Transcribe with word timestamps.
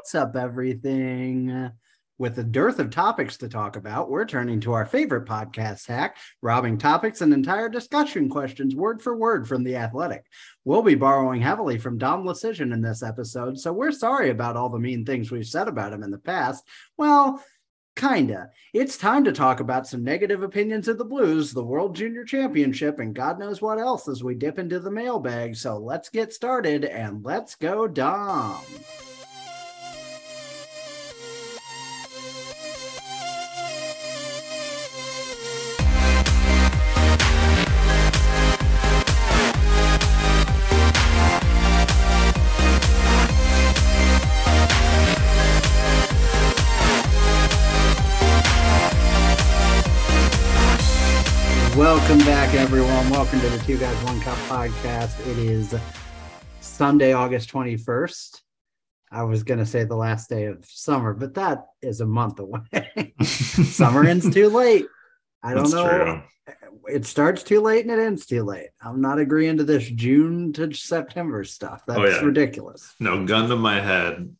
What's 0.00 0.14
up, 0.14 0.34
everything? 0.34 1.70
With 2.16 2.38
a 2.38 2.42
dearth 2.42 2.78
of 2.78 2.88
topics 2.88 3.36
to 3.36 3.50
talk 3.50 3.76
about, 3.76 4.08
we're 4.08 4.24
turning 4.24 4.58
to 4.60 4.72
our 4.72 4.86
favorite 4.86 5.26
podcast 5.26 5.86
hack, 5.86 6.16
robbing 6.40 6.78
topics 6.78 7.20
and 7.20 7.34
entire 7.34 7.68
discussion 7.68 8.30
questions 8.30 8.74
word 8.74 9.02
for 9.02 9.14
word 9.14 9.46
from 9.46 9.62
The 9.62 9.76
Athletic. 9.76 10.24
We'll 10.64 10.80
be 10.80 10.94
borrowing 10.94 11.42
heavily 11.42 11.76
from 11.76 11.98
Dom 11.98 12.24
Luszczyszyn 12.24 12.72
in 12.72 12.80
this 12.80 13.02
episode, 13.02 13.60
so 13.60 13.74
we're 13.74 13.92
sorry 13.92 14.30
about 14.30 14.56
all 14.56 14.70
the 14.70 14.78
mean 14.78 15.04
things 15.04 15.30
we've 15.30 15.46
said 15.46 15.68
about 15.68 15.92
him 15.92 16.02
in 16.02 16.10
the 16.10 16.16
past. 16.16 16.66
Well, 16.96 17.44
kinda. 17.94 18.48
It's 18.72 18.96
time 18.96 19.24
to 19.24 19.32
talk 19.32 19.60
about 19.60 19.86
some 19.86 20.02
negative 20.02 20.42
opinions 20.42 20.88
of 20.88 20.96
the 20.96 21.04
Blues, 21.04 21.52
the 21.52 21.62
World 21.62 21.94
Junior 21.94 22.24
Championship, 22.24 23.00
and 23.00 23.14
God 23.14 23.38
knows 23.38 23.60
what 23.60 23.78
else 23.78 24.08
as 24.08 24.24
we 24.24 24.34
dip 24.34 24.58
into 24.58 24.80
the 24.80 24.90
mailbag. 24.90 25.56
So 25.56 25.76
let's 25.76 26.08
get 26.08 26.32
started 26.32 26.86
and 26.86 27.22
let's 27.22 27.54
go, 27.54 27.86
Dom. 27.86 28.64
Everyone. 52.72 53.10
Welcome 53.10 53.40
to 53.40 53.48
the 53.48 53.58
Two 53.64 53.76
Guys 53.78 54.00
One 54.04 54.20
Cup 54.20 54.38
podcast. 54.46 55.18
It 55.26 55.38
is 55.38 55.74
Sunday, 56.60 57.12
August 57.12 57.50
21st. 57.52 58.42
I 59.10 59.24
was 59.24 59.42
going 59.42 59.58
to 59.58 59.66
say 59.66 59.82
the 59.82 59.96
last 59.96 60.28
day 60.30 60.44
of 60.44 60.64
summer, 60.64 61.12
but 61.12 61.34
that 61.34 61.64
is 61.82 62.00
a 62.00 62.06
month 62.06 62.38
away. 62.38 63.12
summer 63.24 64.04
ends 64.04 64.32
too 64.32 64.48
late. 64.50 64.86
I 65.42 65.52
don't 65.54 65.64
That's 65.64 65.74
know. 65.74 65.88
true. 65.88 66.22
It 66.94 67.06
starts 67.06 67.42
too 67.42 67.60
late 67.60 67.84
and 67.86 67.90
it 67.90 68.00
ends 68.00 68.24
too 68.24 68.44
late. 68.44 68.68
I'm 68.80 69.00
not 69.00 69.18
agreeing 69.18 69.56
to 69.56 69.64
this 69.64 69.88
June 69.88 70.52
to 70.52 70.72
September 70.72 71.42
stuff. 71.42 71.82
That's 71.88 71.98
Oh, 71.98 72.06
yeah. 72.06 72.20
ridiculous. 72.20 72.94
No, 73.00 73.26
gun 73.26 73.48
to 73.48 73.56
my 73.56 73.80
head. 73.80 74.36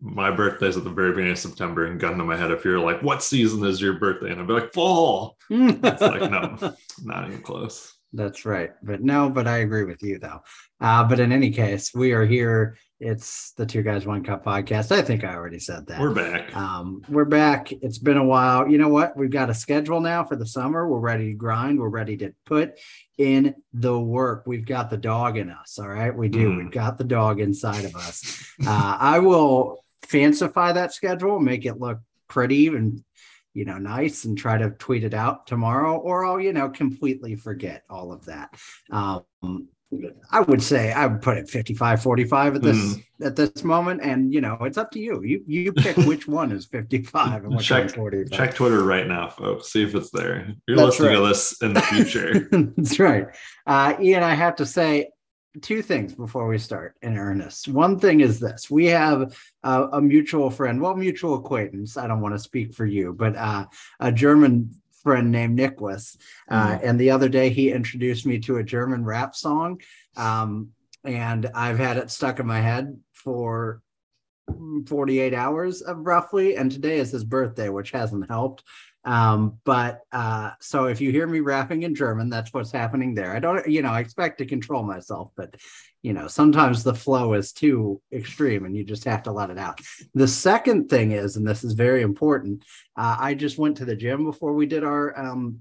My 0.00 0.30
birthday's 0.30 0.76
at 0.76 0.84
the 0.84 0.90
very 0.90 1.10
beginning 1.10 1.32
of 1.32 1.38
September, 1.38 1.86
and 1.86 2.00
gun 2.00 2.16
to 2.18 2.24
my 2.24 2.36
head, 2.36 2.50
if 2.50 2.64
you're 2.64 2.80
like, 2.80 3.02
"What 3.02 3.22
season 3.22 3.64
is 3.64 3.80
your 3.80 3.94
birthday?" 3.94 4.30
and 4.30 4.40
I'd 4.40 4.46
be 4.46 4.54
like, 4.54 4.72
"Fall." 4.72 5.36
It's 5.50 6.00
like, 6.00 6.30
no, 6.30 6.74
not 7.02 7.26
even 7.26 7.42
close. 7.42 7.96
That's 8.12 8.44
right. 8.44 8.70
But 8.82 9.02
no, 9.02 9.30
but 9.30 9.46
I 9.46 9.58
agree 9.58 9.84
with 9.84 10.02
you 10.02 10.18
though. 10.18 10.40
Uh, 10.80 11.04
but 11.04 11.20
in 11.20 11.32
any 11.32 11.50
case, 11.50 11.94
we 11.94 12.12
are 12.12 12.24
here. 12.24 12.76
It's 12.98 13.52
the 13.52 13.64
Two 13.64 13.82
Guys 13.82 14.04
One 14.04 14.22
Cup 14.22 14.44
podcast. 14.44 14.92
I 14.92 15.00
think 15.00 15.24
I 15.24 15.34
already 15.34 15.58
said 15.58 15.86
that. 15.86 16.00
We're 16.00 16.14
back. 16.14 16.54
Um, 16.54 17.02
we're 17.08 17.24
back. 17.24 17.72
It's 17.72 17.98
been 17.98 18.18
a 18.18 18.24
while. 18.24 18.68
You 18.68 18.76
know 18.76 18.88
what? 18.88 19.16
We've 19.16 19.30
got 19.30 19.48
a 19.48 19.54
schedule 19.54 20.00
now 20.00 20.24
for 20.24 20.36
the 20.36 20.46
summer. 20.46 20.86
We're 20.86 20.98
ready 20.98 21.28
to 21.28 21.34
grind. 21.34 21.78
We're 21.78 21.88
ready 21.88 22.16
to 22.18 22.34
put 22.44 22.78
in 23.16 23.54
the 23.72 23.98
work. 23.98 24.44
We've 24.46 24.66
got 24.66 24.90
the 24.90 24.98
dog 24.98 25.38
in 25.38 25.48
us. 25.50 25.78
All 25.78 25.88
right. 25.88 26.14
We 26.14 26.28
do. 26.28 26.50
Mm. 26.50 26.58
We've 26.58 26.72
got 26.72 26.98
the 26.98 27.04
dog 27.04 27.40
inside 27.40 27.84
of 27.86 27.94
us. 27.96 28.44
Uh, 28.66 28.96
I 29.00 29.20
will 29.20 29.82
fancify 30.02 30.74
that 30.74 30.92
schedule, 30.94 31.40
make 31.40 31.64
it 31.66 31.78
look 31.80 31.98
pretty 32.28 32.68
and 32.68 33.02
you 33.54 33.64
know 33.64 33.78
nice 33.78 34.24
and 34.24 34.38
try 34.38 34.56
to 34.56 34.70
tweet 34.70 35.02
it 35.02 35.14
out 35.14 35.46
tomorrow 35.46 35.96
or 35.96 36.24
I'll 36.24 36.40
you 36.40 36.52
know 36.52 36.68
completely 36.70 37.34
forget 37.34 37.82
all 37.90 38.12
of 38.12 38.24
that. 38.26 38.54
Um, 38.92 39.24
I 40.30 40.38
would 40.42 40.62
say 40.62 40.92
I 40.92 41.06
would 41.06 41.20
put 41.20 41.36
it 41.36 41.50
55 41.50 42.00
45 42.00 42.54
at 42.54 42.62
this 42.62 42.76
Mm. 42.76 43.02
at 43.26 43.34
this 43.34 43.64
moment 43.64 44.00
and 44.04 44.32
you 44.32 44.40
know 44.40 44.56
it's 44.60 44.78
up 44.78 44.92
to 44.92 45.00
you. 45.00 45.20
You 45.24 45.42
you 45.48 45.72
pick 45.72 45.96
which 46.06 46.28
one 46.28 46.52
is 46.52 46.66
55 46.66 47.44
and 47.44 47.56
which 47.56 47.66
Check- 47.66 47.80
one's 47.82 47.94
45. 47.94 48.30
Check 48.38 48.54
Twitter 48.54 48.84
right 48.84 49.08
now, 49.08 49.28
folks. 49.28 49.72
See 49.72 49.82
if 49.82 49.96
it's 49.96 50.10
there. 50.12 50.54
You're 50.68 50.76
That's 50.76 51.00
listening 51.00 51.20
to 51.20 51.26
this 51.26 51.60
in 51.60 51.72
the 51.74 51.82
future. 51.82 52.48
That's 52.76 53.00
right. 53.00 53.26
Uh, 53.66 53.94
Ian, 54.00 54.22
I 54.22 54.34
have 54.34 54.54
to 54.56 54.66
say 54.66 55.10
two 55.62 55.82
things 55.82 56.14
before 56.14 56.46
we 56.46 56.58
start 56.58 56.94
in 57.02 57.16
earnest. 57.16 57.68
One 57.68 57.98
thing 57.98 58.20
is 58.20 58.38
this 58.38 58.70
we 58.70 58.86
have 58.86 59.36
uh, 59.64 59.88
a 59.92 60.00
mutual 60.00 60.50
friend, 60.50 60.80
well, 60.80 60.94
mutual 60.94 61.34
acquaintance. 61.34 61.96
I 61.96 62.06
don't 62.06 62.20
want 62.20 62.34
to 62.34 62.38
speak 62.38 62.72
for 62.74 62.86
you, 62.86 63.12
but 63.12 63.36
uh, 63.36 63.66
a 63.98 64.12
German 64.12 64.70
friend 65.02 65.30
named 65.30 65.56
Nicholas. 65.56 66.16
Uh, 66.48 66.72
Mhm. 66.72 66.80
And 66.84 67.00
the 67.00 67.10
other 67.10 67.28
day 67.28 67.50
he 67.50 67.72
introduced 67.72 68.26
me 68.26 68.38
to 68.40 68.58
a 68.58 68.64
German 68.64 69.04
rap 69.04 69.34
song. 69.34 69.80
Um, 70.16 70.70
and 71.04 71.50
I've 71.54 71.78
had 71.78 71.96
it 71.96 72.10
stuck 72.10 72.38
in 72.38 72.46
my 72.46 72.60
head 72.60 73.00
for 73.12 73.82
48 74.86 75.32
hours 75.32 75.80
of 75.80 75.98
roughly 75.98 76.56
and 76.56 76.70
today 76.70 76.98
is 76.98 77.12
his 77.12 77.24
birthday 77.24 77.68
which 77.68 77.92
hasn't 77.92 78.28
helped 78.28 78.64
um 79.04 79.58
but 79.64 80.00
uh 80.12 80.50
so 80.60 80.84
if 80.84 81.00
you 81.00 81.10
hear 81.10 81.26
me 81.26 81.40
rapping 81.40 81.84
in 81.84 81.94
german 81.94 82.28
that's 82.28 82.52
what's 82.52 82.70
happening 82.70 83.14
there 83.14 83.34
i 83.34 83.38
don't 83.38 83.66
you 83.66 83.80
know 83.80 83.88
i 83.90 84.00
expect 84.00 84.38
to 84.38 84.44
control 84.44 84.82
myself 84.82 85.30
but 85.36 85.54
you 86.02 86.12
know 86.12 86.26
sometimes 86.26 86.82
the 86.82 86.94
flow 86.94 87.32
is 87.32 87.52
too 87.52 88.00
extreme 88.12 88.66
and 88.66 88.76
you 88.76 88.84
just 88.84 89.04
have 89.04 89.22
to 89.22 89.32
let 89.32 89.48
it 89.48 89.58
out 89.58 89.80
the 90.14 90.28
second 90.28 90.88
thing 90.90 91.12
is 91.12 91.36
and 91.36 91.46
this 91.46 91.64
is 91.64 91.72
very 91.72 92.02
important 92.02 92.62
uh, 92.96 93.16
i 93.18 93.32
just 93.32 93.56
went 93.56 93.78
to 93.78 93.86
the 93.86 93.96
gym 93.96 94.24
before 94.24 94.52
we 94.52 94.66
did 94.66 94.84
our 94.84 95.18
um 95.18 95.60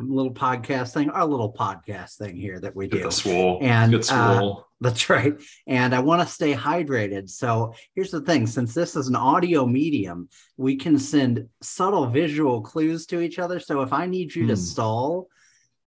little 0.00 0.34
podcast 0.34 0.92
thing 0.92 1.10
our 1.10 1.26
little 1.26 1.52
podcast 1.52 2.16
thing 2.16 2.36
here 2.36 2.60
that 2.60 2.74
we 2.74 2.86
Get 2.86 2.98
do 2.98 3.02
the 3.04 3.10
swole. 3.10 3.58
And, 3.62 3.92
Get 3.92 4.10
uh, 4.12 4.38
swole. 4.38 4.67
That's 4.80 5.10
right. 5.10 5.34
And 5.66 5.94
I 5.94 6.00
want 6.00 6.22
to 6.22 6.32
stay 6.32 6.54
hydrated. 6.54 7.28
So 7.30 7.74
here's 7.94 8.10
the 8.10 8.20
thing 8.20 8.46
since 8.46 8.74
this 8.74 8.96
is 8.96 9.08
an 9.08 9.16
audio 9.16 9.66
medium, 9.66 10.28
we 10.56 10.76
can 10.76 10.98
send 10.98 11.48
subtle 11.62 12.06
visual 12.06 12.62
clues 12.62 13.06
to 13.06 13.20
each 13.20 13.38
other. 13.38 13.58
So 13.60 13.82
if 13.82 13.92
I 13.92 14.06
need 14.06 14.34
you 14.34 14.46
to 14.46 14.54
Hmm. 14.54 14.60
stall 14.60 15.28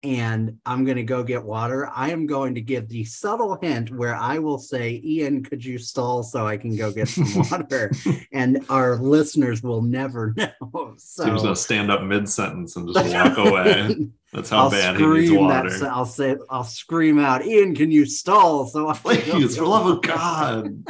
and 0.03 0.59
I'm 0.65 0.85
going 0.85 0.97
to 0.97 1.03
go 1.03 1.23
get 1.23 1.45
water, 1.45 1.91
I 1.95 2.11
am 2.11 2.27
going 2.27 2.55
to 2.55 2.61
give 2.63 2.89
the 2.89 3.05
subtle 3.05 3.59
hint 3.61 3.91
where 3.91 4.15
I 4.15 4.39
will 4.39 4.59
say, 4.59 5.01
Ian, 5.05 5.43
could 5.45 5.63
you 5.65 5.77
stall 5.79 6.23
so 6.23 6.47
I 6.47 6.57
can 6.57 6.75
go 6.77 6.91
get 6.91 7.09
some 7.09 7.27
water? 7.51 7.91
and 8.33 8.65
our 8.71 8.97
listeners 8.97 9.63
will 9.63 9.83
never 9.83 10.35
know. 10.39 10.95
So 10.97 11.25
He 11.27 11.31
was 11.31 11.43
gonna 11.43 11.55
stand 11.57 11.91
up 11.91 12.03
mid 12.03 12.29
sentence 12.29 12.77
and 12.77 12.93
just 12.93 13.15
walk 13.15 13.37
away. 13.47 14.09
That's 14.33 14.49
how 14.49 14.59
I'll 14.65 14.71
bad 14.71 14.97
he 14.97 15.07
needs 15.07 15.33
water. 15.33 15.71
that. 15.79 15.91
I'll 15.91 16.07
say, 16.07 16.37
I'll 16.49 16.65
scream 16.65 17.19
out, 17.19 17.45
Ian, 17.45 17.75
can 17.75 17.91
you 17.91 18.07
stall? 18.07 18.67
So 18.67 18.89
I 18.89 18.95
Please, 18.95 19.57
for 19.57 19.67
love 19.67 19.87
of. 19.87 20.03
God. 20.03 20.85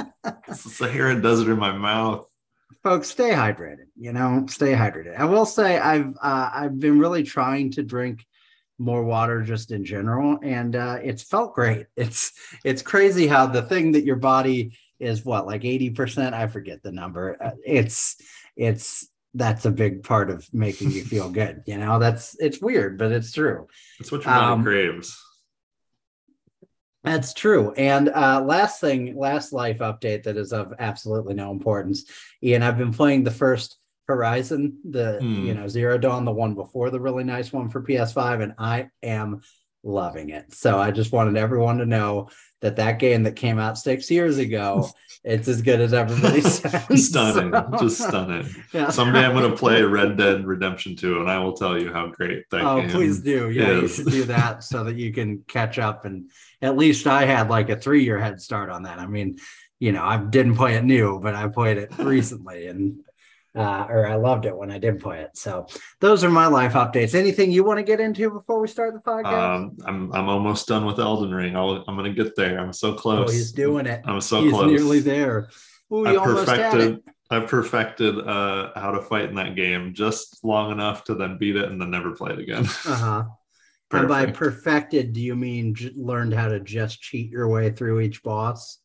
It's 0.46 0.62
the 0.64 0.70
Sahara 0.70 1.20
Desert 1.20 1.50
in 1.52 1.58
my 1.58 1.72
mouth. 1.72 2.26
folks 2.82 3.08
stay 3.10 3.30
hydrated 3.30 3.86
you 3.96 4.12
know 4.12 4.44
stay 4.48 4.72
hydrated 4.72 5.14
i 5.18 5.24
will 5.24 5.44
say 5.44 5.78
i've 5.78 6.14
uh, 6.22 6.50
i've 6.54 6.78
been 6.78 6.98
really 6.98 7.22
trying 7.22 7.70
to 7.70 7.82
drink 7.82 8.24
more 8.80 9.04
water 9.04 9.42
just 9.42 9.70
in 9.70 9.84
general 9.84 10.38
and 10.42 10.74
uh, 10.74 10.98
it's 11.02 11.22
felt 11.22 11.54
great 11.54 11.86
it's 11.96 12.32
it's 12.64 12.82
crazy 12.82 13.26
how 13.26 13.46
the 13.46 13.62
thing 13.62 13.92
that 13.92 14.04
your 14.04 14.16
body 14.16 14.76
is 14.98 15.24
what 15.24 15.46
like 15.46 15.62
80% 15.62 16.32
i 16.32 16.46
forget 16.46 16.82
the 16.82 16.90
number 16.90 17.36
uh, 17.42 17.50
it's 17.64 18.16
it's 18.56 19.06
that's 19.34 19.64
a 19.66 19.70
big 19.70 20.02
part 20.02 20.28
of 20.30 20.48
making 20.52 20.90
you 20.90 21.04
feel 21.04 21.28
good 21.30 21.62
you 21.66 21.76
know 21.78 21.98
that's 21.98 22.34
it's 22.40 22.60
weird 22.60 22.98
but 22.98 23.12
it's 23.12 23.32
true 23.32 23.66
That's 23.98 24.10
what 24.10 24.24
your 24.24 24.34
body 24.34 24.52
Um, 24.52 24.64
craves. 24.64 25.16
That's 27.02 27.32
true. 27.32 27.72
And 27.78 28.10
uh, 28.10 28.42
last 28.44 28.78
thing, 28.78 29.16
last 29.16 29.54
life 29.54 29.78
update 29.78 30.24
that 30.24 30.36
is 30.36 30.52
of 30.52 30.74
absolutely 30.78 31.32
no 31.32 31.50
importance. 31.50 32.04
Ian, 32.42 32.62
I've 32.62 32.76
been 32.76 32.92
playing 32.92 33.24
the 33.24 33.30
first 33.30 33.78
Horizon, 34.10 34.78
the 34.88 35.18
Hmm. 35.20 35.46
you 35.46 35.54
know 35.54 35.68
Zero 35.68 35.96
Dawn, 35.98 36.24
the 36.24 36.32
one 36.32 36.54
before 36.54 36.90
the 36.90 37.00
really 37.00 37.24
nice 37.24 37.52
one 37.52 37.68
for 37.68 37.80
PS5, 37.82 38.40
and 38.42 38.54
I 38.58 38.88
am 39.02 39.40
loving 39.82 40.28
it. 40.28 40.52
So 40.52 40.78
I 40.78 40.90
just 40.90 41.10
wanted 41.12 41.36
everyone 41.38 41.78
to 41.78 41.86
know 41.86 42.28
that 42.60 42.76
that 42.76 42.98
game 42.98 43.22
that 43.22 43.36
came 43.36 43.58
out 43.58 43.78
six 43.78 44.10
years 44.10 44.36
ago, 44.36 44.90
it's 45.24 45.48
as 45.48 45.62
good 45.62 45.80
as 45.80 45.94
everybody 45.94 46.40
says. 46.58 47.08
stunning. 47.08 47.50
So- 47.52 47.78
Just 47.80 47.98
stunning. 48.06 48.46
Yeah. 48.74 48.90
Someday 48.90 49.24
I'm 49.24 49.34
going 49.34 49.50
to 49.50 49.56
play 49.56 49.80
Red 49.82 50.18
Dead 50.18 50.46
Redemption 50.46 50.96
2 50.96 51.20
and 51.20 51.30
I 51.30 51.38
will 51.38 51.54
tell 51.54 51.80
you 51.80 51.90
how 51.92 52.08
great 52.08 52.44
that 52.50 52.60
Oh, 52.62 52.80
game 52.82 52.90
please 52.90 53.20
do. 53.20 53.48
Yeah, 53.50 53.72
you 53.80 53.88
should 53.88 54.06
do 54.10 54.24
that 54.24 54.62
so 54.64 54.84
that 54.84 54.96
you 54.96 55.12
can 55.14 55.42
catch 55.48 55.78
up. 55.78 56.04
And 56.04 56.30
at 56.60 56.76
least 56.76 57.06
I 57.06 57.24
had 57.24 57.48
like 57.48 57.70
a 57.70 57.76
three 57.76 58.04
year 58.04 58.18
head 58.18 58.40
start 58.42 58.68
on 58.68 58.82
that. 58.82 58.98
I 58.98 59.06
mean, 59.06 59.38
you 59.78 59.92
know, 59.92 60.04
I 60.04 60.18
didn't 60.18 60.56
play 60.56 60.74
it 60.74 60.84
new, 60.84 61.18
but 61.20 61.34
I 61.34 61.48
played 61.48 61.78
it 61.78 61.90
recently 61.98 62.66
and 62.66 63.00
uh, 63.56 63.86
or 63.88 64.06
I 64.06 64.14
loved 64.14 64.46
it 64.46 64.56
when 64.56 64.70
I 64.70 64.78
did 64.78 65.00
play 65.00 65.20
it. 65.20 65.36
So 65.36 65.66
those 66.00 66.22
are 66.22 66.30
my 66.30 66.46
life 66.46 66.74
updates. 66.74 67.14
Anything 67.14 67.50
you 67.50 67.64
want 67.64 67.78
to 67.78 67.82
get 67.82 68.00
into 68.00 68.30
before 68.30 68.60
we 68.60 68.68
start 68.68 68.94
the 68.94 69.00
podcast? 69.00 69.56
Um, 69.56 69.76
I'm 69.84 70.12
I'm 70.12 70.28
almost 70.28 70.68
done 70.68 70.84
with 70.84 70.98
Elden 70.98 71.34
Ring. 71.34 71.56
I'll, 71.56 71.84
I'm 71.88 71.96
going 71.96 72.14
to 72.14 72.24
get 72.24 72.36
there. 72.36 72.60
I'm 72.60 72.72
so 72.72 72.92
oh, 72.92 72.94
close. 72.94 73.32
he's 73.32 73.52
doing 73.52 73.86
it. 73.86 74.02
I'm 74.04 74.20
so 74.20 74.42
he's 74.42 74.52
close. 74.52 74.70
nearly 74.70 75.00
there. 75.00 75.48
Ooh, 75.92 76.06
I've 76.06 76.18
almost 76.18 76.48
had 76.48 76.58
it. 76.58 76.70
perfected. 76.70 76.98
I've 77.32 77.46
perfected 77.46 78.18
uh, 78.18 78.72
how 78.74 78.90
to 78.90 79.02
fight 79.02 79.26
in 79.26 79.36
that 79.36 79.54
game 79.54 79.94
just 79.94 80.44
long 80.44 80.72
enough 80.72 81.04
to 81.04 81.14
then 81.14 81.38
beat 81.38 81.56
it 81.56 81.70
and 81.70 81.80
then 81.80 81.90
never 81.90 82.12
play 82.12 82.32
it 82.32 82.38
again. 82.38 82.66
Uh-huh. 82.86 83.24
And 83.92 84.08
by 84.08 84.26
perfected, 84.26 85.12
do 85.12 85.20
you 85.20 85.34
mean 85.34 85.74
j- 85.74 85.90
learned 85.96 86.32
how 86.32 86.48
to 86.48 86.60
just 86.60 87.00
cheat 87.00 87.28
your 87.28 87.48
way 87.48 87.70
through 87.70 88.00
each 88.00 88.22
boss? 88.22 88.78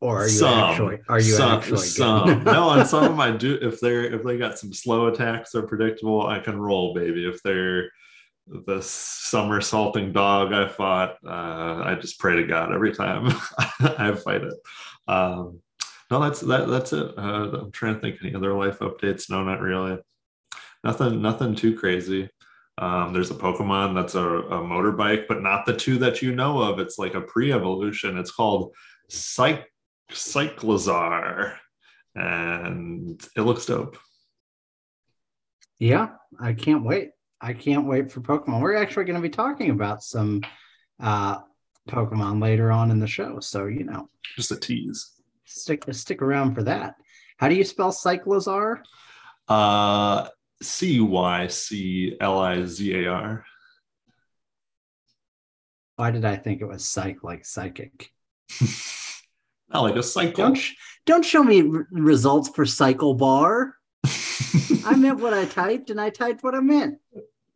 Or 0.00 0.22
are 0.22 0.24
you 0.24 0.30
some, 0.30 0.58
actually 0.58 0.98
are 1.08 1.18
you 1.18 1.32
some, 1.32 1.58
actually 1.58 1.78
some. 1.78 2.44
no, 2.44 2.68
on 2.68 2.86
some 2.86 3.04
of 3.04 3.16
my 3.16 3.30
do 3.30 3.58
if 3.60 3.80
they're 3.80 4.04
if 4.04 4.22
they 4.22 4.38
got 4.38 4.58
some 4.58 4.72
slow 4.72 5.08
attacks 5.08 5.52
they're 5.52 5.62
predictable, 5.62 6.26
I 6.26 6.38
can 6.38 6.58
roll, 6.58 6.94
baby. 6.94 7.26
If 7.26 7.42
they're 7.42 7.90
the 8.46 8.80
somersaulting 8.82 10.12
dog 10.12 10.52
I 10.52 10.68
fought, 10.68 11.16
uh, 11.26 11.82
I 11.84 11.96
just 12.00 12.18
pray 12.18 12.36
to 12.36 12.46
God 12.46 12.72
every 12.72 12.94
time 12.94 13.32
I 13.80 14.12
fight 14.14 14.42
it. 14.42 14.54
Um, 15.08 15.60
no, 16.10 16.20
that's 16.20 16.40
that. 16.40 16.68
That's 16.68 16.92
it. 16.92 17.18
Uh, 17.18 17.58
I'm 17.62 17.72
trying 17.72 17.94
to 17.94 18.00
think 18.00 18.18
any 18.22 18.34
other 18.34 18.54
life 18.54 18.78
updates. 18.80 19.30
No, 19.30 19.42
not 19.42 19.60
really. 19.60 19.98
Nothing. 20.82 21.22
Nothing 21.22 21.54
too 21.54 21.76
crazy. 21.76 22.28
Um, 22.78 23.12
there's 23.12 23.30
a 23.30 23.34
Pokemon 23.34 23.94
that's 23.94 24.16
a, 24.16 24.26
a, 24.26 24.60
motorbike, 24.60 25.28
but 25.28 25.42
not 25.42 25.64
the 25.64 25.76
two 25.76 25.96
that 25.98 26.22
you 26.22 26.34
know 26.34 26.60
of. 26.60 26.80
It's 26.80 26.98
like 26.98 27.14
a 27.14 27.20
pre-evolution. 27.20 28.18
It's 28.18 28.32
called 28.32 28.74
Psych 29.08 29.64
Cyclizar, 30.10 31.56
and 32.14 33.20
it 33.36 33.42
looks 33.42 33.66
dope. 33.66 33.98
Yeah, 35.78 36.10
I 36.40 36.52
can't 36.52 36.84
wait. 36.84 37.10
I 37.40 37.52
can't 37.52 37.86
wait 37.86 38.10
for 38.10 38.20
Pokemon. 38.20 38.60
We're 38.60 38.76
actually 38.76 39.04
going 39.04 39.16
to 39.16 39.28
be 39.28 39.28
talking 39.28 39.70
about 39.70 40.02
some 40.02 40.42
uh, 41.00 41.40
Pokemon 41.88 42.40
later 42.40 42.72
on 42.72 42.90
in 42.90 42.98
the 42.98 43.06
show, 43.06 43.40
so 43.40 43.66
you 43.66 43.84
know, 43.84 44.08
just 44.36 44.50
a 44.50 44.56
tease. 44.56 45.12
Stick 45.44 45.84
stick 45.92 46.22
around 46.22 46.54
for 46.54 46.62
that. 46.62 46.94
How 47.36 47.48
do 47.48 47.54
you 47.54 47.64
spell 47.64 47.92
Cyclizar? 47.92 48.80
Uh, 49.48 50.28
C 50.62 51.00
Y 51.00 51.46
C 51.48 52.16
L 52.20 52.38
I 52.38 52.64
Z 52.64 53.04
A 53.04 53.08
R. 53.08 53.44
Why 55.96 56.10
did 56.10 56.24
I 56.24 56.36
think 56.36 56.60
it 56.60 56.66
was 56.66 56.88
psych 56.88 57.22
like 57.22 57.44
psychic? 57.44 58.13
Not 59.72 59.82
like 59.82 59.96
a 59.96 60.02
cycle. 60.02 60.44
Don't 60.44 60.54
sh- 60.54 60.74
don't 61.06 61.24
show 61.24 61.42
me 61.42 61.60
r- 61.60 61.86
results 61.90 62.48
for 62.48 62.64
Cycle 62.64 63.14
Bar. 63.14 63.74
I 64.84 64.94
meant 64.96 65.20
what 65.20 65.34
I 65.34 65.44
typed, 65.46 65.90
and 65.90 66.00
I 66.00 66.10
typed 66.10 66.42
what 66.44 66.54
I 66.54 66.60
meant. 66.60 66.98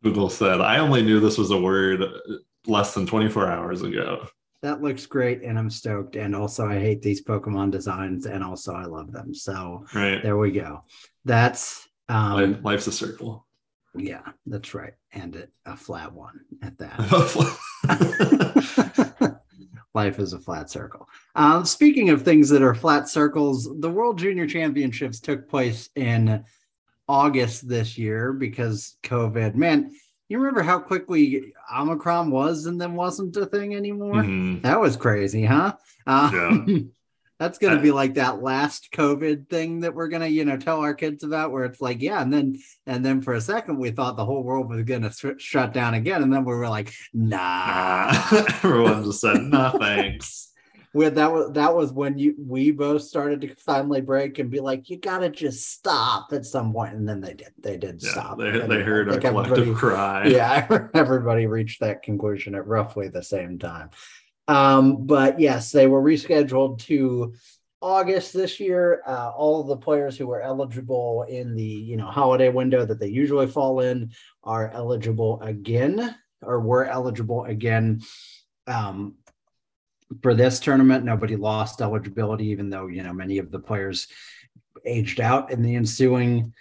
Google 0.03 0.29
said 0.29 0.61
I 0.61 0.79
only 0.79 1.01
knew 1.01 1.19
this 1.19 1.37
was 1.37 1.51
a 1.51 1.59
word 1.59 2.03
less 2.65 2.93
than 2.93 3.05
24 3.05 3.51
hours 3.51 3.81
ago. 3.81 4.27
That 4.61 4.81
looks 4.81 5.05
great, 5.05 5.41
and 5.41 5.57
I'm 5.57 5.69
stoked. 5.69 6.15
And 6.17 6.35
also, 6.35 6.67
I 6.67 6.79
hate 6.79 7.01
these 7.01 7.23
Pokemon 7.23 7.71
designs, 7.71 8.25
and 8.25 8.43
also 8.43 8.73
I 8.73 8.83
love 8.85 9.11
them. 9.11 9.33
So 9.33 9.85
right 9.93 10.21
there 10.21 10.37
we 10.37 10.51
go. 10.51 10.83
That's 11.25 11.87
um, 12.09 12.33
Life, 12.33 12.57
life's 12.63 12.87
a 12.87 12.91
circle. 12.91 13.45
Yeah, 13.95 14.21
that's 14.45 14.73
right, 14.73 14.93
and 15.13 15.35
a, 15.35 15.47
a 15.71 15.77
flat 15.77 16.13
one 16.13 16.41
at 16.61 16.77
that. 16.79 16.99
Life 19.99 20.17
is 20.19 20.31
a 20.31 20.39
flat 20.39 20.69
circle. 20.69 21.09
Um, 21.35 21.65
speaking 21.65 22.09
of 22.09 22.21
things 22.21 22.47
that 22.49 22.61
are 22.61 22.73
flat 22.73 23.09
circles, 23.09 23.67
the 23.81 23.89
World 23.89 24.17
Junior 24.17 24.47
Championships 24.47 25.19
took 25.19 25.49
place 25.49 25.89
in 25.97 26.45
August 27.09 27.67
this 27.67 27.97
year 27.97 28.31
because 28.31 28.95
COVID. 29.03 29.55
Man, 29.55 29.91
you 30.29 30.37
remember 30.37 30.61
how 30.61 30.79
quickly 30.79 31.51
Omicron 31.75 32.31
was 32.31 32.65
and 32.65 32.79
then 32.79 32.93
wasn't 32.95 33.35
a 33.35 33.45
thing 33.45 33.75
anymore? 33.75 34.23
Mhm. 34.23 34.61
That 34.61 34.79
was 34.79 34.95
crazy, 34.95 35.43
huh? 35.43 35.73
Uh, 36.07 36.31
Yeah. 36.33 36.77
That's 37.39 37.57
going 37.57 37.73
to 37.75 37.81
be 37.81 37.91
like 37.91 38.15
that 38.15 38.43
last 38.43 38.89
COVID 38.91 39.47
thing 39.47 39.79
that 39.79 39.95
we're 39.95 40.09
going 40.09 40.21
to, 40.23 40.29
you 40.29 40.43
know, 40.43 40.57
tell 40.57 40.81
our 40.81 40.93
kids 40.93 41.23
about 41.23 41.51
where 41.51 41.63
it's 41.63 41.79
like, 41.79 42.01
yeah. 42.01 42.21
And 42.21 42.33
then, 42.33 42.59
and 42.85 43.03
then 43.05 43.21
for 43.21 43.33
a 43.35 43.41
second, 43.41 43.77
we 43.77 43.91
thought 43.91 44.17
the 44.17 44.25
whole 44.25 44.43
world 44.43 44.69
was 44.69 44.83
going 44.83 45.03
to 45.03 45.11
sh- 45.11 45.41
shut 45.41 45.71
down 45.73 45.93
again. 45.93 46.21
And 46.21 46.33
then 46.33 46.43
we 46.43 46.53
were 46.53 46.67
like, 46.67 46.93
nah. 47.13 47.37
Ah, 47.39 48.45
everyone 48.63 49.05
just 49.05 49.21
said 49.21 49.41
no 49.43 49.73
thanks. 49.79 50.47
Where 50.91 51.11
that 51.11 51.31
was, 51.31 51.51
that 51.53 51.73
was 51.73 51.93
when 51.93 52.17
you, 52.17 52.35
we 52.37 52.71
both 52.71 53.03
started 53.03 53.39
to 53.41 53.55
finally 53.55 54.01
break 54.01 54.39
and 54.39 54.49
be 54.49 54.59
like, 54.59 54.89
you 54.89 54.97
got 54.97 55.19
to 55.19 55.29
just 55.29 55.69
stop 55.71 56.33
at 56.33 56.45
some 56.45 56.73
point. 56.73 56.95
And 56.95 57.07
then 57.07 57.21
they 57.21 57.35
did, 57.35 57.53
they 57.59 57.77
did 57.77 58.01
Yeah, 58.03 58.09
stop. 58.11 58.37
they, 58.39 58.51
they 58.51 58.81
heard 58.81 59.09
our 59.09 59.19
collective 59.19 59.75
cry. 59.75 60.27
yeah, 60.27 60.87
everybody 60.93 61.45
reached 61.45 61.79
that 61.79 62.03
conclusion 62.03 62.53
at 62.55 62.67
roughly 62.67 63.07
the 63.07 63.23
same 63.23 63.59
time. 63.59 63.91
Um, 64.49 65.05
but 65.05 65.39
yes, 65.39 65.71
they 65.71 65.85
were 65.85 66.01
rescheduled 66.01 66.79
to 66.85 67.35
August 67.81 68.33
this 68.33 68.59
year. 68.59 69.03
Uh, 69.05 69.29
all 69.29 69.61
of 69.61 69.67
the 69.67 69.77
players 69.77 70.17
who 70.17 70.25
were 70.25 70.41
eligible 70.41 71.23
in 71.29 71.55
the 71.55 71.63
you 71.63 71.97
know 71.97 72.07
holiday 72.07 72.49
window 72.49 72.83
that 72.83 72.99
they 72.99 73.07
usually 73.07 73.47
fall 73.47 73.79
in 73.79 74.11
are 74.43 74.71
eligible 74.71 75.39
again, 75.41 76.15
or 76.41 76.59
were 76.59 76.85
eligible 76.85 77.45
again. 77.45 78.01
Um, 78.65 79.15
for 80.23 80.33
this 80.33 80.59
tournament, 80.59 81.05
nobody 81.05 81.35
lost 81.35 81.79
eligibility, 81.81 82.47
even 82.47 82.71
though 82.71 82.87
you 82.87 83.03
know 83.03 83.13
many 83.13 83.37
of 83.37 83.51
the 83.51 83.59
players 83.59 84.07
aged 84.83 85.21
out 85.21 85.51
in 85.51 85.61
the 85.61 85.75
ensuing 85.75 86.53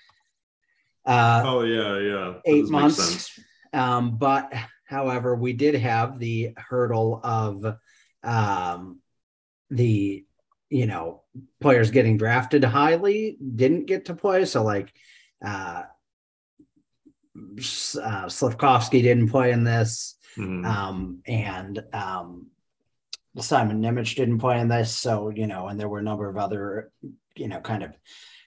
uh, 1.08 1.42
Oh 1.42 1.62
yeah, 1.62 1.98
yeah. 1.98 2.34
That 2.34 2.42
eight 2.44 2.68
months. 2.68 3.40
Um, 3.72 4.18
but 4.18 4.52
however, 4.88 5.36
we 5.36 5.52
did 5.52 5.74
have 5.76 6.18
the 6.18 6.54
hurdle 6.56 7.20
of 7.22 7.76
um, 8.24 9.00
the 9.70 10.24
you 10.70 10.86
know 10.86 11.22
players 11.60 11.90
getting 11.90 12.16
drafted 12.18 12.64
highly 12.64 13.38
didn't 13.54 13.86
get 13.86 14.06
to 14.06 14.14
play. 14.14 14.44
So 14.44 14.62
like 14.64 14.92
uh, 15.44 15.82
uh, 17.36 18.26
Slafkovsky 18.26 19.02
didn't 19.02 19.28
play 19.28 19.52
in 19.52 19.64
this, 19.64 20.16
Mhm. 20.36 20.66
um, 20.66 21.22
and 21.26 21.82
um, 21.92 22.46
Simon 23.38 23.80
Nemec 23.80 24.16
didn't 24.16 24.38
play 24.38 24.58
in 24.60 24.68
this. 24.68 24.94
So 24.96 25.28
you 25.30 25.46
know, 25.46 25.68
and 25.68 25.78
there 25.78 25.88
were 25.88 26.00
a 26.00 26.02
number 26.10 26.28
of 26.28 26.36
other 26.36 26.90
you 27.36 27.48
know 27.48 27.60
kind 27.60 27.82
of 27.82 27.92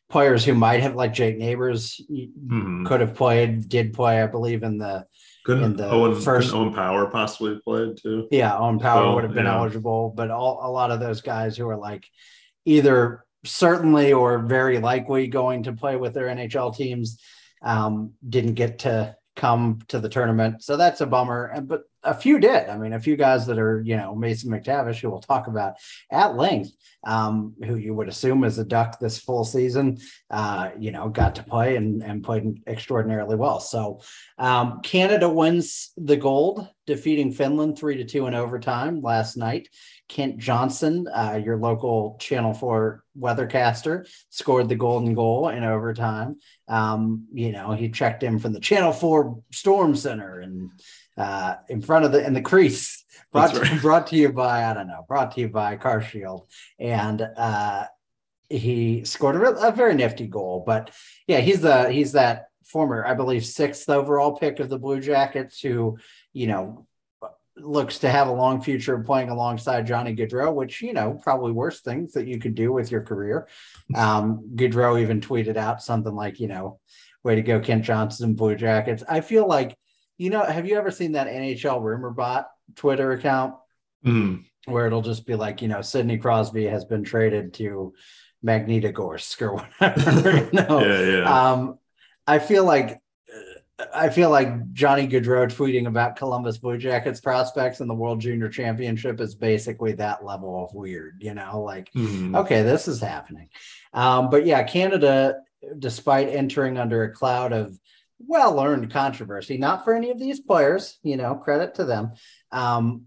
players 0.10 0.44
who 0.44 0.54
might 0.54 0.82
have 0.82 0.96
like 0.96 1.14
Jake 1.14 1.38
Neighbors 1.38 2.02
Mhm. 2.12 2.86
could 2.86 3.00
have 3.00 3.16
played, 3.16 3.70
did 3.70 3.94
play, 3.94 4.22
I 4.22 4.28
believe, 4.28 4.62
in 4.64 4.78
the 4.78 5.06
Couldn't 5.46 5.78
the 5.78 5.90
Owen, 5.90 6.20
first- 6.20 6.52
couldn't 6.52 6.66
Owen 6.68 6.74
Power 6.74 7.08
possibly 7.08 7.60
played 7.64 7.98
too? 7.98 8.28
yeah, 8.32 8.58
Owen 8.58 8.80
Power 8.80 9.04
So, 9.04 9.16
would 9.16 9.24
have 9.24 9.34
been 9.34 9.46
yeah. 9.46 9.58
eligible, 9.58 10.14
but 10.16 10.30
all 10.32 10.60
a 10.64 10.70
lot 10.72 10.92
of 10.92 11.00
those 11.00 11.22
guys 11.22 11.58
who 11.58 11.68
are 11.68 11.78
like 11.78 12.06
either 12.66 13.26
certainly 13.44 14.14
or 14.14 14.38
very 14.40 14.78
likely 14.80 15.28
going 15.28 15.64
to 15.64 15.74
play 15.74 15.96
with 15.96 16.14
their 16.14 16.28
NHL 16.28 16.76
teams 16.76 17.20
um, 17.64 18.14
didn't 18.28 18.54
get 18.54 18.80
to 18.80 19.16
come 19.36 19.80
to 19.88 20.00
the 20.00 20.10
tournament. 20.10 20.64
So 20.64 20.78
that's 20.78 21.02
a 21.02 21.06
bummer. 21.08 21.46
And 21.46 21.68
but 21.68 21.84
a 22.04 22.14
few 22.14 22.40
did. 22.40 22.70
I 22.70 22.78
mean, 22.78 22.94
a 22.94 23.00
few 23.00 23.16
guys 23.16 23.46
that 23.48 23.60
are, 23.60 23.82
you 23.82 23.98
know, 23.98 24.16
Mason 24.16 24.52
McTavish, 24.52 25.00
who 25.00 25.10
we'll 25.10 25.20
talk 25.20 25.48
about 25.48 25.76
at 26.12 26.36
length, 26.36 26.72
um, 27.04 27.56
who 27.66 27.76
you 27.76 27.94
would 27.94 28.08
assume 28.08 28.44
is 28.44 28.58
a 28.58 28.64
duck 28.64 29.00
this 29.00 29.20
full 29.20 29.44
season, 29.44 29.98
uh, 30.30 30.70
you 30.80 30.92
know, 30.92 31.10
got 31.10 31.36
to 31.36 31.44
play 31.44 31.76
and, 31.76 32.04
and 32.04 32.24
played 32.24 32.62
extraordinarily 32.68 33.36
well. 33.36 33.60
So 33.60 34.02
um, 34.38 34.82
Canada 34.82 35.28
wins 35.30 35.92
the 35.98 36.18
gold, 36.18 36.68
defeating 36.86 37.32
Finland 37.32 37.78
three 37.78 37.98
to 37.98 38.06
two 38.06 38.28
in 38.28 38.34
overtime 38.34 39.02
last 39.02 39.38
night. 39.38 39.70
Kent 40.12 40.38
Johnson, 40.38 41.08
uh, 41.08 41.40
your 41.44 41.58
local 41.58 42.18
Channel 42.20 42.54
4 42.54 43.04
weathercaster, 43.18 44.06
scored 44.30 44.68
the 44.68 44.76
golden 44.76 45.14
goal 45.14 45.48
in 45.50 45.64
overtime. 45.64 46.38
Um, 46.68 47.28
you 47.34 47.54
know, 47.54 47.72
he 47.72 47.90
checked 47.90 48.24
in 48.24 48.38
from 48.38 48.52
the 48.52 48.60
Channel 48.60 48.92
4 48.92 49.42
Storm 49.54 49.96
Center 49.96 50.42
and 50.42 50.70
uh, 51.18 51.56
in 51.70 51.82
front 51.82 52.06
of 52.06 52.12
the 52.12 52.26
in 52.26 52.34
the 52.34 52.42
crease. 52.42 53.04
Brought 53.32 53.54
That's 53.54 53.70
to, 53.70 53.80
brought 53.82 54.08
to 54.08 54.16
you 54.18 54.32
by 54.32 54.70
I 54.70 54.74
don't 54.74 54.88
know, 54.88 55.06
brought 55.08 55.32
to 55.36 55.42
you 55.42 55.50
by 55.50 55.78
Car 55.78 56.02
Shield, 56.02 56.48
and 56.80 57.22
uh, 57.22 57.86
he 58.50 59.06
scored 59.06 59.36
a, 59.36 59.68
a 59.68 59.72
very 59.72 59.96
nifty 59.96 60.28
goal. 60.28 60.64
But 60.66 60.92
yeah, 61.28 61.40
he's 61.40 61.62
the 61.62 61.90
he's 61.90 62.12
that 62.14 62.48
former, 62.66 63.06
I 63.06 63.14
believe, 63.14 63.46
sixth 63.46 63.90
overall 63.90 64.38
pick 64.38 64.60
of 64.60 64.70
the 64.70 64.80
Blue 64.80 65.00
Jackets 65.00 65.62
who 65.62 65.98
you 66.34 66.48
know 66.48 66.86
looks 67.58 68.00
to 68.00 68.10
have 68.10 68.28
a 68.28 68.34
long 68.34 68.62
future 68.62 68.98
playing 69.00 69.30
alongside 69.30 69.86
Johnny 69.88 70.16
Gaudreau, 70.16 70.54
which 70.54 70.82
you 70.82 70.94
know 70.94 71.20
probably 71.22 71.52
worst 71.52 71.84
things 71.84 72.14
that 72.14 72.28
you 72.28 72.40
could 72.40 72.56
do 72.56 72.74
with 72.74 72.92
your 72.92 73.02
career. 73.02 73.48
Um, 73.96 74.50
Gaudreau 74.56 75.02
even 75.02 75.22
tweeted 75.22 75.58
out 75.58 75.84
something 75.84 76.14
like, 76.14 76.40
you 76.40 76.48
know, 76.48 76.80
way 77.24 77.36
to 77.36 77.42
go, 77.42 77.60
Kent 77.60 77.86
Johnson, 77.86 78.34
Blue 78.34 78.56
Jackets. 78.56 79.04
I 79.08 79.22
feel 79.22 79.48
like, 79.48 79.76
you 80.22 80.30
know, 80.30 80.44
have 80.44 80.68
you 80.68 80.78
ever 80.78 80.92
seen 80.92 81.14
that 81.14 81.28
NHL 81.28 81.82
rumor 81.82 82.12
bot 82.12 82.48
Twitter 82.76 83.12
account 83.14 83.56
Mhm. 84.06 84.46
where 84.66 84.86
it'll 84.86 85.02
just 85.02 85.26
be 85.26 85.36
like, 85.36 85.62
you 85.64 85.68
know, 85.68 85.82
Sidney 85.82 86.18
Crosby 86.20 86.66
has 86.66 86.86
been 86.86 87.04
traded 87.04 87.54
to 87.56 87.94
Magnitogorsk 88.46 89.42
or 89.42 89.56
whatever. 89.80 90.38
you 90.38 90.52
know? 90.54 90.80
Yeah, 90.86 91.18
yeah. 91.18 91.52
Um, 91.52 91.80
I 92.28 92.38
feel 92.40 92.66
like 92.66 93.00
I 93.96 94.10
feel 94.10 94.30
like 94.30 94.74
Johnny 94.74 95.08
Gaudreau 95.08 95.48
tweeting 95.48 95.88
about 95.88 96.16
Columbus 96.16 96.60
Blue 96.60 96.78
Jackets 96.78 97.20
prospects 97.20 97.80
in 97.80 97.88
the 97.88 97.96
World 97.96 98.22
Junior 98.22 98.48
Championship 98.48 99.20
is 99.20 99.34
basically 99.34 99.94
that 99.94 100.24
level 100.24 100.64
of 100.64 100.76
weird, 100.76 101.18
you 101.20 101.34
know, 101.34 101.62
like 101.64 101.92
Mhm. 101.94 102.36
okay, 102.38 102.62
this 102.62 102.88
is 102.88 103.02
happening. 103.02 103.50
Um, 103.92 104.30
but 104.30 104.46
yeah, 104.46 104.62
Canada, 104.62 105.38
despite 105.80 106.30
entering 106.30 106.78
under 106.78 107.06
a 107.06 107.12
cloud 107.12 107.54
of 107.54 107.76
well 108.28 108.60
earned 108.60 108.92
controversy, 108.92 109.58
not 109.58 109.84
for 109.84 109.94
any 109.94 110.12
of 110.12 110.20
these 110.20 110.40
players, 110.40 110.98
you 111.04 111.18
know, 111.18 111.36
credit 111.36 111.76
to 111.76 111.86
them. 111.86 112.14
Um, 112.52 113.06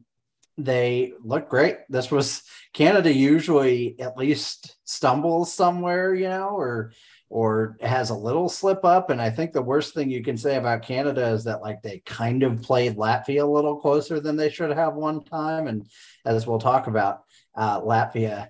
they 0.57 1.13
look 1.23 1.49
great. 1.49 1.79
This 1.89 2.11
was 2.11 2.43
Canada 2.73 3.13
usually 3.13 3.99
at 3.99 4.17
least 4.17 4.77
stumbles 4.85 5.53
somewhere, 5.53 6.15
you 6.15 6.29
know, 6.29 6.51
or 6.51 6.93
or 7.31 7.77
has 7.81 8.11
a 8.11 8.15
little 8.15 8.49
slip 8.49 8.85
up. 8.85 9.11
And 9.11 9.21
I 9.21 9.29
think 9.31 9.53
the 9.53 9.63
worst 9.63 9.93
thing 9.93 10.09
you 10.09 10.23
can 10.23 10.37
say 10.37 10.57
about 10.57 10.83
Canada 10.83 11.27
is 11.29 11.45
that 11.45 11.63
like 11.63 11.83
they 11.83 12.01
kind 12.07 12.45
of 12.45 12.63
played 12.63 12.97
Latvia 12.97 13.43
a 13.43 13.47
little 13.47 13.81
closer 13.81 14.21
than 14.21 14.37
they 14.37 14.51
should 14.51 14.71
have 14.71 14.95
one 14.95 15.25
time. 15.25 15.67
And 15.67 15.89
as 16.25 16.47
we'll 16.47 16.61
talk 16.61 16.87
about, 16.87 17.23
uh, 17.57 17.81
Latvia 17.81 18.49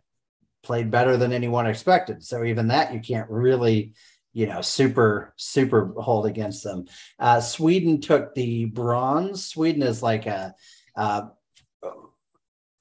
played 0.62 0.90
better 0.90 1.16
than 1.16 1.32
anyone 1.32 1.66
expected. 1.66 2.22
So 2.24 2.44
even 2.44 2.68
that 2.68 2.92
you 2.92 3.00
can't 3.00 3.30
really, 3.30 3.92
you 4.34 4.46
know, 4.46 4.60
super 4.60 5.32
super 5.36 5.94
hold 5.96 6.26
against 6.26 6.62
them. 6.62 6.86
Uh, 7.18 7.40
Sweden 7.40 8.00
took 8.00 8.34
the 8.34 8.66
bronze. 8.66 9.46
Sweden 9.46 9.82
is 9.82 10.02
like 10.02 10.26
a, 10.26 10.54
a 10.96 11.28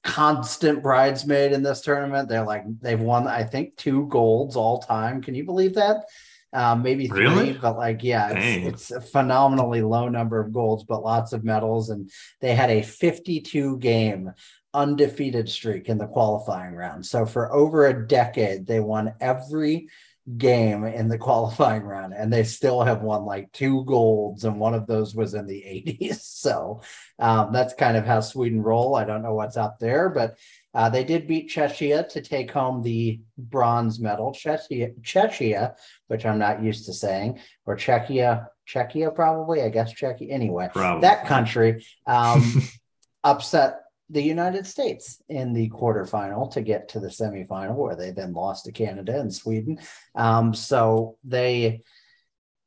constant 0.02 0.82
bridesmaid 0.82 1.52
in 1.52 1.62
this 1.62 1.80
tournament. 1.80 2.28
They're 2.28 2.44
like 2.44 2.64
they've 2.80 3.00
won, 3.00 3.26
I 3.26 3.44
think, 3.44 3.76
two 3.76 4.06
golds 4.08 4.56
all 4.56 4.80
time. 4.80 5.22
Can 5.22 5.34
you 5.34 5.44
believe 5.44 5.74
that? 5.74 6.04
Um, 6.52 6.82
maybe 6.82 7.08
three, 7.08 7.24
really? 7.24 7.52
but 7.52 7.76
like, 7.76 8.04
yeah, 8.04 8.30
it's, 8.32 8.90
it's, 8.90 8.90
a 8.92 9.00
phenomenally 9.00 9.82
low 9.82 10.08
number 10.08 10.38
of 10.38 10.52
golds, 10.52 10.84
but 10.84 11.02
lots 11.02 11.32
of 11.32 11.42
medals. 11.42 11.90
And 11.90 12.08
they 12.40 12.54
had 12.54 12.70
a 12.70 12.82
52 12.82 13.78
game 13.78 14.32
undefeated 14.72 15.48
streak 15.48 15.88
in 15.88 15.98
the 15.98 16.06
qualifying 16.06 16.74
round. 16.74 17.06
So 17.06 17.26
for 17.26 17.52
over 17.52 17.86
a 17.86 18.06
decade, 18.06 18.66
they 18.66 18.78
won 18.78 19.14
every 19.20 19.88
game 20.38 20.84
in 20.84 21.08
the 21.08 21.18
qualifying 21.26 21.82
round 21.82 22.14
and 22.14 22.32
they 22.32 22.44
still 22.44 22.82
have 22.82 23.02
won 23.02 23.24
like 23.24 23.52
two 23.52 23.84
golds 23.84 24.44
and 24.44 24.58
one 24.58 24.74
of 24.74 24.86
those 24.86 25.14
was 25.14 25.34
in 25.34 25.46
the 25.46 25.62
80s 25.62 26.20
so 26.22 26.80
um, 27.18 27.52
that's 27.52 27.74
kind 27.74 27.96
of 27.96 28.06
how 28.06 28.20
sweden 28.20 28.62
roll. 28.62 28.96
I 28.96 29.04
don't 29.04 29.22
know 29.22 29.34
what's 29.34 29.56
up 29.56 29.78
there 29.78 30.08
but 30.08 30.36
uh, 30.72 30.88
they 30.88 31.04
did 31.04 31.28
beat 31.28 31.50
czechia 31.50 32.08
to 32.08 32.20
take 32.20 32.50
home 32.50 32.82
the 32.82 33.20
bronze 33.38 34.00
medal. 34.00 34.32
Czechia, 34.32 34.94
czechia 35.02 35.74
which 36.08 36.26
i'm 36.26 36.38
not 36.38 36.62
used 36.62 36.86
to 36.86 36.92
saying 36.92 37.38
or 37.66 37.76
czechia 37.76 38.46
czechia 38.66 39.14
probably 39.14 39.62
i 39.62 39.68
guess 39.68 39.92
czechia 39.92 40.32
anyway 40.32 40.68
probably. 40.72 41.02
that 41.02 41.26
country 41.26 41.84
um, 42.06 42.62
upset 43.24 43.83
the 44.10 44.22
United 44.22 44.66
States 44.66 45.22
in 45.28 45.52
the 45.52 45.70
quarterfinal 45.70 46.50
to 46.52 46.62
get 46.62 46.88
to 46.90 47.00
the 47.00 47.08
semifinal, 47.08 47.76
where 47.76 47.96
they 47.96 48.10
then 48.10 48.32
lost 48.32 48.66
to 48.66 48.72
Canada 48.72 49.18
and 49.18 49.34
Sweden. 49.34 49.78
Um, 50.14 50.54
so 50.54 51.16
they 51.24 51.82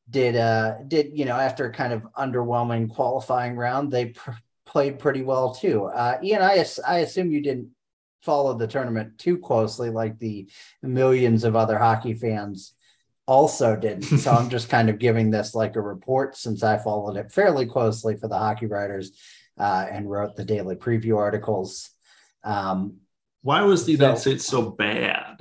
did 0.10 0.38
uh 0.38 0.76
did 0.88 1.18
you 1.18 1.26
know 1.26 1.36
after 1.36 1.70
kind 1.70 1.92
of 1.92 2.02
underwhelming 2.18 2.90
qualifying 2.90 3.56
round, 3.56 3.92
they 3.92 4.08
pr- 4.08 4.32
played 4.66 5.00
pretty 5.00 5.22
well 5.22 5.54
too. 5.54 5.86
Uh, 5.86 6.18
Ian, 6.24 6.42
I 6.42 6.66
I 6.88 7.00
assume 7.00 7.32
you 7.32 7.42
didn't 7.42 7.70
follow 8.22 8.58
the 8.58 8.68
tournament 8.68 9.18
too 9.18 9.38
closely, 9.38 9.90
like 9.90 10.18
the 10.20 10.50
millions 10.82 11.44
of 11.44 11.56
other 11.56 11.78
hockey 11.78 12.14
fans 12.14 12.74
also 13.26 13.76
didn't. 13.76 14.06
So 14.20 14.32
I'm 14.32 14.50
just 14.50 14.70
kind 14.70 14.90
of 14.90 15.00
giving 15.00 15.30
this 15.30 15.54
like 15.54 15.76
a 15.76 15.82
report 15.82 16.36
since 16.36 16.64
I 16.64 16.78
followed 16.78 17.18
it 17.18 17.32
fairly 17.32 17.66
closely 17.66 18.16
for 18.16 18.28
the 18.28 18.38
hockey 18.38 18.66
writers 18.66 19.12
uh, 19.58 19.86
and 19.90 20.10
wrote 20.10 20.36
the 20.36 20.46
daily 20.46 20.76
preview 20.76 21.18
articles. 21.18 21.90
Um, 22.44 22.98
Why 23.42 23.62
was 23.62 23.86
the 23.86 23.94
United 23.94 24.18
so, 24.18 24.22
States 24.22 24.46
so 24.46 24.72
bad? 24.72 25.38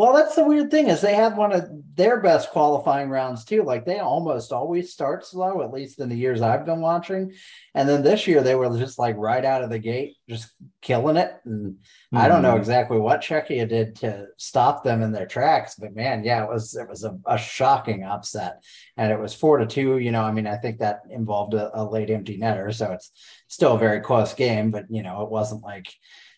Well, 0.00 0.14
that's 0.14 0.34
the 0.34 0.46
weird 0.46 0.70
thing 0.70 0.88
is 0.88 1.02
they 1.02 1.14
had 1.14 1.36
one 1.36 1.52
of 1.52 1.68
their 1.94 2.22
best 2.22 2.48
qualifying 2.52 3.10
rounds 3.10 3.44
too. 3.44 3.64
Like 3.64 3.84
they 3.84 3.98
almost 3.98 4.50
always 4.50 4.90
start 4.90 5.26
slow, 5.26 5.60
at 5.60 5.74
least 5.74 6.00
in 6.00 6.08
the 6.08 6.16
years 6.16 6.40
I've 6.40 6.64
been 6.64 6.80
watching. 6.80 7.34
And 7.74 7.86
then 7.86 8.02
this 8.02 8.26
year 8.26 8.42
they 8.42 8.54
were 8.54 8.74
just 8.78 8.98
like 8.98 9.18
right 9.18 9.44
out 9.44 9.62
of 9.62 9.68
the 9.68 9.78
gate, 9.78 10.16
just 10.26 10.54
killing 10.80 11.18
it. 11.18 11.34
And 11.44 11.74
mm-hmm. 11.74 12.16
I 12.16 12.28
don't 12.28 12.40
know 12.40 12.52
hmm. 12.52 12.60
exactly 12.60 12.96
what 12.96 13.20
Czechia 13.20 13.68
did 13.68 13.94
to 13.96 14.28
stop 14.38 14.82
them 14.82 15.02
in 15.02 15.12
their 15.12 15.26
tracks, 15.26 15.74
but 15.74 15.94
man, 15.94 16.24
yeah, 16.24 16.44
it 16.44 16.48
was 16.48 16.74
it 16.74 16.88
was 16.88 17.04
a, 17.04 17.18
a 17.26 17.36
shocking 17.36 18.02
upset. 18.02 18.64
And 18.96 19.12
it 19.12 19.20
was 19.20 19.34
four 19.34 19.58
to 19.58 19.66
two. 19.66 19.98
You 19.98 20.12
know, 20.12 20.22
I 20.22 20.32
mean, 20.32 20.46
I 20.46 20.56
think 20.56 20.78
that 20.78 21.00
involved 21.10 21.52
a, 21.52 21.78
a 21.78 21.84
late 21.84 22.08
empty 22.08 22.38
netter, 22.38 22.74
so 22.74 22.90
it's 22.92 23.10
still 23.48 23.74
a 23.74 23.78
very 23.78 24.00
close 24.00 24.32
game, 24.32 24.70
but 24.70 24.86
you 24.88 25.02
know, 25.02 25.20
it 25.20 25.30
wasn't 25.30 25.62
like 25.62 25.92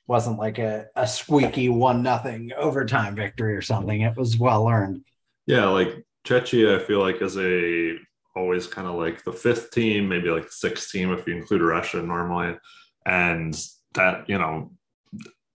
wasn't 0.07 0.39
like 0.39 0.59
a, 0.59 0.87
a 0.97 1.07
squeaky 1.07 1.69
one 1.69 2.03
nothing 2.03 2.51
overtime 2.57 3.15
victory 3.15 3.55
or 3.55 3.63
something. 3.63 4.01
It 4.01 4.17
was 4.17 4.39
well 4.39 4.69
earned. 4.69 5.05
Yeah, 5.47 5.67
like 5.67 6.05
Czechia, 6.27 6.81
I 6.81 6.85
feel 6.85 7.01
like 7.01 7.21
is 7.21 7.39
a 7.39 7.97
always 8.35 8.67
kind 8.67 8.89
of 8.89 8.95
like 8.95 9.25
the 9.25 9.33
fifth 9.33 9.71
team, 9.73 10.09
maybe 10.09 10.31
like 10.31 10.51
sixth 10.51 10.91
team 10.91 11.13
if 11.13 11.27
you 11.27 11.37
include 11.37 11.63
Russia 11.63 12.03
normally. 12.03 12.57
And 13.05 13.55
that, 13.95 14.29
you 14.29 14.39
know, 14.39 14.73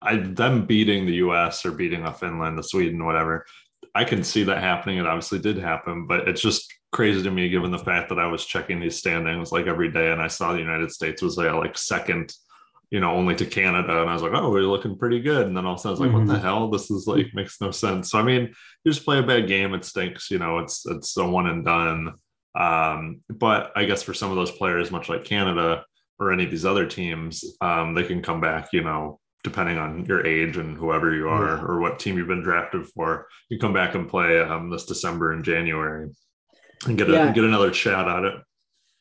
I 0.02 0.18
them 0.18 0.66
beating 0.66 1.06
the 1.06 1.16
US 1.16 1.66
or 1.66 1.72
beating 1.72 2.04
a 2.04 2.14
Finland, 2.14 2.58
the 2.58 2.64
Sweden, 2.64 3.06
whatever. 3.06 3.46
I 3.94 4.04
can 4.04 4.24
see 4.24 4.44
that 4.44 4.62
happening. 4.62 4.98
It 4.98 5.08
obviously 5.08 5.40
did 5.40 5.58
happen, 5.58 6.06
but 6.06 6.28
it's 6.28 6.42
just 6.42 6.72
crazy 6.92 7.24
to 7.24 7.32
me 7.32 7.50
given 7.50 7.72
the 7.72 7.78
fact 7.78 8.10
that 8.10 8.20
I 8.20 8.28
was 8.28 8.46
checking 8.46 8.80
these 8.80 8.98
standings 8.98 9.52
like 9.52 9.68
every 9.68 9.92
day 9.92 10.12
and 10.12 10.22
I 10.22 10.28
saw 10.28 10.52
the 10.52 10.60
United 10.60 10.92
States 10.92 11.22
was 11.22 11.38
like 11.38 11.78
second 11.78 12.34
you 12.96 13.02
know, 13.02 13.12
only 13.12 13.36
to 13.36 13.46
Canada. 13.46 14.00
And 14.00 14.10
I 14.10 14.14
was 14.14 14.22
like, 14.22 14.32
oh, 14.34 14.50
we're 14.50 14.62
looking 14.62 14.98
pretty 14.98 15.20
good. 15.20 15.48
And 15.48 15.58
then 15.58 15.66
all 15.66 15.74
of 15.74 15.80
a 15.80 15.82
sudden 15.82 15.90
I 15.90 15.92
was 15.92 16.00
like, 16.00 16.10
mm-hmm. 16.12 16.18
what 16.20 16.28
the 16.28 16.34
mm-hmm. 16.36 16.46
hell? 16.46 16.70
This 16.70 16.90
is 16.90 17.08
like 17.08 17.28
makes 17.34 17.60
no 17.60 17.70
sense. 17.70 18.10
So 18.10 18.20
I 18.20 18.24
mean, 18.24 18.44
you 18.86 18.92
just 18.94 19.04
play 19.04 19.20
a 19.20 19.24
bad 19.24 19.50
game, 19.50 19.74
it 19.74 19.84
stinks, 19.84 20.32
you 20.32 20.40
know, 20.40 20.60
it's 20.60 20.86
it's 20.86 21.18
a 21.18 21.28
one 21.28 21.48
and 21.48 21.66
done. 21.66 22.14
Um, 22.58 23.20
but 23.28 23.74
I 23.76 23.84
guess 23.84 24.02
for 24.02 24.14
some 24.14 24.30
of 24.30 24.38
those 24.38 24.52
players, 24.52 24.92
much 24.92 25.10
like 25.10 25.26
Canada 25.26 25.84
or 26.20 26.32
any 26.32 26.46
of 26.46 26.52
these 26.52 26.64
other 26.64 26.88
teams, 26.88 27.44
um, 27.60 27.96
they 27.96 28.06
can 28.06 28.22
come 28.22 28.40
back, 28.40 28.70
you 28.72 28.82
know, 28.82 29.20
depending 29.44 29.78
on 29.78 30.06
your 30.06 30.26
age 30.26 30.56
and 30.56 30.78
whoever 30.78 31.14
you 31.14 31.28
are 31.28 31.58
yeah. 31.58 31.64
or 31.64 31.82
what 31.82 32.00
team 32.00 32.18
you've 32.18 32.30
been 32.30 32.44
drafted 32.44 32.88
for. 32.88 33.28
You 33.50 33.60
come 33.60 33.74
back 33.74 33.96
and 33.96 34.08
play 34.08 34.40
um, 34.40 34.70
this 34.70 34.86
December 34.86 35.34
and 35.34 35.44
January 35.44 36.12
and 36.88 36.98
get 36.98 37.10
a, 37.10 37.34
get 37.36 37.44
another 37.44 37.74
shot 37.74 38.08
at 38.08 38.24
it. 38.24 38.36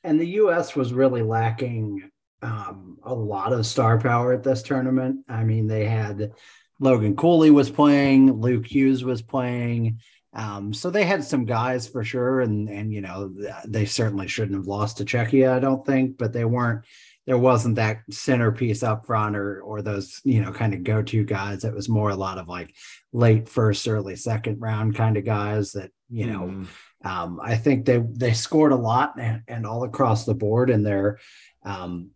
And 0.03 0.19
the 0.19 0.27
U.S. 0.43 0.75
was 0.75 0.93
really 0.93 1.23
lacking 1.23 2.11
um, 2.45 2.99
a 3.03 3.15
lot 3.15 3.53
of 3.53 3.67
star 3.67 3.99
power 3.99 4.33
at 4.33 4.45
this 4.45 4.63
tournament. 4.63 5.25
I 5.29 5.45
mean, 5.45 5.67
they 5.67 5.87
had 5.87 6.33
Logan 6.79 7.17
Cooley 7.17 7.51
was 7.51 7.71
playing, 7.71 8.41
Luke 8.41 8.67
Hughes 8.67 9.03
was 9.03 9.23
playing. 9.23 10.01
Um, 10.35 10.75
so 10.75 10.91
they 10.91 11.05
had 11.05 11.25
some 11.25 11.45
guys 11.45 11.89
for 11.89 12.05
sure, 12.05 12.41
and 12.41 12.69
and 12.69 12.93
you 12.93 13.01
know 13.01 13.33
they 13.67 13.87
certainly 13.87 14.27
shouldn't 14.27 14.57
have 14.57 14.67
lost 14.67 14.99
to 14.99 15.05
Czechia, 15.05 15.53
I 15.53 15.61
don't 15.61 15.87
think, 15.87 16.19
but 16.19 16.33
they 16.33 16.45
weren't. 16.45 16.85
There 17.27 17.39
wasn't 17.39 17.77
that 17.77 18.03
centerpiece 18.11 18.83
up 18.83 19.07
front, 19.07 19.37
or 19.37 19.63
or 19.63 19.81
those 19.81 20.21
you 20.25 20.43
know 20.43 20.53
kind 20.53 20.75
of 20.75 20.83
go 20.83 21.03
to 21.03 21.25
guys. 21.25 21.65
It 21.65 21.73
was 21.73 21.89
more 21.89 22.11
a 22.11 22.17
lot 22.17 22.39
of 22.39 22.49
like 22.49 22.75
late 23.13 23.49
first, 23.49 23.87
early 23.87 24.17
second 24.17 24.61
round 24.61 24.97
kind 24.97 25.17
of 25.17 25.25
guys 25.25 25.73
that 25.73 25.93
you 26.11 26.27
know. 26.27 26.41
Mm. 26.41 26.67
Um, 27.05 27.39
I 27.43 27.57
think 27.57 27.85
they 27.85 27.99
they 27.99 28.33
scored 28.33 28.73
a 28.73 28.77
lot 28.77 29.21
and, 29.21 29.43
and 29.47 29.67
all 29.67 29.85
across 29.85 30.25
the 30.25 30.35
board, 30.35 30.69
and 30.69 30.85
they're 30.85 31.19
um, 31.63 32.11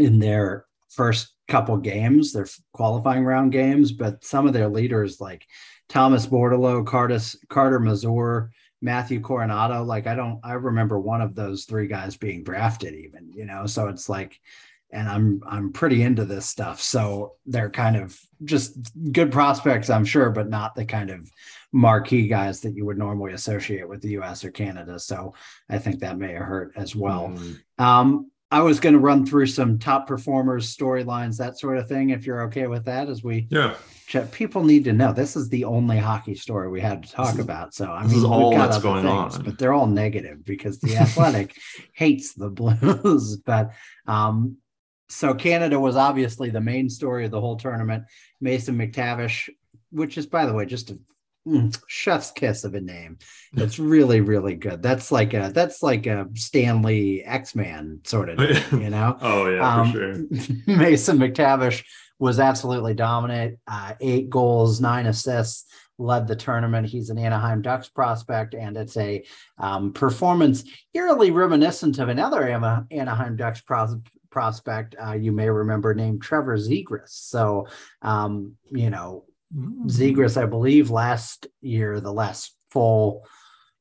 in 0.00 0.18
their 0.18 0.66
first 0.88 1.34
couple 1.48 1.76
games, 1.76 2.32
their 2.32 2.46
qualifying 2.72 3.24
round 3.24 3.52
games, 3.52 3.92
but 3.92 4.24
some 4.24 4.46
of 4.46 4.52
their 4.52 4.68
leaders 4.68 5.20
like 5.20 5.46
Thomas 5.88 6.26
Bordeleau, 6.26 6.86
Carter, 6.86 7.18
Carter 7.48 7.80
Mazur, 7.80 8.50
Matthew 8.80 9.20
Coronato, 9.20 9.84
like 9.84 10.06
I 10.06 10.14
don't, 10.14 10.40
I 10.44 10.52
remember 10.52 11.00
one 11.00 11.20
of 11.20 11.34
those 11.34 11.64
three 11.64 11.88
guys 11.88 12.16
being 12.16 12.44
drafted 12.44 12.94
even, 12.94 13.32
you 13.32 13.44
know, 13.44 13.66
so 13.66 13.88
it's 13.88 14.08
like, 14.08 14.38
and 14.90 15.08
I'm, 15.08 15.42
I'm 15.46 15.72
pretty 15.72 16.02
into 16.02 16.24
this 16.24 16.46
stuff. 16.46 16.80
So 16.80 17.34
they're 17.44 17.70
kind 17.70 17.96
of 17.96 18.18
just 18.44 18.78
good 19.12 19.32
prospects, 19.32 19.90
I'm 19.90 20.04
sure, 20.04 20.30
but 20.30 20.48
not 20.48 20.74
the 20.74 20.84
kind 20.84 21.10
of 21.10 21.30
marquee 21.72 22.28
guys 22.28 22.60
that 22.60 22.74
you 22.74 22.86
would 22.86 22.96
normally 22.96 23.32
associate 23.32 23.88
with 23.88 24.00
the 24.00 24.18
US 24.20 24.44
or 24.44 24.50
Canada. 24.50 24.98
So 24.98 25.34
I 25.68 25.78
think 25.78 26.00
that 26.00 26.18
may 26.18 26.32
have 26.32 26.42
hurt 26.42 26.72
as 26.76 26.96
well. 26.96 27.28
Mm. 27.28 27.84
Um, 27.84 28.30
I 28.50 28.62
was 28.62 28.80
going 28.80 28.94
to 28.94 28.98
run 28.98 29.26
through 29.26 29.46
some 29.46 29.78
top 29.78 30.06
performers, 30.06 30.74
storylines, 30.74 31.36
that 31.36 31.58
sort 31.58 31.76
of 31.76 31.86
thing. 31.86 32.10
If 32.10 32.24
you're 32.24 32.42
okay 32.44 32.66
with 32.66 32.86
that, 32.86 33.08
as 33.08 33.22
we 33.22 33.46
yeah, 33.50 33.74
chat, 34.06 34.32
people 34.32 34.64
need 34.64 34.84
to 34.84 34.92
know 34.94 35.12
this 35.12 35.36
is 35.36 35.50
the 35.50 35.64
only 35.64 35.98
hockey 35.98 36.34
story 36.34 36.70
we 36.70 36.80
had 36.80 37.02
to 37.02 37.12
talk 37.12 37.34
is, 37.34 37.40
about. 37.40 37.74
So 37.74 37.90
I 37.90 38.00
mean, 38.00 38.08
this 38.08 38.18
is 38.18 38.24
all 38.24 38.50
that's 38.52 38.78
going 38.78 39.04
things, 39.04 39.36
on, 39.36 39.42
but 39.44 39.58
they're 39.58 39.74
all 39.74 39.86
negative 39.86 40.44
because 40.46 40.78
the 40.78 40.96
Athletic 40.96 41.54
hates 41.92 42.32
the 42.32 42.48
Blues. 42.48 43.36
But 43.44 43.72
um, 44.06 44.56
so 45.08 45.34
Canada 45.34 45.78
was 45.78 45.96
obviously 45.96 46.50
the 46.50 46.60
main 46.60 46.88
story 46.88 47.26
of 47.26 47.30
the 47.30 47.40
whole 47.40 47.56
tournament. 47.56 48.04
Mason 48.40 48.78
McTavish, 48.78 49.50
which 49.90 50.16
is 50.16 50.26
by 50.26 50.46
the 50.46 50.54
way 50.54 50.64
just 50.64 50.90
a 50.90 50.98
mm, 51.48 51.82
chef's 51.88 52.30
kiss 52.30 52.64
of 52.64 52.74
a 52.74 52.80
name. 52.80 53.18
It's 53.56 53.78
really, 53.78 54.20
really 54.20 54.54
good. 54.54 54.82
That's 54.82 55.10
like 55.10 55.34
a 55.34 55.50
that's 55.54 55.82
like 55.82 56.06
a 56.06 56.28
Stanley 56.34 57.24
X 57.24 57.54
Man 57.54 58.00
sort 58.04 58.28
of, 58.28 58.38
name, 58.38 58.62
you 58.82 58.90
know. 58.90 59.16
oh 59.20 59.48
yeah, 59.48 59.76
um, 59.76 59.92
for 59.92 59.98
sure. 59.98 60.56
Mason 60.76 61.18
McTavish 61.18 61.84
was 62.18 62.40
absolutely 62.40 62.94
dominant. 62.94 63.58
Uh, 63.66 63.94
eight 64.00 64.28
goals, 64.28 64.80
nine 64.80 65.06
assists, 65.06 65.66
led 65.98 66.26
the 66.26 66.36
tournament. 66.36 66.88
He's 66.88 67.10
an 67.10 67.18
Anaheim 67.18 67.62
Ducks 67.62 67.88
prospect, 67.88 68.54
and 68.54 68.76
it's 68.76 68.96
a 68.96 69.24
um, 69.58 69.92
performance 69.92 70.64
eerily 70.94 71.30
reminiscent 71.30 71.98
of 71.98 72.08
another 72.08 72.48
Anaheim 72.48 73.36
Ducks 73.36 73.60
pros- 73.60 73.96
prospect 74.30 74.94
uh, 75.04 75.12
you 75.12 75.32
may 75.32 75.48
remember 75.48 75.94
named 75.94 76.22
Trevor 76.22 76.56
Zegras. 76.56 77.08
So, 77.08 77.66
um, 78.02 78.54
you 78.70 78.90
know. 78.90 79.24
Zegras, 79.54 80.40
I 80.40 80.46
believe 80.46 80.90
last 80.90 81.46
year, 81.60 82.00
the 82.00 82.12
last 82.12 82.54
full 82.70 83.26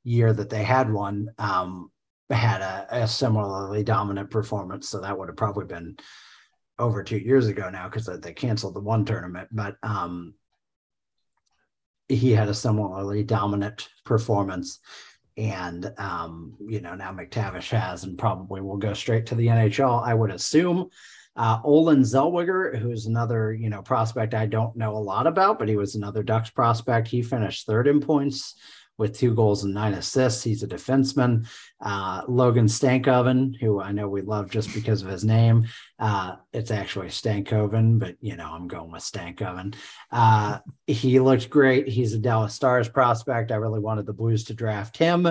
year 0.04 0.32
that 0.32 0.50
they 0.50 0.64
had 0.64 0.92
one, 0.92 1.30
um, 1.38 1.92
had 2.30 2.62
a, 2.62 3.04
a 3.04 3.08
similarly 3.08 3.84
dominant 3.84 4.30
performance. 4.30 4.90
So 4.90 5.02
that 5.02 5.18
would 5.18 5.30
have 5.30 5.38
probably 5.38 5.66
been 5.66 5.98
over 6.80 7.04
two 7.04 7.18
years 7.18 7.48
ago 7.48 7.70
now 7.70 7.90
because 7.90 8.06
they 8.22 8.34
canceled 8.34 8.76
the 8.76 8.82
one 8.82 9.06
tournament. 9.06 9.50
But 9.52 9.76
um, 9.84 10.36
he 12.08 12.32
had 12.32 12.50
a 12.50 12.54
similarly 12.54 13.24
dominant 13.24 13.90
performance. 14.06 14.80
And, 15.36 15.92
um, 15.98 16.56
you 16.68 16.82
know, 16.82 16.96
now 16.96 17.12
McTavish 17.12 17.70
has 17.70 18.04
and 18.04 18.18
probably 18.18 18.62
will 18.62 18.78
go 18.78 18.94
straight 18.94 19.28
to 19.28 19.36
the 19.36 19.48
NHL, 19.48 20.04
I 20.04 20.14
would 20.14 20.32
assume. 20.32 20.90
Uh, 21.38 21.60
Olen 21.64 22.02
Zellweger, 22.02 22.78
who's 22.78 23.06
another, 23.06 23.54
you 23.54 23.70
know, 23.70 23.82
prospect 23.82 24.34
I 24.34 24.48
don't 24.48 24.76
know 24.76 24.98
a 24.98 24.98
lot 24.98 25.28
about, 25.28 25.60
but 25.60 25.70
he 25.70 25.76
was 25.76 25.96
another 25.96 26.24
Ducks 26.24 26.50
prospect. 26.50 27.08
He 27.08 27.22
finished 27.22 27.66
third 27.66 27.88
in 27.88 28.02
points 28.02 28.56
with 28.98 29.18
two 29.18 29.34
goals 29.34 29.64
and 29.64 29.74
nine 29.74 29.94
assists. 29.94 30.44
He's 30.44 30.64
a 30.64 30.68
defenseman. 30.68 31.48
Uh, 31.80 32.24
Logan 32.28 32.66
Stankoven, 32.66 33.56
who 33.60 33.80
I 33.80 33.92
know 33.92 34.10
we 34.10 34.22
love 34.22 34.50
just 34.50 34.74
because 34.74 35.04
of 35.04 35.10
his 35.10 35.24
name. 35.24 35.68
Uh, 36.00 36.38
it's 36.52 36.72
actually 36.72 37.08
Stankoven, 37.08 38.00
but 38.00 38.16
you 38.20 38.36
know, 38.36 38.50
I'm 38.52 38.68
going 38.68 38.92
with 38.92 39.04
Stankoven. 39.04 39.76
Uh, 40.12 40.60
he 40.88 41.20
looked 41.20 41.50
great. 41.50 41.88
He's 41.88 42.14
a 42.14 42.18
Dallas 42.18 42.56
Stars 42.56 42.90
prospect. 42.90 43.52
I 43.52 43.56
really 43.56 43.80
wanted 43.80 44.08
the 44.08 44.14
Blues 44.14 44.46
to 44.46 44.54
draft 44.56 44.98
him. 44.98 45.28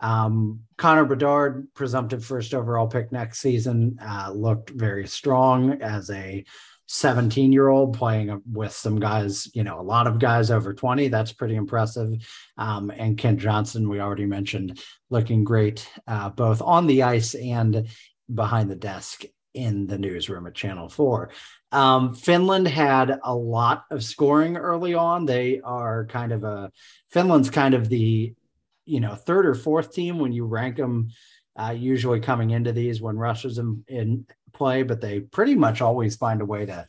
Um, 0.00 0.60
Connor 0.76 1.04
Bedard, 1.04 1.68
presumptive 1.74 2.24
first 2.24 2.54
overall 2.54 2.86
pick 2.86 3.10
next 3.12 3.40
season, 3.40 3.98
uh, 4.00 4.30
looked 4.34 4.70
very 4.70 5.06
strong 5.06 5.82
as 5.82 6.10
a 6.10 6.44
17 6.88 7.52
year 7.52 7.68
old 7.68 7.96
playing 7.96 8.40
with 8.50 8.72
some 8.72 8.98
guys, 8.98 9.54
you 9.54 9.62
know, 9.62 9.78
a 9.78 9.82
lot 9.82 10.06
of 10.06 10.18
guys 10.18 10.50
over 10.50 10.72
20. 10.72 11.08
That's 11.08 11.32
pretty 11.32 11.54
impressive. 11.54 12.14
Um, 12.56 12.90
and 12.90 13.18
Kent 13.18 13.40
Johnson, 13.40 13.88
we 13.88 14.00
already 14.00 14.26
mentioned, 14.26 14.80
looking 15.10 15.44
great 15.44 15.88
uh, 16.06 16.30
both 16.30 16.62
on 16.62 16.86
the 16.86 17.02
ice 17.02 17.34
and 17.34 17.88
behind 18.32 18.70
the 18.70 18.76
desk 18.76 19.24
in 19.54 19.86
the 19.86 19.98
newsroom 19.98 20.46
at 20.46 20.54
Channel 20.54 20.88
4. 20.88 21.30
Um, 21.72 22.14
Finland 22.14 22.68
had 22.68 23.18
a 23.22 23.34
lot 23.34 23.84
of 23.90 24.02
scoring 24.02 24.56
early 24.56 24.94
on. 24.94 25.26
They 25.26 25.60
are 25.60 26.06
kind 26.06 26.32
of 26.32 26.44
a, 26.44 26.72
Finland's 27.10 27.50
kind 27.50 27.74
of 27.74 27.88
the, 27.88 28.34
you 28.88 29.00
know, 29.00 29.14
third 29.14 29.46
or 29.46 29.54
fourth 29.54 29.92
team 29.92 30.18
when 30.18 30.32
you 30.32 30.44
rank 30.44 30.76
them. 30.76 31.10
Uh, 31.60 31.72
usually 31.72 32.20
coming 32.20 32.50
into 32.50 32.70
these 32.70 33.02
when 33.02 33.16
Russia's 33.16 33.58
in, 33.58 33.82
in 33.88 34.24
play, 34.52 34.84
but 34.84 35.00
they 35.00 35.18
pretty 35.18 35.56
much 35.56 35.80
always 35.80 36.14
find 36.14 36.40
a 36.40 36.44
way 36.44 36.64
to 36.64 36.86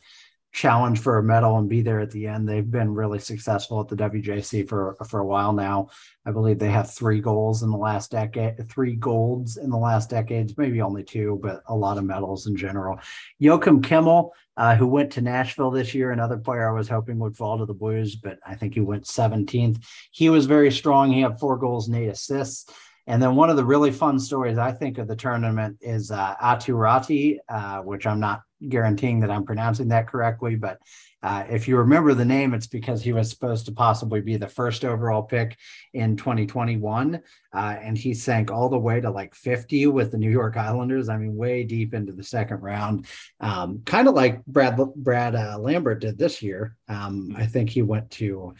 challenge 0.52 0.98
for 0.98 1.18
a 1.18 1.22
medal 1.22 1.58
and 1.58 1.68
be 1.68 1.80
there 1.80 2.00
at 2.00 2.10
the 2.10 2.26
end. 2.26 2.48
They've 2.48 2.68
been 2.68 2.92
really 2.92 3.20
successful 3.20 3.80
at 3.80 3.88
the 3.88 3.96
WJC 3.96 4.68
for 4.68 4.96
for 5.08 5.20
a 5.20 5.26
while 5.26 5.52
now. 5.52 5.88
I 6.26 6.32
believe 6.32 6.58
they 6.58 6.70
have 6.70 6.90
three 6.90 7.20
goals 7.20 7.62
in 7.62 7.70
the 7.70 7.76
last 7.76 8.10
decade, 8.10 8.68
three 8.68 8.96
golds 8.96 9.56
in 9.56 9.70
the 9.70 9.78
last 9.78 10.10
decades, 10.10 10.58
maybe 10.58 10.82
only 10.82 11.04
two, 11.04 11.38
but 11.42 11.62
a 11.66 11.74
lot 11.74 11.98
of 11.98 12.04
medals 12.04 12.46
in 12.46 12.56
general. 12.56 12.98
Joakim 13.40 13.80
Kemell, 13.80 14.30
uh, 14.56 14.74
who 14.74 14.86
went 14.86 15.12
to 15.12 15.20
Nashville 15.20 15.70
this 15.70 15.94
year, 15.94 16.10
another 16.10 16.36
player 16.36 16.68
I 16.68 16.72
was 16.72 16.88
hoping 16.88 17.18
would 17.20 17.36
fall 17.36 17.58
to 17.58 17.66
the 17.66 17.72
Blues, 17.72 18.16
but 18.16 18.38
I 18.44 18.54
think 18.54 18.74
he 18.74 18.80
went 18.80 19.04
17th. 19.04 19.82
He 20.10 20.30
was 20.30 20.46
very 20.46 20.72
strong. 20.72 21.12
He 21.12 21.20
had 21.20 21.38
four 21.38 21.56
goals 21.56 21.88
and 21.88 21.96
eight 21.96 22.08
assists. 22.08 22.70
And 23.10 23.20
then 23.20 23.34
one 23.34 23.50
of 23.50 23.56
the 23.56 23.64
really 23.64 23.90
fun 23.90 24.20
stories 24.20 24.56
I 24.56 24.70
think 24.70 24.96
of 24.98 25.08
the 25.08 25.16
tournament 25.16 25.78
is 25.80 26.12
uh, 26.12 26.36
Aatu 26.36 26.74
Raty, 26.74 27.38
uh, 27.48 27.82
which 27.82 28.06
I'm 28.06 28.20
not 28.20 28.42
guaranteeing 28.68 29.18
that 29.20 29.32
I'm 29.32 29.44
pronouncing 29.44 29.88
that 29.88 30.06
correctly, 30.06 30.54
but 30.54 30.78
uh, 31.20 31.42
if 31.50 31.66
you 31.66 31.76
remember 31.76 32.14
the 32.14 32.24
name, 32.24 32.54
it's 32.54 32.68
because 32.68 33.02
he 33.02 33.12
was 33.12 33.28
supposed 33.28 33.66
to 33.66 33.72
possibly 33.72 34.20
be 34.20 34.36
the 34.36 34.46
first 34.46 34.84
overall 34.84 35.22
pick 35.22 35.58
in 35.92 36.16
2021, 36.16 37.20
uh, 37.52 37.76
and 37.82 37.98
he 37.98 38.14
sank 38.14 38.52
all 38.52 38.68
the 38.68 38.78
way 38.78 39.00
to 39.00 39.10
like 39.10 39.34
50 39.34 39.88
with 39.88 40.12
the 40.12 40.18
New 40.18 40.30
York 40.30 40.56
Islanders. 40.56 41.08
I 41.08 41.16
mean, 41.16 41.34
way 41.34 41.64
deep 41.64 41.94
into 41.94 42.12
the 42.12 42.22
second 42.22 42.60
round, 42.62 43.06
um, 43.40 43.82
kind 43.84 44.06
of 44.06 44.14
like 44.14 44.44
Brad 44.46 44.78
Brad 44.94 45.34
uh, 45.34 45.58
Lambert 45.58 46.00
did 46.00 46.16
this 46.16 46.42
year. 46.42 46.76
Um, 46.88 47.34
I 47.36 47.46
think 47.46 47.70
he 47.70 47.82
went 47.82 48.08
to 48.12 48.54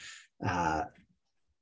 uh, 0.44 0.82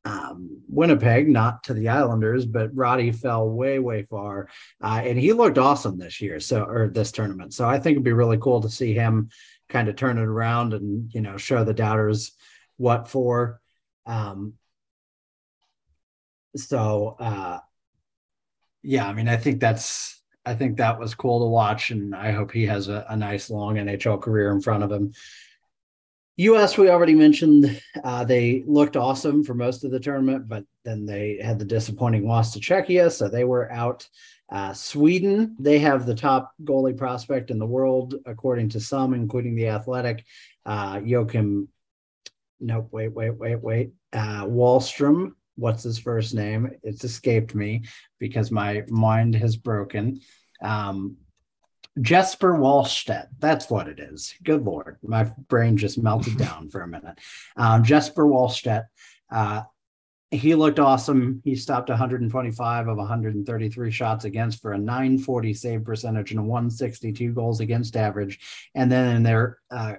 um, 0.09 0.63
Winnipeg, 0.69 1.29
not 1.29 1.63
to 1.65 1.75
the 1.75 1.91
Islanders, 1.91 2.47
but 2.47 2.75
Raty 2.75 3.15
fell 3.15 3.49
way, 3.49 3.79
way 3.79 4.05
far, 4.05 4.49
uh, 4.83 5.03
and 5.05 5.19
he 5.19 5.35
looked 5.35 5.59
awesome 5.59 5.99
this 5.99 6.21
year. 6.23 6.41
So, 6.41 6.65
or 6.65 6.89
this 6.89 7.13
tournament. 7.13 7.53
So, 7.53 7.69
I 7.69 7.79
think 7.79 7.93
it'd 7.93 8.05
be 8.05 8.13
really 8.13 8.39
cool 8.39 8.63
to 8.63 8.71
see 8.71 8.95
him 8.95 9.29
kind 9.69 9.89
of 9.89 9.97
turn 9.97 10.17
it 10.17 10.23
around 10.23 10.73
and 10.73 11.13
you 11.13 11.21
know 11.21 11.37
show 11.37 11.63
the 11.63 11.75
doubters 11.75 12.33
what 12.79 13.09
for. 13.09 13.61
Um, 14.07 14.55
so, 16.57 17.17
uh, 17.21 17.59
yeah, 18.83 19.07
I 19.07 19.13
mean, 19.13 19.29
I 19.29 19.37
think 19.37 19.61
that's 19.61 20.23
I 20.47 20.55
think 20.55 20.79
that 20.79 20.99
was 20.99 21.15
cool 21.15 21.41
to 21.41 21.51
watch, 21.51 21.91
and 21.91 22.15
I 22.15 22.33
hope 22.33 22.53
he 22.53 22.65
has 22.65 22.89
a, 22.89 23.05
a 23.11 23.17
nice 23.17 23.51
long 23.51 23.75
NHL 23.75 24.23
career 24.23 24.53
in 24.53 24.63
front 24.63 24.85
of 24.85 24.91
him. 24.91 25.13
US, 26.39 26.79
we 26.79 26.89
already 26.89 27.17
mentioned, 27.17 27.83
uh, 28.05 28.25
they 28.25 28.63
looked 28.65 28.97
awesome 28.97 29.43
for 29.43 29.55
most 29.55 29.83
of 29.83 29.91
the 29.91 29.99
tournament, 29.99 30.49
but 30.49 30.65
then 30.85 31.05
they 31.05 31.41
had 31.43 31.59
the 31.59 31.65
disappointing 31.65 32.29
loss 32.29 32.53
to 32.53 32.61
Czechia, 32.61 33.11
so 33.11 33.29
they 33.29 33.43
were 33.43 33.71
out. 33.73 34.09
Uh, 34.49 34.73
Sweden, 34.73 35.57
they 35.59 35.81
have 35.81 36.07
the 36.07 36.15
top 36.15 36.53
goalie 36.63 36.97
prospect 36.97 37.51
in 37.51 37.59
the 37.59 37.67
world, 37.67 38.15
according 38.25 38.69
to 38.71 38.81
some, 38.81 39.15
including 39.15 39.57
the 39.57 39.69
Athletic. 39.69 40.25
Uh, 40.65 41.01
Joachim, 41.05 41.69
nope, 42.61 42.89
wait, 42.93 43.13
wait, 43.13 43.31
wait, 43.37 43.61
wait. 43.61 43.91
Uh, 44.13 44.45
Wallstrom, 44.45 45.33
what's 45.57 45.83
his 45.83 45.99
first 45.99 46.35
name? 46.35 46.71
It's 46.85 47.03
escaped 47.03 47.55
me 47.57 47.83
because 48.21 48.53
my 48.53 48.85
mind 48.89 49.35
has 49.35 49.57
broken. 49.57 50.21
Um, 50.63 51.17
Jesper 52.01 52.55
Wallstedt. 52.55 53.29
That's 53.39 53.71
what 53.71 53.89
it 53.89 53.99
is. 53.99 54.35
Good 54.43 54.65
Lord. 54.65 54.99
My 55.03 55.25
brain 55.49 55.77
just 55.77 56.03
melted 56.03 56.37
down 56.39 56.71
for 56.71 56.83
a 56.83 56.89
minute. 56.89 57.19
Um, 57.57 57.85
Jesper 57.85 58.25
Wallstedt. 58.25 58.87
Uh, 59.31 59.63
he 60.31 60.55
looked 60.55 60.79
awesome. 60.79 61.41
He 61.45 61.55
stopped 61.55 61.89
125 61.89 62.89
of 62.89 62.97
133 62.99 63.91
shots 63.91 64.25
against 64.25 64.61
for 64.61 64.73
a 64.73 64.79
940 64.79 65.55
save 65.55 65.85
percentage 65.85 66.33
and 66.33 66.41
a 66.41 66.43
162 66.43 67.33
goals 67.33 67.61
against 67.61 67.97
average. 67.97 68.39
And 68.75 68.93
then 68.93 69.17
in 69.17 69.23
their 69.23 69.59
uh, 69.71 69.95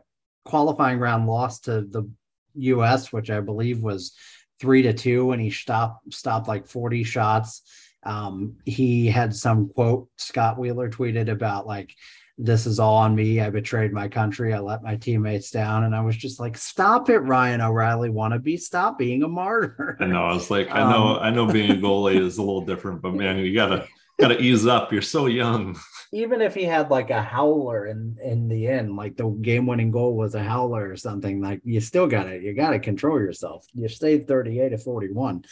qualifying 0.45 0.99
round 0.99 1.25
loss 1.25 1.61
to 1.61 1.81
the 1.81 2.09
US, 2.55 3.11
which 3.11 3.31
I 3.31 3.39
believe 3.39 3.81
was 3.81 4.13
three 4.59 4.83
to 4.83 4.93
two, 4.93 5.31
and 5.31 5.41
he 5.41 5.49
stopped 5.49 6.13
stopped 6.13 6.47
like 6.47 6.67
40 6.67 7.03
shots. 7.03 7.63
Um, 8.03 8.57
he 8.65 9.07
had 9.07 9.35
some 9.35 9.69
quote 9.69 10.09
Scott 10.17 10.57
Wheeler 10.57 10.89
tweeted 10.89 11.29
about 11.29 11.67
like, 11.67 11.95
this 12.41 12.65
is 12.65 12.79
all 12.79 12.95
on 12.95 13.13
me. 13.13 13.41
I 13.41 13.49
betrayed 13.49 13.91
my 13.91 14.07
country. 14.07 14.53
I 14.53 14.59
let 14.59 14.81
my 14.81 14.95
teammates 14.95 15.51
down. 15.51 15.83
And 15.83 15.93
I 15.93 15.99
was 15.99 16.15
just 16.15 16.39
like, 16.39 16.57
stop 16.57 17.09
it, 17.09 17.19
Ryan 17.19 17.59
O'Reilly 17.59 18.09
wannabe. 18.09 18.57
Stop 18.57 18.97
being 18.97 19.23
a 19.23 19.27
martyr. 19.27 19.97
I 19.99 20.05
know. 20.05 20.23
I 20.23 20.33
was 20.33 20.49
like, 20.49 20.71
I 20.71 20.89
know, 20.89 21.17
um, 21.17 21.19
I 21.21 21.29
know 21.31 21.51
being 21.51 21.71
a 21.71 21.75
goalie 21.75 22.15
is 22.25 22.37
a 22.37 22.41
little 22.41 22.61
different, 22.61 23.01
but 23.01 23.13
man, 23.13 23.39
you 23.39 23.53
gotta 23.53 23.85
gotta 24.19 24.41
ease 24.41 24.65
up. 24.65 24.91
You're 24.91 25.01
so 25.01 25.25
young. 25.25 25.77
Even 26.11 26.41
if 26.41 26.55
he 26.55 26.63
had 26.63 26.89
like 26.89 27.09
a 27.09 27.21
howler 27.21 27.87
in 27.87 28.17
in 28.23 28.47
the 28.47 28.67
end, 28.67 28.95
like 28.95 29.17
the 29.17 29.29
game 29.29 29.65
winning 29.67 29.91
goal 29.91 30.15
was 30.15 30.33
a 30.35 30.43
howler 30.43 30.89
or 30.89 30.95
something, 30.95 31.41
like 31.41 31.61
you 31.63 31.79
still 31.81 32.07
gotta 32.07 32.37
you 32.37 32.53
gotta 32.53 32.79
control 32.79 33.19
yourself. 33.19 33.65
You 33.73 33.87
stayed 33.89 34.27
38 34.27 34.69
to 34.69 34.77
41. 34.77 35.43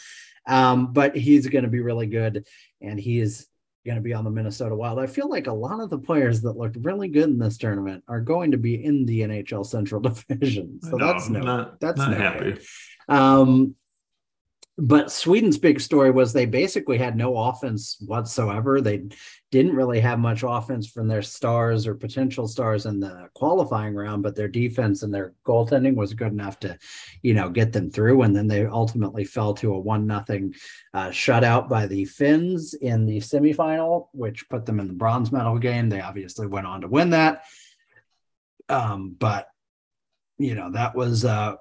Um, 0.48 0.92
but 0.92 1.16
he's 1.16 1.46
going 1.46 1.64
to 1.64 1.70
be 1.70 1.80
really 1.80 2.06
good, 2.06 2.46
and 2.80 2.98
he 2.98 3.20
is 3.20 3.46
going 3.86 3.96
to 3.96 4.02
be 4.02 4.14
on 4.14 4.24
the 4.24 4.30
Minnesota 4.30 4.74
Wild. 4.74 4.98
I 4.98 5.06
feel 5.06 5.28
like 5.28 5.46
a 5.46 5.52
lot 5.52 5.80
of 5.80 5.90
the 5.90 5.98
players 5.98 6.42
that 6.42 6.56
looked 6.56 6.76
really 6.80 7.08
good 7.08 7.28
in 7.28 7.38
this 7.38 7.58
tournament 7.58 8.02
are 8.08 8.20
going 8.20 8.50
to 8.50 8.58
be 8.58 8.84
in 8.84 9.06
the 9.06 9.20
NHL 9.20 9.64
Central 9.64 10.00
Division. 10.28 10.80
So 10.82 10.96
no, 10.96 11.06
that's 11.06 11.28
no, 11.28 11.40
not, 11.40 11.80
that's 11.80 11.98
not 11.98 12.10
no 12.10 12.16
happy. 12.16 12.58
Um, 13.08 13.74
but 14.78 15.10
Sweden's 15.10 15.58
big 15.58 15.80
story 15.80 16.12
was 16.12 16.32
they 16.32 16.46
basically 16.46 16.98
had 16.98 17.16
no 17.16 17.36
offense 17.36 17.96
whatsoever. 18.06 18.80
They 18.80 19.08
didn't 19.50 19.74
really 19.74 19.98
have 19.98 20.20
much 20.20 20.44
offense 20.46 20.86
from 20.86 21.08
their 21.08 21.22
stars 21.22 21.84
or 21.84 21.96
potential 21.96 22.46
stars 22.46 22.86
in 22.86 23.00
the 23.00 23.28
qualifying 23.34 23.96
round, 23.96 24.22
but 24.22 24.36
their 24.36 24.46
defense 24.46 25.02
and 25.02 25.12
their 25.12 25.34
goaltending 25.44 25.96
was 25.96 26.14
good 26.14 26.30
enough 26.30 26.60
to, 26.60 26.78
you 27.22 27.34
know, 27.34 27.48
get 27.48 27.72
them 27.72 27.90
through. 27.90 28.22
And 28.22 28.36
then 28.36 28.46
they 28.46 28.66
ultimately 28.66 29.24
fell 29.24 29.52
to 29.54 29.74
a 29.74 29.78
one 29.78 30.06
nothing 30.06 30.54
uh, 30.94 31.08
shutout 31.08 31.68
by 31.68 31.86
the 31.86 32.04
Finns 32.04 32.74
in 32.74 33.04
the 33.04 33.18
semifinal, 33.18 34.06
which 34.12 34.48
put 34.48 34.64
them 34.64 34.78
in 34.78 34.86
the 34.86 34.94
bronze 34.94 35.32
medal 35.32 35.58
game. 35.58 35.88
They 35.88 36.02
obviously 36.02 36.46
went 36.46 36.68
on 36.68 36.82
to 36.82 36.88
win 36.88 37.10
that. 37.10 37.42
Um, 38.68 39.16
but 39.18 39.48
you 40.38 40.54
know 40.54 40.70
that 40.70 40.94
was 40.94 41.24
uh, 41.24 41.56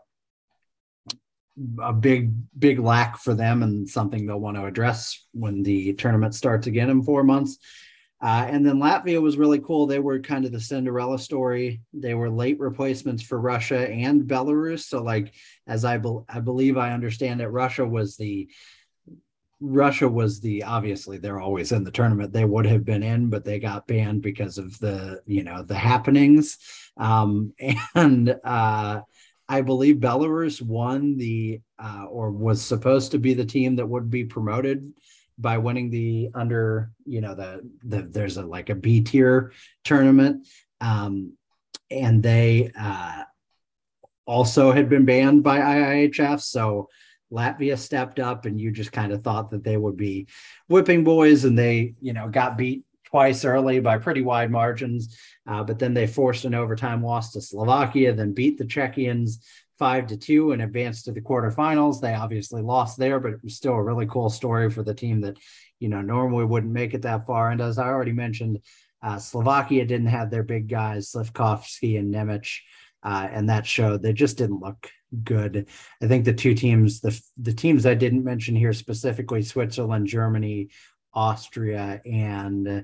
a 1.82 1.94
big 1.94 2.34
big 2.58 2.80
lack 2.80 3.18
for 3.18 3.34
them 3.34 3.64
and 3.64 3.90
something 3.90 4.26
they'll 4.26 4.40
want 4.40 4.58
to 4.58 4.66
address 4.66 5.26
when 5.34 5.64
the 5.64 5.94
tournament 5.94 6.36
starts 6.36 6.68
again 6.68 6.90
in 6.90 7.02
four 7.04 7.24
months 7.24 7.58
Uh, 8.20 8.48
and 8.50 8.66
then 8.66 8.80
Latvia 8.80 9.22
was 9.22 9.38
really 9.38 9.60
cool. 9.60 9.86
They 9.86 10.00
were 10.00 10.20
kind 10.20 10.46
of 10.46 10.52
the 10.52 10.60
Cinderella 10.60 11.20
story. 11.20 11.82
They 11.94 12.16
were 12.16 12.32
late 12.32 12.60
replacements 12.60 13.22
for 13.22 13.40
Russia 13.40 13.88
and 13.88 14.24
Belarus. 14.24 14.86
So, 14.86 15.04
like, 15.04 15.34
as 15.68 15.86
I, 15.86 16.00
be- 16.00 16.24
I 16.28 16.40
believe 16.40 16.78
I 16.78 16.94
understand 16.94 17.42
it, 17.42 17.48
Russia 17.50 17.86
was 17.86 18.18
the 18.18 18.50
Russia 19.60 20.08
was 20.08 20.40
the 20.40 20.64
obviously 20.64 21.18
they're 21.18 21.40
always 21.40 21.72
in 21.72 21.84
the 21.84 21.92
tournament. 21.92 22.32
They 22.32 22.46
would 22.46 22.66
have 22.68 22.86
been 22.86 23.02
in, 23.02 23.30
but 23.30 23.44
they 23.44 23.60
got 23.60 23.88
banned 23.88 24.22
because 24.22 24.58
of 24.60 24.78
the 24.80 25.22
you 25.26 25.44
know 25.44 25.64
the 25.64 25.76
happenings. 25.76 26.58
Um, 26.98 27.54
and 27.96 28.36
uh, 28.44 29.02
I 29.50 29.62
believe 29.62 29.98
Belarus 29.98 30.62
won 30.62 31.18
the 31.18 31.62
uh, 31.80 32.06
or 32.10 32.32
was 32.32 32.62
supposed 32.62 33.12
to 33.12 33.20
be 33.20 33.34
the 33.34 33.46
team 33.46 33.76
that 33.78 33.88
would 33.88 34.10
be 34.10 34.26
promoted 34.26 34.92
by 35.38 35.58
winning 35.58 35.90
the 35.90 36.30
under 36.34 36.92
you 37.06 37.22
know 37.22 37.36
the, 37.36 37.62
the 37.84 38.02
there's 38.02 38.38
a 38.38 38.46
like 38.46 38.70
a 38.70 38.76
B 38.76 39.02
tier 39.02 39.54
tournament. 39.84 40.48
Um, 40.82 41.34
and 41.90 42.22
they 42.22 42.72
uh, 42.78 43.24
also 44.26 44.72
had 44.72 44.90
been 44.90 45.06
banned 45.06 45.44
by 45.44 45.60
IIHF. 45.60 46.42
So 46.42 46.90
Latvia 47.32 47.78
stepped 47.78 48.20
up 48.20 48.46
and 48.46 48.60
you 48.60 48.72
just 48.72 48.92
kind 48.92 49.12
of 49.12 49.24
thought 49.24 49.52
that 49.52 49.64
they 49.64 49.78
would 49.78 49.98
be 49.98 50.28
whipping 50.68 51.04
boys 51.04 51.46
and 51.46 51.58
they, 51.58 51.96
you 52.02 52.14
know, 52.14 52.28
got 52.28 52.58
beat 52.58 52.84
twice 53.10 53.46
early 53.46 53.80
by 53.80 53.98
pretty 53.98 54.22
wide 54.22 54.52
margins. 54.52 55.18
Uh, 55.46 55.64
but 55.64 55.80
then 55.80 55.94
they 55.94 56.08
forced 56.08 56.46
an 56.46 56.54
overtime 56.54 57.04
loss 57.04 57.32
to 57.32 57.42
Slovakia, 57.42 58.14
then 58.14 58.34
beat 58.34 58.58
the 58.58 58.66
Czechians 58.66 59.38
five 59.80 60.08
to 60.08 60.18
two 60.18 60.52
and 60.52 60.62
advanced 60.62 61.06
to 61.06 61.12
the 61.12 61.22
quarterfinals. 61.22 62.02
They 62.02 62.14
obviously 62.14 62.62
lost 62.62 62.98
there, 62.98 63.20
but 63.20 63.34
it 63.34 63.44
was 63.44 63.56
still 63.56 63.74
a 63.74 63.84
really 63.84 64.08
cool 64.08 64.30
story 64.30 64.70
for 64.70 64.84
the 64.84 64.94
team 64.94 65.22
that, 65.22 65.38
you 65.80 65.88
know, 65.88 66.02
normally 66.02 66.46
wouldn't 66.46 66.74
make 66.74 66.94
it 66.94 67.04
that 67.04 67.26
far. 67.26 67.52
And 67.52 67.62
as 67.62 67.78
I 67.78 67.86
already 67.86 68.12
mentioned, 68.14 68.60
uh, 69.02 69.20
Slovakia 69.20 69.86
didn't 69.86 70.08
have 70.08 70.30
their 70.30 70.44
big 70.44 70.68
guys, 70.68 71.12
Slifkovsky 71.12 72.00
and 72.00 72.14
Nemec, 72.14 72.60
uh, 73.04 73.28
and 73.32 73.50
that 73.50 73.66
showed 73.66 74.02
they 74.02 74.14
just 74.14 74.38
didn't 74.38 74.60
look 74.60 74.90
good. 75.24 75.68
I 76.02 76.08
think 76.08 76.26
the 76.26 76.34
two 76.34 76.56
teams, 76.56 77.00
the 77.00 77.18
the 77.38 77.54
teams 77.54 77.86
I 77.86 77.94
didn't 77.94 78.24
mention 78.26 78.56
here 78.56 78.74
specifically, 78.74 79.44
Switzerland, 79.44 80.08
Germany, 80.08 80.70
Austria, 81.14 82.02
and 82.06 82.68
uh, 82.68 82.82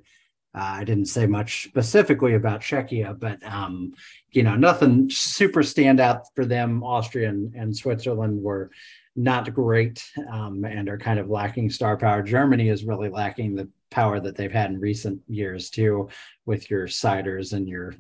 I 0.54 0.84
didn't 0.84 1.06
say 1.08 1.26
much 1.26 1.64
specifically 1.64 2.36
about 2.36 2.62
Czechia, 2.62 3.20
but 3.20 3.44
um, 3.44 3.94
you 4.32 4.44
know, 4.44 4.56
nothing 4.56 5.10
super 5.10 5.62
standout 5.62 6.22
for 6.36 6.46
them. 6.46 6.84
Austria 6.84 7.30
and, 7.30 7.54
and 7.56 7.76
Switzerland 7.76 8.42
were 8.42 8.70
not 9.16 9.54
great 9.54 10.04
um, 10.32 10.64
and 10.66 10.90
are 10.90 10.98
kind 10.98 11.20
of 11.20 11.30
lacking 11.30 11.70
star 11.70 11.98
power. 11.98 12.22
Germany 12.22 12.70
is 12.70 12.84
really 12.84 13.10
lacking 13.10 13.56
the 13.56 13.70
power 13.90 14.20
that 14.20 14.36
they've 14.36 14.52
had 14.52 14.72
in 14.72 14.80
recent 14.80 15.22
years 15.28 15.70
too, 15.70 16.10
with 16.46 16.70
your 16.70 16.88
Seiders 16.88 17.54
and 17.54 17.68
your 17.68 17.94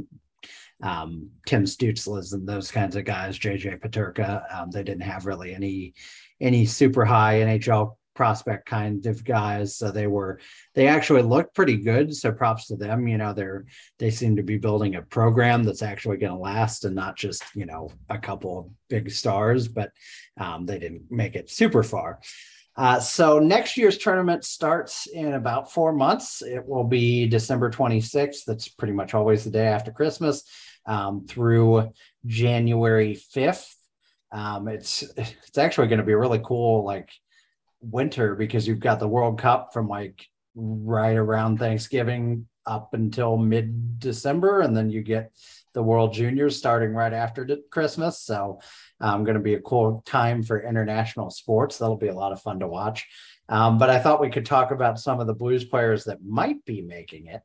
um, 0.81 1.29
Tim 1.45 1.63
Stützles 1.63 2.33
and 2.33 2.47
those 2.47 2.71
kinds 2.71 2.95
of 2.95 3.05
guys, 3.05 3.39
JJ 3.39 3.79
Peterka. 3.79 4.43
Um, 4.53 4.69
they 4.69 4.83
didn't 4.83 5.03
have 5.03 5.25
really 5.25 5.55
any 5.55 5.93
any 6.41 6.65
super 6.65 7.05
high 7.05 7.35
NHL 7.35 7.95
prospect 8.15 8.65
kind 8.65 9.05
of 9.05 9.23
guys. 9.23 9.75
So 9.75 9.91
they 9.91 10.07
were 10.07 10.39
they 10.75 10.87
actually 10.87 11.21
looked 11.21 11.55
pretty 11.55 11.77
good. 11.77 12.15
So 12.15 12.31
props 12.31 12.67
to 12.67 12.75
them. 12.75 13.07
You 13.07 13.17
know, 13.17 13.33
they're 13.33 13.65
they 13.99 14.09
seem 14.09 14.35
to 14.35 14.43
be 14.43 14.57
building 14.57 14.95
a 14.95 15.01
program 15.01 15.63
that's 15.63 15.81
actually 15.81 16.17
going 16.17 16.33
to 16.33 16.39
last 16.39 16.85
and 16.85 16.95
not 16.95 17.17
just, 17.17 17.43
you 17.55 17.65
know, 17.65 17.91
a 18.09 18.17
couple 18.17 18.59
of 18.59 18.69
big 18.89 19.11
stars, 19.11 19.67
but 19.67 19.91
um, 20.39 20.65
they 20.65 20.79
didn't 20.79 21.11
make 21.11 21.35
it 21.35 21.49
super 21.49 21.83
far. 21.83 22.19
Uh, 22.75 22.99
so 22.99 23.37
next 23.37 23.77
year's 23.77 23.99
tournament 23.99 24.43
starts 24.43 25.05
in 25.07 25.33
about 25.33 25.71
four 25.71 25.93
months. 25.93 26.41
It 26.41 26.65
will 26.65 26.83
be 26.83 27.27
December 27.27 27.69
26th. 27.69 28.45
That's 28.47 28.67
pretty 28.67 28.93
much 28.93 29.13
always 29.13 29.43
the 29.43 29.51
day 29.51 29.67
after 29.67 29.91
Christmas 29.91 30.43
um, 30.85 31.25
through 31.27 31.91
January 32.25 33.15
5th. 33.35 33.73
Um, 34.31 34.67
it's 34.67 35.03
it's 35.15 35.57
actually 35.59 35.87
going 35.87 35.99
to 35.99 36.05
be 36.05 36.15
really 36.15 36.41
cool 36.43 36.83
like 36.83 37.09
winter 37.83 38.35
because 38.35 38.67
you've 38.67 38.79
got 38.79 38.99
the 38.99 39.07
World 39.07 39.39
Cup 39.39 39.73
from 39.73 39.87
like 39.87 40.27
right 40.55 41.15
around 41.15 41.57
Thanksgiving 41.57 42.47
up 42.65 42.93
until 42.93 43.37
mid 43.37 43.99
December, 43.99 44.61
and 44.61 44.75
then 44.75 44.89
you 44.89 45.01
get 45.01 45.31
the 45.73 45.83
World 45.83 46.13
Juniors 46.13 46.57
starting 46.57 46.93
right 46.93 47.13
after 47.13 47.47
Christmas. 47.71 48.19
So, 48.19 48.59
um, 49.01 49.23
going 49.23 49.35
to 49.35 49.41
be 49.41 49.55
a 49.55 49.61
cool 49.61 50.03
time 50.05 50.43
for 50.43 50.61
international 50.61 51.29
sports. 51.29 51.77
That'll 51.77 51.97
be 51.97 52.07
a 52.07 52.15
lot 52.15 52.31
of 52.31 52.41
fun 52.41 52.59
to 52.59 52.67
watch. 52.67 53.07
Um, 53.49 53.77
but 53.77 53.89
I 53.89 53.99
thought 53.99 54.21
we 54.21 54.29
could 54.29 54.45
talk 54.45 54.71
about 54.71 54.99
some 54.99 55.19
of 55.19 55.27
the 55.27 55.33
Blues 55.33 55.65
players 55.65 56.05
that 56.05 56.23
might 56.23 56.63
be 56.65 56.81
making 56.81 57.27
it 57.27 57.41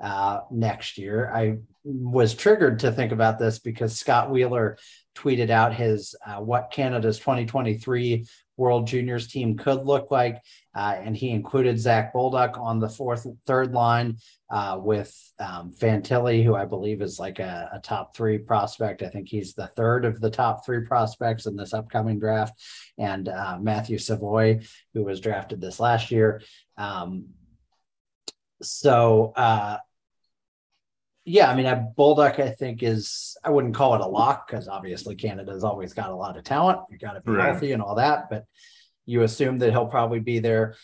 uh, 0.00 0.40
next 0.50 0.98
year. 0.98 1.30
I 1.34 1.58
was 1.84 2.34
triggered 2.34 2.80
to 2.80 2.92
think 2.92 3.12
about 3.12 3.38
this 3.38 3.58
because 3.58 3.98
Scott 3.98 4.30
Wheeler 4.30 4.76
tweeted 5.16 5.50
out 5.50 5.74
his 5.74 6.14
uh, 6.26 6.36
what 6.36 6.70
Canada's 6.70 7.18
2023 7.18 8.26
World 8.58 8.86
Juniors 8.86 9.28
team 9.28 9.56
could 9.56 9.86
look 9.86 10.10
like, 10.10 10.42
uh, 10.74 10.96
and 11.00 11.16
he 11.16 11.30
included 11.30 11.78
Zach 11.78 12.12
Bolduc 12.12 12.58
on 12.58 12.80
the 12.80 12.88
fourth, 12.88 13.26
third 13.46 13.72
line 13.72 14.18
uh, 14.50 14.78
with 14.80 15.14
um, 15.38 15.72
Fantilli, 15.72 16.44
who 16.44 16.54
I 16.54 16.64
believe 16.64 17.00
is 17.00 17.18
like 17.18 17.38
a, 17.38 17.70
a, 17.72 17.78
top 17.78 18.16
three 18.16 18.38
prospect. 18.38 19.02
I 19.02 19.08
think 19.08 19.28
he's 19.28 19.54
the 19.54 19.68
third 19.76 20.04
of 20.04 20.20
the 20.20 20.30
top 20.30 20.66
three 20.66 20.84
prospects 20.84 21.46
in 21.46 21.56
this 21.56 21.72
upcoming 21.72 22.18
draft, 22.18 22.60
and 22.98 23.28
uh, 23.28 23.58
Matthew 23.60 23.98
Savoie, 23.98 24.60
who 24.92 25.04
was 25.04 25.20
drafted 25.20 25.60
this 25.60 25.80
last 25.80 26.10
year. 26.10 26.42
Um, 26.76 27.26
so 28.60 29.32
uh, 29.36 29.78
yeah, 31.28 31.50
I 31.50 31.54
mean, 31.54 31.66
a 31.66 31.86
Bolduc, 31.96 32.40
I 32.40 32.50
think, 32.50 32.82
is 32.82 33.36
I 33.44 33.50
wouldn't 33.50 33.74
call 33.74 33.94
it 33.94 34.00
a 34.00 34.06
lock 34.06 34.46
because 34.46 34.66
obviously 34.66 35.14
Canada's 35.14 35.64
always 35.64 35.92
got 35.92 36.10
a 36.10 36.16
lot 36.16 36.36
of 36.36 36.44
talent. 36.44 36.80
You 36.90 36.98
got 36.98 37.12
to 37.12 37.20
be 37.20 37.32
right. 37.32 37.50
healthy 37.50 37.72
and 37.72 37.82
all 37.82 37.96
that, 37.96 38.30
but 38.30 38.46
you 39.04 39.22
assume 39.22 39.58
that 39.58 39.70
he'll 39.70 39.86
probably 39.86 40.20
be 40.20 40.38
there. 40.38 40.74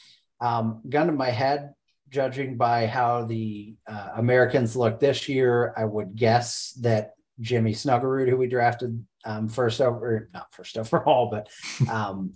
Um, 0.41 0.83
gun 0.89 1.07
to 1.07 1.13
my 1.13 1.31
head, 1.31 1.75
judging 2.11 2.57
by 2.57 2.87
how 2.87 3.25
the 3.25 3.75
uh, 3.87 4.11
Americans 4.17 4.77
look 4.77 5.01
this 5.01 5.29
year, 5.29 5.73
I 5.77 5.85
would 5.85 6.15
guess 6.15 6.73
that 6.83 7.15
Jimmy 7.41 7.73
Snuggerud, 7.73 8.29
who 8.29 8.37
we 8.37 8.47
drafted 8.47 9.05
um, 9.25 9.49
first 9.49 9.81
over, 9.81 10.29
not 10.35 10.53
first 10.55 10.77
overall, 10.79 11.31
but 11.31 11.49
um, 11.91 12.35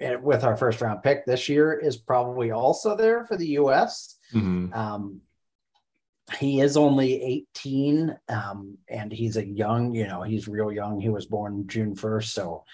with 0.00 0.42
our 0.44 0.56
first 0.56 0.80
round 0.80 1.02
pick 1.02 1.24
this 1.26 1.48
year, 1.48 1.72
is 1.72 1.96
probably 1.96 2.50
also 2.50 2.96
there 2.96 3.24
for 3.26 3.36
the 3.36 3.48
U.S. 3.48 4.16
Mm-hmm. 4.34 4.72
Um, 4.72 5.20
he 6.38 6.60
is 6.60 6.76
only 6.76 7.22
18 7.22 8.16
um, 8.28 8.78
and 8.88 9.12
he's 9.12 9.36
a 9.36 9.46
young 9.46 9.94
you 9.94 10.06
know 10.06 10.22
he's 10.22 10.48
real 10.48 10.72
young. 10.72 11.00
He 11.00 11.08
was 11.08 11.26
born 11.26 11.66
june 11.66 11.94
1st 11.94 12.28
so 12.28 12.64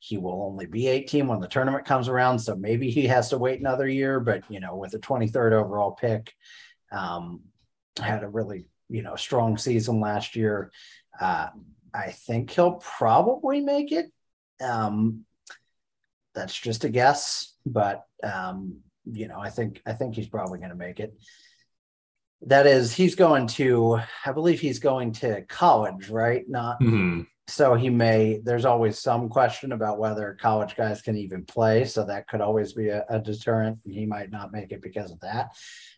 he 0.00 0.18
will 0.18 0.42
only 0.42 0.66
be 0.66 0.86
18 0.86 1.26
when 1.26 1.40
the 1.40 1.48
tournament 1.48 1.86
comes 1.86 2.08
around. 2.08 2.38
So 2.38 2.54
maybe 2.54 2.90
he 2.90 3.06
has 3.06 3.30
to 3.30 3.38
wait 3.38 3.60
another 3.60 3.88
year 3.88 4.20
but 4.20 4.42
you 4.48 4.60
know 4.60 4.76
with 4.76 4.94
a 4.94 4.98
23rd 4.98 5.52
overall 5.52 5.92
pick 5.92 6.32
um, 6.92 7.40
had 7.98 8.22
a 8.22 8.28
really 8.28 8.66
you 8.88 9.02
know 9.02 9.16
strong 9.16 9.56
season 9.58 10.00
last 10.00 10.36
year. 10.36 10.70
Uh, 11.20 11.48
i 11.94 12.10
think 12.10 12.50
he'll 12.50 12.74
probably 12.74 13.60
make 13.60 13.92
it. 13.92 14.06
Um, 14.60 15.24
that's 16.34 16.58
just 16.58 16.84
a 16.84 16.88
guess 16.88 17.54
but 17.64 18.04
um, 18.22 18.80
you 19.04 19.28
know 19.28 19.38
i 19.38 19.50
think 19.50 19.80
i 19.86 19.92
think 19.92 20.14
he's 20.14 20.28
probably 20.28 20.58
going 20.58 20.70
to 20.70 20.76
make 20.76 20.98
it 21.00 21.14
that 22.42 22.66
is, 22.66 22.92
he's 22.92 23.14
going 23.14 23.46
to, 23.48 24.00
I 24.24 24.32
believe 24.32 24.60
he's 24.60 24.78
going 24.78 25.12
to 25.14 25.42
college, 25.42 26.10
right? 26.10 26.44
Not 26.48 26.80
mm-hmm. 26.80 27.22
so 27.46 27.74
he 27.74 27.88
may. 27.90 28.40
There's 28.44 28.64
always 28.64 28.98
some 28.98 29.28
question 29.28 29.72
about 29.72 29.98
whether 29.98 30.36
college 30.40 30.76
guys 30.76 31.00
can 31.00 31.16
even 31.16 31.44
play, 31.44 31.84
so 31.84 32.04
that 32.04 32.28
could 32.28 32.40
always 32.40 32.72
be 32.72 32.88
a, 32.88 33.04
a 33.08 33.18
deterrent. 33.18 33.78
He 33.84 34.04
might 34.04 34.30
not 34.30 34.52
make 34.52 34.72
it 34.72 34.82
because 34.82 35.10
of 35.10 35.20
that. 35.20 35.50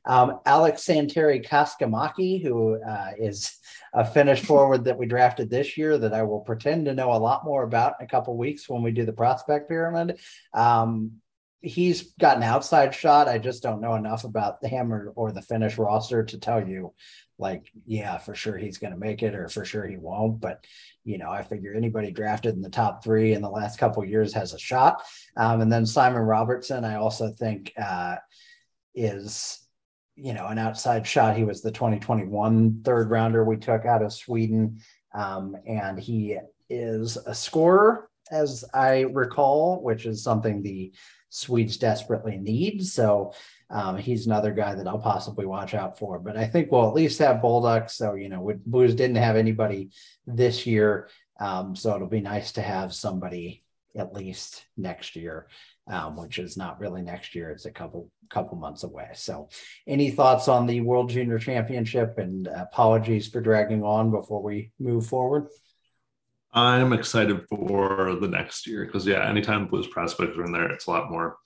Um, 0.04 0.38
Aleksanteri 0.46 1.44
Kaskimaki, 1.44 2.40
who 2.40 2.80
uh, 2.80 3.10
is 3.18 3.58
a 3.92 4.04
Finnish 4.04 4.40
forward 4.44 4.84
that 4.84 4.98
we 4.98 5.06
drafted 5.06 5.50
this 5.50 5.76
year, 5.76 5.98
that 5.98 6.14
I 6.14 6.22
will 6.22 6.40
pretend 6.40 6.86
to 6.86 6.94
know 6.94 7.12
a 7.12 7.18
lot 7.18 7.44
more 7.44 7.64
about 7.64 7.94
in 7.98 8.04
a 8.04 8.08
couple 8.08 8.36
weeks 8.36 8.68
when 8.68 8.82
we 8.82 8.92
do 8.92 9.04
the 9.04 9.12
prospect 9.12 9.68
pyramid. 9.68 10.20
Um, 10.54 11.20
he's 11.66 12.12
got 12.20 12.36
an 12.36 12.42
outside 12.44 12.94
shot. 12.94 13.28
I 13.28 13.38
just 13.38 13.62
don't 13.62 13.80
know 13.80 13.94
enough 13.94 14.24
about 14.24 14.60
the 14.60 14.68
hammer 14.68 15.12
or 15.16 15.32
the 15.32 15.42
Finnish 15.42 15.78
roster 15.78 16.24
to 16.24 16.38
tell 16.38 16.66
you, 16.66 16.94
like, 17.38 17.70
yeah, 17.84 18.18
for 18.18 18.34
sure 18.34 18.56
he's 18.56 18.78
going 18.78 18.92
to 18.92 18.98
make 18.98 19.22
it 19.22 19.34
or 19.34 19.48
for 19.48 19.64
sure 19.64 19.86
he 19.86 19.96
won't. 19.96 20.40
But, 20.40 20.64
you 21.04 21.18
know, 21.18 21.30
I 21.30 21.42
figure 21.42 21.74
anybody 21.74 22.12
drafted 22.12 22.54
in 22.54 22.62
the 22.62 22.70
top 22.70 23.02
three 23.02 23.32
in 23.32 23.42
the 23.42 23.50
last 23.50 23.78
couple 23.78 24.04
years 24.04 24.32
has 24.32 24.54
a 24.54 24.58
shot. 24.58 25.02
Um, 25.36 25.60
and 25.60 25.72
then 25.72 25.86
Simon 25.86 26.22
Robertson, 26.22 26.84
I 26.84 26.96
also 26.96 27.30
think 27.32 27.72
uh, 27.76 28.16
is, 28.94 29.58
you 30.14 30.34
know, 30.34 30.46
an 30.46 30.58
outside 30.58 31.06
shot. 31.06 31.36
He 31.36 31.44
was 31.44 31.62
the 31.62 31.72
2021 31.72 32.82
third 32.84 33.10
rounder 33.10 33.44
we 33.44 33.56
took 33.56 33.84
out 33.84 34.02
of 34.02 34.12
Sweden. 34.12 34.80
Um, 35.14 35.56
and 35.66 35.98
he 35.98 36.38
is 36.70 37.16
a 37.16 37.34
scorer 37.34 38.08
as 38.30 38.64
I 38.74 39.00
recall, 39.00 39.82
which 39.82 40.06
is 40.06 40.22
something 40.22 40.62
the 40.62 40.92
Swedes 41.36 41.76
desperately 41.76 42.36
need. 42.38 42.84
So 42.86 43.32
Um, 43.68 43.96
he's 43.98 44.26
another 44.26 44.52
guy 44.52 44.76
that 44.76 44.86
I'll 44.86 45.10
possibly 45.14 45.44
watch 45.44 45.74
out 45.74 45.98
for. 45.98 46.20
But 46.20 46.36
I 46.36 46.46
think 46.46 46.70
we'll 46.70 46.86
at 46.88 46.94
least 46.94 47.18
have 47.18 47.42
Bolduc. 47.42 47.90
So 47.90 48.14
you 48.14 48.28
know, 48.28 48.52
Blues 48.64 48.94
didn't 48.94 49.16
have 49.16 49.36
anybody 49.36 49.90
this 50.24 50.66
year, 50.66 51.08
um, 51.40 51.74
so 51.74 51.94
it'll 51.94 52.06
be 52.06 52.20
nice 52.20 52.52
to 52.52 52.62
have 52.62 52.94
somebody 52.94 53.64
at 53.96 54.12
least 54.14 54.64
next 54.76 55.16
year. 55.16 55.48
Um, 55.88 56.16
which 56.16 56.38
is 56.38 56.56
not 56.56 56.80
really 56.80 57.02
next 57.02 57.34
year; 57.34 57.50
it's 57.50 57.66
a 57.66 57.70
couple 57.80 58.10
couple 58.28 58.56
months 58.58 58.84
away. 58.84 59.08
So, 59.14 59.48
any 59.86 60.10
thoughts 60.10 60.48
on 60.48 60.66
the 60.66 60.80
World 60.80 61.10
Junior 61.10 61.38
Championship? 61.38 62.18
And 62.18 62.46
apologies 62.48 63.28
for 63.28 63.40
dragging 63.40 63.82
on 63.84 64.10
before 64.10 64.42
we 64.42 64.72
move 64.78 65.06
forward. 65.06 65.46
I'm 66.52 66.92
excited 66.92 67.44
for 67.48 68.16
the 68.20 68.28
next 68.28 68.66
year 68.66 68.86
because 68.86 69.06
yeah, 69.06 69.28
anytime 69.28 69.66
Blues 69.66 69.86
prospects 69.88 70.38
are 70.38 70.44
in 70.44 70.52
there, 70.52 70.70
it's 70.70 70.86
a 70.86 70.90
lot 70.90 71.10
more 71.10 71.36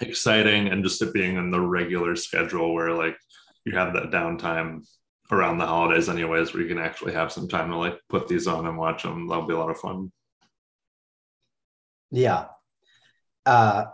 exciting 0.00 0.68
and 0.68 0.84
just 0.84 1.02
it 1.02 1.12
being 1.12 1.36
in 1.36 1.50
the 1.50 1.60
regular 1.60 2.16
schedule 2.16 2.72
where 2.74 2.92
like 2.92 3.16
you 3.64 3.76
have 3.76 3.94
that 3.94 4.10
downtime 4.10 4.84
around 5.30 5.58
the 5.58 5.66
holidays 5.66 6.08
anyways 6.08 6.52
where 6.52 6.62
you 6.62 6.68
can 6.68 6.78
actually 6.78 7.12
have 7.12 7.32
some 7.32 7.48
time 7.48 7.70
to 7.70 7.76
like 7.76 7.98
put 8.08 8.26
these 8.28 8.46
on 8.46 8.66
and 8.66 8.78
watch 8.78 9.02
them 9.02 9.28
that'll 9.28 9.46
be 9.46 9.54
a 9.54 9.58
lot 9.58 9.70
of 9.70 9.78
fun. 9.78 10.10
Yeah. 12.10 12.46
Uh 13.44 13.86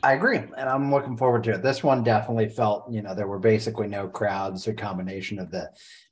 I 0.00 0.12
agree, 0.12 0.36
and 0.36 0.68
I'm 0.68 0.92
looking 0.92 1.16
forward 1.16 1.42
to 1.44 1.54
it. 1.54 1.62
This 1.64 1.82
one 1.82 2.04
definitely 2.04 2.48
felt, 2.48 2.88
you 2.88 3.02
know, 3.02 3.16
there 3.16 3.26
were 3.26 3.40
basically 3.40 3.88
no 3.88 4.06
crowds, 4.06 4.68
a 4.68 4.72
combination 4.72 5.40
of 5.40 5.50
the 5.50 5.70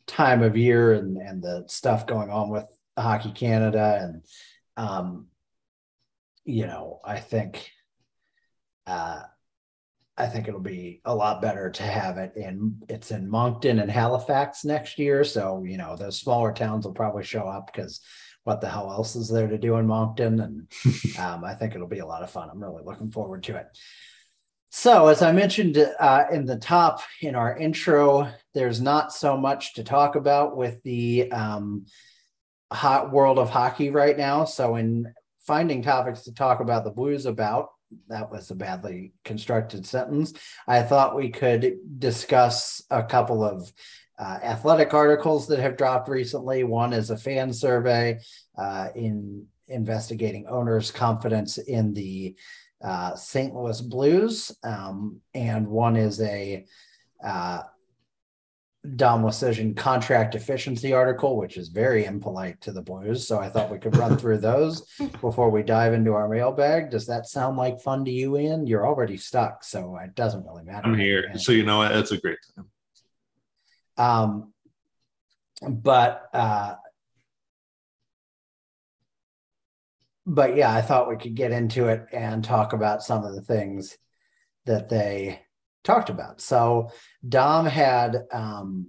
time 0.08 0.42
of 0.42 0.56
year 0.56 0.94
and 0.94 1.16
and 1.18 1.40
the 1.42 1.64
stuff 1.68 2.06
going 2.06 2.28
on 2.28 2.48
with 2.50 2.66
Hockey 2.96 3.32
Canada, 3.32 3.98
and 4.02 4.24
um, 4.76 5.26
you 6.44 6.66
know, 6.66 7.00
I 7.04 7.18
think, 7.18 7.70
uh, 8.86 9.22
I 10.16 10.26
think 10.26 10.48
it'll 10.48 10.60
be 10.60 11.00
a 11.04 11.14
lot 11.14 11.42
better 11.42 11.70
to 11.70 11.82
have 11.82 12.18
it 12.18 12.32
in. 12.36 12.82
It's 12.88 13.10
in 13.10 13.28
Moncton 13.28 13.80
and 13.80 13.90
Halifax 13.90 14.64
next 14.64 14.98
year, 14.98 15.24
so 15.24 15.64
you 15.64 15.76
know 15.76 15.96
those 15.96 16.18
smaller 16.18 16.52
towns 16.52 16.86
will 16.86 16.94
probably 16.94 17.24
show 17.24 17.46
up 17.46 17.70
because 17.72 18.00
what 18.46 18.60
the 18.60 18.68
hell 18.68 18.92
else 18.92 19.16
is 19.16 19.28
there 19.28 19.48
to 19.48 19.58
do 19.58 19.74
in 19.76 19.88
Moncton? 19.88 20.40
And 20.40 20.68
um, 21.18 21.44
I 21.44 21.54
think 21.54 21.74
it'll 21.74 21.88
be 21.88 21.98
a 21.98 22.06
lot 22.06 22.22
of 22.22 22.30
fun. 22.30 22.48
I'm 22.48 22.62
really 22.62 22.84
looking 22.84 23.10
forward 23.10 23.42
to 23.44 23.56
it. 23.56 23.66
So, 24.70 25.08
as 25.08 25.20
I 25.20 25.32
mentioned 25.32 25.78
uh, 25.98 26.24
in 26.30 26.44
the 26.44 26.56
top 26.56 27.00
in 27.20 27.34
our 27.34 27.56
intro, 27.56 28.30
there's 28.54 28.80
not 28.80 29.12
so 29.12 29.36
much 29.36 29.74
to 29.74 29.84
talk 29.84 30.14
about 30.14 30.56
with 30.56 30.80
the 30.84 31.30
um, 31.32 31.86
hot 32.72 33.12
world 33.12 33.38
of 33.38 33.50
hockey 33.50 33.90
right 33.90 34.16
now. 34.16 34.44
So, 34.44 34.76
in 34.76 35.12
finding 35.40 35.82
topics 35.82 36.22
to 36.22 36.34
talk 36.34 36.60
about 36.60 36.84
the 36.84 36.90
Blues 36.90 37.26
about, 37.26 37.68
that 38.08 38.30
was 38.30 38.50
a 38.50 38.54
badly 38.54 39.12
constructed 39.24 39.86
sentence. 39.86 40.32
I 40.66 40.82
thought 40.82 41.16
we 41.16 41.30
could 41.30 41.76
discuss 41.98 42.82
a 42.90 43.02
couple 43.02 43.44
of 43.44 43.72
uh, 44.18 44.38
athletic 44.42 44.94
articles 44.94 45.46
that 45.46 45.60
have 45.60 45.76
dropped 45.76 46.08
recently. 46.08 46.64
One 46.64 46.92
is 46.92 47.10
a 47.10 47.16
fan 47.16 47.52
survey 47.52 48.18
uh, 48.58 48.88
in 48.94 49.46
investigating 49.68 50.46
owners' 50.48 50.90
confidence 50.90 51.58
in 51.58 51.92
the 51.92 52.34
uh, 52.82 53.14
St. 53.14 53.54
Louis 53.54 53.80
Blues, 53.80 54.52
um, 54.62 55.20
and 55.34 55.66
one 55.68 55.96
is 55.96 56.20
a 56.20 56.64
Dom 58.94 59.22
Luszczyszyn 59.22 59.74
contract 59.74 60.34
efficiency 60.34 60.92
article, 60.92 61.36
which 61.36 61.56
is 61.56 61.68
very 61.68 62.04
impolite 62.04 62.60
to 62.60 62.72
the 62.72 62.82
Blues. 62.82 63.26
So 63.26 63.38
I 63.38 63.48
thought 63.48 63.70
we 63.70 63.78
could 63.78 63.96
run 63.96 64.16
through 64.16 64.38
those 64.38 64.82
before 65.20 65.50
we 65.50 65.62
dive 65.62 65.92
into 65.92 66.12
our 66.12 66.28
mailbag. 66.28 66.90
Does 66.90 67.06
that 67.06 67.26
sound 67.26 67.56
like 67.56 67.80
fun 67.80 68.04
to 68.04 68.10
you, 68.10 68.38
Ian? 68.38 68.66
You're 68.66 68.86
already 68.86 69.16
stuck, 69.16 69.64
so 69.64 69.96
it 70.02 70.14
doesn't 70.14 70.46
really 70.46 70.64
matter. 70.64 70.86
I'm 70.86 70.98
here. 70.98 71.36
So 71.36 71.52
you 71.52 71.64
know 71.64 71.78
what? 71.78 71.92
It's 71.92 72.12
a 72.12 72.18
great 72.18 72.38
time. 72.54 72.66
Um, 73.98 74.52
but 75.62 76.28
uh, 76.32 76.74
but 80.26 80.56
yeah, 80.56 80.72
I 80.72 80.82
thought 80.82 81.08
we 81.08 81.16
could 81.16 81.34
get 81.34 81.52
into 81.52 81.88
it 81.88 82.06
and 82.12 82.44
talk 82.44 82.72
about 82.72 83.02
some 83.02 83.24
of 83.24 83.34
the 83.34 83.42
things 83.42 83.96
that 84.66 84.88
they 84.88 85.45
talked 85.86 86.10
about. 86.10 86.40
So 86.40 86.90
Dom 87.26 87.64
had 87.64 88.24
um, 88.32 88.88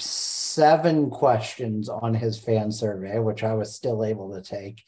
seven 0.00 1.10
questions 1.10 1.88
on 1.88 2.14
his 2.14 2.38
fan 2.38 2.72
survey, 2.72 3.18
which 3.18 3.44
I 3.44 3.54
was 3.54 3.74
still 3.74 4.04
able 4.04 4.34
to 4.34 4.42
take, 4.42 4.82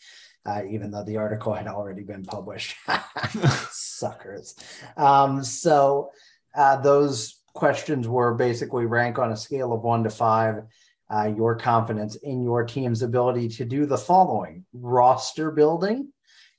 uh, 0.46 0.62
even 0.68 0.90
though 0.90 1.04
the 1.04 1.18
article 1.18 1.52
had 1.52 1.68
already 1.68 2.02
been 2.02 2.24
published. 2.24 2.74
Suckers. 3.70 4.56
Um, 4.96 5.44
so 5.44 6.10
uh, 6.56 6.78
those 6.78 7.40
questions 7.52 8.08
were 8.08 8.34
basically 8.34 8.86
rank 8.86 9.18
on 9.18 9.30
a 9.30 9.36
scale 9.36 9.72
of 9.72 9.82
one 9.82 10.04
to 10.04 10.10
five. 10.10 10.64
Uh, 11.10 11.32
your 11.36 11.54
confidence 11.54 12.16
in 12.16 12.42
your 12.42 12.64
team's 12.64 13.02
ability 13.02 13.46
to 13.46 13.64
do 13.66 13.84
the 13.84 13.98
following 13.98 14.64
roster 14.72 15.50
building, 15.50 16.10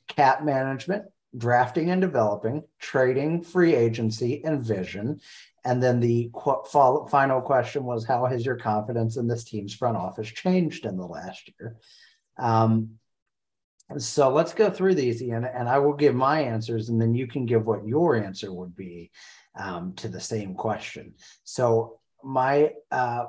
cap 0.07 0.43
management, 0.43 1.03
drafting 1.37 1.89
and 1.91 2.01
developing, 2.01 2.63
trading, 2.79 3.43
free 3.43 3.75
agency, 3.75 4.43
and 4.43 4.63
vision. 4.63 5.19
And 5.63 5.81
then 5.81 5.99
the 5.99 6.29
qu- 6.33 6.63
follow- 6.65 7.07
final 7.07 7.41
question 7.41 7.83
was 7.83 8.05
How 8.05 8.25
has 8.25 8.45
your 8.45 8.55
confidence 8.55 9.17
in 9.17 9.27
this 9.27 9.43
team's 9.43 9.73
front 9.73 9.97
office 9.97 10.27
changed 10.27 10.85
in 10.85 10.97
the 10.97 11.05
last 11.05 11.49
year? 11.59 11.77
Um, 12.37 12.99
so 13.97 14.29
let's 14.29 14.53
go 14.53 14.69
through 14.69 14.95
these, 14.95 15.21
Ian, 15.21 15.45
and 15.45 15.69
I 15.69 15.77
will 15.79 15.93
give 15.93 16.15
my 16.15 16.41
answers, 16.41 16.89
and 16.89 16.99
then 16.99 17.13
you 17.13 17.27
can 17.27 17.45
give 17.45 17.65
what 17.65 17.87
your 17.87 18.15
answer 18.15 18.51
would 18.51 18.75
be 18.75 19.11
um, 19.55 19.93
to 19.97 20.07
the 20.07 20.19
same 20.19 20.55
question. 20.55 21.13
So 21.43 21.99
my 22.23 22.71
uh, 22.91 23.25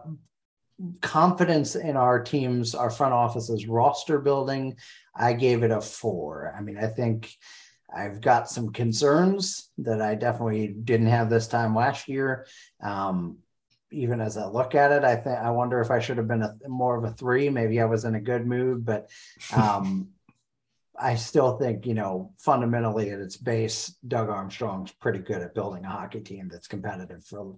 confidence 1.00 1.76
in 1.76 1.96
our 1.96 2.22
teams, 2.22 2.74
our 2.74 2.90
front 2.90 3.12
office's 3.12 3.66
roster 3.66 4.18
building, 4.18 4.76
I 5.14 5.34
gave 5.34 5.62
it 5.62 5.70
a 5.70 5.80
four. 5.80 6.54
I 6.56 6.62
mean, 6.62 6.78
I 6.78 6.86
think 6.86 7.34
I've 7.96 8.20
got 8.20 8.50
some 8.50 8.72
concerns 8.72 9.70
that 9.78 10.02
I 10.02 10.14
definitely 10.14 10.68
didn't 10.68 11.06
have 11.06 11.30
this 11.30 11.48
time 11.48 11.74
last 11.74 12.08
year. 12.08 12.46
Um, 12.82 13.38
even 13.90 14.20
as 14.20 14.36
I 14.36 14.46
look 14.46 14.74
at 14.74 14.92
it, 14.92 15.04
I 15.04 15.16
think 15.16 15.38
I 15.38 15.50
wonder 15.50 15.80
if 15.80 15.90
I 15.90 16.00
should 16.00 16.18
have 16.18 16.28
been 16.28 16.42
a 16.42 16.54
more 16.68 16.96
of 16.96 17.04
a 17.04 17.12
three. 17.12 17.48
Maybe 17.48 17.80
I 17.80 17.84
was 17.86 18.04
in 18.04 18.14
a 18.14 18.20
good 18.20 18.46
mood, 18.46 18.84
but 18.84 19.08
um, 19.54 20.08
I 20.98 21.14
still 21.14 21.56
think 21.56 21.86
you 21.86 21.94
know 21.94 22.32
fundamentally 22.38 23.10
at 23.10 23.20
its 23.20 23.36
base, 23.36 23.94
Doug 24.06 24.28
Armstrong's 24.28 24.92
pretty 24.92 25.20
good 25.20 25.42
at 25.42 25.54
building 25.54 25.84
a 25.84 25.88
hockey 25.88 26.20
team 26.20 26.48
that's 26.50 26.68
competitive 26.68 27.24
for 27.24 27.56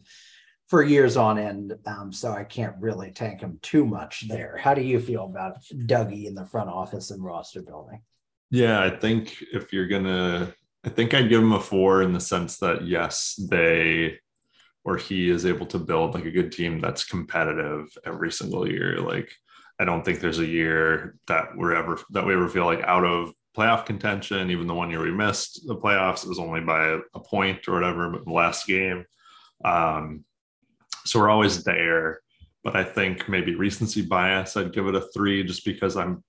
for 0.69 0.83
years 0.83 1.17
on 1.17 1.39
end. 1.39 1.75
Um, 1.87 2.13
so 2.13 2.33
I 2.33 2.45
can't 2.45 2.77
really 2.79 3.11
tank 3.11 3.41
him 3.41 3.59
too 3.63 3.87
much 3.87 4.29
there. 4.29 4.57
How 4.57 4.75
do 4.75 4.83
you 4.83 5.01
feel 5.01 5.25
about 5.25 5.63
Dougie 5.73 6.27
in 6.27 6.35
the 6.35 6.45
front 6.45 6.69
office 6.69 7.11
and 7.11 7.25
roster 7.25 7.63
building? 7.63 8.03
Yeah, 8.51 8.81
I 8.83 8.91
think 8.91 9.43
if 9.53 9.73
you're 9.73 9.89
gonna, 9.89 10.55
I 10.85 10.89
think 10.89 11.13
I'd 11.15 11.29
give 11.29 11.43
him 11.43 11.53
a 11.53 11.61
four 11.61 12.03
in 12.03 12.13
the 12.13 12.21
sense 12.21 12.59
that 12.59 12.87
yes, 12.87 13.35
they 13.51 14.19
or 14.85 14.97
he 14.97 15.29
is 15.29 15.45
able 15.45 15.67
to 15.67 15.79
build 15.79 16.15
like 16.15 16.25
a 16.25 16.31
good 16.31 16.51
team 16.53 16.81
that's 16.81 17.05
competitive 17.05 17.89
every 18.07 18.33
single 18.33 18.67
year. 18.67 18.99
Like 19.01 19.31
I 19.79 19.85
don't 19.85 20.05
think 20.05 20.21
there's 20.21 20.39
a 20.39 20.47
year 20.47 21.17
that 21.27 21.57
we're 21.57 21.75
ever 21.75 22.01
that 22.11 22.27
we 22.27 22.35
ever 22.35 22.49
feel 22.49 22.65
like 22.65 22.83
out 22.83 23.05
of 23.05 23.33
playoff 23.57 23.85
contention. 23.87 24.51
Even 24.51 24.67
the 24.67 24.75
one 24.75 24.91
year 24.91 25.03
we 25.03 25.13
missed 25.13 25.67
the 25.67 25.77
playoffs, 25.77 26.27
was 26.27 26.39
only 26.39 26.61
by 26.61 26.99
a 27.15 27.21
point 27.21 27.69
or 27.69 27.75
whatever, 27.75 28.09
but 28.11 28.25
the 28.25 28.33
last 28.33 28.67
game. 28.67 29.05
Um, 29.65 30.25
so 31.05 31.21
we're 31.21 31.31
always 31.31 31.65
there. 31.65 32.21
But 32.65 32.77
I 32.77 32.85
think 32.85 33.29
maybe 33.29 33.55
recency 33.55 34.03
bias, 34.03 34.57
I'd 34.57 34.73
give 34.73 34.87
it 34.89 34.95
a 34.95 35.09
three 35.15 35.45
just 35.45 35.65
because 35.65 35.97
I'm 35.97 36.25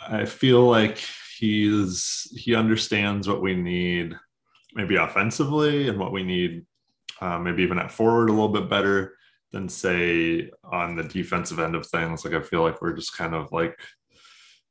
I 0.00 0.24
feel 0.24 0.68
like 0.68 0.98
he's 1.38 2.28
he 2.36 2.54
understands 2.54 3.28
what 3.28 3.42
we 3.42 3.54
need, 3.54 4.16
maybe 4.74 4.96
offensively, 4.96 5.88
and 5.88 5.98
what 5.98 6.12
we 6.12 6.22
need, 6.22 6.64
uh, 7.20 7.38
maybe 7.38 7.62
even 7.62 7.78
at 7.78 7.92
forward 7.92 8.28
a 8.28 8.32
little 8.32 8.48
bit 8.48 8.68
better 8.68 9.16
than 9.52 9.68
say 9.68 10.50
on 10.64 10.96
the 10.96 11.04
defensive 11.04 11.58
end 11.58 11.74
of 11.74 11.86
things. 11.86 12.24
Like 12.24 12.34
I 12.34 12.40
feel 12.40 12.62
like 12.62 12.82
we're 12.82 12.96
just 12.96 13.16
kind 13.16 13.34
of 13.34 13.52
like 13.52 13.78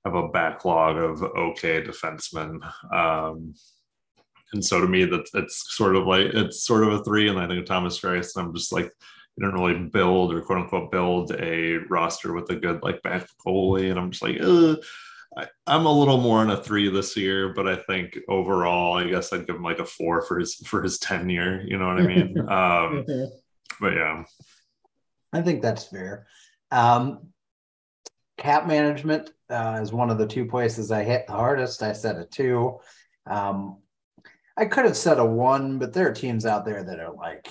have 0.05 0.15
a 0.15 0.27
backlog 0.27 0.97
of 0.97 1.23
okay 1.23 1.81
defensemen. 1.81 2.59
Um, 2.93 3.53
and 4.51 4.63
so 4.63 4.81
to 4.81 4.87
me, 4.87 5.05
that 5.05 5.27
it's 5.33 5.75
sort 5.75 5.95
of 5.95 6.05
like 6.05 6.27
it's 6.27 6.65
sort 6.65 6.83
of 6.83 6.93
a 6.93 7.03
three. 7.03 7.29
And 7.29 7.39
I 7.39 7.47
think 7.47 7.61
of 7.61 7.65
Thomas 7.65 7.99
Greiss, 7.99 8.37
I'm 8.37 8.53
just 8.53 8.73
like 8.73 8.91
you 9.35 9.43
don't 9.43 9.59
really 9.59 9.79
build 9.89 10.33
or 10.33 10.41
quote 10.41 10.59
unquote 10.59 10.91
build 10.91 11.31
a 11.31 11.77
roster 11.89 12.33
with 12.33 12.49
a 12.51 12.55
good 12.55 12.83
like 12.83 13.01
back 13.01 13.27
goalie. 13.45 13.89
And 13.89 13.99
I'm 13.99 14.11
just 14.11 14.21
like, 14.21 14.37
Ugh 14.41 14.77
I, 15.37 15.47
am 15.67 15.85
a 15.85 15.91
little 15.91 16.17
more 16.17 16.39
on 16.39 16.51
a 16.51 16.61
three 16.61 16.89
this 16.89 17.17
year, 17.17 17.53
but 17.53 17.67
I 17.67 17.75
think 17.75 18.17
overall, 18.27 18.97
I 18.97 19.09
guess 19.09 19.33
I'd 19.33 19.47
give 19.47 19.55
him 19.55 19.63
like 19.63 19.79
a 19.79 19.85
four 19.85 20.21
for 20.21 20.39
his 20.39 20.55
for 20.55 20.81
his 20.81 20.99
tenure. 20.99 21.63
You 21.65 21.77
know 21.77 21.87
what 21.87 22.01
I 22.01 22.07
mean? 22.07 22.39
um, 22.49 23.05
but 23.79 23.93
yeah, 23.93 24.23
I 25.31 25.41
think 25.41 25.61
that's 25.61 25.85
fair. 25.85 26.27
Um, 26.71 27.29
cap 28.37 28.67
management 28.67 29.31
uh, 29.49 29.79
is 29.81 29.91
one 29.91 30.09
of 30.09 30.17
the 30.17 30.27
two 30.27 30.45
places 30.45 30.91
I 30.91 31.03
hit 31.03 31.27
the 31.27 31.33
hardest. 31.33 31.83
I 31.83 31.93
said 31.93 32.17
a 32.17 32.25
two. 32.25 32.79
Um, 33.25 33.77
I 34.55 34.65
could 34.65 34.85
have 34.85 34.97
said 34.97 35.17
a 35.17 35.25
one, 35.25 35.79
but 35.79 35.93
there 35.93 36.07
are 36.07 36.13
teams 36.13 36.45
out 36.45 36.65
there 36.65 36.83
that 36.83 36.99
are 36.99 37.13
like 37.13 37.47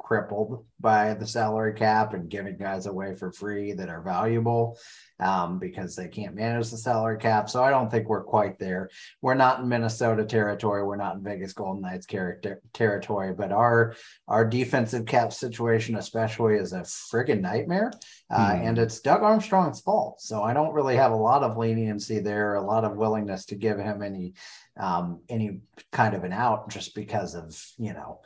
crippled 0.00 0.64
by 0.80 1.14
the 1.14 1.26
salary 1.26 1.74
cap 1.74 2.14
and 2.14 2.30
giving 2.30 2.56
guys 2.56 2.86
away 2.86 3.14
for 3.14 3.30
free 3.30 3.72
that 3.74 3.90
are 3.90 4.00
valuable 4.00 4.78
um, 5.20 5.58
because 5.58 5.94
they 5.94 6.08
can't 6.08 6.34
manage 6.34 6.70
the 6.70 6.78
salary 6.78 7.18
cap. 7.18 7.50
So 7.50 7.62
I 7.62 7.70
don't 7.70 7.90
think 7.90 8.08
we're 8.08 8.24
quite 8.24 8.58
there. 8.58 8.88
We're 9.20 9.34
not 9.34 9.60
in 9.60 9.68
Minnesota 9.68 10.24
territory. 10.24 10.82
We're 10.82 10.96
not 10.96 11.16
in 11.16 11.22
Vegas 11.22 11.52
Golden 11.52 11.82
Knights 11.82 12.06
character 12.06 12.62
territory, 12.72 13.34
but 13.34 13.52
our 13.52 13.94
our 14.26 14.44
defensive 14.44 15.04
cap 15.04 15.32
situation, 15.32 15.96
especially, 15.96 16.54
is 16.54 16.72
a 16.72 16.80
friggin' 16.80 17.40
nightmare. 17.40 17.92
Uh, 18.30 18.52
mm. 18.52 18.68
And 18.68 18.78
it's 18.78 19.00
Doug 19.00 19.22
Armstrong's 19.22 19.80
fault. 19.80 20.20
So 20.20 20.42
I 20.42 20.54
don't 20.54 20.72
really 20.72 20.96
have 20.96 21.12
a 21.12 21.16
lot 21.16 21.42
of 21.42 21.58
leniency 21.58 22.20
there, 22.20 22.54
a 22.54 22.62
lot 22.62 22.84
of 22.84 22.96
willingness 22.96 23.44
to 23.46 23.54
give 23.54 23.78
him 23.78 24.02
any 24.02 24.32
um, 24.78 25.20
any 25.28 25.60
kind 25.92 26.14
of 26.14 26.24
an 26.24 26.32
out 26.32 26.70
just 26.70 26.94
because 26.94 27.34
of 27.34 27.54
you 27.78 27.92
know 27.92 28.20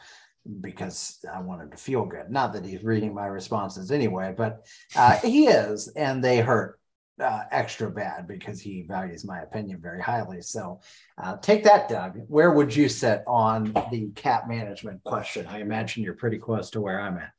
because 0.61 1.25
I 1.33 1.41
wanted 1.41 1.71
to 1.71 1.77
feel 1.77 2.05
good. 2.05 2.31
Not 2.31 2.53
that 2.53 2.65
he's 2.65 2.85
reading 2.85 3.15
my 3.15 3.27
responses 3.27 3.91
anyway, 3.91 4.35
but 4.37 4.67
uh, 4.95 5.17
he 5.19 5.47
is, 5.47 5.89
and 5.89 6.23
they 6.23 6.41
hurt 6.41 6.79
uh, 7.21 7.45
extra 7.51 7.91
bad 7.91 8.27
because 8.27 8.61
he 8.61 8.83
values 8.83 9.25
my 9.25 9.41
opinion 9.41 9.81
very 9.81 10.03
highly. 10.03 10.43
So 10.43 10.81
uh, 11.23 11.37
take 11.39 11.65
that, 11.65 11.89
Doug. 11.89 12.19
Where 12.29 12.53
would 12.53 12.75
you 12.75 12.89
sit 12.89 13.23
on 13.27 13.73
the 13.91 14.11
cap 14.15 14.49
management 14.49 15.03
question? 15.05 15.47
I 15.47 15.61
imagine 15.61 16.03
you're 16.03 16.15
pretty 16.15 16.39
close 16.39 16.71
to 16.71 16.81
where 16.81 17.01
I'm 17.01 17.19
at. 17.19 17.31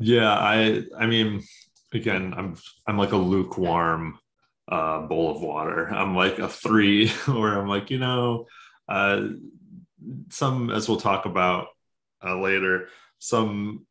Yeah, 0.00 0.32
I 0.32 0.84
I 0.96 1.06
mean, 1.06 1.42
again, 1.92 2.34
I'm 2.36 2.56
I'm 2.86 2.98
like 2.98 3.12
a 3.12 3.16
lukewarm 3.16 4.18
uh, 4.68 5.02
bowl 5.02 5.34
of 5.34 5.42
water. 5.42 5.88
I'm 5.88 6.14
like 6.14 6.38
a 6.38 6.48
three, 6.48 7.08
where 7.26 7.58
I'm 7.58 7.68
like, 7.68 7.90
you 7.90 7.98
know, 7.98 8.46
uh, 8.88 9.28
some 10.30 10.70
as 10.70 10.88
we'll 10.88 11.00
talk 11.00 11.26
about 11.26 11.68
uh, 12.24 12.38
later, 12.38 12.88
some 13.18 13.86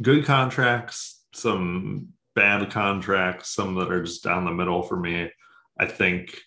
good 0.00 0.24
contracts, 0.24 1.24
some 1.34 2.08
bad 2.34 2.70
contracts, 2.70 3.50
some 3.50 3.74
that 3.74 3.90
are 3.90 4.02
just 4.02 4.24
down 4.24 4.44
the 4.44 4.50
middle 4.50 4.82
for 4.82 4.96
me. 4.96 5.30
I 5.78 5.86
think 5.86 6.38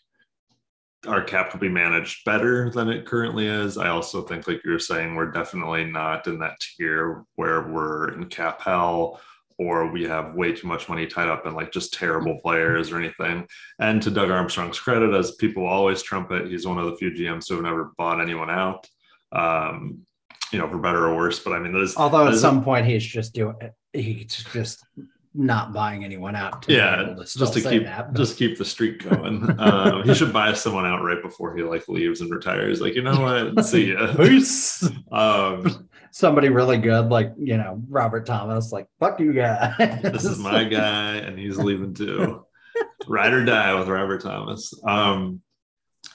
our 1.07 1.23
cap 1.23 1.51
could 1.51 1.59
be 1.59 1.69
managed 1.69 2.25
better 2.25 2.69
than 2.69 2.89
it 2.89 3.05
currently 3.05 3.47
is. 3.47 3.77
I 3.77 3.89
also 3.89 4.23
think, 4.23 4.47
like 4.47 4.63
you're 4.63 4.79
saying, 4.79 5.15
we're 5.15 5.31
definitely 5.31 5.85
not 5.85 6.25
in 6.27 6.39
that 6.39 6.59
tier 6.59 7.23
where 7.35 7.67
we're 7.67 8.13
in 8.13 8.25
cap 8.27 8.61
hell 8.61 9.21
or 9.57 9.89
we 9.91 10.03
have 10.03 10.35
way 10.35 10.51
too 10.51 10.67
much 10.67 10.89
money 10.89 11.07
tied 11.07 11.29
up 11.29 11.45
in 11.45 11.53
like 11.53 11.71
just 11.71 11.93
terrible 11.93 12.39
players 12.41 12.91
or 12.91 12.99
anything. 12.99 13.47
And 13.79 14.01
to 14.01 14.11
Doug 14.11 14.29
Armstrong's 14.29 14.79
credit, 14.79 15.13
as 15.13 15.35
people 15.35 15.65
always 15.65 16.01
trumpet, 16.01 16.47
he's 16.47 16.67
one 16.67 16.77
of 16.77 16.85
the 16.85 16.97
few 16.97 17.11
GMs 17.11 17.47
who 17.47 17.55
have 17.55 17.63
never 17.63 17.93
bought 17.97 18.19
anyone 18.19 18.49
out 18.49 18.85
um, 19.35 19.99
you 20.51 20.59
know, 20.59 20.69
for 20.69 20.77
better 20.77 21.07
or 21.07 21.15
worse. 21.15 21.39
But 21.39 21.53
I 21.53 21.59
mean, 21.59 21.73
there's 21.73 21.95
although 21.95 22.27
at 22.27 22.35
some 22.35 22.63
point 22.63 22.85
he's 22.85 23.05
just 23.05 23.33
doing 23.33 23.55
he's 23.93 24.45
just 24.53 24.83
not 25.37 25.73
buying 25.73 26.05
anyone 26.05 26.35
out. 26.35 26.65
yeah, 26.67 26.95
to 26.95 27.15
just 27.15 27.53
to 27.53 27.61
keep 27.61 27.83
that, 27.83 28.13
just 28.13 28.37
keep 28.37 28.57
the 28.57 28.65
streak 28.65 29.03
going. 29.03 29.59
um, 29.59 30.03
he 30.05 30.13
should 30.13 30.31
buy 30.31 30.53
someone 30.53 30.85
out 30.85 31.03
right 31.03 31.21
before 31.21 31.55
he 31.55 31.63
like 31.63 31.87
leaves 31.87 32.21
and 32.21 32.31
retires. 32.31 32.79
Like, 32.81 32.95
you 32.95 33.01
know 33.01 33.19
what? 33.19 33.65
See 33.65 33.91
ya. 33.93 34.15
Peace. 34.15 34.87
Um, 35.11 35.89
Somebody 36.11 36.47
really 36.47 36.77
good, 36.77 37.09
like 37.09 37.33
you 37.37 37.57
know 37.57 37.81
Robert 37.89 38.25
Thomas. 38.25 38.71
Like, 38.71 38.87
fuck 39.01 39.19
you, 39.19 39.33
guy. 39.33 39.73
this 40.01 40.23
is 40.23 40.39
my 40.39 40.63
guy, 40.63 41.15
and 41.15 41.37
he's 41.37 41.57
leaving 41.57 41.93
too. 41.93 42.45
Ride 43.07 43.33
or 43.33 43.43
die 43.43 43.73
with 43.73 43.89
Robert 43.89 44.21
Thomas. 44.21 44.73
Um, 44.87 45.41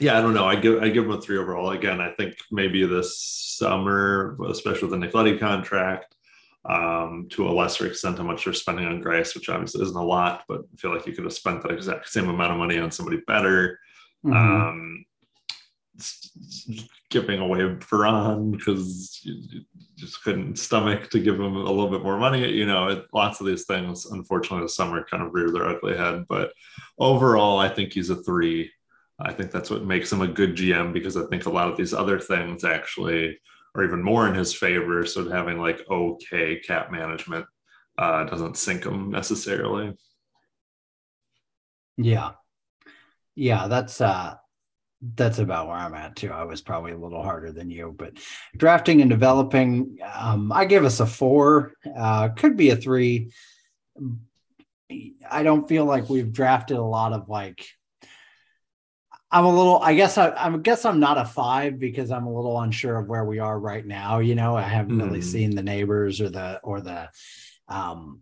yeah, 0.00 0.18
I 0.18 0.22
don't 0.22 0.34
know. 0.34 0.46
I 0.46 0.56
give 0.56 0.82
I 0.82 0.88
give 0.88 1.04
him 1.04 1.12
a 1.12 1.20
three 1.20 1.38
overall. 1.38 1.70
Again, 1.70 2.00
I 2.00 2.10
think 2.12 2.34
maybe 2.50 2.84
this 2.86 3.20
summer, 3.20 4.36
especially 4.48 4.82
with 4.82 4.90
the 4.92 4.98
Nick 4.98 5.14
Leddy 5.14 5.38
contract, 5.38 6.16
um, 6.64 7.28
to 7.30 7.48
a 7.48 7.52
lesser 7.52 7.86
extent, 7.86 8.18
how 8.18 8.24
much 8.24 8.44
they're 8.44 8.52
spending 8.52 8.86
on 8.86 9.02
Greiss, 9.02 9.34
which 9.34 9.48
obviously 9.48 9.82
isn't 9.82 9.96
a 9.96 10.04
lot, 10.04 10.44
but 10.48 10.62
I 10.72 10.76
feel 10.76 10.94
like 10.94 11.06
you 11.06 11.12
could 11.12 11.24
have 11.24 11.32
spent 11.32 11.62
that 11.62 11.72
exact 11.72 12.08
same 12.08 12.28
amount 12.28 12.52
of 12.52 12.58
money 12.58 12.78
on 12.78 12.90
somebody 12.90 13.18
better. 13.26 13.78
Mm-hmm. 14.24 14.34
Um, 14.34 15.04
giving 17.10 17.40
away 17.40 17.76
Perron 17.76 18.52
because 18.52 19.20
you 19.22 19.62
just 19.96 20.22
couldn't 20.22 20.58
stomach 20.58 21.10
to 21.10 21.20
give 21.20 21.34
him 21.34 21.56
a 21.56 21.70
little 21.70 21.90
bit 21.90 22.02
more 22.02 22.18
money. 22.18 22.48
You 22.50 22.66
know, 22.66 22.88
it, 22.88 23.06
lots 23.12 23.40
of 23.40 23.46
these 23.46 23.64
things, 23.64 24.06
unfortunately, 24.06 24.64
the 24.64 24.70
summer 24.70 25.04
kind 25.10 25.22
of 25.22 25.34
rear 25.34 25.50
their 25.50 25.68
ugly 25.68 25.96
head. 25.96 26.26
But 26.28 26.52
overall, 26.98 27.58
I 27.58 27.68
think 27.68 27.92
he's 27.92 28.10
a 28.10 28.16
three. 28.16 28.70
I 29.20 29.32
think 29.32 29.50
that's 29.50 29.70
what 29.70 29.84
makes 29.84 30.12
him 30.12 30.22
a 30.22 30.28
good 30.28 30.56
GM 30.56 30.92
because 30.92 31.16
I 31.16 31.26
think 31.26 31.46
a 31.46 31.50
lot 31.50 31.70
of 31.70 31.76
these 31.76 31.92
other 31.92 32.18
things 32.18 32.64
actually 32.64 33.38
are 33.74 33.84
even 33.84 34.02
more 34.02 34.26
in 34.26 34.34
his 34.34 34.54
favor. 34.54 35.04
So 35.06 35.28
having 35.28 35.58
like 35.58 35.80
okay 35.90 36.58
cap 36.60 36.90
management 36.90 37.46
uh, 37.98 38.24
doesn't 38.24 38.56
sink 38.56 38.84
him 38.84 39.10
necessarily. 39.10 39.96
Yeah, 41.96 42.32
yeah, 43.34 43.68
that's 43.68 44.00
uh, 44.00 44.36
that's 45.16 45.38
about 45.38 45.66
where 45.68 45.76
I'm 45.76 45.94
at 45.94 46.16
too. 46.16 46.30
I 46.30 46.44
was 46.44 46.62
probably 46.62 46.92
a 46.92 46.98
little 46.98 47.22
harder 47.22 47.52
than 47.52 47.70
you, 47.70 47.94
but 47.96 48.14
drafting 48.56 49.00
and 49.00 49.10
developing, 49.10 49.98
um, 50.14 50.50
I 50.52 50.64
give 50.64 50.84
us 50.84 51.00
a 51.00 51.06
four. 51.06 51.74
Uh, 51.96 52.28
could 52.30 52.56
be 52.56 52.70
a 52.70 52.76
three. 52.76 53.32
I 55.30 55.42
don't 55.42 55.68
feel 55.68 55.84
like 55.84 56.08
we've 56.08 56.32
drafted 56.32 56.78
a 56.78 56.82
lot 56.82 57.12
of 57.12 57.28
like 57.28 57.66
I'm 59.32 59.44
a 59.44 59.56
little, 59.56 59.80
I 59.80 59.94
guess 59.94 60.18
I, 60.18 60.30
I 60.30 60.56
guess 60.56 60.84
I'm 60.84 60.98
not 60.98 61.18
a 61.18 61.24
five 61.24 61.78
because 61.78 62.10
I'm 62.10 62.26
a 62.26 62.34
little 62.34 62.60
unsure 62.60 62.98
of 62.98 63.08
where 63.08 63.24
we 63.24 63.38
are 63.38 63.58
right 63.58 63.86
now. 63.86 64.18
You 64.18 64.34
know, 64.34 64.56
I 64.56 64.62
haven't 64.62 64.96
mm. 64.96 65.04
really 65.04 65.20
hmm. 65.20 65.26
seen 65.26 65.54
the 65.54 65.62
Neighbours 65.62 66.20
or 66.20 66.30
the, 66.30 66.60
or 66.64 66.80
the, 66.80 67.08
um, 67.68 68.20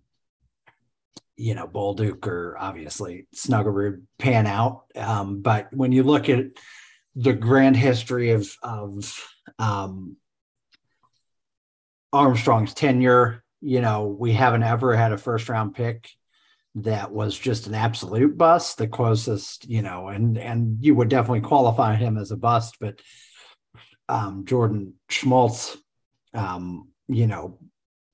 you 1.36 1.54
know, 1.54 1.66
Bolduc 1.66 2.26
or 2.26 2.56
obviously 2.58 3.26
Snuggerud 3.34 4.02
pan 4.18 4.46
out. 4.46 4.84
Um, 4.94 5.40
but 5.40 5.68
when 5.72 5.92
you 5.92 6.02
look 6.02 6.28
at 6.28 6.46
the 7.14 7.32
grand 7.32 7.76
history 7.76 8.32
of, 8.32 8.52
of, 8.62 9.18
um, 9.58 10.16
Armstrong's 12.12 12.74
tenure, 12.74 13.44
you 13.60 13.80
know, 13.80 14.06
we 14.06 14.32
haven't 14.32 14.62
ever 14.62 14.96
had 14.96 15.12
a 15.12 15.18
first 15.18 15.48
round 15.48 15.74
pick 15.74 16.10
that 16.84 17.12
was 17.12 17.38
just 17.38 17.66
an 17.66 17.74
absolute 17.74 18.36
bust, 18.36 18.78
the 18.78 18.88
closest, 18.88 19.68
you 19.68 19.82
know, 19.82 20.08
and 20.08 20.38
and 20.38 20.78
you 20.80 20.94
would 20.94 21.08
definitely 21.08 21.40
qualify 21.40 21.94
him 21.94 22.16
as 22.16 22.30
a 22.30 22.36
bust, 22.36 22.76
but 22.80 23.00
um, 24.08 24.44
Jordan 24.46 24.94
Schmaltz, 25.08 25.76
um, 26.34 26.88
you 27.08 27.26
know, 27.26 27.58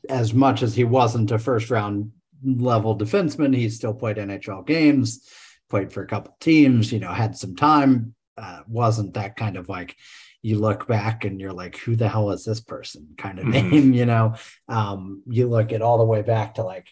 as 0.09 0.35
much 0.35 0.62
as 0.62 0.74
he 0.74 0.85
wasn't 0.85 1.31
a 1.31 1.38
first 1.38 1.70
round 1.70 2.12
level 2.44 2.96
defenseman, 2.96 3.55
he 3.55 3.68
still 3.68 3.94
played 3.94 4.16
NHL 4.16 4.66
games, 4.66 5.29
played 5.70 5.92
for 5.92 6.03
a 6.03 6.07
couple 6.07 6.37
teams, 6.40 6.92
you 6.92 6.98
know, 6.98 7.12
had 7.12 7.37
some 7.37 7.57
time. 7.57 8.14
Uh, 8.37 8.61
wasn't 8.66 9.14
that 9.14 9.37
kind 9.37 9.57
of 9.57 9.68
like 9.68 9.96
you 10.42 10.59
look 10.59 10.87
back 10.87 11.24
and 11.24 11.40
you're 11.40 11.53
like, 11.53 11.77
who 11.79 11.96
the 11.96 12.09
hell 12.09 12.31
is 12.31 12.44
this 12.44 12.61
person 12.61 13.14
kind 13.16 13.38
of 13.38 13.46
mm-hmm. 13.46 13.70
name, 13.70 13.92
you 13.94 14.07
know? 14.07 14.35
Um, 14.68 15.22
you 15.27 15.48
look 15.48 15.72
at 15.72 15.83
all 15.83 15.98
the 15.98 16.05
way 16.05 16.22
back 16.22 16.57
to 16.57 16.62
like 16.62 16.88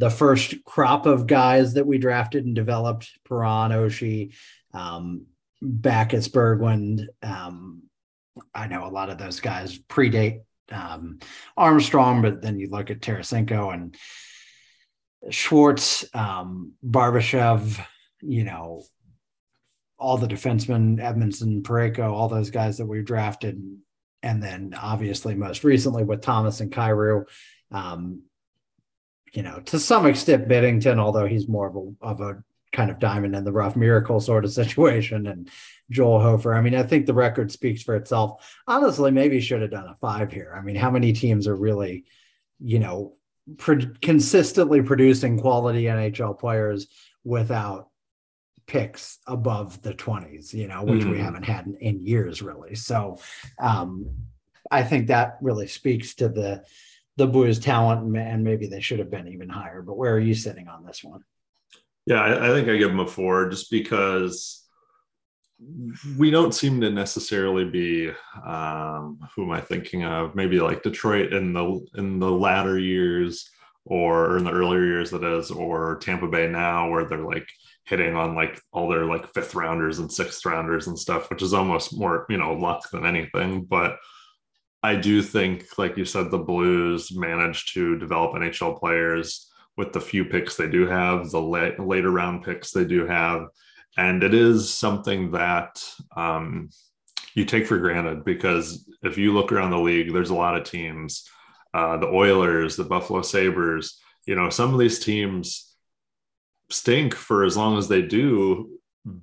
the 0.00 0.10
first 0.10 0.64
crop 0.64 1.04
of 1.04 1.26
guys 1.26 1.74
that 1.74 1.86
we 1.86 1.98
drafted 1.98 2.46
and 2.46 2.54
developed, 2.54 3.10
Perron, 3.28 3.70
Oshie, 3.70 4.34
um, 4.72 5.26
Backes, 5.60 6.26
Berglund. 6.26 7.06
Um, 7.22 7.82
I 8.54 8.66
know 8.66 8.86
a 8.86 8.88
lot 8.88 9.10
of 9.10 9.18
those 9.18 9.40
guys 9.40 9.78
predate 9.78 10.40
um, 10.72 11.18
Armstrong, 11.54 12.22
but 12.22 12.40
then 12.40 12.58
you 12.58 12.70
look 12.70 12.90
at 12.90 13.00
Tarasenko 13.00 13.74
and 13.74 13.94
Schwartz, 15.28 16.06
um, 16.14 16.72
Barbashev, 16.82 17.78
you 18.22 18.44
know, 18.44 18.82
all 19.98 20.16
the 20.16 20.26
defensemen, 20.26 20.98
Edmundson, 20.98 21.60
Parayko, 21.60 22.10
all 22.10 22.28
those 22.28 22.48
guys 22.48 22.78
that 22.78 22.86
we've 22.86 23.04
drafted. 23.04 23.62
And 24.22 24.42
then 24.42 24.74
obviously 24.80 25.34
most 25.34 25.62
recently 25.62 26.04
with 26.04 26.22
Thomas 26.22 26.60
and 26.60 26.72
Kyrou, 26.72 27.24
um, 27.70 28.22
you 29.32 29.42
know, 29.42 29.60
to 29.66 29.78
some 29.78 30.06
extent 30.06 30.48
Binnington, 30.48 30.98
although 30.98 31.26
he's 31.26 31.48
more 31.48 31.68
of 31.68 31.76
a 31.76 32.06
of 32.06 32.20
a 32.20 32.42
kind 32.72 32.90
of 32.90 32.98
diamond 32.98 33.34
in 33.34 33.44
the 33.44 33.52
rough 33.52 33.76
miracle 33.76 34.20
sort 34.20 34.44
of 34.44 34.52
situation 34.52 35.26
and 35.26 35.50
Joel 35.90 36.20
Hofer. 36.20 36.54
I 36.54 36.60
mean, 36.60 36.74
I 36.74 36.82
think 36.82 37.06
the 37.06 37.14
record 37.14 37.50
speaks 37.50 37.82
for 37.82 37.96
itself. 37.96 38.56
Honestly, 38.66 39.10
maybe 39.10 39.40
should 39.40 39.62
have 39.62 39.72
done 39.72 39.88
a 39.88 39.96
five 40.00 40.32
here. 40.32 40.54
I 40.56 40.62
mean, 40.62 40.76
how 40.76 40.90
many 40.90 41.12
teams 41.12 41.48
are 41.48 41.56
really, 41.56 42.04
you 42.60 42.78
know, 42.78 43.14
pro- 43.58 43.94
consistently 44.00 44.82
producing 44.82 45.40
quality 45.40 45.84
NHL 45.84 46.38
players 46.38 46.86
without 47.24 47.88
picks 48.66 49.18
above 49.26 49.82
the 49.82 49.94
20s, 49.94 50.54
you 50.54 50.68
know, 50.68 50.84
which 50.84 51.02
mm. 51.02 51.10
we 51.10 51.16
mm-hmm. 51.16 51.24
haven't 51.24 51.42
had 51.42 51.66
in, 51.66 51.76
in 51.76 52.06
years 52.06 52.40
really. 52.40 52.76
So 52.76 53.18
um, 53.58 54.08
I 54.70 54.84
think 54.84 55.08
that 55.08 55.38
really 55.40 55.66
speaks 55.66 56.14
to 56.16 56.28
the 56.28 56.62
the 57.16 57.26
Blues 57.26 57.58
talent, 57.58 58.16
and 58.16 58.44
maybe 58.44 58.66
they 58.66 58.80
should 58.80 58.98
have 58.98 59.10
been 59.10 59.28
even 59.28 59.48
higher. 59.48 59.82
But 59.82 59.96
where 59.96 60.14
are 60.14 60.20
you 60.20 60.34
sitting 60.34 60.68
on 60.68 60.84
this 60.84 61.04
one? 61.04 61.22
Yeah, 62.06 62.22
I, 62.22 62.46
I 62.46 62.48
think 62.48 62.68
I 62.68 62.76
give 62.76 62.90
them 62.90 63.00
a 63.00 63.06
four 63.06 63.48
just 63.50 63.70
because 63.70 64.64
we 66.16 66.30
don't 66.30 66.54
seem 66.54 66.80
to 66.80 66.90
necessarily 66.90 67.64
be 67.64 68.10
um, 68.46 69.18
who 69.34 69.44
am 69.44 69.50
I 69.50 69.60
thinking 69.60 70.04
of? 70.04 70.34
Maybe 70.34 70.60
like 70.60 70.82
Detroit 70.82 71.32
in 71.32 71.52
the 71.52 71.86
in 71.96 72.18
the 72.18 72.30
latter 72.30 72.78
years 72.78 73.50
or 73.84 74.36
in 74.36 74.44
the 74.44 74.52
earlier 74.52 74.84
years 74.84 75.10
that 75.10 75.24
is, 75.24 75.50
or 75.50 75.96
Tampa 75.96 76.28
Bay 76.28 76.48
now, 76.48 76.90
where 76.90 77.04
they're 77.04 77.18
like 77.18 77.48
hitting 77.84 78.14
on 78.14 78.34
like 78.34 78.60
all 78.72 78.88
their 78.88 79.04
like 79.04 79.32
fifth 79.34 79.54
rounders 79.54 79.98
and 79.98 80.10
sixth 80.10 80.44
rounders 80.46 80.86
and 80.86 80.98
stuff, 80.98 81.28
which 81.28 81.42
is 81.42 81.52
almost 81.52 81.98
more 81.98 82.26
you 82.30 82.38
know 82.38 82.54
luck 82.54 82.88
than 82.90 83.04
anything. 83.04 83.64
But 83.64 83.96
I 84.82 84.96
do 84.96 85.22
think, 85.22 85.78
like 85.78 85.96
you 85.96 86.04
said, 86.04 86.30
the 86.30 86.38
Blues 86.38 87.14
managed 87.14 87.74
to 87.74 87.98
develop 87.98 88.32
NHL 88.32 88.78
players 88.78 89.50
with 89.76 89.92
the 89.92 90.00
few 90.00 90.24
picks 90.24 90.56
they 90.56 90.68
do 90.68 90.86
have, 90.86 91.30
the 91.30 91.40
later 91.40 92.10
round 92.10 92.44
picks 92.44 92.70
they 92.70 92.84
do 92.84 93.06
have. 93.06 93.46
And 93.96 94.22
it 94.22 94.34
is 94.34 94.72
something 94.72 95.32
that 95.32 95.84
um, 96.16 96.70
you 97.34 97.44
take 97.44 97.66
for 97.66 97.78
granted 97.78 98.24
because 98.24 98.88
if 99.02 99.18
you 99.18 99.32
look 99.32 99.52
around 99.52 99.70
the 99.70 99.78
league, 99.78 100.12
there's 100.12 100.30
a 100.30 100.34
lot 100.34 100.56
of 100.56 100.64
teams, 100.64 101.28
uh, 101.74 101.96
the 101.98 102.06
Oilers, 102.06 102.76
the 102.76 102.84
Buffalo 102.84 103.22
Sabres, 103.22 104.00
you 104.26 104.34
know, 104.34 104.50
some 104.50 104.72
of 104.72 104.80
these 104.80 104.98
teams 104.98 105.74
stink 106.70 107.14
for 107.14 107.44
as 107.44 107.56
long 107.56 107.78
as 107.78 107.88
they 107.88 108.02
do 108.02 108.70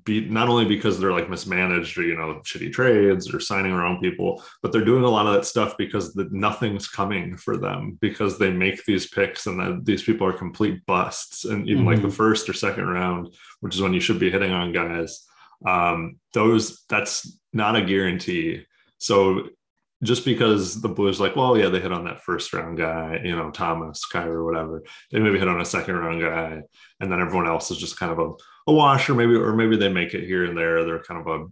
be 0.03 0.21
not 0.21 0.49
only 0.49 0.65
because 0.65 0.99
they're 0.99 1.11
like 1.11 1.29
mismanaged 1.29 1.97
or 1.99 2.03
you 2.03 2.15
know 2.15 2.41
shitty 2.43 2.73
trades 2.73 3.31
or 3.31 3.39
signing 3.39 3.71
around 3.71 4.01
people 4.01 4.43
but 4.63 4.71
they're 4.71 4.83
doing 4.83 5.03
a 5.03 5.09
lot 5.09 5.27
of 5.27 5.33
that 5.33 5.45
stuff 5.45 5.77
because 5.77 6.15
the, 6.15 6.27
nothing's 6.31 6.87
coming 6.87 7.37
for 7.37 7.57
them 7.57 7.95
because 8.01 8.39
they 8.39 8.51
make 8.51 8.83
these 8.85 9.07
picks 9.07 9.45
and 9.45 9.59
that 9.59 9.85
these 9.85 10.01
people 10.01 10.25
are 10.25 10.33
complete 10.33 10.83
busts 10.87 11.45
and 11.45 11.67
even 11.67 11.83
mm-hmm. 11.83 11.89
like 11.89 12.01
the 12.01 12.07
mm-hmm. 12.07 12.15
first 12.15 12.49
or 12.49 12.53
second 12.53 12.87
round 12.87 13.35
which 13.59 13.75
is 13.75 13.81
when 13.81 13.93
you 13.93 13.99
should 13.99 14.19
be 14.19 14.31
hitting 14.31 14.51
on 14.51 14.71
guys 14.73 15.27
um 15.67 16.17
those 16.33 16.83
that's 16.89 17.39
not 17.53 17.75
a 17.75 17.81
guarantee 17.81 18.65
so 18.97 19.47
just 20.03 20.25
because 20.25 20.79
the 20.79 20.89
Blues 20.89 21.19
like, 21.19 21.35
well, 21.35 21.57
yeah, 21.57 21.69
they 21.69 21.79
hit 21.79 21.91
on 21.91 22.05
that 22.05 22.21
first 22.21 22.53
round 22.53 22.77
guy, 22.77 23.19
you 23.23 23.35
know, 23.35 23.49
Thomas, 23.49 24.05
Kyrou, 24.11 24.45
whatever. 24.45 24.83
They 25.11 25.19
maybe 25.19 25.39
hit 25.39 25.47
on 25.47 25.59
a 25.59 25.65
second 25.65 25.95
round 25.95 26.21
guy, 26.21 26.61
and 26.99 27.11
then 27.11 27.19
everyone 27.19 27.47
else 27.47 27.71
is 27.71 27.79
just 27.79 27.97
kind 27.97 28.11
of 28.11 28.19
a 28.19 28.33
a 28.67 28.73
wash, 28.73 29.09
or 29.09 29.15
maybe 29.15 29.35
or 29.35 29.55
maybe 29.55 29.77
they 29.77 29.89
make 29.89 30.13
it 30.13 30.25
here 30.25 30.45
and 30.45 30.57
there. 30.57 30.85
They're 30.85 31.03
kind 31.03 31.19
of 31.19 31.27
a 31.27 31.45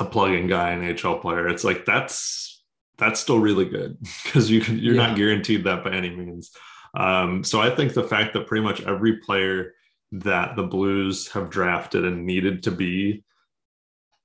a 0.00 0.04
plug-in 0.04 0.46
guy, 0.46 0.70
an 0.70 0.94
HL 0.94 1.20
player. 1.20 1.48
It's 1.48 1.64
like 1.64 1.84
that's 1.84 2.62
that's 2.98 3.20
still 3.20 3.38
really 3.38 3.64
good 3.64 3.96
because 4.24 4.50
you 4.50 4.60
can 4.60 4.78
you're 4.78 4.94
yeah. 4.94 5.08
not 5.08 5.16
guaranteed 5.16 5.64
that 5.64 5.84
by 5.84 5.92
any 5.92 6.10
means. 6.10 6.50
Um, 6.94 7.44
so 7.44 7.60
I 7.60 7.70
think 7.70 7.92
the 7.92 8.04
fact 8.04 8.32
that 8.34 8.46
pretty 8.46 8.64
much 8.64 8.82
every 8.82 9.18
player 9.18 9.74
that 10.12 10.56
the 10.56 10.62
Blues 10.62 11.28
have 11.28 11.50
drafted 11.50 12.04
and 12.04 12.24
needed 12.24 12.62
to 12.62 12.70
be 12.70 13.24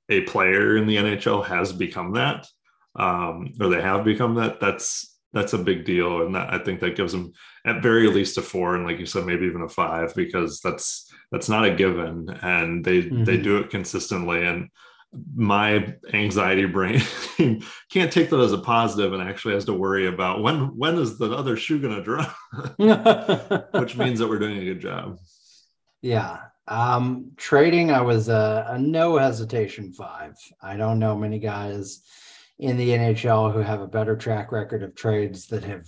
a 0.10 0.22
player 0.22 0.78
in 0.78 0.88
the 0.88 0.96
NHL 0.96 1.46
has 1.46 1.74
become 1.74 2.14
that, 2.14 2.48
um, 2.96 3.54
or 3.60 3.70
they 3.70 3.82
have 3.82 4.04
become 4.04 4.36
that. 4.36 4.60
That's 4.60 5.18
that's 5.34 5.54
a 5.54 5.58
big 5.58 5.84
deal, 5.84 6.26
and 6.26 6.36
that, 6.36 6.54
I 6.54 6.60
think 6.60 6.80
that 6.80 6.96
gives 6.96 7.12
them 7.12 7.34
at 7.66 7.82
very 7.82 8.08
least 8.08 8.38
a 8.38 8.42
four, 8.42 8.76
and 8.76 8.86
like 8.86 9.00
you 9.00 9.06
said, 9.06 9.26
maybe 9.26 9.46
even 9.46 9.64
a 9.64 9.70
five, 9.70 10.14
because 10.16 10.60
that's 10.62 11.12
that's 11.34 11.50
not 11.50 11.66
a 11.66 11.74
given, 11.74 12.30
and 12.44 12.86
they 12.86 13.02
mm-hmm. 13.02 13.24
they 13.24 13.38
do 13.38 13.58
it 13.58 13.72
consistently. 13.72 14.46
And 14.46 14.70
my 15.36 15.96
anxiety 16.14 16.66
brain 16.66 17.02
can't 17.92 18.12
take 18.12 18.30
that 18.30 18.40
as 18.40 18.54
a 18.54 18.60
positive 18.60 19.14
and 19.14 19.22
actually 19.22 19.56
has 19.56 19.66
to 19.66 19.74
worry 19.74 20.06
about 20.06 20.44
when 20.44 20.78
when 20.78 20.96
is 21.00 21.18
the 21.18 21.32
other 21.32 21.58
shoe 21.58 21.82
going 21.82 21.96
to 21.96 22.04
drop, 22.04 22.36
which 23.74 23.98
means 23.98 24.20
that 24.20 24.30
we're 24.30 24.38
doing 24.38 24.60
a 24.60 24.66
good 24.66 24.80
job. 24.80 25.18
Yeah. 26.04 26.38
Um, 26.68 27.32
trading, 27.36 27.90
I 27.92 28.02
was 28.02 28.30
a, 28.30 28.68
a 28.70 28.78
no 28.78 29.18
hesitation 29.18 29.92
five. 29.92 30.36
I 30.62 30.78
don't 30.78 31.00
know 31.00 31.18
many 31.18 31.40
guys 31.40 32.04
in 32.60 32.78
the 32.78 32.90
NHL 32.90 33.52
who 33.52 33.60
have 33.60 33.82
a 33.82 33.88
better 33.88 34.16
track 34.16 34.52
record 34.52 34.84
of 34.84 34.94
trades 34.94 35.48
that 35.48 35.64
have 35.64 35.88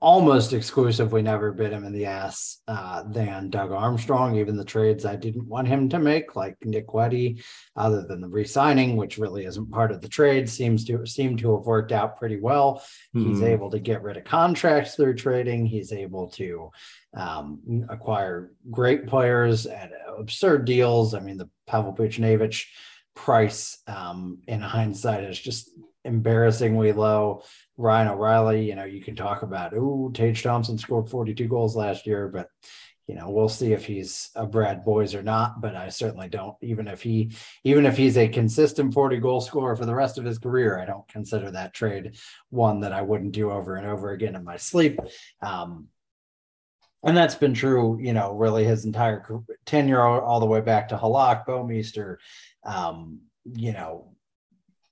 almost 0.00 0.52
exclusively 0.52 1.22
never 1.22 1.50
bit 1.50 1.72
him 1.72 1.84
in 1.84 1.92
the 1.92 2.06
ass 2.06 2.62
uh, 2.68 3.02
than 3.08 3.50
Doug 3.50 3.72
Armstrong. 3.72 4.36
Even 4.36 4.56
the 4.56 4.64
trades 4.64 5.04
I 5.04 5.16
didn't 5.16 5.48
want 5.48 5.66
him 5.66 5.88
to 5.88 5.98
make, 5.98 6.36
like 6.36 6.56
Nick 6.64 6.94
Leddy, 6.94 7.42
other 7.74 8.02
than 8.02 8.20
the 8.20 8.28
re-signing, 8.28 8.96
which 8.96 9.18
really 9.18 9.44
isn't 9.44 9.72
part 9.72 9.90
of 9.90 10.00
the 10.00 10.08
trade, 10.08 10.48
seems 10.48 10.84
to 10.84 11.04
seem 11.04 11.36
to 11.38 11.56
have 11.56 11.66
worked 11.66 11.90
out 11.90 12.16
pretty 12.16 12.38
well. 12.38 12.82
Mm-hmm. 13.14 13.30
He's 13.30 13.42
able 13.42 13.70
to 13.70 13.80
get 13.80 14.02
rid 14.02 14.16
of 14.16 14.24
contracts 14.24 14.94
through 14.94 15.16
trading. 15.16 15.66
He's 15.66 15.92
able 15.92 16.28
to 16.30 16.70
um, 17.14 17.86
acquire 17.88 18.52
great 18.70 19.08
players 19.08 19.66
at 19.66 19.90
absurd 20.16 20.64
deals. 20.64 21.14
I 21.14 21.20
mean, 21.20 21.38
the 21.38 21.50
Pavel 21.66 21.92
Buchnevich 21.92 22.66
price 23.16 23.82
um, 23.88 24.38
in 24.46 24.60
hindsight 24.60 25.24
is 25.24 25.38
just 25.38 25.70
embarrassingly 26.04 26.92
low. 26.92 27.42
Ryan 27.76 28.08
O'Reilly, 28.08 28.64
you 28.64 28.74
know, 28.74 28.84
you 28.84 29.02
can 29.02 29.16
talk 29.16 29.42
about, 29.42 29.72
oh, 29.74 30.10
Tage 30.12 30.42
Thompson 30.42 30.78
scored 30.78 31.08
42 31.08 31.46
goals 31.48 31.76
last 31.76 32.06
year, 32.06 32.28
but 32.28 32.48
you 33.08 33.14
know, 33.14 33.30
we'll 33.30 33.48
see 33.48 33.72
if 33.72 33.86
he's 33.86 34.30
a 34.36 34.46
Brad 34.46 34.84
Boyes 34.84 35.14
or 35.14 35.22
not. 35.22 35.62
But 35.62 35.74
I 35.74 35.88
certainly 35.88 36.28
don't. 36.28 36.54
Even 36.60 36.86
if 36.86 37.02
he, 37.02 37.32
even 37.64 37.86
if 37.86 37.96
he's 37.96 38.18
a 38.18 38.28
consistent 38.28 38.92
40 38.92 39.16
goal 39.16 39.40
scorer 39.40 39.74
for 39.74 39.86
the 39.86 39.94
rest 39.94 40.18
of 40.18 40.26
his 40.26 40.38
career, 40.38 40.78
I 40.78 40.84
don't 40.84 41.08
consider 41.08 41.50
that 41.50 41.72
trade 41.72 42.18
one 42.50 42.80
that 42.80 42.92
I 42.92 43.00
wouldn't 43.00 43.32
do 43.32 43.50
over 43.50 43.76
and 43.76 43.86
over 43.86 44.10
again 44.10 44.36
in 44.36 44.44
my 44.44 44.58
sleep. 44.58 45.00
Um, 45.40 45.88
and 47.02 47.16
that's 47.16 47.34
been 47.34 47.54
true, 47.54 47.98
you 47.98 48.12
know, 48.12 48.34
really 48.34 48.64
his 48.64 48.84
entire 48.84 49.24
tenure 49.64 50.02
all 50.02 50.40
the 50.40 50.46
way 50.46 50.60
back 50.60 50.88
to 50.88 50.96
Halak, 50.98 51.46
Bouwmeester, 51.46 52.16
um, 52.64 53.20
you 53.54 53.72
know, 53.72 54.12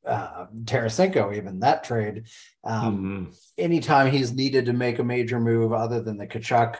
uh, 0.06 0.46
Tarasenko, 0.64 1.36
even 1.36 1.60
that 1.60 1.84
trade. 1.84 2.24
Um, 2.64 2.96
mm-hmm. 2.96 3.32
Anytime 3.58 4.10
he's 4.10 4.32
needed 4.32 4.66
to 4.66 4.72
make 4.72 4.98
a 4.98 5.04
major 5.04 5.40
move 5.40 5.72
other 5.72 6.00
than 6.00 6.16
the 6.16 6.26
Tkachuk 6.26 6.76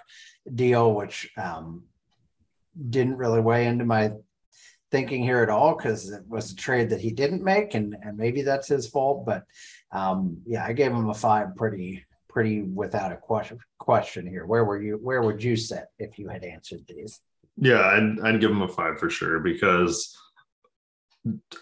deal, 0.55 0.95
which 0.95 1.31
um, 1.37 1.85
didn't 2.91 3.17
really 3.17 3.41
weigh 3.41 3.67
into 3.67 3.85
my 3.85 4.13
thinking 4.91 5.23
here 5.23 5.43
at 5.43 5.51
all 5.51 5.75
because 5.75 6.11
it 6.11 6.23
was 6.29 6.53
a 6.53 6.57
trade 6.57 6.91
that 6.91 7.01
he 7.01 7.11
didn't 7.11 7.43
make, 7.43 7.75
and 7.75 7.97
and 8.03 8.17
maybe 8.17 8.43
that's 8.43 8.69
his 8.69 8.89
fault. 8.89 9.27
But 9.27 9.45
um, 9.93 10.39
yeah, 10.47 10.65
I 10.65 10.73
gave 10.73 10.93
him 10.93 11.09
a 11.09 11.15
five, 11.15 11.57
pretty 11.57 12.05
pretty 12.29 12.63
without 12.63 13.13
a 13.13 13.17
question 13.17 13.59
question 13.79 14.27
here. 14.27 14.47
Where 14.47 14.65
were 14.65 14.81
you? 14.81 14.99
Where 15.03 15.23
would 15.23 15.43
you 15.43 15.57
sit 15.57 15.87
if 15.99 16.19
you 16.19 16.29
had 16.29 16.45
answered 16.45 16.83
these? 16.87 17.21
Yeah, 17.59 17.81
I'd, 17.81 18.21
I'd 18.23 18.41
give 18.41 18.51
him 18.51 18.63
a 18.63 18.69
five 18.69 18.99
for 18.99 19.09
sure 19.09 19.41
because 19.41 20.15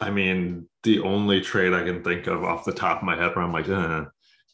I 0.01 0.11
mean, 0.11 0.69
the 0.83 1.01
only 1.01 1.41
trade 1.41 1.73
I 1.73 1.85
can 1.85 2.03
think 2.03 2.27
of 2.27 2.45
off 2.45 2.65
the 2.65 2.73
top 2.73 2.99
of 2.99 3.05
my 3.05 3.17
head 3.17 3.35
where 3.35 3.45
I'm 3.45 3.53
like, 3.53 3.69
eh, 3.69 4.05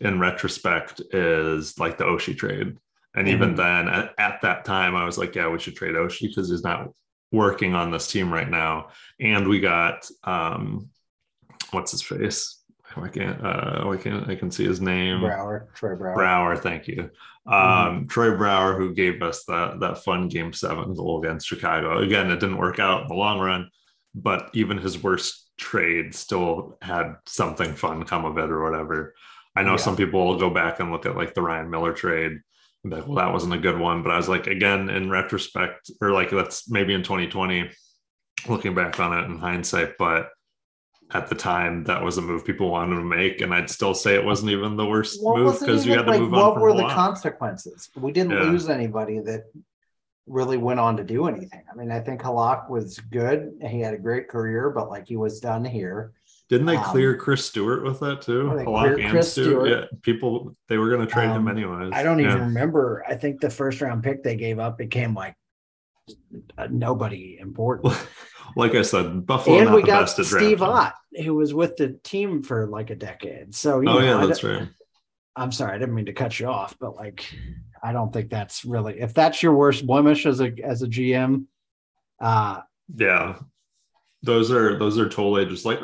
in 0.00 0.20
retrospect, 0.20 1.00
is 1.12 1.78
like 1.78 1.98
the 1.98 2.04
Oshie 2.04 2.36
trade. 2.36 2.76
And 3.14 3.26
mm-hmm. 3.26 3.28
even 3.28 3.54
then, 3.54 3.88
at, 3.88 4.14
at, 4.18 4.40
that 4.42 4.64
time, 4.64 4.94
I 4.94 5.04
was 5.04 5.18
like, 5.18 5.34
yeah, 5.34 5.48
we 5.48 5.58
should 5.58 5.76
trade 5.76 5.94
Oshie 5.94 6.28
because 6.28 6.50
he's 6.50 6.62
not 6.62 6.90
working 7.32 7.74
on 7.74 7.90
this 7.90 8.06
team 8.06 8.32
right 8.32 8.48
now. 8.48 8.88
And 9.18 9.48
we 9.48 9.60
got, 9.60 10.08
um, 10.24 10.88
what's 11.72 11.90
his 11.90 12.02
face? 12.02 12.60
I 12.96 13.08
can't, 13.08 13.44
uh, 13.44 13.88
I 13.88 13.96
can't, 13.96 14.28
I 14.28 14.34
can 14.34 14.50
see 14.50 14.64
his 14.64 14.80
name. 14.80 15.20
Brouwer, 15.20 15.68
Troy 15.74 15.94
Brower. 15.94 16.14
Brouwer, 16.14 16.56
thank 16.56 16.88
you. 16.88 17.10
Um, 17.46 17.52
mm-hmm. 17.54 18.06
Troy 18.06 18.36
Brouwer, 18.36 18.76
who 18.76 18.94
gave 18.94 19.22
us 19.22 19.44
that 19.44 19.80
that 19.80 19.98
fun 19.98 20.28
game 20.28 20.52
seven 20.52 20.94
goal 20.94 21.22
against 21.22 21.46
Chicago. 21.46 21.98
Again, 21.98 22.30
it 22.30 22.40
didn't 22.40 22.58
work 22.58 22.78
out 22.78 23.02
in 23.02 23.08
the 23.08 23.14
long 23.14 23.38
run, 23.38 23.70
but 24.14 24.50
even 24.54 24.78
his 24.78 25.02
worst 25.02 25.50
trade 25.56 26.14
still 26.14 26.78
had 26.82 27.16
something 27.26 27.74
fun 27.74 28.04
come 28.04 28.24
of 28.24 28.38
it 28.38 28.50
or 28.50 28.62
whatever. 28.62 29.14
I 29.56 29.62
know 29.62 29.72
yeah. 29.72 29.76
some 29.76 29.96
people 29.96 30.26
will 30.26 30.38
go 30.38 30.50
back 30.50 30.80
and 30.80 30.90
look 30.90 31.06
at 31.06 31.16
like 31.16 31.34
the 31.34 31.42
Ryan 31.42 31.70
Miller 31.70 31.92
trade 31.92 32.32
and 32.32 32.90
be 32.90 32.96
like, 32.96 33.06
well, 33.06 33.16
that 33.16 33.32
wasn't 33.32 33.54
a 33.54 33.58
good 33.58 33.78
one. 33.78 34.02
But 34.02 34.12
I 34.12 34.16
was 34.16 34.28
like, 34.28 34.46
again, 34.46 34.88
in 34.88 35.10
retrospect, 35.10 35.90
or 36.00 36.12
like 36.12 36.30
that's 36.30 36.68
maybe 36.68 36.94
in 36.94 37.02
2020, 37.02 37.70
looking 38.48 38.74
back 38.74 38.98
on 39.00 39.16
it 39.18 39.24
in 39.26 39.38
hindsight, 39.38 39.98
but 39.98 40.30
at 41.12 41.28
the 41.28 41.34
time 41.34 41.84
that 41.84 42.02
was 42.02 42.18
a 42.18 42.22
move 42.22 42.44
people 42.44 42.70
wanted 42.70 42.94
to 42.94 43.02
make 43.02 43.40
and 43.40 43.52
i'd 43.52 43.68
still 43.68 43.94
say 43.94 44.14
it 44.14 44.24
wasn't 44.24 44.48
even 44.48 44.76
the 44.76 44.86
worst 44.86 45.22
what 45.22 45.38
move 45.38 45.58
because 45.58 45.84
you 45.84 45.92
had 45.92 46.04
to 46.04 46.10
like, 46.12 46.20
move 46.20 46.34
on 46.34 46.40
what 46.40 46.60
were 46.60 46.72
the 46.72 46.86
consequences 46.88 47.90
we 47.96 48.12
didn't 48.12 48.32
yeah. 48.32 48.42
lose 48.42 48.68
anybody 48.68 49.18
that 49.18 49.44
really 50.26 50.56
went 50.56 50.80
on 50.80 50.96
to 50.96 51.04
do 51.04 51.26
anything. 51.26 51.62
I 51.70 51.76
mean, 51.76 51.90
I 51.90 52.00
think 52.00 52.20
Halak 52.20 52.70
was 52.70 52.98
good. 52.98 53.52
He 53.62 53.80
had 53.80 53.94
a 53.94 53.98
great 53.98 54.28
career, 54.28 54.70
but 54.70 54.88
like 54.88 55.06
he 55.08 55.16
was 55.16 55.40
done 55.40 55.64
here. 55.64 56.12
Didn't 56.48 56.66
they 56.66 56.78
clear 56.78 57.12
um, 57.12 57.20
Chris 57.20 57.44
Stewart 57.44 57.84
with 57.84 58.00
that 58.00 58.22
too? 58.22 58.50
Halak 58.52 59.00
and 59.00 59.10
Chris 59.10 59.32
Stewart. 59.32 59.46
Stewart. 59.46 59.68
Yeah, 59.68 59.98
people 60.02 60.56
they 60.68 60.78
were 60.78 60.88
going 60.88 61.00
to 61.00 61.06
trade 61.06 61.28
um, 61.30 61.46
him 61.46 61.48
anyways. 61.48 61.92
I 61.92 62.02
don't 62.02 62.20
even 62.20 62.40
remember. 62.40 63.04
I 63.08 63.14
think 63.14 63.40
the 63.40 63.50
first 63.50 63.80
round 63.80 64.02
pick 64.02 64.24
they 64.24 64.36
gave 64.36 64.58
up 64.58 64.76
became 64.76 65.14
like 65.14 65.36
nobody 66.68 67.38
important. 67.40 67.94
like 68.56 68.74
I 68.74 68.82
said, 68.82 69.26
Buffalo 69.26 69.58
and 69.58 69.72
we 69.72 69.82
got 69.82 70.06
Steve 70.06 70.62
Ott, 70.62 70.94
who 71.22 71.34
was 71.34 71.54
with 71.54 71.76
the 71.76 71.98
team 72.02 72.42
for 72.42 72.66
like 72.66 72.90
a 72.90 72.96
decade. 72.96 73.54
So 73.54 73.76
oh 73.76 73.80
know, 73.80 73.98
yeah, 74.00 74.26
that's 74.26 74.42
right. 74.42 74.68
I'm 75.36 75.52
sorry, 75.52 75.76
I 75.76 75.78
didn't 75.78 75.94
mean 75.94 76.06
to 76.06 76.12
cut 76.12 76.38
you 76.40 76.48
off, 76.48 76.76
but 76.80 76.96
like 76.96 77.32
I 77.82 77.92
don't 77.92 78.12
think 78.12 78.30
that's 78.30 78.64
really 78.64 79.00
if 79.00 79.14
that's 79.14 79.42
your 79.42 79.54
worst 79.54 79.86
blemish 79.86 80.26
as 80.26 80.40
a 80.40 80.52
as 80.62 80.82
a 80.82 80.86
GM. 80.86 81.46
Uh, 82.20 82.60
yeah, 82.96 83.36
those 84.22 84.50
are 84.50 84.78
those 84.78 84.98
are 84.98 85.08
totally 85.08 85.46
just 85.46 85.64
like 85.64 85.80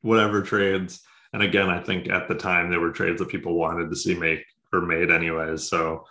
whatever 0.00 0.42
trades. 0.42 1.00
And 1.32 1.42
again, 1.42 1.70
I 1.70 1.80
think 1.80 2.10
at 2.10 2.28
the 2.28 2.34
time 2.34 2.70
they 2.70 2.76
were 2.76 2.90
trades 2.90 3.20
that 3.20 3.28
people 3.28 3.54
wanted 3.54 3.88
to 3.90 3.96
see 3.96 4.14
make 4.14 4.44
or 4.72 4.82
made 4.82 5.10
anyways. 5.10 5.68
So 5.68 6.04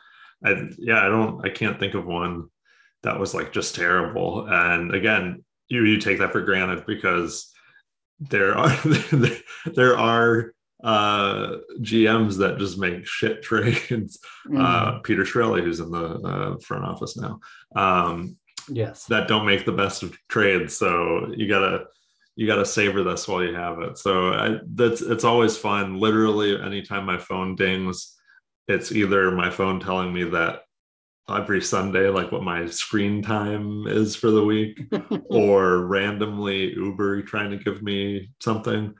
I 0.43 0.69
yeah, 0.77 1.05
I 1.05 1.09
don't 1.09 1.45
I 1.45 1.49
can't 1.49 1.79
think 1.79 1.93
of 1.93 2.05
one 2.05 2.49
that 3.03 3.19
was 3.19 3.33
like 3.33 3.51
just 3.51 3.75
terrible. 3.75 4.47
And 4.47 4.93
again, 4.93 5.43
you 5.67 5.83
you 5.83 5.97
take 5.97 6.19
that 6.19 6.31
for 6.31 6.41
granted 6.41 6.85
because 6.85 7.51
there 8.19 8.57
are 8.57 8.77
there 9.65 9.97
are 9.97 10.53
uh 10.83 11.57
GMs 11.79 12.37
that 12.37 12.57
just 12.57 12.77
make 12.77 13.05
shit 13.05 13.41
trades. 13.43 14.19
Mm. 14.47 14.61
Uh 14.61 14.99
Peter 14.99 15.23
Chiarelli, 15.23 15.63
who's 15.63 15.79
in 15.79 15.91
the 15.91 16.05
uh, 16.05 16.57
front 16.59 16.85
office 16.85 17.17
now. 17.17 17.39
Um 17.75 18.37
yes 18.69 19.05
that 19.05 19.27
don't 19.27 19.45
make 19.45 19.65
the 19.65 19.71
best 19.71 20.03
of 20.03 20.17
trades. 20.27 20.77
So 20.77 21.31
you 21.35 21.47
gotta 21.47 21.85
you 22.35 22.47
gotta 22.47 22.65
savor 22.65 23.03
this 23.03 23.27
while 23.27 23.43
you 23.43 23.53
have 23.53 23.79
it. 23.79 23.97
So 23.97 24.33
I 24.33 24.59
that's 24.73 25.01
it's 25.01 25.23
always 25.23 25.57
fun. 25.57 25.99
Literally 25.99 26.59
anytime 26.61 27.05
my 27.05 27.17
phone 27.17 27.55
dings, 27.55 28.17
it's 28.67 28.91
either 28.91 29.31
my 29.31 29.49
phone 29.49 29.79
telling 29.79 30.13
me 30.13 30.23
that 30.25 30.61
every 31.29 31.61
Sunday, 31.61 32.09
like 32.09 32.31
what 32.31 32.43
my 32.43 32.65
screen 32.67 33.21
time 33.21 33.85
is 33.87 34.15
for 34.15 34.31
the 34.31 34.43
week, 34.43 34.81
or 35.29 35.85
randomly 35.85 36.73
Uber 36.73 37.21
trying 37.23 37.51
to 37.51 37.57
give 37.57 37.81
me 37.81 38.29
something, 38.41 38.93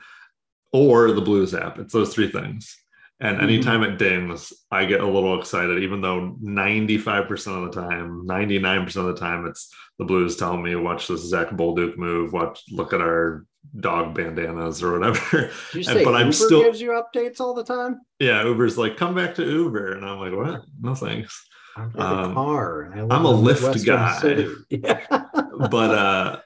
or 0.72 1.12
the 1.12 1.22
Blues 1.22 1.54
app. 1.54 1.80
It's 1.80 1.94
those 1.94 2.14
three 2.14 2.30
things. 2.30 2.78
And 3.20 3.38
mm-hmm. 3.38 3.44
anytime 3.44 3.82
mm-hmm. 3.82 3.94
it 3.94 3.98
dings, 4.00 4.52
I 4.72 4.86
get 4.86 5.02
a 5.02 5.06
little 5.06 5.40
excited, 5.40 5.84
even 5.84 6.02
though 6.02 6.36
95% 6.44 7.30
of 7.66 7.74
the 7.74 7.82
time, 7.82 8.26
99% 8.26 8.96
of 8.96 9.06
the 9.06 9.16
time, 9.16 9.46
it's 9.46 9.72
the 10.00 10.06
Blues 10.06 10.38
telling 10.38 10.64
me, 10.64 10.76
watch 10.76 11.08
this 11.08 11.30
Zach 11.30 11.50
Bolduc 11.50 11.98
move, 11.98 12.34
watch, 12.34 12.64
look 12.72 12.94
at 12.94 13.02
our 13.02 13.46
dog 13.80 14.16
bandanas 14.16 14.82
or 14.82 14.98
whatever. 14.98 15.52
you 15.74 15.84
say 15.84 15.98
and, 15.98 16.06
but 16.06 16.12
Uber 16.12 16.16
I'm 16.16 16.32
still 16.32 16.64
gives 16.64 16.82
you 16.82 16.90
updates 16.90 17.40
all 17.40 17.54
the 17.54 17.64
time? 17.64 18.02
Yeah, 18.20 18.44
Uber's 18.44 18.78
like, 18.78 18.98
come 18.98 19.14
back 19.14 19.36
to 19.36 19.46
Uber. 19.46 19.94
And 19.94 20.06
I'm 20.06 20.20
like, 20.20 20.34
what? 20.34 20.64
No 20.80 20.96
thanks. 20.96 21.48
I'm 21.78 22.00
um, 22.00 22.34
car. 22.34 22.92
I'm 22.94 23.26
a 23.26 23.34
Lyft 23.34 23.86
guy. 23.86 24.46
Yeah. 24.70 25.06
but 25.70 25.92
uh 25.92 26.40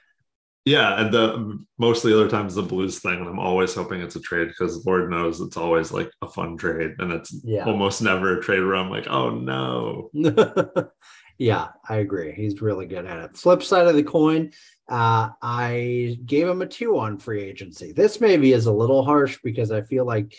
yeah, 0.66 1.00
and 1.00 1.14
the 1.14 1.64
most 1.78 2.04
of 2.04 2.10
the 2.10 2.16
other 2.18 2.28
times 2.28 2.56
the 2.56 2.62
blues 2.62 2.98
thing, 2.98 3.20
and 3.20 3.28
I'm 3.28 3.38
always 3.38 3.72
hoping 3.72 4.00
it's 4.00 4.16
a 4.16 4.20
trade 4.20 4.48
because 4.48 4.84
Lord 4.84 5.08
knows 5.08 5.40
it's 5.40 5.56
always 5.56 5.92
like 5.92 6.10
a 6.22 6.28
fun 6.28 6.56
trade, 6.56 6.96
and 6.98 7.12
it's 7.12 7.40
yeah. 7.44 7.64
almost 7.64 8.02
never 8.02 8.36
a 8.36 8.42
trade 8.42 8.64
where 8.64 8.74
I'm 8.74 8.90
like, 8.90 9.06
oh 9.06 9.30
no. 9.30 10.10
yeah, 11.38 11.68
I 11.88 11.98
agree. 11.98 12.32
He's 12.32 12.60
really 12.60 12.86
good 12.86 13.06
at 13.06 13.18
it. 13.20 13.36
Flip 13.36 13.62
side 13.62 13.86
of 13.86 13.94
the 13.94 14.02
coin, 14.02 14.50
uh, 14.88 15.28
I 15.40 16.18
gave 16.26 16.48
him 16.48 16.62
a 16.62 16.66
two 16.66 16.98
on 16.98 17.18
free 17.18 17.44
agency. 17.44 17.92
This 17.92 18.20
maybe 18.20 18.52
is 18.52 18.66
a 18.66 18.72
little 18.72 19.04
harsh 19.04 19.38
because 19.44 19.70
I 19.70 19.82
feel 19.82 20.04
like 20.04 20.34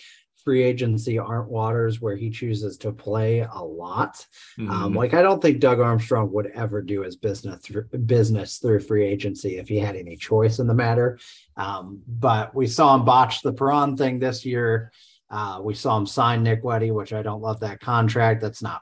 free 0.48 0.64
agency 0.64 1.20
aren't 1.20 1.50
waters 1.50 2.00
where 2.00 2.16
he 2.16 2.30
chooses 2.30 2.78
to 2.78 2.90
play 2.90 3.40
a 3.42 3.62
lot. 3.62 4.26
Um, 4.58 4.66
mm-hmm. 4.66 4.84
Um, 4.84 4.94
like 4.94 5.14
I 5.14 5.22
don't 5.22 5.42
think 5.42 5.60
Doug 5.60 5.82
Armstrong 5.82 6.32
would 6.32 6.48
ever 6.56 6.82
do 6.82 7.02
his 7.02 7.18
business 7.18 7.60
through 7.62 7.84
business 8.06 8.60
through 8.60 8.80
free 8.80 9.06
agency 9.06 9.58
if 9.58 9.68
he 9.68 9.78
had 9.78 9.98
any 9.98 10.16
choice 10.16 10.60
in 10.60 10.68
the 10.68 10.74
matter. 10.74 11.20
Um, 11.58 12.02
but 12.08 12.56
we 12.56 12.66
saw 12.66 12.96
him 12.96 13.04
botch 13.04 13.42
the 13.42 13.52
Perron 13.52 13.98
thing 13.98 14.20
this 14.20 14.46
year. 14.46 14.94
Uh, 15.30 15.60
we 15.62 15.74
saw 15.74 15.98
him 15.98 16.06
sign 16.06 16.44
Nick 16.44 16.64
Leddy, 16.64 16.92
which 16.92 17.12
I 17.12 17.24
don't 17.24 17.42
love 17.42 17.60
that 17.60 17.82
contract. 17.82 18.40
That's 18.40 18.62
not 18.62 18.80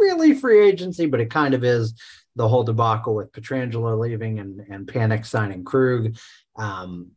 really 0.00 0.32
free 0.32 0.66
agency, 0.66 1.04
but 1.04 1.20
it 1.20 1.28
kind 1.28 1.52
of 1.52 1.62
is 1.62 1.92
the 2.36 2.48
whole 2.48 2.64
debacle 2.64 3.14
with 3.14 3.32
Pietrangelo 3.32 3.98
leaving 3.98 4.38
and, 4.38 4.60
and 4.70 4.88
panic 4.88 5.26
signing 5.26 5.62
Krug. 5.62 6.16
Um, 6.56 7.10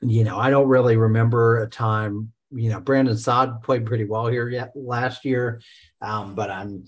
you 0.00 0.24
know, 0.24 0.38
I 0.38 0.48
don't 0.48 0.68
really 0.68 0.96
remember 0.96 1.62
a 1.62 1.68
time 1.68 2.32
you 2.54 2.70
know, 2.70 2.80
Brandon 2.80 3.16
Saad 3.16 3.62
played 3.62 3.86
pretty 3.86 4.04
well 4.04 4.26
here 4.26 4.48
yet 4.48 4.72
last 4.74 5.24
year, 5.24 5.60
um, 6.00 6.34
but 6.34 6.50
I'm 6.50 6.84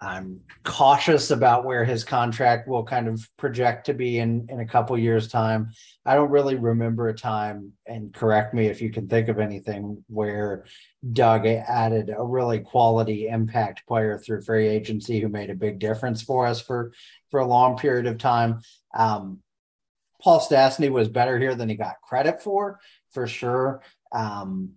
I'm 0.00 0.42
cautious 0.62 1.32
about 1.32 1.64
where 1.64 1.84
his 1.84 2.04
contract 2.04 2.68
will 2.68 2.84
kind 2.84 3.08
of 3.08 3.20
project 3.36 3.86
to 3.86 3.94
be 3.94 4.18
in 4.18 4.46
in 4.48 4.60
a 4.60 4.66
couple 4.66 4.96
years 4.96 5.26
time. 5.28 5.70
I 6.06 6.14
don't 6.14 6.30
really 6.30 6.54
remember 6.54 7.08
a 7.08 7.14
time, 7.14 7.72
and 7.86 8.14
correct 8.14 8.54
me 8.54 8.66
if 8.66 8.80
you 8.80 8.90
can 8.90 9.08
think 9.08 9.28
of 9.28 9.40
anything 9.40 10.04
where 10.08 10.64
Doug 11.12 11.46
added 11.46 12.14
a 12.16 12.22
really 12.22 12.60
quality 12.60 13.28
impact 13.28 13.86
player 13.88 14.18
through 14.18 14.42
free 14.42 14.68
agency 14.68 15.20
who 15.20 15.28
made 15.28 15.50
a 15.50 15.54
big 15.54 15.78
difference 15.80 16.22
for 16.22 16.46
us 16.46 16.60
for 16.60 16.92
for 17.30 17.40
a 17.40 17.46
long 17.46 17.76
period 17.76 18.06
of 18.06 18.18
time. 18.18 18.60
Um, 18.94 19.40
Paul 20.20 20.40
Stastny 20.40 20.90
was 20.90 21.08
better 21.08 21.38
here 21.38 21.54
than 21.54 21.68
he 21.68 21.76
got 21.76 22.00
credit 22.02 22.42
for, 22.42 22.80
for 23.12 23.26
sure. 23.26 23.82
Um, 24.12 24.72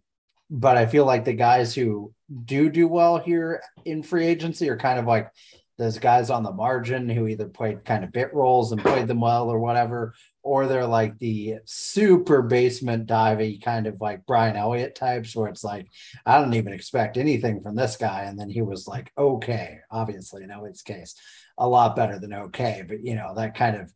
but 0.52 0.76
I 0.76 0.86
feel 0.86 1.06
like 1.06 1.24
the 1.24 1.34
guys 1.34 1.74
who 1.74 2.14
do 2.44 2.70
do 2.70 2.88
well 2.88 3.18
here 3.18 3.64
in 3.86 4.04
free 4.04 4.26
agency 4.26 4.70
are 4.70 4.78
kind 4.78 5.00
of 5.00 5.06
like 5.06 5.32
those 5.78 5.98
guys 5.98 6.30
on 6.30 6.44
the 6.44 6.52
margin 6.52 7.08
who 7.08 7.26
either 7.26 7.48
played 7.48 7.86
kind 7.86 8.04
of 8.04 8.12
bit 8.12 8.34
roles 8.34 8.72
and 8.72 8.82
played 8.82 9.08
them 9.08 9.22
well 9.22 9.50
or 9.50 9.60
whatever, 9.60 10.14
or 10.44 10.68
they're 10.68 10.86
like 10.86 11.18
the 11.20 11.56
super 11.66 12.42
basement 12.42 13.08
divey 13.08 13.64
kind 13.64 13.88
of 13.88 14.00
like 14.02 14.26
Brian 14.28 14.58
Elliott 14.58 14.94
types 14.94 15.36
where 15.36 15.48
it's 15.48 15.64
like, 15.64 15.88
I 16.26 16.38
don't 16.38 16.54
even 16.54 16.74
expect 16.74 17.18
anything 17.18 17.64
from 17.64 17.76
this 17.76 17.96
guy. 17.96 18.24
And 18.24 18.38
then 18.38 18.50
he 18.50 18.62
was 18.62 18.88
like, 18.88 19.12
okay, 19.18 19.80
obviously 19.90 20.44
in 20.44 20.52
Elliott's 20.52 20.84
case, 20.84 21.16
a 21.58 21.68
lot 21.68 21.96
better 21.96 22.20
than 22.20 22.34
okay. 22.34 22.84
But 22.88 23.04
you 23.04 23.16
know, 23.16 23.34
that 23.36 23.56
kind 23.56 23.78
of 23.78 23.92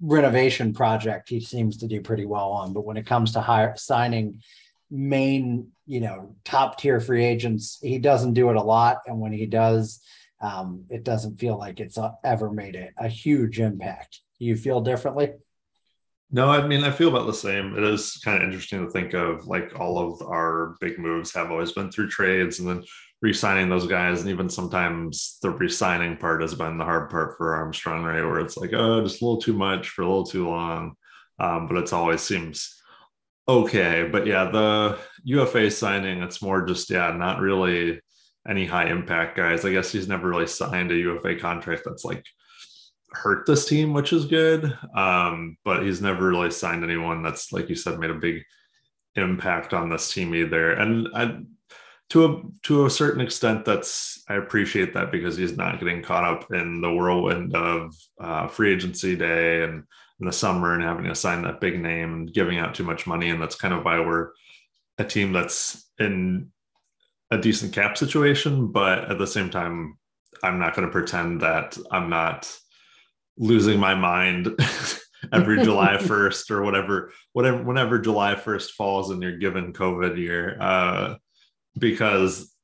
renovation 0.00 0.72
project 0.72 1.28
he 1.28 1.40
seems 1.40 1.78
to 1.78 1.88
do 1.88 2.00
pretty 2.00 2.24
well 2.24 2.52
on. 2.52 2.72
But 2.72 2.86
when 2.86 2.96
it 2.96 3.06
comes 3.06 3.32
to 3.32 3.40
hire 3.40 3.74
signing 3.76 4.40
main, 4.90 5.68
you 5.86 6.00
know, 6.00 6.36
top 6.44 6.78
tier 6.78 7.00
free 7.00 7.24
agents. 7.24 7.78
He 7.82 7.98
doesn't 7.98 8.34
do 8.34 8.50
it 8.50 8.56
a 8.56 8.62
lot, 8.62 8.98
and 9.06 9.20
when 9.20 9.32
he 9.32 9.46
does, 9.46 10.00
um, 10.40 10.84
it 10.90 11.04
doesn't 11.04 11.38
feel 11.38 11.58
like 11.58 11.80
it's 11.80 11.98
ever 12.24 12.50
made 12.50 12.76
a, 12.76 12.90
a 12.96 13.08
huge 13.08 13.60
impact. 13.60 14.20
You 14.38 14.56
feel 14.56 14.80
differently? 14.80 15.32
No, 16.32 16.48
I 16.48 16.66
mean, 16.66 16.84
I 16.84 16.92
feel 16.92 17.08
about 17.08 17.26
the 17.26 17.34
same. 17.34 17.76
It 17.76 17.82
is 17.82 18.20
kind 18.24 18.38
of 18.38 18.44
interesting 18.44 18.84
to 18.84 18.90
think 18.90 19.14
of 19.14 19.46
like 19.46 19.78
all 19.78 19.98
of 19.98 20.22
our 20.22 20.76
big 20.80 20.98
moves 20.98 21.34
have 21.34 21.50
always 21.50 21.72
been 21.72 21.90
through 21.90 22.08
trades 22.08 22.60
and 22.60 22.68
then 22.68 22.84
re-signing 23.20 23.68
those 23.68 23.88
guys. 23.88 24.20
And 24.20 24.30
even 24.30 24.48
sometimes 24.48 25.38
the 25.42 25.50
re-signing 25.50 26.16
part 26.16 26.40
has 26.40 26.54
been 26.54 26.78
the 26.78 26.84
hard 26.84 27.10
part 27.10 27.36
for 27.36 27.56
Armstrong, 27.56 28.04
right? 28.04 28.24
Where 28.24 28.38
it's 28.38 28.56
like, 28.56 28.72
oh, 28.72 29.02
just 29.02 29.20
a 29.20 29.24
little 29.24 29.40
too 29.40 29.54
much 29.54 29.88
for 29.88 30.02
a 30.02 30.06
little 30.06 30.24
too 30.24 30.48
long. 30.48 30.94
Um, 31.40 31.66
but 31.66 31.78
it's 31.78 31.92
always 31.92 32.20
seems 32.20 32.79
okay. 33.48 34.08
But 34.10 34.26
yeah, 34.26 34.44
the 34.50 34.98
UFA 35.24 35.70
signing, 35.70 36.22
it's 36.22 36.42
more 36.42 36.64
just, 36.66 36.90
yeah, 36.90 37.12
not 37.12 37.40
really 37.40 38.00
any 38.48 38.66
high 38.66 38.88
impact 38.88 39.36
guys. 39.36 39.64
I 39.64 39.72
guess 39.72 39.92
he's 39.92 40.08
never 40.08 40.28
really 40.28 40.46
signed 40.46 40.90
a 40.90 40.96
UFA 40.96 41.36
contract 41.36 41.82
that's 41.84 42.04
like 42.04 42.24
hurt 43.12 43.46
this 43.46 43.66
team, 43.66 43.92
which 43.92 44.12
is 44.12 44.24
good. 44.24 44.76
Um, 44.94 45.56
but 45.64 45.82
he's 45.82 46.00
never 46.00 46.28
really 46.28 46.50
signed 46.50 46.84
anyone 46.84 47.22
that's, 47.22 47.52
like 47.52 47.68
you 47.68 47.74
said, 47.74 47.98
made 47.98 48.10
a 48.10 48.14
big 48.14 48.42
impact 49.16 49.74
on 49.74 49.90
this 49.90 50.12
team 50.12 50.34
either. 50.34 50.72
And 50.72 51.08
I, 51.14 51.38
to 52.10 52.24
a 52.24 52.42
to 52.64 52.86
a 52.86 52.90
certain 52.90 53.20
extent, 53.20 53.64
that's 53.64 54.22
I 54.28 54.34
appreciate 54.34 54.94
that 54.94 55.12
because 55.12 55.36
he's 55.36 55.56
not 55.56 55.78
getting 55.78 56.02
caught 56.02 56.24
up 56.24 56.52
in 56.52 56.80
the 56.80 56.92
whirlwind 56.92 57.54
of 57.54 57.94
uh, 58.20 58.48
free 58.48 58.72
agency 58.72 59.16
day 59.16 59.62
and 59.62 59.84
in 60.20 60.26
the 60.26 60.32
summer 60.32 60.74
and 60.74 60.82
having 60.82 61.04
to 61.04 61.14
sign 61.14 61.42
that 61.42 61.60
big 61.60 61.80
name 61.80 62.12
and 62.12 62.32
giving 62.32 62.58
out 62.58 62.74
too 62.74 62.84
much 62.84 63.06
money. 63.06 63.30
And 63.30 63.40
that's 63.40 63.54
kind 63.54 63.72
of 63.72 63.84
why 63.84 64.00
we're 64.00 64.30
a 64.98 65.04
team 65.04 65.32
that's 65.32 65.90
in 65.98 66.50
a 67.30 67.38
decent 67.38 67.72
cap 67.72 67.96
situation. 67.96 68.68
But 68.68 69.10
at 69.10 69.18
the 69.18 69.26
same 69.26 69.50
time, 69.50 69.96
I'm 70.42 70.58
not 70.58 70.74
going 70.74 70.86
to 70.86 70.92
pretend 70.92 71.40
that 71.40 71.78
I'm 71.90 72.10
not 72.10 72.54
losing 73.38 73.80
my 73.80 73.94
mind 73.94 74.48
every 75.32 75.62
July 75.62 75.96
1st 76.00 76.50
or 76.50 76.62
whatever, 76.62 77.12
whatever, 77.32 77.62
whenever 77.62 77.98
July 77.98 78.34
1st 78.34 78.70
falls 78.72 79.10
in 79.10 79.22
your 79.22 79.38
given 79.38 79.72
COVID 79.72 80.18
year. 80.18 80.58
Uh, 80.60 81.14
because 81.78 82.54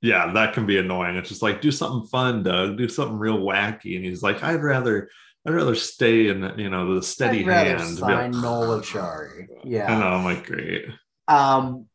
yeah, 0.00 0.32
that 0.32 0.52
can 0.52 0.66
be 0.66 0.78
annoying. 0.78 1.16
It's 1.16 1.30
just 1.30 1.42
like, 1.42 1.60
do 1.60 1.70
something 1.70 2.06
fun, 2.08 2.42
Doug, 2.42 2.76
do 2.76 2.88
something 2.88 3.18
real 3.18 3.38
wacky. 3.38 3.96
And 3.96 4.04
he's 4.04 4.22
like, 4.22 4.42
I'd 4.42 4.62
rather 4.62 5.08
I'd 5.46 5.52
rather 5.52 5.74
stay 5.74 6.28
in 6.28 6.52
you 6.56 6.70
know 6.70 6.94
the 6.94 7.02
steady 7.02 7.40
I'd 7.40 7.46
rather 7.46 7.78
hand. 7.78 7.98
Sign 7.98 8.30
Noel 8.40 8.80
Acciari. 8.80 9.46
Yeah. 9.62 9.94
I 9.94 9.98
know, 9.98 10.06
I'm 10.06 10.24
like 10.24 10.46
great. 10.46 10.86
Um, 11.28 11.86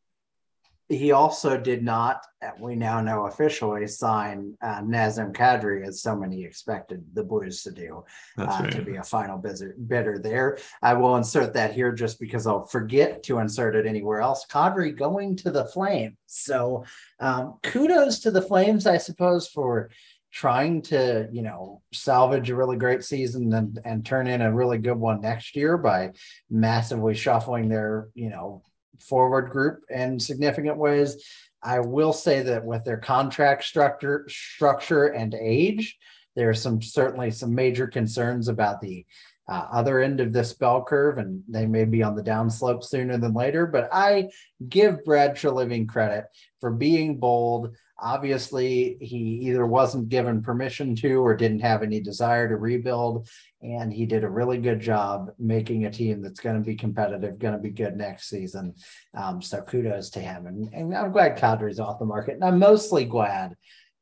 he 0.89 1.11
also 1.11 1.55
did 1.55 1.83
not, 1.83 2.25
we 2.59 2.75
now 2.75 2.99
know 2.99 3.27
officially, 3.27 3.85
sign 3.85 4.57
uh, 4.59 4.81
Nazem 4.81 5.31
Kadri 5.31 5.87
as 5.87 6.01
so 6.01 6.15
many 6.15 6.43
expected 6.43 7.05
the 7.13 7.23
Blues 7.23 7.61
to 7.61 7.71
do 7.71 8.03
uh, 8.39 8.45
right. 8.45 8.71
to 8.71 8.81
be 8.81 8.95
a 8.95 9.03
final 9.03 9.37
bidder 9.37 10.17
there. 10.17 10.57
I 10.81 10.95
will 10.95 11.15
insert 11.15 11.53
that 11.53 11.75
here 11.75 11.91
just 11.91 12.19
because 12.19 12.47
I'll 12.47 12.65
forget 12.65 13.21
to 13.23 13.37
insert 13.37 13.75
it 13.75 13.85
anywhere 13.85 14.19
else. 14.19 14.47
Kadri 14.49 14.97
going 14.97 15.35
to 15.37 15.51
the 15.51 15.65
Flames. 15.65 16.17
So 16.25 16.85
um, 17.19 17.59
kudos 17.61 18.19
to 18.21 18.31
the 18.31 18.41
Flames, 18.41 18.87
I 18.87 18.97
suppose, 18.97 19.47
for 19.47 19.91
trying 20.31 20.81
to, 20.83 21.27
you 21.31 21.41
know, 21.41 21.81
salvage 21.91 22.49
a 22.49 22.55
really 22.55 22.77
great 22.77 23.03
season 23.03 23.51
and, 23.53 23.79
and 23.83 24.05
turn 24.05 24.27
in 24.27 24.41
a 24.41 24.53
really 24.53 24.77
good 24.77 24.97
one 24.97 25.21
next 25.21 25.55
year 25.55 25.77
by 25.77 26.11
massively 26.49 27.15
shuffling 27.15 27.67
their, 27.67 28.09
you 28.13 28.29
know, 28.29 28.61
forward 28.99 29.49
group 29.49 29.83
in 29.89 30.19
significant 30.19 30.77
ways. 30.77 31.23
I 31.61 31.79
will 31.79 32.13
say 32.13 32.41
that 32.43 32.63
with 32.63 32.85
their 32.85 32.97
contract 32.97 33.63
structure 33.63 34.25
structure 34.29 35.07
and 35.07 35.33
age, 35.33 35.97
there 36.35 36.49
are 36.49 36.53
some 36.53 36.81
certainly 36.81 37.31
some 37.31 37.53
major 37.53 37.87
concerns 37.87 38.47
about 38.47 38.81
the 38.81 39.05
uh, 39.49 39.67
other 39.71 39.99
end 39.99 40.19
of 40.19 40.31
this 40.31 40.53
bell 40.53 40.83
curve, 40.83 41.17
and 41.17 41.43
they 41.49 41.65
may 41.65 41.83
be 41.83 42.03
on 42.03 42.15
the 42.15 42.21
downslope 42.21 42.83
sooner 42.83 43.17
than 43.17 43.33
later. 43.33 43.65
But 43.65 43.89
I 43.91 44.29
give 44.67 45.03
Brad 45.03 45.35
Treliving 45.35 45.87
credit 45.87 46.25
for 46.61 46.71
being 46.71 47.17
bold. 47.17 47.75
Obviously, 48.01 48.97
he 49.01 49.17
either 49.43 49.65
wasn't 49.65 50.09
given 50.09 50.41
permission 50.41 50.95
to 50.95 51.23
or 51.23 51.35
didn't 51.35 51.59
have 51.59 51.83
any 51.83 51.99
desire 51.99 52.47
to 52.47 52.55
rebuild. 52.55 53.27
And 53.61 53.91
he 53.91 54.05
did 54.05 54.23
a 54.23 54.29
really 54.29 54.57
good 54.57 54.79
job 54.79 55.31
making 55.37 55.85
a 55.85 55.91
team 55.91 56.21
that's 56.21 56.39
going 56.39 56.55
to 56.55 56.65
be 56.65 56.75
competitive, 56.75 57.39
going 57.39 57.55
to 57.55 57.59
be 57.59 57.71
good 57.71 57.97
next 57.97 58.29
season. 58.29 58.75
Um, 59.13 59.41
so 59.41 59.61
kudos 59.61 60.11
to 60.11 60.19
him. 60.19 60.47
And, 60.47 60.73
and 60.73 60.95
I'm 60.95 61.11
glad 61.11 61.37
Kadri's 61.37 61.79
off 61.79 61.99
the 61.99 62.05
market. 62.05 62.35
And 62.35 62.43
I'm 62.43 62.59
mostly 62.59 63.05
glad 63.05 63.55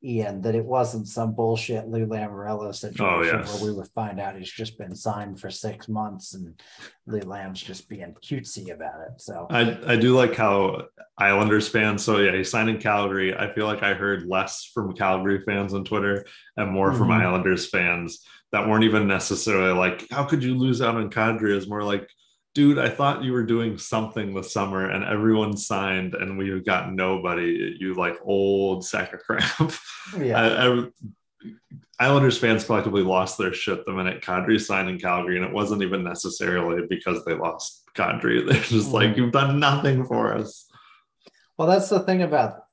Ian, 0.03 0.41
that 0.41 0.53
it 0.53 0.63
wasn't 0.63 1.07
some 1.07 1.33
bullshit 1.33 1.87
Lou 1.87 2.05
Lamoriello 2.05 2.73
situation 2.73 3.05
oh, 3.05 3.23
yes. 3.23 3.53
where 3.53 3.71
we 3.71 3.75
would 3.75 3.87
find 3.95 4.19
out 4.19 4.37
he's 4.37 4.51
just 4.51 4.77
been 4.77 4.95
signed 4.95 5.39
for 5.39 5.49
six 5.49 5.89
months 5.89 6.35
and 6.35 6.61
Lou 7.07 7.19
Lam's 7.21 7.61
just 7.61 7.89
being 7.89 8.15
cutesy 8.23 8.71
about 8.71 9.01
it. 9.01 9.19
So 9.19 9.47
I, 9.49 9.77
I 9.85 9.95
do 9.95 10.15
like 10.15 10.35
how 10.35 10.83
Islanders 11.17 11.67
fans. 11.67 12.03
So 12.03 12.19
yeah, 12.19 12.35
he 12.35 12.43
signed 12.43 12.69
in 12.69 12.77
Calgary. 12.77 13.35
I 13.35 13.51
feel 13.53 13.65
like 13.65 13.81
I 13.81 13.95
heard 13.95 14.27
less 14.27 14.69
from 14.71 14.93
Calgary 14.93 15.41
fans 15.41 15.73
on 15.73 15.83
Twitter 15.83 16.25
and 16.57 16.71
more 16.71 16.89
mm-hmm. 16.89 16.99
from 16.99 17.11
Islanders 17.11 17.67
fans 17.69 18.23
that 18.51 18.67
weren't 18.67 18.83
even 18.83 19.07
necessarily 19.07 19.73
like, 19.73 20.05
how 20.11 20.23
could 20.23 20.43
you 20.43 20.55
lose 20.55 20.81
out 20.81 20.95
on 20.95 21.09
Kadri? 21.09 21.55
Is 21.55 21.67
more 21.67 21.83
like 21.83 22.07
dude, 22.57 22.79
I 22.79 22.89
thought 22.89 23.23
you 23.23 23.33
were 23.33 23.43
doing 23.43 23.77
something 23.77 24.33
this 24.33 24.51
summer 24.51 24.89
and 24.89 25.03
everyone 25.03 25.55
signed 25.55 26.15
and 26.15 26.39
we've 26.39 26.65
got 26.65 26.91
nobody. 26.91 27.77
You 27.79 27.93
like 27.93 28.17
old 28.23 28.83
sack 28.83 29.13
of 29.13 29.19
crap. 29.19 29.71
Yeah. 30.19 30.41
I, 30.41 30.79
I, 30.79 30.85
Islanders 31.99 32.39
fans 32.39 32.63
collectively 32.63 33.03
lost 33.03 33.37
their 33.37 33.53
shit 33.53 33.85
the 33.85 33.91
minute 33.91 34.23
Kadri 34.23 34.59
signed 34.59 34.89
in 34.89 34.97
Calgary, 34.99 35.35
and 35.35 35.45
it 35.45 35.51
wasn't 35.51 35.81
even 35.81 36.01
necessarily 36.01 36.87
because 36.89 37.25
they 37.25 37.33
lost 37.33 37.83
Kadri. 37.93 38.43
They're 38.49 38.61
just 38.61 38.87
mm-hmm. 38.87 38.93
like, 38.93 39.17
you've 39.17 39.33
done 39.33 39.59
nothing 39.59 40.05
for 40.05 40.33
us. 40.33 40.65
Well, 41.57 41.67
that's 41.67 41.89
the 41.89 41.99
thing 41.99 42.21
about 42.21 42.63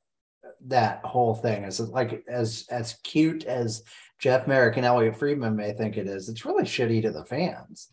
that 0.66 1.04
whole 1.04 1.34
thing 1.34 1.64
is 1.64 1.80
like 1.80 2.24
as 2.28 2.66
as 2.70 2.94
cute 3.02 3.44
as 3.44 3.82
Jeff 4.20 4.46
Marek 4.46 4.76
and 4.76 4.86
Elliotte 4.86 5.16
Friedman 5.16 5.56
may 5.56 5.72
think 5.72 5.96
it 5.96 6.06
is, 6.06 6.28
it's 6.28 6.44
really 6.44 6.64
shitty 6.64 7.02
to 7.02 7.10
the 7.10 7.24
fans 7.24 7.90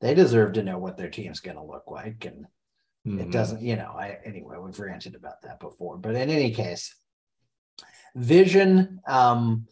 they 0.00 0.14
deserve 0.14 0.54
to 0.54 0.62
know 0.62 0.78
what 0.78 0.96
their 0.96 1.10
team's 1.10 1.40
going 1.40 1.56
to 1.56 1.62
look 1.62 1.84
like 1.90 2.24
and 2.24 2.46
mm-hmm. 3.06 3.20
it 3.20 3.30
doesn't 3.30 3.62
you 3.62 3.76
know 3.76 3.94
i 3.98 4.18
anyway 4.24 4.56
we've 4.58 4.78
ranted 4.78 5.14
about 5.14 5.42
that 5.42 5.60
before 5.60 5.96
but 5.96 6.14
in 6.14 6.30
any 6.30 6.50
case 6.52 6.94
vision 8.14 9.00
um 9.06 9.66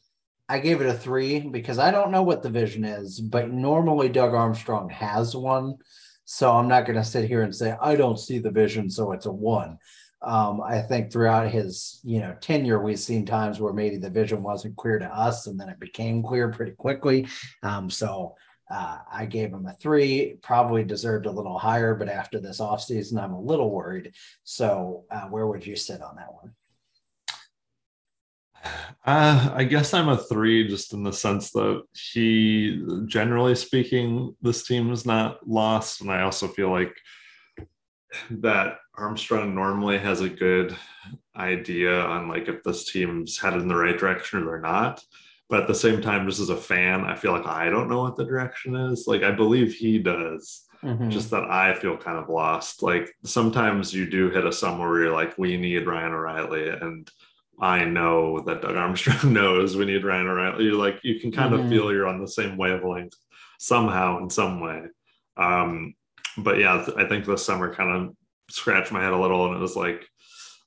i 0.48 0.58
gave 0.58 0.80
it 0.80 0.88
a 0.88 0.94
three 0.94 1.40
because 1.40 1.78
i 1.78 1.90
don't 1.90 2.10
know 2.10 2.22
what 2.22 2.42
the 2.42 2.50
vision 2.50 2.84
is 2.84 3.20
but 3.20 3.50
normally 3.50 4.08
doug 4.08 4.34
armstrong 4.34 4.88
has 4.90 5.34
one 5.34 5.74
so 6.24 6.52
i'm 6.52 6.68
not 6.68 6.86
going 6.86 6.98
to 6.98 7.04
sit 7.04 7.28
here 7.28 7.42
and 7.42 7.54
say 7.54 7.74
i 7.80 7.94
don't 7.94 8.18
see 8.18 8.38
the 8.38 8.50
vision 8.50 8.90
so 8.90 9.12
it's 9.12 9.26
a 9.26 9.32
one 9.32 9.78
um, 10.24 10.62
I 10.62 10.80
think 10.80 11.12
throughout 11.12 11.50
his 11.50 12.00
you 12.02 12.20
know 12.20 12.34
tenure, 12.40 12.82
we've 12.82 12.98
seen 12.98 13.26
times 13.26 13.60
where 13.60 13.72
maybe 13.72 13.98
the 13.98 14.10
vision 14.10 14.42
wasn't 14.42 14.76
clear 14.76 14.98
to 14.98 15.06
us, 15.06 15.46
and 15.46 15.60
then 15.60 15.68
it 15.68 15.78
became 15.78 16.22
clear 16.22 16.50
pretty 16.50 16.72
quickly. 16.72 17.28
Um, 17.62 17.90
so 17.90 18.34
uh, 18.74 18.98
I 19.10 19.26
gave 19.26 19.52
him 19.52 19.66
a 19.66 19.72
three, 19.74 20.36
probably 20.42 20.82
deserved 20.82 21.26
a 21.26 21.30
little 21.30 21.58
higher, 21.58 21.94
but 21.94 22.08
after 22.08 22.40
this 22.40 22.58
offseason, 22.58 23.22
I'm 23.22 23.32
a 23.32 23.40
little 23.40 23.70
worried. 23.70 24.12
So, 24.42 25.04
uh, 25.12 25.26
where 25.28 25.46
would 25.46 25.64
you 25.64 25.76
sit 25.76 26.02
on 26.02 26.16
that 26.16 26.34
one? 26.34 26.52
Uh, 29.06 29.50
I 29.52 29.64
guess 29.64 29.92
I'm 29.92 30.08
a 30.08 30.16
three, 30.16 30.66
just 30.66 30.94
in 30.94 31.02
the 31.02 31.12
sense 31.12 31.50
that 31.50 31.82
he, 31.92 32.82
generally 33.04 33.54
speaking, 33.54 34.34
this 34.40 34.66
team 34.66 34.90
is 34.90 35.04
not 35.04 35.46
lost. 35.46 36.00
And 36.00 36.10
I 36.10 36.22
also 36.22 36.48
feel 36.48 36.70
like 36.70 36.96
that 38.30 38.78
Armstrong 38.94 39.54
normally 39.54 39.98
has 39.98 40.22
a 40.22 40.30
good 40.30 40.74
idea 41.36 42.00
on 42.00 42.28
like 42.28 42.48
if 42.48 42.62
this 42.62 42.90
team's 42.90 43.38
headed 43.38 43.60
in 43.60 43.68
the 43.68 43.76
right 43.76 43.98
direction 43.98 44.44
or 44.44 44.58
not 44.58 45.04
but 45.48 45.60
at 45.60 45.68
the 45.68 45.74
same 45.74 46.00
time 46.00 46.28
just 46.28 46.40
as 46.40 46.50
a 46.50 46.56
fan 46.56 47.04
i 47.04 47.14
feel 47.14 47.32
like 47.32 47.46
i 47.46 47.68
don't 47.68 47.88
know 47.88 48.02
what 48.02 48.16
the 48.16 48.24
direction 48.24 48.74
is 48.74 49.06
like 49.06 49.22
i 49.22 49.30
believe 49.30 49.74
he 49.74 49.98
does 49.98 50.64
mm-hmm. 50.82 51.10
just 51.10 51.30
that 51.30 51.44
i 51.44 51.74
feel 51.74 51.96
kind 51.96 52.18
of 52.18 52.28
lost 52.28 52.82
like 52.82 53.10
sometimes 53.24 53.92
you 53.92 54.08
do 54.08 54.30
hit 54.30 54.46
a 54.46 54.52
somewhere 54.52 54.88
where 54.88 55.02
you're 55.04 55.12
like 55.12 55.36
we 55.38 55.56
need 55.56 55.86
ryan 55.86 56.12
o'reilly 56.12 56.68
and 56.68 57.10
i 57.60 57.84
know 57.84 58.40
that 58.40 58.62
doug 58.62 58.76
armstrong 58.76 59.32
knows 59.32 59.76
we 59.76 59.84
need 59.84 60.04
ryan 60.04 60.26
o'reilly 60.26 60.64
you're 60.64 60.74
like 60.74 60.98
you 61.02 61.20
can 61.20 61.30
kind 61.30 61.52
mm-hmm. 61.52 61.64
of 61.64 61.70
feel 61.70 61.92
you're 61.92 62.08
on 62.08 62.20
the 62.20 62.28
same 62.28 62.56
wavelength 62.56 63.14
somehow 63.58 64.18
in 64.18 64.30
some 64.30 64.60
way 64.60 64.82
um 65.36 65.94
but 66.38 66.58
yeah 66.58 66.86
i 66.96 67.04
think 67.04 67.24
this 67.24 67.44
summer 67.44 67.72
kind 67.74 67.90
of 67.90 68.14
scratched 68.50 68.92
my 68.92 69.02
head 69.02 69.12
a 69.12 69.18
little 69.18 69.46
and 69.46 69.56
it 69.56 69.60
was 69.60 69.76
like 69.76 70.06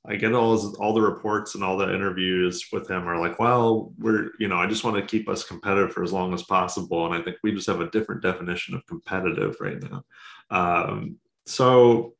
I 0.08 0.16
get 0.16 0.32
all 0.32 0.76
all 0.76 0.94
the 0.94 1.02
reports 1.02 1.54
and 1.54 1.62
all 1.62 1.76
the 1.76 1.92
interviews 1.92 2.66
with 2.72 2.90
him 2.90 3.06
are 3.06 3.20
like, 3.20 3.38
well, 3.38 3.92
we're 3.98 4.30
you 4.38 4.48
know, 4.48 4.56
I 4.56 4.66
just 4.66 4.82
want 4.82 4.96
to 4.96 5.02
keep 5.02 5.28
us 5.28 5.44
competitive 5.44 5.92
for 5.92 6.02
as 6.02 6.12
long 6.12 6.32
as 6.32 6.42
possible, 6.44 7.04
and 7.04 7.14
I 7.14 7.22
think 7.22 7.36
we 7.42 7.52
just 7.52 7.66
have 7.66 7.80
a 7.80 7.90
different 7.90 8.22
definition 8.22 8.74
of 8.74 8.86
competitive 8.86 9.56
right 9.60 9.82
now. 9.82 10.04
Um, 10.50 11.16
so 11.44 12.14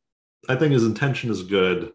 I 0.49 0.57
think 0.57 0.72
his 0.72 0.84
intention 0.84 1.30
is 1.30 1.43
good. 1.43 1.93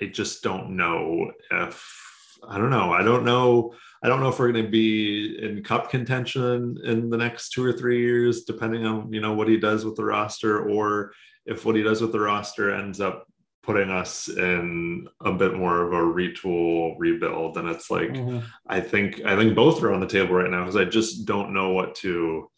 I 0.00 0.06
just 0.06 0.42
don't 0.42 0.76
know 0.76 1.32
if 1.50 2.38
I 2.46 2.58
don't 2.58 2.70
know. 2.70 2.92
I 2.92 3.02
don't 3.02 3.24
know. 3.24 3.74
I 4.02 4.08
don't 4.08 4.20
know 4.20 4.28
if 4.28 4.38
we're 4.38 4.52
going 4.52 4.64
to 4.64 4.70
be 4.70 5.38
in 5.42 5.64
cup 5.64 5.90
contention 5.90 6.78
in 6.84 7.08
the 7.08 7.16
next 7.16 7.50
two 7.50 7.64
or 7.64 7.72
three 7.72 8.00
years, 8.02 8.44
depending 8.44 8.84
on 8.84 9.10
you 9.10 9.22
know 9.22 9.32
what 9.32 9.48
he 9.48 9.56
does 9.56 9.86
with 9.86 9.96
the 9.96 10.04
roster, 10.04 10.68
or 10.68 11.12
if 11.46 11.64
what 11.64 11.76
he 11.76 11.82
does 11.82 12.02
with 12.02 12.12
the 12.12 12.20
roster 12.20 12.74
ends 12.74 13.00
up 13.00 13.26
putting 13.66 13.90
us 13.90 14.28
in 14.28 15.08
a 15.20 15.32
bit 15.32 15.54
more 15.54 15.82
of 15.82 15.92
a 15.92 15.96
retool 15.96 16.94
rebuild 16.98 17.58
and 17.58 17.68
it's 17.68 17.90
like 17.90 18.10
mm-hmm. 18.10 18.38
i 18.68 18.80
think 18.80 19.20
i 19.26 19.34
think 19.36 19.56
both 19.56 19.82
are 19.82 19.92
on 19.92 19.98
the 19.98 20.06
table 20.06 20.34
right 20.34 20.50
now 20.50 20.60
because 20.60 20.76
i 20.76 20.84
just 20.84 21.26
don't 21.26 21.52
know 21.52 21.70
what 21.72 21.92
to 21.94 22.48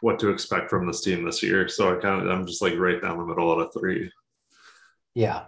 what 0.00 0.18
to 0.20 0.30
expect 0.30 0.70
from 0.70 0.86
this 0.86 1.00
team 1.00 1.24
this 1.24 1.42
year. 1.42 1.68
So 1.68 1.96
i 1.96 2.00
kind 2.00 2.22
of 2.22 2.30
i'm 2.30 2.46
just 2.46 2.62
like 2.62 2.76
right 2.76 3.00
down 3.00 3.18
the 3.18 3.26
middle 3.26 3.50
of 3.50 3.58
a 3.58 3.70
three. 3.70 4.10
Yeah. 5.14 5.44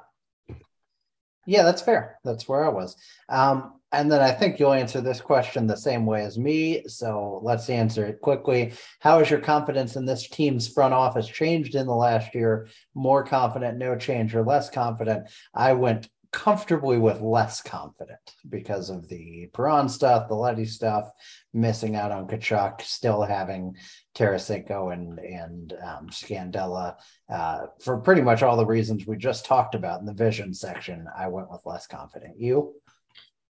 Yeah 1.46 1.62
that's 1.62 1.82
fair. 1.82 2.18
That's 2.24 2.48
where 2.48 2.64
i 2.64 2.68
was. 2.68 2.96
Um 3.28 3.79
and 3.92 4.10
then 4.10 4.20
I 4.20 4.30
think 4.30 4.58
you'll 4.58 4.72
answer 4.72 5.00
this 5.00 5.20
question 5.20 5.66
the 5.66 5.76
same 5.76 6.06
way 6.06 6.24
as 6.24 6.38
me. 6.38 6.84
So 6.86 7.40
let's 7.42 7.68
answer 7.68 8.06
it 8.06 8.20
quickly. 8.20 8.72
How 9.00 9.18
has 9.18 9.30
your 9.30 9.40
confidence 9.40 9.96
in 9.96 10.04
this 10.04 10.28
team's 10.28 10.68
front 10.68 10.94
office 10.94 11.26
changed 11.26 11.74
in 11.74 11.86
the 11.86 11.94
last 11.94 12.34
year? 12.34 12.68
More 12.94 13.24
confident, 13.24 13.78
no 13.78 13.96
change, 13.96 14.34
or 14.34 14.44
less 14.44 14.70
confident? 14.70 15.28
I 15.54 15.72
went 15.72 16.08
comfortably 16.32 16.98
with 16.98 17.20
less 17.20 17.60
confident 17.60 18.20
because 18.48 18.88
of 18.88 19.08
the 19.08 19.48
Perron 19.52 19.88
stuff, 19.88 20.28
the 20.28 20.34
Leddy 20.34 20.64
stuff, 20.64 21.10
missing 21.52 21.96
out 21.96 22.12
on 22.12 22.28
Tkachuk, 22.28 22.80
still 22.82 23.22
having 23.22 23.74
Tarasenko 24.14 24.92
and 24.92 25.18
and 25.18 25.72
um, 25.84 26.08
Scandella. 26.10 26.94
Uh, 27.28 27.66
for 27.82 27.98
pretty 27.98 28.22
much 28.22 28.42
all 28.42 28.56
the 28.56 28.66
reasons 28.66 29.06
we 29.06 29.16
just 29.16 29.44
talked 29.44 29.74
about 29.74 30.00
in 30.00 30.06
the 30.06 30.14
vision 30.14 30.54
section, 30.54 31.06
I 31.16 31.28
went 31.28 31.50
with 31.50 31.66
less 31.66 31.86
confident. 31.88 32.38
You? 32.38 32.74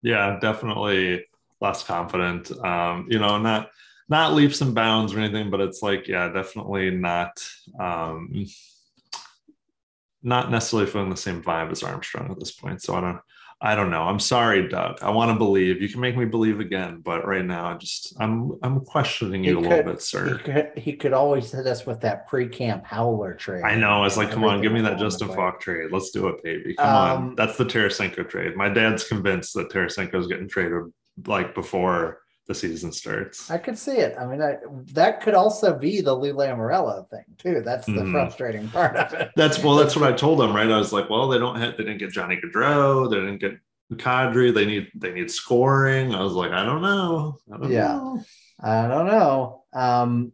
Yeah, 0.03 0.38
definitely 0.40 1.26
less 1.61 1.82
confident. 1.82 2.51
Um, 2.64 3.07
you 3.09 3.18
know, 3.18 3.38
not 3.38 3.70
not 4.09 4.34
leaps 4.34 4.61
and 4.61 4.74
bounds 4.74 5.14
or 5.14 5.20
anything, 5.20 5.51
but 5.51 5.61
it's 5.61 5.82
like, 5.82 6.09
yeah, 6.09 6.28
definitely 6.32 6.90
not 6.90 7.42
um 7.78 8.46
not 10.22 10.51
necessarily 10.51 10.90
feeling 10.90 11.11
the 11.11 11.16
same 11.16 11.42
vibe 11.42 11.70
as 11.70 11.82
Armstrong 11.82 12.30
at 12.30 12.38
this 12.38 12.53
point. 12.53 12.82
So 12.82 12.94
I 12.94 13.01
don't 13.01 13.20
I 13.63 13.75
don't 13.75 13.91
know. 13.91 14.03
I'm 14.03 14.21
sorry, 14.21 14.69
Doug. 14.69 15.03
I 15.03 15.11
want 15.11 15.31
to 15.31 15.37
believe. 15.37 15.83
You 15.83 15.89
can 15.91 16.01
make 16.01 16.17
me 16.17 16.25
believe 16.25 16.61
again, 16.61 17.03
but 17.05 17.27
right 17.27 17.45
now, 17.45 17.67
I 17.67 17.75
just 17.75 18.15
I'm 18.19 18.59
I'm 18.63 18.81
questioning 18.81 19.45
you 19.45 19.59
he 19.59 19.59
a 19.59 19.63
could, 19.63 19.71
little 19.71 19.93
bit, 19.93 20.03
sir. 20.03 20.39
He 20.39 20.43
could, 20.43 20.73
he 20.77 20.93
could 20.95 21.13
always 21.13 21.53
hit 21.53 21.67
us 21.67 21.85
with 21.85 22.01
that 22.01 22.27
pre-camp 22.27 22.87
howler 22.87 23.35
trade. 23.35 23.63
I 23.63 23.75
know. 23.75 24.05
It's 24.05 24.17
like, 24.17 24.31
come 24.31 24.45
on, 24.45 24.63
give 24.63 24.73
me 24.73 24.81
that 24.81 24.99
Justin 24.99 25.29
Faulk 25.29 25.61
trade. 25.61 25.93
Let's 25.93 26.11
do 26.11 26.29
it, 26.29 26.43
baby. 26.43 26.75
Come 26.75 26.87
um, 26.87 27.29
on. 27.29 27.35
That's 27.35 27.59
the 27.59 27.67
Tarasenko 27.67 28.29
trade. 28.31 28.57
My 28.57 28.71
dad's 28.71 29.05
convinced 29.05 29.53
that 29.55 29.71
Tarasenko 29.71 30.15
is 30.15 30.27
getting 30.27 30.49
traded 30.49 30.85
like 31.27 31.55
before 31.55 32.21
the 32.51 32.55
season 32.57 32.90
starts. 32.90 33.48
I 33.48 33.59
could 33.59 33.78
see 33.78 33.98
it. 33.98 34.16
I 34.18 34.26
mean, 34.26 34.42
I, 34.42 34.57
that 34.92 35.20
could 35.20 35.34
also 35.34 35.78
be 35.78 36.01
the 36.01 36.12
Lou 36.12 36.34
Lamoriello 36.34 37.09
thing 37.09 37.24
too. 37.38 37.62
That's 37.64 37.86
the 37.86 37.92
mm. 37.92 38.11
frustrating 38.11 38.66
part 38.68 38.96
of 38.96 39.14
it. 39.14 39.30
That's 39.36 39.62
well, 39.62 39.76
that's 39.76 39.94
what 39.94 40.12
I 40.12 40.16
told 40.16 40.40
them, 40.40 40.55
right? 40.55 40.68
I 40.68 40.76
was 40.76 40.92
like, 40.92 41.09
well, 41.09 41.28
they 41.28 41.38
don't 41.38 41.57
have, 41.61 41.76
they 41.76 41.84
didn't 41.84 41.98
get 41.98 42.11
Johnny 42.11 42.40
Gaudreau, 42.42 43.09
they 43.09 43.16
didn't 43.16 43.38
get 43.38 43.53
Kadri. 43.94 44.53
They 44.53 44.66
need 44.66 44.88
they 44.94 45.12
need 45.12 45.30
scoring. 45.30 46.12
I 46.12 46.22
was 46.22 46.32
like, 46.32 46.51
I 46.51 46.64
don't 46.64 46.82
know. 46.82 47.38
I 47.53 47.57
don't 47.57 47.70
Yeah. 47.70 47.94
know. 47.94 48.22
I 48.61 48.88
don't 48.88 49.07
know. 49.07 49.64
Um, 49.72 50.32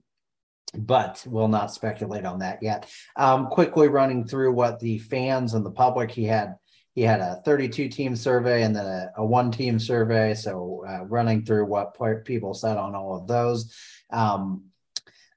but 0.74 1.24
we'll 1.28 1.48
not 1.48 1.72
speculate 1.72 2.24
on 2.24 2.40
that 2.40 2.62
yet. 2.62 2.88
Um, 3.14 3.46
quickly 3.48 3.88
running 3.88 4.26
through 4.26 4.52
what 4.52 4.80
the 4.80 4.98
fans 4.98 5.54
and 5.54 5.64
the 5.64 5.70
public 5.70 6.10
he 6.10 6.24
had. 6.24 6.56
He 6.96 7.02
had 7.02 7.20
a 7.20 7.42
32 7.44 7.90
team 7.90 8.16
survey 8.16 8.62
and 8.62 8.74
then 8.74 8.86
a, 8.86 9.12
a 9.18 9.24
one 9.24 9.52
team 9.52 9.78
survey. 9.78 10.32
So 10.32 10.82
uh, 10.88 11.04
running 11.04 11.44
through 11.44 11.66
what 11.66 11.94
pe- 11.96 12.22
people 12.24 12.54
said 12.54 12.78
on 12.78 12.94
all 12.94 13.18
of 13.18 13.28
those. 13.28 13.76
Um, 14.10 14.70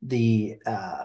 the 0.02 0.56
uh, 0.66 1.04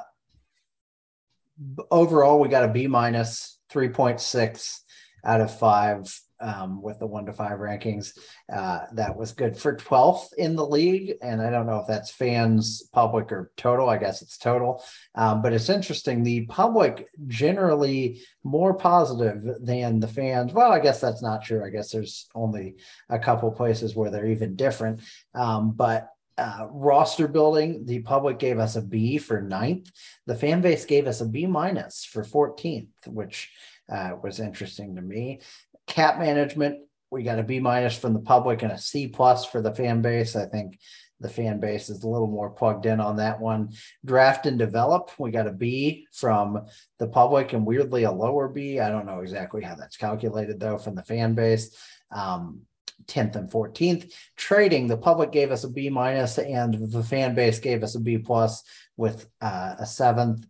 overall, 1.90 2.38
we 2.38 2.48
got 2.48 2.64
a 2.64 2.72
B 2.72 2.86
minus 2.86 3.58
3.6 3.72 4.78
out 5.24 5.40
of 5.40 5.58
five 5.58 6.16
um, 6.44 6.82
with 6.82 6.98
the 6.98 7.06
one 7.06 7.26
to 7.26 7.32
five 7.32 7.58
rankings. 7.58 8.16
Uh, 8.52 8.80
that 8.92 9.16
was 9.16 9.32
good 9.32 9.56
for 9.56 9.74
12th 9.74 10.34
in 10.34 10.54
the 10.54 10.66
league. 10.66 11.14
And 11.22 11.40
I 11.40 11.50
don't 11.50 11.66
know 11.66 11.78
if 11.78 11.86
that's 11.86 12.10
fans, 12.10 12.82
public, 12.92 13.32
or 13.32 13.50
total. 13.56 13.88
I 13.88 13.96
guess 13.96 14.20
it's 14.20 14.36
total. 14.36 14.84
Um, 15.14 15.40
but 15.40 15.54
it's 15.54 15.70
interesting. 15.70 16.22
The 16.22 16.46
public 16.46 17.08
generally 17.26 18.20
more 18.44 18.74
positive 18.74 19.42
than 19.60 20.00
the 20.00 20.08
fans. 20.08 20.52
Well, 20.52 20.70
I 20.70 20.80
guess 20.80 21.00
that's 21.00 21.22
not 21.22 21.44
true. 21.44 21.64
I 21.64 21.70
guess 21.70 21.90
there's 21.90 22.28
only 22.34 22.76
a 23.08 23.18
couple 23.18 23.50
places 23.50 23.96
where 23.96 24.10
they're 24.10 24.26
even 24.26 24.54
different. 24.54 25.00
Um, 25.34 25.72
but 25.72 26.10
uh, 26.36 26.66
roster 26.70 27.28
building, 27.28 27.86
the 27.86 28.00
public 28.00 28.38
gave 28.38 28.58
us 28.58 28.76
a 28.76 28.82
B 28.82 29.18
for 29.18 29.40
ninth. 29.40 29.90
The 30.26 30.34
fan 30.34 30.60
base 30.60 30.84
gave 30.84 31.06
us 31.06 31.20
a 31.20 31.26
B 31.26 31.46
minus 31.46 32.04
for 32.04 32.24
14th, 32.24 32.88
which 33.06 33.50
uh, 33.88 34.16
was 34.22 34.40
interesting 34.40 34.96
to 34.96 35.02
me. 35.02 35.40
Cap 35.86 36.18
management, 36.18 36.80
we 37.10 37.22
got 37.22 37.38
a 37.38 37.42
B 37.42 37.60
minus 37.60 37.96
from 37.96 38.14
the 38.14 38.20
public 38.20 38.62
and 38.62 38.72
a 38.72 38.78
C 38.78 39.08
plus 39.08 39.44
for 39.44 39.60
the 39.60 39.74
fan 39.74 40.02
base. 40.02 40.34
I 40.36 40.46
think 40.46 40.78
the 41.20 41.28
fan 41.28 41.60
base 41.60 41.88
is 41.88 42.02
a 42.02 42.08
little 42.08 42.26
more 42.26 42.50
plugged 42.50 42.86
in 42.86 43.00
on 43.00 43.16
that 43.16 43.40
one. 43.40 43.72
Draft 44.04 44.46
and 44.46 44.58
develop, 44.58 45.10
we 45.18 45.30
got 45.30 45.46
a 45.46 45.52
B 45.52 46.06
from 46.12 46.66
the 46.98 47.06
public 47.06 47.52
and 47.52 47.64
weirdly 47.64 48.04
a 48.04 48.10
lower 48.10 48.48
B. 48.48 48.80
I 48.80 48.90
don't 48.90 49.06
know 49.06 49.20
exactly 49.20 49.62
how 49.62 49.74
that's 49.74 49.96
calculated 49.96 50.58
though 50.58 50.78
from 50.78 50.94
the 50.94 51.04
fan 51.04 51.34
base. 51.34 51.76
Um, 52.10 52.62
10th 53.06 53.36
and 53.36 53.50
14th 53.50 54.12
trading 54.36 54.86
the 54.86 54.96
public 54.96 55.30
gave 55.30 55.50
us 55.50 55.64
a 55.64 55.68
b 55.68 55.90
minus 55.90 56.38
and 56.38 56.74
the 56.90 57.02
fan 57.02 57.34
base 57.34 57.58
gave 57.58 57.82
us 57.82 57.96
a 57.96 58.00
b 58.00 58.18
plus 58.18 58.62
with 58.96 59.28
uh, 59.42 59.74
a 59.78 59.84
seventh 59.84 60.46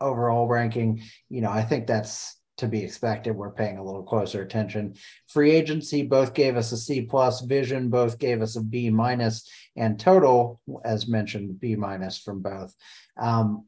overall 0.00 0.46
ranking 0.46 1.02
you 1.30 1.40
know 1.40 1.50
i 1.50 1.62
think 1.62 1.86
that's 1.86 2.35
to 2.58 2.66
be 2.66 2.82
expected. 2.82 3.36
We're 3.36 3.50
paying 3.50 3.78
a 3.78 3.84
little 3.84 4.02
closer 4.02 4.42
attention. 4.42 4.94
Free 5.28 5.50
agency 5.50 6.02
both 6.02 6.34
gave 6.34 6.56
us 6.56 6.72
a 6.72 6.76
c 6.76 7.02
plus 7.02 7.42
vision 7.42 7.90
both 7.90 8.18
gave 8.18 8.42
us 8.42 8.56
a 8.56 8.62
b 8.62 8.90
minus 8.90 9.48
and 9.76 9.98
total 9.98 10.60
as 10.84 11.08
mentioned 11.08 11.60
b 11.60 11.76
minus 11.76 12.18
from 12.18 12.42
both. 12.42 12.74
Um, 13.18 13.66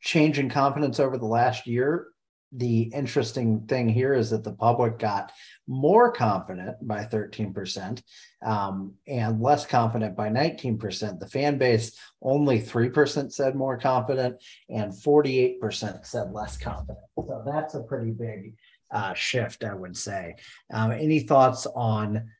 change 0.00 0.38
in 0.38 0.48
confidence 0.48 1.00
over 1.00 1.18
the 1.18 1.26
last 1.26 1.66
year 1.66 2.06
the 2.52 2.82
interesting 2.82 3.66
thing 3.66 3.88
here 3.88 4.14
is 4.14 4.30
that 4.30 4.44
the 4.44 4.52
public 4.52 4.98
got 4.98 5.32
more 5.66 6.12
confident 6.12 6.76
by 6.86 7.04
13% 7.04 8.02
um, 8.44 8.94
and 9.06 9.40
less 9.40 9.66
confident 9.66 10.16
by 10.16 10.28
19%. 10.28 11.18
The 11.18 11.28
fan 11.28 11.58
base 11.58 11.98
only 12.22 12.60
3% 12.60 13.32
said 13.32 13.56
more 13.56 13.76
confident 13.76 14.42
and 14.68 14.92
48% 14.92 16.06
said 16.06 16.32
less 16.32 16.56
confident. 16.56 16.98
So 17.16 17.42
that's 17.44 17.74
a 17.74 17.82
pretty 17.82 18.12
big 18.12 18.54
uh, 18.90 19.14
shift, 19.14 19.64
I 19.64 19.74
would 19.74 19.96
say. 19.96 20.36
Um, 20.72 20.92
any 20.92 21.20
thoughts 21.20 21.66
on 21.66 22.30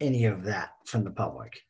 any 0.00 0.24
of 0.24 0.44
that 0.44 0.70
from 0.86 1.04
the 1.04 1.10
public? 1.10 1.60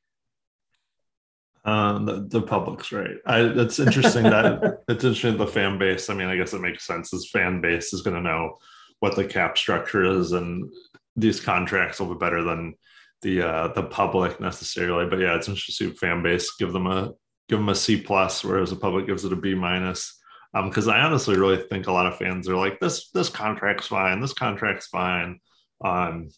Um, 1.64 2.06
the, 2.06 2.26
the 2.26 2.42
public's 2.42 2.90
right. 2.90 3.16
I, 3.26 3.40
it's 3.40 3.78
interesting 3.78 4.24
that 4.24 4.80
it's 4.88 5.04
interesting 5.04 5.36
the 5.36 5.46
fan 5.46 5.78
base. 5.78 6.08
I 6.08 6.14
mean, 6.14 6.28
I 6.28 6.36
guess 6.36 6.54
it 6.54 6.62
makes 6.62 6.86
sense. 6.86 7.10
This 7.10 7.28
fan 7.30 7.60
base 7.60 7.92
is 7.92 8.02
going 8.02 8.16
to 8.16 8.22
know 8.22 8.56
what 9.00 9.16
the 9.16 9.24
cap 9.24 9.58
structure 9.58 10.04
is, 10.04 10.32
and 10.32 10.70
these 11.16 11.40
contracts 11.40 12.00
will 12.00 12.14
be 12.14 12.18
better 12.18 12.42
than 12.42 12.74
the 13.22 13.42
uh, 13.42 13.68
the 13.68 13.82
public 13.82 14.40
necessarily. 14.40 15.06
But 15.06 15.18
yeah, 15.18 15.36
it's 15.36 15.48
interesting. 15.48 15.92
Fan 15.92 16.22
base 16.22 16.52
give 16.58 16.72
them 16.72 16.86
a 16.86 17.12
give 17.48 17.58
them 17.58 17.68
a 17.68 17.74
C 17.74 18.00
plus, 18.00 18.42
whereas 18.42 18.70
the 18.70 18.76
public 18.76 19.06
gives 19.06 19.24
it 19.24 19.32
a 19.32 19.36
B 19.36 19.54
minus. 19.54 20.16
Um, 20.52 20.68
because 20.68 20.88
I 20.88 21.00
honestly 21.00 21.36
really 21.36 21.62
think 21.68 21.86
a 21.86 21.92
lot 21.92 22.06
of 22.06 22.16
fans 22.16 22.48
are 22.48 22.56
like 22.56 22.80
this. 22.80 23.10
This 23.10 23.28
contract's 23.28 23.86
fine. 23.86 24.20
This 24.20 24.32
contract's 24.32 24.86
fine 24.86 25.38
on 25.80 26.30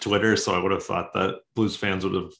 Twitter. 0.00 0.36
So 0.36 0.54
I 0.54 0.62
would 0.62 0.72
have 0.72 0.84
thought 0.84 1.14
that 1.14 1.36
Blues 1.54 1.76
fans 1.76 2.04
would 2.04 2.14
have 2.14 2.32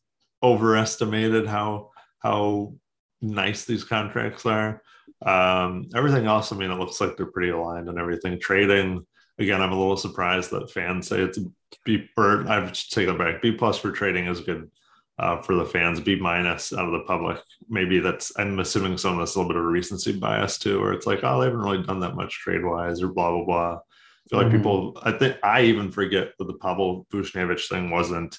overestimated 0.42 1.46
how 1.46 1.90
how 2.26 2.74
nice 3.22 3.64
these 3.64 3.84
contracts 3.84 4.44
are. 4.46 4.82
Um, 5.24 5.88
everything 5.94 6.26
else, 6.26 6.52
I 6.52 6.56
mean, 6.56 6.70
it 6.70 6.78
looks 6.78 7.00
like 7.00 7.16
they're 7.16 7.26
pretty 7.34 7.50
aligned 7.50 7.88
and 7.88 7.98
everything. 7.98 8.38
Trading, 8.40 9.06
again, 9.38 9.62
I'm 9.62 9.72
a 9.72 9.78
little 9.78 9.96
surprised 9.96 10.50
that 10.50 10.70
fans 10.70 11.08
say 11.08 11.20
it's 11.20 11.38
B, 11.84 12.06
or 12.16 12.46
I've 12.48 12.72
taken 12.72 13.14
it 13.14 13.18
back. 13.18 13.42
B 13.42 13.52
plus 13.52 13.78
for 13.78 13.92
trading 13.92 14.26
is 14.26 14.40
good 14.40 14.70
uh, 15.18 15.40
for 15.40 15.54
the 15.54 15.64
fans. 15.64 16.00
B 16.00 16.16
minus 16.16 16.72
out 16.72 16.86
of 16.86 16.92
the 16.92 17.06
public. 17.06 17.38
Maybe 17.68 18.00
that's 18.00 18.32
I'm 18.38 18.58
assuming 18.58 18.98
some 18.98 19.14
of 19.14 19.20
this 19.20 19.34
a 19.34 19.38
little 19.38 19.52
bit 19.52 19.58
of 19.58 19.64
a 19.64 19.68
recency 19.68 20.12
bias 20.18 20.58
too, 20.58 20.80
where 20.80 20.92
it's 20.92 21.06
like, 21.06 21.20
oh, 21.22 21.38
they 21.40 21.46
haven't 21.46 21.60
really 21.60 21.82
done 21.82 22.00
that 22.00 22.16
much 22.16 22.34
trade 22.40 22.64
wise 22.64 23.02
or 23.02 23.08
blah 23.08 23.30
blah 23.30 23.44
blah. 23.44 23.74
I 23.74 24.28
feel 24.28 24.38
like 24.42 24.52
Mhm. 24.52 24.56
people. 24.56 24.98
I 25.02 25.12
think 25.12 25.36
I 25.42 25.62
even 25.62 25.90
forget 25.90 26.32
that 26.38 26.46
the 26.46 26.58
Pavel 26.64 27.06
Buchnevich 27.12 27.68
thing 27.68 27.90
wasn't 27.90 28.38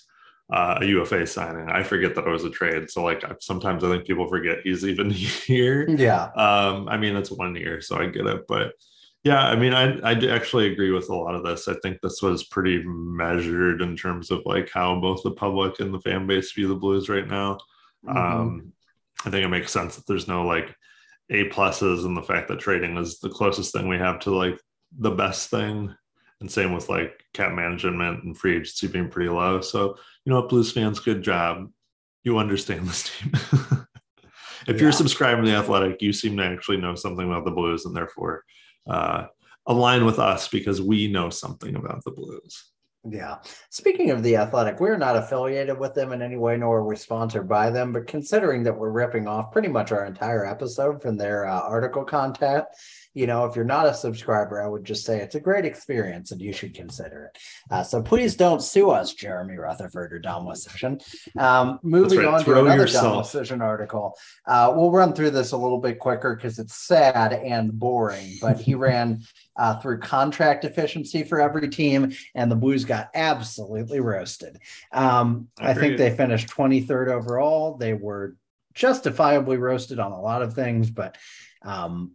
uh, 0.51 0.79
a 0.81 0.85
UFA 0.85 1.27
signing. 1.27 1.69
I 1.69 1.83
forget 1.83 2.15
that 2.15 2.25
it 2.25 2.29
was 2.29 2.45
a 2.45 2.49
trade. 2.49 2.89
So 2.89 3.03
like 3.03 3.23
sometimes 3.41 3.83
I 3.83 3.89
think 3.89 4.05
people 4.05 4.27
forget 4.27 4.59
he's 4.63 4.85
even 4.85 5.09
here. 5.11 5.89
Yeah. 5.89 6.25
Um, 6.35 6.87
I 6.87 6.97
mean 6.97 7.15
it's 7.15 7.31
one 7.31 7.55
year, 7.55 7.81
so 7.81 7.97
I 7.97 8.07
get 8.07 8.27
it. 8.27 8.45
But 8.47 8.73
yeah, 9.23 9.45
I 9.45 9.55
mean 9.55 9.73
I 9.73 9.99
I 9.99 10.13
actually 10.27 10.71
agree 10.71 10.91
with 10.91 11.09
a 11.09 11.15
lot 11.15 11.35
of 11.35 11.43
this. 11.43 11.67
I 11.67 11.73
think 11.81 11.99
this 12.01 12.21
was 12.21 12.45
pretty 12.45 12.81
measured 12.85 13.81
in 13.81 13.97
terms 13.97 14.31
of 14.31 14.41
like 14.45 14.69
how 14.73 14.99
both 15.01 15.21
the 15.23 15.31
public 15.31 15.79
and 15.79 15.93
the 15.93 15.99
fan 15.99 16.27
base 16.27 16.53
view 16.53 16.67
the 16.67 16.75
Blues 16.75 17.09
right 17.09 17.27
now. 17.27 17.57
Mhm. 18.05 18.15
Um, 18.15 18.73
I 19.25 19.29
think 19.29 19.43
it 19.43 19.49
makes 19.49 19.71
sense 19.71 19.95
that 19.95 20.07
there's 20.07 20.27
no 20.27 20.45
like 20.45 20.73
A 21.29 21.49
pluses 21.49 22.05
and 22.05 22.15
the 22.15 22.21
fact 22.21 22.47
that 22.47 22.59
trading 22.59 22.95
is 22.97 23.19
the 23.19 23.29
closest 23.29 23.73
thing 23.73 23.89
we 23.89 23.97
have 23.97 24.19
to 24.21 24.31
like 24.33 24.61
the 24.97 25.11
best 25.11 25.49
thing. 25.49 25.93
And 26.39 26.51
same 26.51 26.73
with 26.73 26.87
like 26.89 27.23
cap 27.33 27.53
management 27.53 28.23
and 28.23 28.37
free 28.37 28.55
agency 28.57 28.87
being 28.87 29.09
pretty 29.09 29.29
low. 29.29 29.61
So, 29.61 29.97
you 30.23 30.31
know 30.31 30.39
what, 30.41 30.49
Blues 30.49 30.71
fans, 30.71 30.99
good 30.99 31.23
job. 31.23 31.69
You 32.23 32.37
understand 32.37 32.87
this 32.87 33.09
team. 33.09 33.31
if 34.67 34.75
Yeah. 34.75 34.75
you're 34.75 34.91
subscribing 34.91 35.45
to 35.45 35.49
the 35.51 35.57
athletic, 35.57 36.01
you 36.01 36.13
seem 36.13 36.37
to 36.37 36.43
actually 36.43 36.77
know 36.77 36.93
something 36.95 37.25
about 37.25 37.45
the 37.45 37.51
Blues 37.51 37.85
and 37.85 37.95
therefore 37.95 38.43
uh, 38.87 39.25
align 39.65 40.05
with 40.05 40.19
us 40.19 40.47
because 40.47 40.81
we 40.81 41.07
know 41.07 41.29
something 41.29 41.75
about 41.75 42.03
the 42.03 42.11
Blues. 42.11 42.65
Yeah. 43.09 43.37
Speaking 43.69 44.11
of 44.11 44.21
the 44.21 44.35
athletic, 44.35 44.79
we're 44.79 44.97
not 44.97 45.15
affiliated 45.15 45.79
with 45.79 45.93
them 45.93 46.11
in 46.11 46.21
any 46.21 46.35
way, 46.35 46.57
nor 46.57 46.79
are 46.79 46.83
we 46.83 46.95
sponsored 46.97 47.47
by 47.47 47.69
them. 47.69 47.93
But 47.93 48.07
considering 48.07 48.63
that 48.63 48.77
we're 48.77 48.89
ripping 48.89 49.27
off 49.27 49.51
pretty 49.51 49.69
much 49.69 49.91
our 49.91 50.05
entire 50.05 50.45
episode 50.45 51.01
from 51.01 51.15
their 51.15 51.45
uh, 51.45 51.61
article 51.61 52.03
content, 52.03 52.65
you 53.17 53.25
know, 53.25 53.45
if 53.45 53.55
you're 53.55 53.65
not 53.65 53.87
a 53.87 53.93
subscriber, 53.95 54.61
I 54.61 54.67
would 54.67 54.85
just 54.85 55.03
say 55.03 55.19
it's 55.19 55.33
a 55.33 55.39
great 55.39 55.65
experience 55.65 56.31
and 56.31 56.39
you 56.39 56.53
should 56.53 56.75
consider 56.75 57.31
it. 57.33 57.41
Uh, 57.71 57.81
so 57.81 57.99
please 57.99 58.35
don't 58.35 58.61
sue 58.61 58.91
us, 58.91 59.15
Jeremy 59.15 59.57
Rutherford 59.57 60.13
or 60.13 60.19
Dom 60.19 60.45
Luszczyszyn. 60.45 61.01
Um, 61.39 61.79
moving 61.81 62.19
right. 62.19 62.27
on 62.27 62.43
Throw 62.43 62.53
to 62.53 62.59
another 62.61 62.81
yourself. 62.81 63.33
Luszczyszyn 63.33 63.61
article. 63.61 64.13
Uh, 64.45 64.71
we'll 64.75 64.91
run 64.91 65.13
through 65.13 65.31
this 65.31 65.51
a 65.51 65.57
little 65.57 65.79
bit 65.79 65.97
quicker 65.97 66.35
because 66.35 66.59
it's 66.59 66.75
sad 66.75 67.33
and 67.33 67.79
boring, 67.79 68.37
but 68.39 68.59
he 68.59 68.75
ran 68.87 69.23
uh, 69.55 69.79
through 69.79 69.97
contract 69.97 70.63
efficiency 70.63 71.23
for 71.23 71.41
every 71.41 71.69
team, 71.69 72.13
and 72.35 72.51
the 72.51 72.55
Blues 72.55 72.85
got 72.85 73.09
absolutely 73.15 73.99
roasted. 73.99 74.59
Um, 74.91 75.47
I 75.57 75.73
think 75.73 75.97
they 75.97 76.15
finished 76.15 76.49
23rd 76.49 77.07
overall. 77.07 77.77
They 77.77 77.93
were 77.93 78.35
justifiably 78.75 79.57
roasted 79.57 79.97
on 79.97 80.11
a 80.11 80.21
lot 80.21 80.43
of 80.43 80.53
things, 80.53 80.91
but 80.91 81.17
um, 81.63 82.11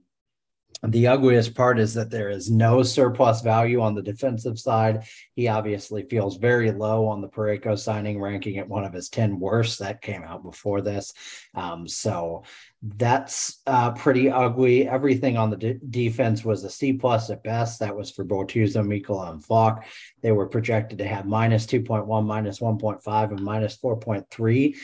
the 0.88 1.06
ugliest 1.06 1.54
part 1.54 1.78
is 1.78 1.94
that 1.94 2.10
there 2.10 2.28
is 2.28 2.50
no 2.50 2.82
surplus 2.82 3.40
value 3.40 3.80
on 3.80 3.94
the 3.94 4.02
defensive 4.02 4.58
side. 4.58 5.04
He 5.36 5.46
obviously 5.46 6.02
feels 6.02 6.38
very 6.38 6.72
low 6.72 7.06
on 7.06 7.20
the 7.20 7.28
Parayko 7.28 7.78
signing, 7.78 8.20
ranking 8.20 8.58
at 8.58 8.68
one 8.68 8.84
of 8.84 8.92
his 8.92 9.08
10 9.08 9.38
worst. 9.38 9.78
That 9.78 10.02
came 10.02 10.24
out 10.24 10.42
before 10.42 10.80
this. 10.80 11.12
Um, 11.54 11.86
so 11.86 12.42
that's 12.82 13.60
uh, 13.66 13.92
pretty 13.92 14.28
ugly. 14.28 14.88
Everything 14.88 15.36
on 15.36 15.50
the 15.50 15.56
de- 15.56 15.78
defense 15.90 16.44
was 16.44 16.64
a 16.64 16.70
C 16.70 16.92
plus 16.92 17.30
at 17.30 17.44
best. 17.44 17.78
That 17.78 17.96
was 17.96 18.10
for 18.10 18.24
Bortuzzo, 18.24 18.84
Mikkola, 18.84 19.30
and 19.30 19.44
Faulk. 19.44 19.84
They 20.20 20.32
were 20.32 20.48
projected 20.48 20.98
to 20.98 21.06
have 21.06 21.24
minus 21.24 21.64
2.1, 21.66 22.26
minus 22.26 22.58
1.5, 22.58 23.30
and 23.30 23.40
minus 23.40 23.76
4.3 23.78 24.74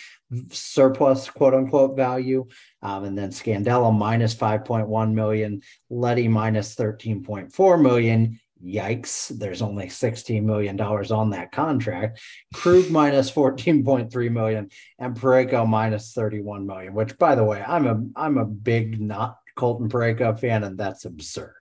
surplus 0.50 1.28
quote 1.28 1.54
unquote 1.54 1.96
value. 1.96 2.46
Um, 2.82 3.04
and 3.04 3.18
then 3.18 3.30
Scandella 3.30 3.96
minus 3.96 4.34
5.1 4.34 5.12
million, 5.12 5.62
Leddy 5.90 6.28
minus 6.28 6.76
13.4 6.76 7.82
million, 7.82 8.38
Yikes, 8.64 9.28
there's 9.38 9.62
only 9.62 9.86
$16 9.86 10.42
million 10.42 10.80
on 10.80 11.30
that 11.30 11.52
contract. 11.52 12.20
Krug 12.54 12.90
minus 12.90 13.30
14.3 13.30 14.30
million 14.30 14.70
and 14.98 15.16
Parayko 15.16 15.66
minus 15.66 16.12
31 16.12 16.66
million, 16.66 16.94
which 16.94 17.16
by 17.18 17.34
the 17.34 17.44
way, 17.44 17.62
I'm 17.66 17.86
a 17.86 18.02
I'm 18.18 18.38
a 18.38 18.44
big 18.44 19.00
not 19.00 19.38
Colton 19.56 19.88
Parayko 19.88 20.38
fan, 20.38 20.64
and 20.64 20.78
that's 20.78 21.04
absurd. 21.04 21.54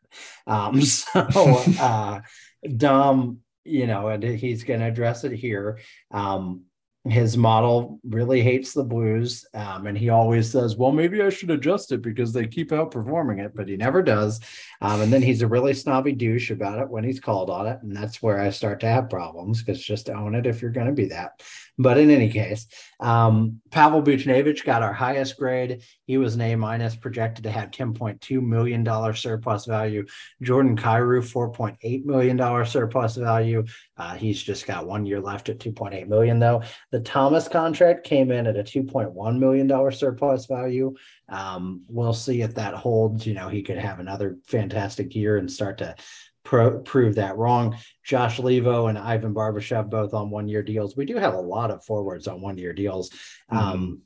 Um, 0.46 0.82
so 0.82 1.64
uh 1.80 2.22
Dom, 2.78 3.40
you 3.64 3.88
know, 3.88 4.08
and 4.08 4.24
he's 4.24 4.64
gonna 4.64 4.88
address 4.88 5.24
it 5.24 5.34
here. 5.34 5.80
Um, 6.12 6.64
his 7.10 7.38
model 7.38 8.00
really 8.04 8.42
hates 8.42 8.74
the 8.74 8.84
blues 8.84 9.46
um, 9.54 9.88
and 9.88 9.98
he 9.98 10.10
always 10.10 10.50
says 10.50 10.76
well 10.76 10.92
maybe 10.92 11.22
i 11.22 11.30
should 11.30 11.52
adjust 11.52 11.92
it 11.92 12.02
because 12.02 12.34
they 12.34 12.48
keep 12.48 12.72
outperforming 12.72 13.44
it 13.44 13.54
but 13.56 13.68
he 13.68 13.78
never 13.78 14.02
does 14.02 14.40
um, 14.82 15.02
and 15.02 15.12
then 15.12 15.22
he's 15.22 15.42
a 15.42 15.48
really 15.48 15.74
snobby 15.74 16.12
douche 16.12 16.52
about 16.52 16.80
it 16.80 16.90
when 16.90 17.04
he's 17.04 17.20
called 17.20 17.50
on 17.50 17.68
it 17.68 17.80
and 17.82 17.96
that's 17.96 18.22
where 18.22 18.40
i 18.40 18.50
start 18.50 18.80
to 18.80 18.88
have 18.88 19.10
problems 19.10 19.62
because 19.62 19.84
just 19.84 20.10
own 20.10 20.36
it 20.36 20.46
if 20.46 20.62
you're 20.62 20.72
going 20.72 20.88
to 20.88 20.94
be 20.94 21.06
that 21.06 21.42
but 21.80 22.00
in 22.00 22.10
any 22.10 22.30
case, 22.30 22.66
um, 23.00 23.62
Pavel 23.70 24.02
Buchnevich 24.02 24.66
got 24.66 24.82
our 24.82 24.94
highest 24.94 25.38
grade. 25.38 25.84
He 26.06 26.18
was 26.18 26.34
an 26.34 26.42
A 26.42 26.56
minus, 26.56 26.96
projected 26.96 27.44
to 27.44 27.52
have 27.52 27.70
$10.2 27.70 28.42
million 28.42 29.14
surplus 29.16 29.66
value. 29.66 30.06
Jordan 30.42 30.76
Kyrou, 30.76 31.22
$4.8 31.22 32.06
million 32.06 32.66
surplus 32.66 33.16
value. 33.16 33.64
Uh, 33.98 34.16
he's 34.16 34.42
just 34.42 34.68
got 34.68 34.86
one 34.86 35.06
year 35.06 35.20
left 35.20 35.50
at 35.50 35.60
2.8 35.60 36.08
million 36.08 36.40
though. 36.40 36.62
The 36.92 37.00
Thomas 37.00 37.48
contract 37.48 38.06
came 38.06 38.32
in 38.32 38.48
at 38.48 38.58
a 38.58 38.64
2.1 38.64 39.40
million 39.40 39.68
dollar 39.68 39.92
surplus 39.92 40.46
value. 40.46 40.96
Um, 41.30 41.84
we'll 41.88 42.14
see 42.14 42.42
if 42.42 42.56
that 42.56 42.74
holds. 42.74 43.26
You 43.26 43.34
know, 43.34 43.50
he 43.50 43.64
could 43.64 43.78
have 43.78 44.00
another 44.00 44.38
fantastic 44.48 45.16
year 45.16 45.38
and 45.38 45.52
start 45.52 45.80
to 45.80 45.96
pro- 46.44 46.80
prove 46.80 47.16
that 47.16 47.38
wrong. 47.38 47.78
Josh 48.04 48.40
Leivo 48.40 48.90
and 48.90 48.98
Ivan 48.98 49.34
Barbashev 49.34 49.90
both 49.90 50.14
on 50.14 50.30
one 50.30 50.48
year 50.48 50.64
deals. 50.64 50.96
We 50.96 51.06
do 51.06 51.18
have 51.18 51.34
a 51.34 51.42
lot 51.42 51.72
of 51.72 51.84
forwards 51.84 52.28
on 52.28 52.42
one 52.42 52.58
year 52.58 52.74
deals. 52.74 53.10
Mm-hmm. 53.52 53.58
Um, 53.58 54.02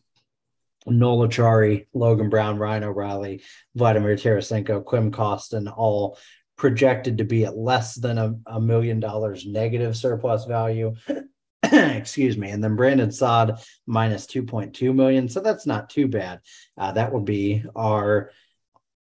Noel 0.87 1.27
Acciari, 1.27 1.85
Logan 1.93 2.29
Brown, 2.29 2.57
Ryan 2.57 2.85
O'Reilly, 2.85 3.43
Vladimir 3.75 4.15
Tarasenko, 4.15 4.83
Klim 4.83 5.11
Kostin, 5.11 5.71
all 5.75 6.17
projected 6.61 7.17
to 7.17 7.23
be 7.23 7.43
at 7.43 7.57
less 7.57 7.95
than 7.95 8.19
a, 8.19 8.35
a 8.45 8.61
million 8.61 8.99
dollars 8.99 9.47
negative 9.47 9.97
surplus 9.97 10.45
value. 10.45 10.93
Excuse 11.63 12.37
me. 12.37 12.51
And 12.51 12.63
then 12.63 12.75
Brandon 12.75 13.11
Saad 13.11 13.59
minus 13.87 14.27
2.2 14.27 14.93
million. 14.93 15.27
So 15.27 15.39
that's 15.39 15.65
not 15.65 15.89
too 15.89 16.07
bad. 16.07 16.39
Uh, 16.77 16.91
that 16.91 17.11
would 17.11 17.25
be 17.25 17.63
our 17.75 18.29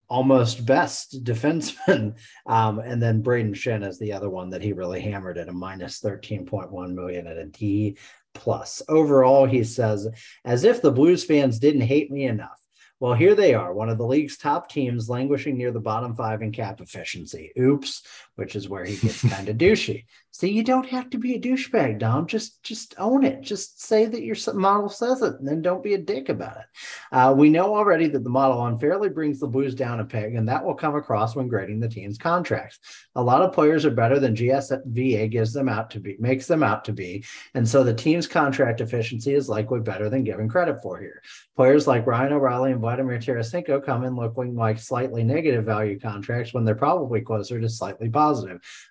almost 0.10 0.66
best 0.66 1.24
defenseman. 1.24 2.18
Um, 2.46 2.80
and 2.80 3.02
then 3.02 3.24
Brayden 3.24 3.56
Schenn 3.56 3.88
is 3.88 3.98
the 3.98 4.12
other 4.12 4.30
one 4.30 4.50
that 4.50 4.62
he 4.62 4.74
really 4.74 5.00
hammered 5.00 5.38
at 5.38 5.48
a 5.48 5.54
minus 5.54 6.02
13.1 6.02 6.94
million 6.94 7.28
at 7.28 7.38
a 7.38 7.46
D 7.46 7.98
plus. 8.34 8.82
Overall, 8.90 9.46
he 9.46 9.64
says, 9.64 10.06
as 10.44 10.66
if 10.66 10.82
the 10.82 10.92
Blues 10.92 11.24
fans 11.24 11.60
didn't 11.60 11.80
hate 11.80 12.12
me 12.12 12.26
enough. 12.26 12.57
Well, 13.00 13.14
here 13.14 13.36
they 13.36 13.54
are, 13.54 13.74
one 13.74 13.90
of 13.90 14.00
the 14.00 14.08
league's 14.08 14.38
top 14.38 14.70
teams 14.70 15.08
languishing 15.08 15.56
near 15.56 15.72
the 15.72 15.80
bottom 15.80 16.16
five 16.16 16.42
in 16.42 16.52
cap 16.52 16.82
efficiency. 16.82 17.52
Oops, 17.60 18.02
which 18.38 18.56
is 18.56 18.70
where 18.70 18.86
he 18.86 18.96
gets 18.96 19.28
kind 19.28 19.50
of 19.50 19.58
douchey. 19.58 20.06
So 20.32 20.46
you 20.46 20.64
don't 20.64 20.88
have 20.90 21.10
to 21.10 21.18
be 21.18 21.34
a 21.34 21.40
douchebag, 21.40 21.98
Dom. 21.98 22.28
Just 22.28 22.62
just 22.62 22.94
own 23.00 23.24
it. 23.24 23.42
Just 23.42 23.82
say 23.82 24.06
that 24.06 24.22
your 24.22 24.36
model 24.54 24.88
says 24.88 25.24
it, 25.24 25.34
and 25.40 25.48
then 25.48 25.64
don't 25.64 25.82
be 25.82 25.96
a 25.96 25.98
dick 25.98 26.30
about 26.30 26.58
it. 26.58 26.66
Uh, 27.12 27.34
we 27.36 27.50
know 27.50 27.76
already 27.76 28.08
that 28.10 28.24
the 28.24 28.30
model 28.30 28.64
unfairly 28.68 29.10
brings 29.10 29.40
the 29.40 29.48
Blues 29.48 29.74
down 29.74 30.00
a 30.00 30.06
peg, 30.06 30.36
and 30.36 30.48
that 30.48 30.64
will 30.64 30.76
come 30.76 30.96
across 30.96 31.36
when 31.36 31.48
grading 31.48 31.80
the 31.80 31.90
team's 31.90 32.20
contracts. 32.20 32.78
A 33.16 33.24
lot 33.24 33.42
of 33.42 33.52
players 33.52 33.84
are 33.84 33.92
better 33.92 34.20
than 34.20 34.36
GSVA 34.36 35.32
gives 35.32 35.54
them 35.54 35.68
out 35.68 35.90
to 35.92 36.00
be, 36.00 36.16
makes 36.20 36.46
them 36.46 36.62
out 36.62 36.86
to 36.86 36.94
be, 36.94 37.26
and 37.56 37.68
so 37.68 37.84
the 37.84 37.94
team's 37.94 38.28
contract 38.28 38.80
efficiency 38.80 39.34
is 39.34 39.50
likely 39.50 39.80
better 39.80 40.08
than 40.08 40.24
given 40.24 40.48
credit 40.48 40.84
for 40.84 41.00
here. 41.00 41.24
Players 41.56 41.88
like 41.88 42.06
Ryan 42.06 42.34
O'Reilly 42.34 42.72
and 42.74 42.82
Vladimir 42.82 43.18
Tarasenko 43.18 43.84
come 43.84 44.04
in 44.04 44.16
looking 44.16 44.56
like 44.56 44.78
slightly 44.78 45.24
negative 45.24 45.66
value 45.66 46.00
contracts 46.00 46.54
when 46.54 46.64
they're 46.64 46.76
probably 46.76 47.22
closer 47.22 47.60
to 47.60 47.68
slightly 47.68 48.08
positive, 48.08 48.27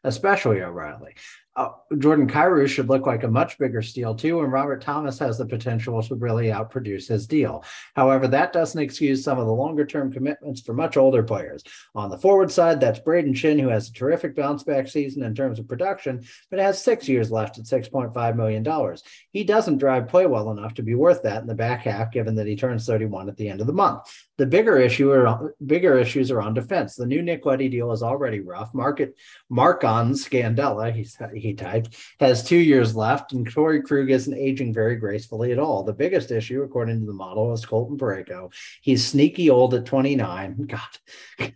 especially 0.04 0.60
O'Reilly 0.62 1.14
uh, 1.56 1.70
Jordan 1.98 2.28
Kyrou 2.28 2.68
should 2.68 2.88
look 2.88 3.06
like 3.06 3.22
a 3.22 3.28
much 3.28 3.58
bigger 3.58 3.80
steal 3.80 4.14
too, 4.14 4.40
and 4.40 4.52
Robert 4.52 4.82
Thomas 4.82 5.18
has 5.18 5.38
the 5.38 5.46
potential 5.46 6.02
to 6.02 6.14
really 6.14 6.48
outproduce 6.48 7.08
his 7.08 7.26
deal. 7.26 7.64
However, 7.94 8.28
that 8.28 8.52
doesn't 8.52 8.80
excuse 8.80 9.24
some 9.24 9.38
of 9.38 9.46
the 9.46 9.52
longer 9.52 9.86
term 9.86 10.12
commitments 10.12 10.60
for 10.60 10.74
much 10.74 10.98
older 10.98 11.22
players. 11.22 11.62
On 11.94 12.10
the 12.10 12.18
forward 12.18 12.50
side, 12.50 12.78
that's 12.78 13.00
Brayden 13.00 13.34
Schenn, 13.34 13.60
who 13.60 13.68
has 13.68 13.88
a 13.88 13.92
terrific 13.92 14.36
bounce 14.36 14.64
back 14.64 14.86
season 14.86 15.22
in 15.22 15.34
terms 15.34 15.58
of 15.58 15.68
production, 15.68 16.24
but 16.50 16.58
has 16.58 16.82
six 16.82 17.08
years 17.08 17.30
left 17.30 17.58
at 17.58 17.64
$6.5 17.64 18.36
million. 18.36 18.96
He 19.32 19.44
doesn't 19.44 19.78
drive 19.78 20.08
play 20.08 20.26
well 20.26 20.50
enough 20.50 20.74
to 20.74 20.82
be 20.82 20.94
worth 20.94 21.22
that 21.22 21.40
in 21.40 21.46
the 21.46 21.54
back 21.54 21.82
half, 21.82 22.12
given 22.12 22.34
that 22.34 22.46
he 22.46 22.56
turns 22.56 22.86
31 22.86 23.30
at 23.30 23.36
the 23.36 23.48
end 23.48 23.62
of 23.62 23.66
the 23.66 23.72
month. 23.72 24.02
The 24.36 24.46
bigger 24.46 24.76
issue 24.76 25.10
are 25.12 25.54
bigger 25.64 25.98
issues 25.98 26.30
are 26.30 26.42
on 26.42 26.52
defense. 26.52 26.96
The 26.96 27.06
new 27.06 27.22
Nick 27.22 27.46
Leddy 27.46 27.70
deal 27.70 27.92
is 27.92 28.02
already 28.02 28.40
rough. 28.40 28.74
Market 28.74 29.14
Mark-on 29.48 30.12
Scandella, 30.12 30.92
he's, 30.92 31.16
he 31.34 31.45
typed, 31.54 31.96
has 32.20 32.44
two 32.44 32.56
years 32.56 32.96
left, 32.96 33.32
and 33.32 33.46
Torey 33.46 33.82
Krug 33.82 34.10
isn't 34.10 34.34
aging 34.34 34.72
very 34.72 34.96
gracefully 34.96 35.52
at 35.52 35.58
all. 35.58 35.82
The 35.82 35.92
biggest 35.92 36.30
issue, 36.30 36.62
according 36.62 37.00
to 37.00 37.06
the 37.06 37.12
model, 37.12 37.52
is 37.52 37.64
Colton 37.64 37.98
Parayko. 37.98 38.52
He's 38.82 39.06
sneaky 39.06 39.50
old 39.50 39.74
at 39.74 39.86
29. 39.86 40.66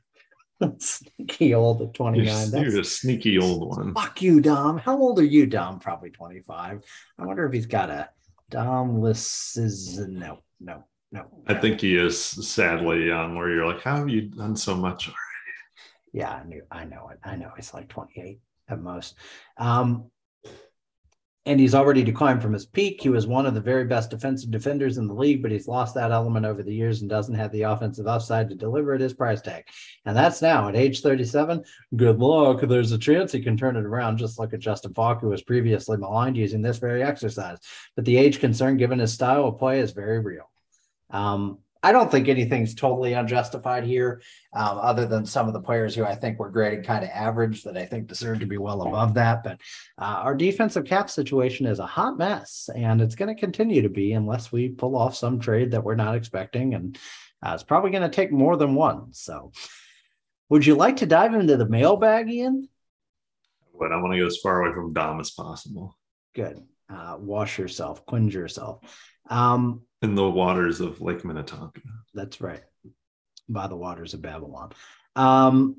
God. 0.60 0.78
sneaky 0.78 1.54
old 1.54 1.82
at 1.82 1.94
29. 1.94 2.26
You're, 2.26 2.34
That's, 2.34 2.72
you're 2.72 2.80
a 2.80 2.84
sneaky 2.84 3.38
old 3.38 3.68
one. 3.76 3.94
Fuck 3.94 4.22
you, 4.22 4.40
Dom. 4.40 4.78
How 4.78 4.98
old 4.98 5.18
are 5.18 5.24
you, 5.24 5.46
Dom? 5.46 5.78
Probably 5.78 6.10
25. 6.10 6.82
I 7.18 7.24
wonder 7.24 7.46
if 7.46 7.52
he's 7.52 7.66
got 7.66 7.90
a 7.90 8.10
Dom 8.50 9.00
lists. 9.00 9.56
No, 9.56 10.40
no. 10.60 10.84
No. 11.12 11.26
I 11.48 11.54
think 11.54 11.80
he 11.80 11.96
is 11.96 12.18
sadly 12.20 13.06
young, 13.06 13.36
where 13.36 13.50
you're 13.50 13.66
like, 13.66 13.82
how 13.82 13.96
have 13.96 14.08
you 14.08 14.22
done 14.22 14.54
so 14.54 14.76
much 14.76 15.08
already? 15.08 15.18
Yeah, 16.12 16.30
I 16.30 16.44
knew 16.44 16.62
I 16.70 16.84
know 16.84 17.08
it. 17.08 17.18
I 17.24 17.36
know 17.36 17.50
he's 17.56 17.74
like 17.74 17.88
28 17.88 18.40
at 18.70 18.80
most. 18.80 19.16
Um, 19.56 20.10
and 21.46 21.58
he's 21.58 21.74
already 21.74 22.04
declined 22.04 22.42
from 22.42 22.52
his 22.52 22.66
peak. 22.66 23.00
He 23.00 23.08
was 23.08 23.26
one 23.26 23.46
of 23.46 23.54
the 23.54 23.62
very 23.62 23.84
best 23.84 24.10
defensive 24.10 24.50
defenders 24.50 24.98
in 24.98 25.08
the 25.08 25.14
league, 25.14 25.40
but 25.40 25.50
he's 25.50 25.66
lost 25.66 25.94
that 25.94 26.12
element 26.12 26.44
over 26.44 26.62
the 26.62 26.74
years 26.74 27.00
and 27.00 27.08
doesn't 27.08 27.34
have 27.34 27.50
the 27.50 27.62
offensive 27.62 28.06
upside 28.06 28.50
to 28.50 28.54
deliver 28.54 28.92
at 28.92 29.00
his 29.00 29.14
price 29.14 29.40
tag. 29.40 29.64
And 30.04 30.14
that's 30.14 30.42
now 30.42 30.68
at 30.68 30.76
age 30.76 31.00
37. 31.00 31.64
Good 31.96 32.18
luck. 32.18 32.60
There's 32.60 32.92
a 32.92 32.98
chance 32.98 33.32
he 33.32 33.40
can 33.40 33.56
turn 33.56 33.76
it 33.76 33.86
around. 33.86 34.18
Just 34.18 34.38
look 34.38 34.52
at 34.52 34.60
Justin 34.60 34.92
Faulk, 34.92 35.22
who 35.22 35.28
was 35.28 35.42
previously 35.42 35.96
maligned 35.96 36.36
using 36.36 36.60
this 36.60 36.78
very 36.78 37.02
exercise. 37.02 37.58
But 37.96 38.04
the 38.04 38.18
age 38.18 38.38
concern, 38.38 38.76
given 38.76 38.98
his 38.98 39.14
style 39.14 39.46
of 39.46 39.58
play, 39.58 39.80
is 39.80 39.92
very 39.92 40.20
real. 40.20 40.48
Um, 41.08 41.58
I 41.82 41.92
don't 41.92 42.10
think 42.10 42.28
anything's 42.28 42.74
totally 42.74 43.14
unjustified 43.14 43.84
here, 43.84 44.20
um, 44.52 44.78
other 44.78 45.06
than 45.06 45.24
some 45.24 45.46
of 45.46 45.54
the 45.54 45.62
players 45.62 45.94
who 45.94 46.04
I 46.04 46.14
think 46.14 46.38
were 46.38 46.50
graded 46.50 46.84
kind 46.84 47.02
of 47.02 47.10
average 47.10 47.62
that 47.64 47.76
I 47.76 47.86
think 47.86 48.06
deserve 48.06 48.40
to 48.40 48.46
be 48.46 48.58
well 48.58 48.82
above 48.82 49.14
that. 49.14 49.42
But 49.42 49.60
uh, 49.98 50.20
our 50.22 50.34
defensive 50.34 50.84
cap 50.84 51.08
situation 51.08 51.66
is 51.66 51.78
a 51.78 51.86
hot 51.86 52.18
mess, 52.18 52.68
and 52.74 53.00
it's 53.00 53.14
going 53.14 53.34
to 53.34 53.40
continue 53.40 53.82
to 53.82 53.88
be 53.88 54.12
unless 54.12 54.52
we 54.52 54.68
pull 54.68 54.96
off 54.96 55.16
some 55.16 55.40
trade 55.40 55.70
that 55.70 55.82
we're 55.82 55.94
not 55.94 56.16
expecting. 56.16 56.74
And 56.74 56.98
uh, 57.42 57.52
it's 57.54 57.62
probably 57.62 57.90
going 57.90 58.02
to 58.02 58.14
take 58.14 58.30
more 58.30 58.56
than 58.58 58.74
one. 58.74 59.14
So, 59.14 59.52
would 60.50 60.66
you 60.66 60.74
like 60.74 60.98
to 60.98 61.06
dive 61.06 61.34
into 61.34 61.56
the 61.56 61.68
mailbag, 61.68 62.28
Ian? 62.28 62.68
But 63.78 63.92
I 63.92 63.96
want 63.96 64.12
to 64.12 64.18
go 64.18 64.26
as 64.26 64.36
far 64.36 64.62
away 64.62 64.74
from 64.74 64.92
Dom 64.92 65.20
as 65.20 65.30
possible. 65.30 65.96
Good. 66.34 66.60
Uh, 66.90 67.16
wash 67.18 67.58
yourself, 67.58 68.04
cleanse 68.04 68.34
yourself. 68.34 68.80
Um, 69.30 69.82
in 70.02 70.14
the 70.14 70.28
waters 70.28 70.80
of 70.80 71.00
Lake 71.00 71.24
Minnetonka. 71.24 71.80
That's 72.14 72.40
right, 72.40 72.62
by 73.48 73.66
the 73.66 73.76
waters 73.76 74.12
of 74.12 74.22
Babylon. 74.22 74.72
Um, 75.16 75.76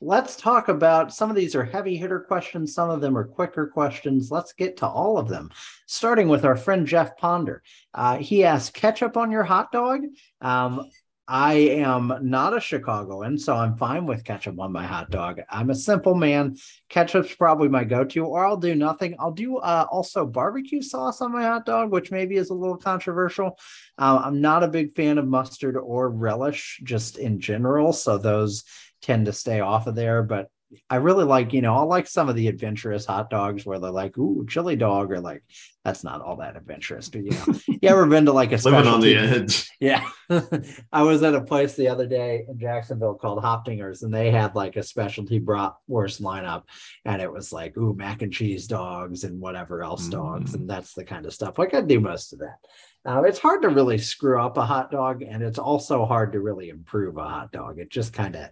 let's 0.00 0.36
talk 0.36 0.68
about 0.68 1.12
some 1.12 1.30
of 1.30 1.36
these 1.36 1.56
are 1.56 1.64
heavy 1.64 1.96
hitter 1.96 2.20
questions, 2.20 2.74
some 2.74 2.90
of 2.90 3.00
them 3.00 3.16
are 3.16 3.24
quicker 3.24 3.66
questions. 3.66 4.30
Let's 4.30 4.52
get 4.52 4.76
to 4.78 4.86
all 4.86 5.18
of 5.18 5.28
them, 5.28 5.50
starting 5.86 6.28
with 6.28 6.44
our 6.44 6.56
friend 6.56 6.86
Jeff 6.86 7.16
Ponder. 7.16 7.62
Uh, 7.94 8.18
he 8.18 8.44
asked, 8.44 8.74
ketchup 8.74 9.16
on 9.16 9.30
your 9.30 9.44
hot 9.44 9.72
dog? 9.72 10.02
Um, 10.40 10.88
I 11.30 11.52
am 11.54 12.10
not 12.22 12.56
a 12.56 12.60
Chicagoan, 12.60 13.36
so 13.36 13.54
I'm 13.54 13.76
fine 13.76 14.06
with 14.06 14.24
ketchup 14.24 14.58
on 14.58 14.72
my 14.72 14.86
hot 14.86 15.10
dog. 15.10 15.42
I'm 15.50 15.68
a 15.68 15.74
simple 15.74 16.14
man. 16.14 16.56
Ketchup's 16.88 17.34
probably 17.34 17.68
my 17.68 17.84
go-to, 17.84 18.24
or 18.24 18.46
I'll 18.46 18.56
do 18.56 18.74
nothing. 18.74 19.14
I'll 19.18 19.32
do 19.32 19.58
uh, 19.58 19.84
also 19.90 20.24
barbecue 20.24 20.80
sauce 20.80 21.20
on 21.20 21.30
my 21.30 21.42
hot 21.42 21.66
dog, 21.66 21.92
which 21.92 22.10
maybe 22.10 22.36
is 22.36 22.48
a 22.48 22.54
little 22.54 22.78
controversial. 22.78 23.58
Uh, 23.98 24.22
I'm 24.24 24.40
not 24.40 24.64
a 24.64 24.68
big 24.68 24.96
fan 24.96 25.18
of 25.18 25.28
mustard 25.28 25.76
or 25.76 26.08
relish, 26.08 26.80
just 26.82 27.18
in 27.18 27.40
general, 27.40 27.92
so 27.92 28.16
those 28.16 28.64
tend 29.02 29.26
to 29.26 29.32
stay 29.34 29.60
off 29.60 29.86
of 29.86 29.94
there. 29.94 30.22
But 30.22 30.50
I 30.90 30.96
really 30.96 31.24
like, 31.24 31.52
you 31.52 31.62
know, 31.62 31.74
I 31.74 31.82
like 31.82 32.06
some 32.06 32.28
of 32.28 32.36
the 32.36 32.48
adventurous 32.48 33.06
hot 33.06 33.30
dogs 33.30 33.64
where 33.64 33.78
they're 33.78 33.90
like, 33.90 34.18
ooh, 34.18 34.44
chili 34.46 34.76
dog, 34.76 35.10
or 35.10 35.20
like 35.20 35.42
that's 35.84 36.04
not 36.04 36.20
all 36.20 36.36
that 36.36 36.56
adventurous. 36.56 37.08
But 37.08 37.24
you 37.24 37.30
know, 37.30 37.58
you 37.66 37.88
ever 37.88 38.04
been 38.06 38.26
to 38.26 38.32
like 38.32 38.52
a 38.52 38.56
Living 38.56 38.86
on 38.86 39.00
the 39.00 39.16
edge. 39.16 39.70
Yeah. 39.80 40.04
I 40.92 41.02
was 41.04 41.22
at 41.22 41.36
a 41.36 41.40
place 41.40 41.74
the 41.74 41.86
other 41.88 42.06
day 42.06 42.44
in 42.48 42.58
Jacksonville 42.58 43.14
called 43.14 43.42
Hoptingers, 43.42 44.02
and 44.02 44.12
they 44.12 44.30
had 44.32 44.56
like 44.56 44.74
a 44.74 44.82
specialty 44.82 45.38
bratwurst 45.38 46.20
lineup. 46.20 46.64
And 47.04 47.22
it 47.22 47.32
was 47.32 47.52
like, 47.52 47.76
ooh, 47.76 47.94
mac 47.94 48.22
and 48.22 48.32
cheese 48.32 48.66
dogs 48.66 49.22
and 49.22 49.40
whatever 49.40 49.84
else 49.84 50.08
dogs. 50.08 50.50
Mm. 50.50 50.54
And 50.54 50.70
that's 50.70 50.94
the 50.94 51.04
kind 51.04 51.26
of 51.26 51.32
stuff. 51.32 51.58
Like 51.58 51.74
I 51.74 51.80
do 51.80 52.00
most 52.00 52.32
of 52.32 52.40
that. 52.40 52.58
Uh, 53.06 53.22
it's 53.22 53.38
hard 53.38 53.62
to 53.62 53.68
really 53.68 53.96
screw 53.96 54.40
up 54.40 54.56
a 54.56 54.66
hot 54.66 54.90
dog, 54.90 55.22
and 55.22 55.42
it's 55.42 55.58
also 55.58 56.04
hard 56.04 56.32
to 56.32 56.40
really 56.40 56.68
improve 56.68 57.16
a 57.16 57.22
hot 57.24 57.52
dog. 57.52 57.78
It 57.78 57.88
just 57.88 58.12
kind 58.12 58.34
of 58.36 58.50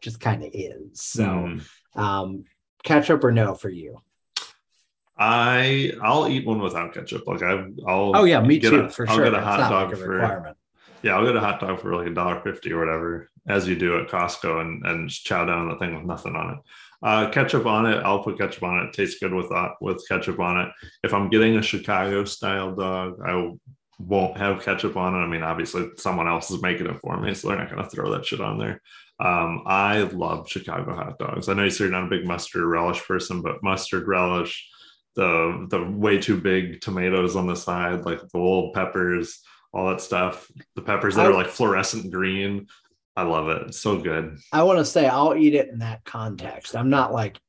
just 0.00 0.20
kind 0.20 0.42
of 0.42 0.50
is. 0.52 1.00
So 1.02 1.24
Mm. 1.24 1.62
um 1.96 2.44
ketchup 2.84 3.24
or 3.24 3.32
no 3.32 3.54
for 3.54 3.68
you? 3.70 3.98
I 5.16 5.92
I'll 6.02 6.28
eat 6.28 6.46
one 6.46 6.60
without 6.60 6.94
ketchup. 6.94 7.26
Like 7.26 7.42
I 7.42 7.52
I'll 7.86 8.12
Oh 8.16 8.24
yeah, 8.24 8.40
me 8.40 8.58
too, 8.58 8.82
a- 8.82 8.90
for 8.90 9.08
I'll 9.08 9.16
sure. 9.16 9.24
get 9.24 9.34
a 9.34 9.40
hot 9.40 9.58
dog 9.70 9.88
like 9.90 9.98
a 9.98 10.04
for 10.04 10.54
yeah, 11.02 11.16
I'll 11.16 11.24
get 11.26 11.36
a 11.36 11.40
hot 11.40 11.60
dog 11.60 11.80
for 11.80 11.94
like 11.94 12.08
a 12.08 12.14
dollar 12.14 12.40
fifty 12.40 12.72
or 12.72 12.78
whatever, 12.80 13.28
as 13.48 13.68
you 13.68 13.76
do 13.76 13.98
at 14.00 14.08
Costco, 14.08 14.60
and 14.60 14.84
and 14.86 15.08
just 15.08 15.24
chow 15.24 15.44
down 15.44 15.62
on 15.62 15.68
the 15.70 15.76
thing 15.76 15.94
with 15.94 16.04
nothing 16.04 16.34
on 16.36 16.54
it. 16.54 16.58
Uh, 17.00 17.30
ketchup 17.30 17.66
on 17.66 17.86
it, 17.86 17.98
I'll 18.04 18.24
put 18.24 18.36
ketchup 18.38 18.64
on 18.64 18.80
it. 18.80 18.84
it 18.88 18.92
tastes 18.94 19.20
good 19.20 19.32
with 19.32 19.48
that 19.50 19.72
with 19.80 20.04
ketchup 20.08 20.40
on 20.40 20.60
it. 20.60 20.68
If 21.04 21.14
I'm 21.14 21.30
getting 21.30 21.56
a 21.56 21.62
Chicago 21.62 22.24
style 22.24 22.74
dog, 22.74 23.20
I 23.24 23.52
won't 24.00 24.36
have 24.36 24.62
ketchup 24.64 24.96
on 24.96 25.14
it. 25.14 25.18
I 25.18 25.28
mean, 25.28 25.42
obviously 25.44 25.88
someone 25.96 26.26
else 26.26 26.50
is 26.50 26.60
making 26.62 26.86
it 26.88 27.00
for 27.00 27.20
me, 27.20 27.32
so 27.34 27.48
they're 27.48 27.58
not 27.58 27.70
going 27.70 27.82
to 27.82 27.88
throw 27.90 28.10
that 28.12 28.26
shit 28.26 28.40
on 28.40 28.58
there. 28.58 28.80
Um, 29.20 29.62
I 29.66 30.02
love 30.02 30.48
Chicago 30.48 30.94
hot 30.94 31.18
dogs. 31.18 31.48
I 31.48 31.54
know 31.54 31.64
you 31.64 31.70
say 31.70 31.84
you're 31.84 31.92
not 31.92 32.04
a 32.04 32.08
big 32.10 32.24
mustard 32.26 32.64
relish 32.64 33.02
person, 33.04 33.42
but 33.42 33.62
mustard 33.62 34.06
relish, 34.06 34.68
the 35.16 35.66
the 35.70 35.82
way 35.82 36.18
too 36.20 36.40
big 36.40 36.80
tomatoes 36.80 37.34
on 37.34 37.46
the 37.46 37.56
side, 37.56 38.04
like 38.04 38.20
the 38.20 38.38
little 38.38 38.72
peppers, 38.72 39.40
all 39.72 39.88
that 39.88 40.00
stuff. 40.00 40.48
The 40.76 40.82
peppers 40.82 41.16
that 41.16 41.26
I- 41.26 41.30
are 41.30 41.34
like 41.34 41.48
fluorescent 41.48 42.10
green. 42.12 42.66
I 43.16 43.22
love 43.22 43.48
it. 43.48 43.62
It's 43.66 43.80
so 43.80 43.98
good. 43.98 44.38
I 44.52 44.62
want 44.62 44.78
to 44.78 44.84
say 44.84 45.08
I'll 45.08 45.34
eat 45.34 45.54
it 45.56 45.68
in 45.70 45.80
that 45.80 46.04
context. 46.04 46.76
I'm 46.76 46.88
not 46.90 47.12
like 47.12 47.40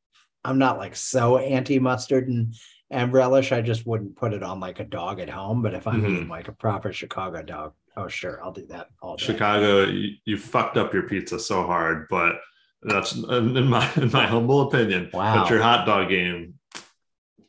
I'm 0.43 0.57
not 0.57 0.79
like 0.79 0.95
so 0.95 1.37
anti 1.37 1.77
mustard 1.77 2.27
and 2.27 2.55
and 2.89 3.13
relish. 3.13 3.51
I 3.51 3.61
just 3.61 3.85
wouldn't 3.85 4.15
put 4.15 4.33
it 4.33 4.41
on 4.41 4.59
like 4.59 4.79
a 4.79 4.83
dog 4.85 5.19
at 5.19 5.29
home. 5.29 5.61
But 5.61 5.75
if 5.75 5.85
I'm 5.85 6.01
Mhm. 6.01 6.09
eating 6.09 6.27
like 6.27 6.47
a 6.47 6.53
proper 6.53 6.91
Chicago 6.91 7.43
dog, 7.43 7.73
oh 7.97 8.07
sure, 8.07 8.43
I'll 8.43 8.51
do 8.51 8.65
that 8.67 8.87
all 9.01 9.17
day. 9.17 9.25
Chicago, 9.25 9.85
you, 9.85 10.15
you 10.25 10.37
fucked 10.37 10.77
up 10.77 10.93
your 10.93 11.03
pizza 11.03 11.39
so 11.39 11.63
hard, 11.63 12.07
but 12.09 12.35
that's 12.81 13.13
in 13.13 13.67
my 13.67 13.89
in 13.95 14.11
my 14.11 14.25
humble 14.25 14.61
opinion. 14.61 15.09
Wow. 15.13 15.43
But 15.43 15.49
your 15.49 15.61
hot 15.61 15.85
dog 15.85 16.09
game, 16.09 16.55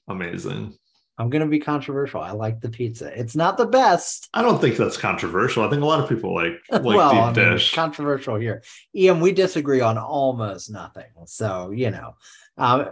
amazing. 0.09 0.77
I'm 1.21 1.29
gonna 1.29 1.47
be 1.47 1.59
controversial. 1.59 2.23
I 2.23 2.31
like 2.31 2.63
the 2.63 2.71
pizza. 2.71 3.13
It's 3.19 3.37
not 3.37 3.59
the 3.59 3.67
best. 3.67 4.29
I 4.33 4.41
don't 4.41 4.59
think 4.59 4.79
that's 4.79 4.97
controversial. 4.97 5.63
I 5.63 5.69
think 5.69 5.83
a 5.83 5.87
lot 5.87 6.01
of 6.01 6.09
people 6.09 6.35
like 6.35 6.55
like 6.71 6.83
well, 6.83 7.11
deep 7.11 7.21
I 7.21 7.27
mean, 7.27 7.53
dish. 7.53 7.75
controversial 7.75 8.37
here. 8.37 8.63
Ian, 8.95 9.21
we 9.21 9.33
disagree 9.33 9.83
on 9.83 9.99
almost 9.99 10.71
nothing. 10.71 11.05
So 11.27 11.73
you 11.73 11.91
know, 11.91 12.15
um, 12.57 12.91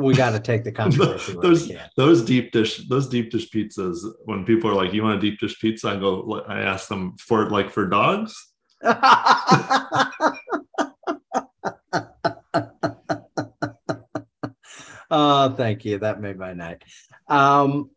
we 0.00 0.14
got 0.14 0.30
to 0.30 0.40
take 0.40 0.64
the 0.64 0.72
controversy. 0.82 1.36
those 1.40 1.70
those 1.96 2.22
deep 2.24 2.52
dish 2.52 2.88
those 2.88 3.08
deep 3.08 3.30
dish 3.30 3.50
pizzas. 3.50 3.98
When 4.24 4.44
people 4.44 4.70
are 4.70 4.74
like, 4.74 4.92
"You 4.92 5.02
want 5.02 5.18
a 5.18 5.20
deep 5.20 5.38
dish 5.40 5.58
pizza?" 5.60 5.88
I 5.90 5.96
go, 5.96 6.42
I 6.46 6.60
ask 6.60 6.88
them 6.88 7.16
for 7.18 7.50
like 7.50 7.70
for 7.70 7.86
dogs. 7.88 8.34
oh, 15.10 15.54
thank 15.56 15.84
you. 15.84 15.98
That 15.98 16.20
made 16.20 16.38
my 16.38 16.52
night. 16.52 16.82
Um, 17.28 17.90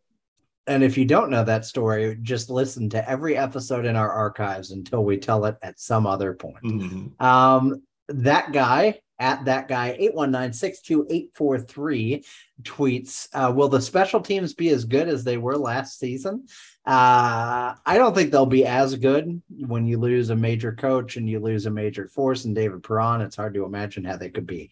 and 0.67 0.83
if 0.83 0.97
you 0.97 1.05
don't 1.05 1.29
know 1.29 1.43
that 1.43 1.65
story, 1.65 2.17
just 2.21 2.49
listen 2.49 2.89
to 2.89 3.09
every 3.09 3.37
episode 3.37 3.85
in 3.85 3.95
our 3.95 4.11
archives 4.11 4.71
until 4.71 5.03
we 5.03 5.17
tell 5.17 5.45
it 5.45 5.57
at 5.61 5.79
some 5.79 6.07
other 6.07 6.33
point. 6.33 6.63
Mhm. 6.63 7.21
Um, 7.21 7.83
that 8.09 8.51
guy 8.51 8.99
at 9.19 9.45
that 9.45 9.67
guy 9.67 9.97
819-62843 10.15 12.25
tweets 12.63 13.27
uh, 13.33 13.51
will 13.51 13.69
the 13.69 13.81
special 13.81 14.21
teams 14.21 14.53
be 14.53 14.69
as 14.69 14.85
good 14.85 15.07
as 15.07 15.23
they 15.23 15.37
were 15.37 15.57
last 15.57 15.99
season 15.99 16.45
uh, 16.85 17.73
i 17.85 17.97
don't 17.97 18.13
think 18.13 18.31
they'll 18.31 18.45
be 18.45 18.65
as 18.65 18.95
good 18.95 19.41
when 19.59 19.85
you 19.85 19.97
lose 19.97 20.29
a 20.29 20.35
major 20.35 20.73
coach 20.73 21.17
and 21.17 21.29
you 21.29 21.39
lose 21.39 21.65
a 21.65 21.71
major 21.71 22.07
force 22.07 22.45
in 22.45 22.53
david 22.53 22.83
Perron. 22.83 23.21
it's 23.21 23.35
hard 23.35 23.53
to 23.53 23.65
imagine 23.65 24.03
how 24.03 24.17
they 24.17 24.29
could 24.29 24.47
be 24.47 24.71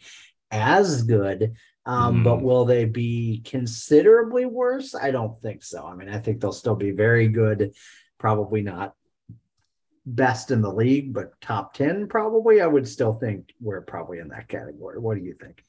as 0.52 1.04
good 1.04 1.54
um, 1.86 2.18
Hmm. 2.18 2.24
but 2.24 2.41
will 2.41 2.66
they 2.66 2.86
be 2.86 3.41
considerably 3.46 4.46
worse 4.46 4.96
i 4.96 5.12
don't 5.12 5.39
think 5.41 5.64
so 5.64 5.86
i 5.86 5.96
mean 5.96 6.10
i 6.10 6.20
think 6.20 6.39
they'll 6.41 6.52
still 6.52 6.76
be 6.76 6.91
very 6.91 7.28
good 7.28 7.74
probably 8.18 8.62
not 8.62 8.94
best 10.06 10.51
in 10.51 10.62
the 10.62 10.72
league, 10.72 11.14
but 11.14 11.39
top 11.41 11.74
10 11.74 12.08
probably. 12.08 12.62
I 12.62 12.68
would 12.68 12.88
still 12.88 13.14
think 13.14 13.54
we're 13.62 13.82
probably 13.82 14.20
in 14.20 14.30
that 14.30 14.47
category. 14.47 14.99
What 14.99 15.18
do 15.18 15.24
you 15.24 15.34
think? 15.34 15.64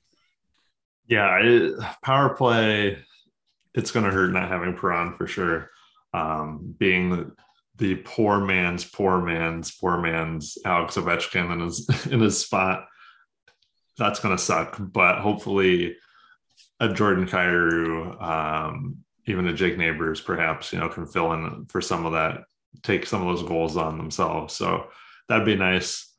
Yeah, 1.06 1.38
it, 1.40 1.74
power 2.02 2.34
play. 2.34 2.98
It's 3.74 3.90
going 3.90 4.06
to 4.06 4.12
hurt 4.12 4.32
not 4.32 4.48
having 4.48 4.76
Perron 4.76 5.16
for 5.16 5.26
sure. 5.26 5.70
Um, 6.12 6.74
being 6.78 7.10
the, 7.10 7.32
the 7.76 7.96
poor 7.96 8.38
man's 8.38 8.84
poor 8.84 9.20
man's 9.20 9.72
poor 9.72 9.98
man's 9.98 10.56
Alex 10.64 10.96
Ovechkin 10.96 11.52
in 11.52 11.60
his 11.60 12.06
in 12.10 12.20
his 12.20 12.38
spot. 12.38 12.86
That's 13.98 14.20
going 14.20 14.36
to 14.36 14.42
suck. 14.42 14.76
But 14.78 15.18
hopefully, 15.18 15.96
a 16.80 16.92
Jordan 16.92 17.26
Kyrou, 17.26 18.22
um, 18.22 18.98
even 19.26 19.46
a 19.48 19.52
Jake 19.52 19.76
Neighbours, 19.78 20.20
perhaps 20.20 20.72
you 20.72 20.78
know, 20.78 20.88
can 20.88 21.06
fill 21.06 21.32
in 21.32 21.66
for 21.66 21.80
some 21.80 22.06
of 22.06 22.12
that, 22.12 22.44
take 22.82 23.06
some 23.06 23.26
of 23.26 23.28
those 23.28 23.46
goals 23.46 23.76
on 23.76 23.98
themselves. 23.98 24.54
So 24.54 24.88
that'd 25.28 25.46
be 25.46 25.56
nice. 25.56 26.12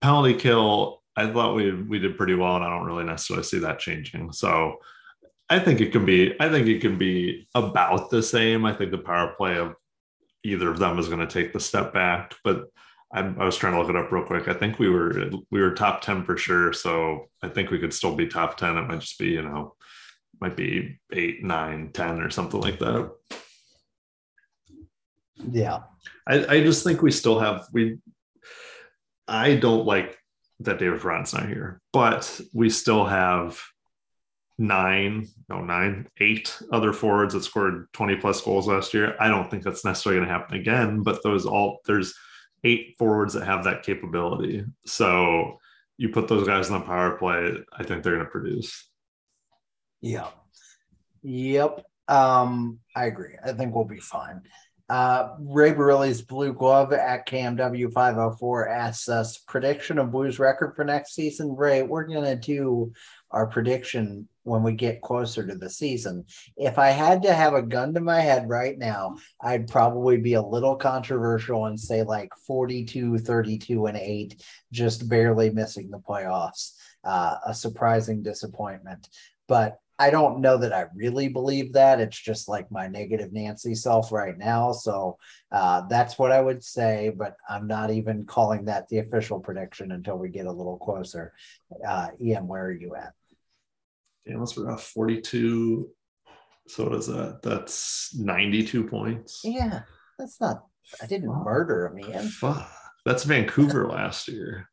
Penalty 0.00 0.34
kill. 0.34 1.02
I 1.16 1.30
thought 1.32 1.54
we 1.54 1.72
we 1.72 1.98
did 1.98 2.16
pretty 2.16 2.34
well, 2.34 2.56
and 2.56 2.64
I 2.64 2.68
don't 2.68 2.86
really 2.86 3.04
necessarily 3.04 3.44
see 3.44 3.58
that 3.60 3.78
changing. 3.78 4.32
So 4.32 4.78
I 5.48 5.58
think 5.58 5.80
it 5.80 5.92
can 5.92 6.04
be. 6.04 6.34
I 6.40 6.48
think 6.48 6.66
it 6.66 6.80
can 6.80 6.98
be 6.98 7.48
about 7.54 8.10
the 8.10 8.22
same. 8.22 8.64
I 8.64 8.74
think 8.74 8.90
the 8.90 8.98
power 8.98 9.34
play 9.36 9.56
of 9.56 9.74
either 10.44 10.70
of 10.70 10.78
them 10.78 10.98
is 10.98 11.08
going 11.08 11.20
to 11.20 11.26
take 11.26 11.52
the 11.52 11.60
step 11.60 11.92
back. 11.92 12.34
But 12.44 12.66
I, 13.12 13.20
I 13.20 13.44
was 13.44 13.56
trying 13.56 13.72
to 13.74 13.80
look 13.80 13.90
it 13.90 13.96
up 13.96 14.12
real 14.12 14.24
quick. 14.24 14.48
I 14.48 14.54
think 14.54 14.78
we 14.78 14.90
were 14.90 15.30
we 15.50 15.60
were 15.60 15.72
top 15.72 16.02
ten 16.02 16.24
for 16.24 16.36
sure. 16.36 16.72
So 16.72 17.28
I 17.42 17.48
think 17.48 17.70
we 17.70 17.78
could 17.78 17.94
still 17.94 18.14
be 18.14 18.26
top 18.26 18.56
ten. 18.56 18.76
It 18.76 18.88
might 18.88 19.00
just 19.00 19.18
be 19.18 19.28
you 19.28 19.42
know 19.42 19.74
might 20.40 20.56
be 20.56 20.98
eight, 21.12 21.42
nine, 21.42 21.90
ten, 21.92 22.20
or 22.20 22.30
something 22.30 22.60
like 22.60 22.78
that. 22.80 23.10
Yeah. 25.36 25.80
I, 26.26 26.46
I 26.46 26.62
just 26.62 26.84
think 26.84 27.02
we 27.02 27.10
still 27.10 27.38
have 27.38 27.66
we 27.72 27.98
I 29.28 29.56
don't 29.56 29.86
like 29.86 30.16
that 30.60 30.78
David 30.78 31.00
Perron's 31.00 31.34
not 31.34 31.48
here, 31.48 31.80
but 31.92 32.40
we 32.54 32.70
still 32.70 33.04
have 33.04 33.60
nine, 34.58 35.26
no 35.48 35.60
nine, 35.60 36.08
eight 36.18 36.56
other 36.72 36.92
forwards 36.92 37.34
that 37.34 37.44
scored 37.44 37.92
20 37.92 38.16
plus 38.16 38.40
goals 38.40 38.66
last 38.66 38.94
year. 38.94 39.14
I 39.20 39.28
don't 39.28 39.50
think 39.50 39.62
that's 39.62 39.84
necessarily 39.84 40.20
going 40.20 40.28
to 40.28 40.34
happen 40.34 40.56
again, 40.56 41.02
but 41.02 41.22
those 41.22 41.44
all 41.44 41.80
there's 41.86 42.14
eight 42.64 42.96
forwards 42.98 43.34
that 43.34 43.44
have 43.44 43.64
that 43.64 43.82
capability. 43.82 44.64
So 44.86 45.58
you 45.98 46.08
put 46.08 46.28
those 46.28 46.46
guys 46.46 46.68
in 46.68 46.74
the 46.74 46.80
power 46.80 47.16
play, 47.16 47.58
I 47.72 47.82
think 47.82 48.02
they're 48.02 48.14
going 48.14 48.24
to 48.24 48.30
produce. 48.30 48.88
Yeah. 50.00 50.28
Yep. 51.22 51.84
Um, 52.08 52.78
I 52.94 53.06
agree. 53.06 53.34
I 53.44 53.52
think 53.52 53.74
we'll 53.74 53.84
be 53.84 54.00
fine. 54.00 54.42
Uh, 54.88 55.30
Ray 55.40 55.72
Barilli's 55.72 56.22
Blue 56.22 56.52
Glove 56.52 56.92
at 56.92 57.26
KMW504 57.26 58.70
asks 58.70 59.08
us 59.08 59.38
prediction 59.38 59.98
of 59.98 60.12
Blues 60.12 60.38
record 60.38 60.76
for 60.76 60.84
next 60.84 61.14
season. 61.14 61.56
Ray, 61.56 61.82
we're 61.82 62.06
going 62.06 62.24
to 62.24 62.36
do 62.36 62.92
our 63.32 63.48
prediction 63.48 64.28
when 64.44 64.62
we 64.62 64.72
get 64.72 65.02
closer 65.02 65.44
to 65.44 65.56
the 65.56 65.68
season. 65.68 66.24
If 66.56 66.78
I 66.78 66.90
had 66.90 67.22
to 67.22 67.34
have 67.34 67.54
a 67.54 67.62
gun 67.62 67.94
to 67.94 68.00
my 68.00 68.20
head 68.20 68.48
right 68.48 68.78
now, 68.78 69.16
I'd 69.40 69.66
probably 69.66 70.18
be 70.18 70.34
a 70.34 70.42
little 70.42 70.76
controversial 70.76 71.66
and 71.66 71.78
say 71.78 72.04
like 72.04 72.30
42, 72.46 73.18
32, 73.18 73.86
and 73.86 73.96
8, 73.96 74.40
just 74.70 75.08
barely 75.08 75.50
missing 75.50 75.90
the 75.90 75.98
playoffs. 75.98 76.74
Uh, 77.02 77.36
a 77.46 77.54
surprising 77.54 78.22
disappointment. 78.22 79.08
But 79.48 79.78
I 79.98 80.10
don't 80.10 80.40
know 80.40 80.58
that 80.58 80.72
I 80.72 80.86
really 80.94 81.28
believe 81.28 81.72
that. 81.72 82.00
It's 82.00 82.18
just 82.18 82.48
like 82.48 82.70
my 82.70 82.86
negative 82.86 83.32
Nancy 83.32 83.74
self 83.74 84.12
right 84.12 84.36
now. 84.36 84.72
So 84.72 85.18
uh, 85.50 85.82
that's 85.88 86.18
what 86.18 86.32
I 86.32 86.40
would 86.40 86.62
say, 86.62 87.12
but 87.16 87.36
I'm 87.48 87.66
not 87.66 87.90
even 87.90 88.26
calling 88.26 88.66
that 88.66 88.88
the 88.88 88.98
official 88.98 89.40
prediction 89.40 89.92
until 89.92 90.18
we 90.18 90.28
get 90.28 90.46
a 90.46 90.52
little 90.52 90.76
closer. 90.78 91.32
Uh, 91.86 92.08
Ian, 92.20 92.46
where 92.46 92.66
are 92.66 92.72
you 92.72 92.94
at? 92.94 93.12
Damn, 94.26 94.40
let's 94.40 94.52
42. 94.52 95.90
So 96.68 96.84
what 96.84 96.94
is 96.94 97.06
that? 97.06 97.40
That's 97.42 98.14
92 98.18 98.88
points. 98.88 99.40
Yeah, 99.44 99.82
that's 100.18 100.40
not, 100.40 100.64
I 101.00 101.06
didn't 101.06 101.32
murder 101.44 101.86
him, 101.86 102.00
Ian. 102.00 102.28
Fuck. 102.28 102.70
That's 103.04 103.22
Vancouver 103.24 103.86
last 103.86 104.26
year. 104.28 104.68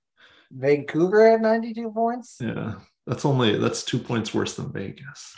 Vancouver 0.51 1.29
had 1.31 1.41
92 1.41 1.91
points. 1.91 2.37
Yeah, 2.41 2.75
that's 3.05 3.25
only 3.25 3.57
that's 3.57 3.83
two 3.83 3.99
points 3.99 4.33
worse 4.33 4.55
than 4.55 4.71
Vegas. 4.71 5.35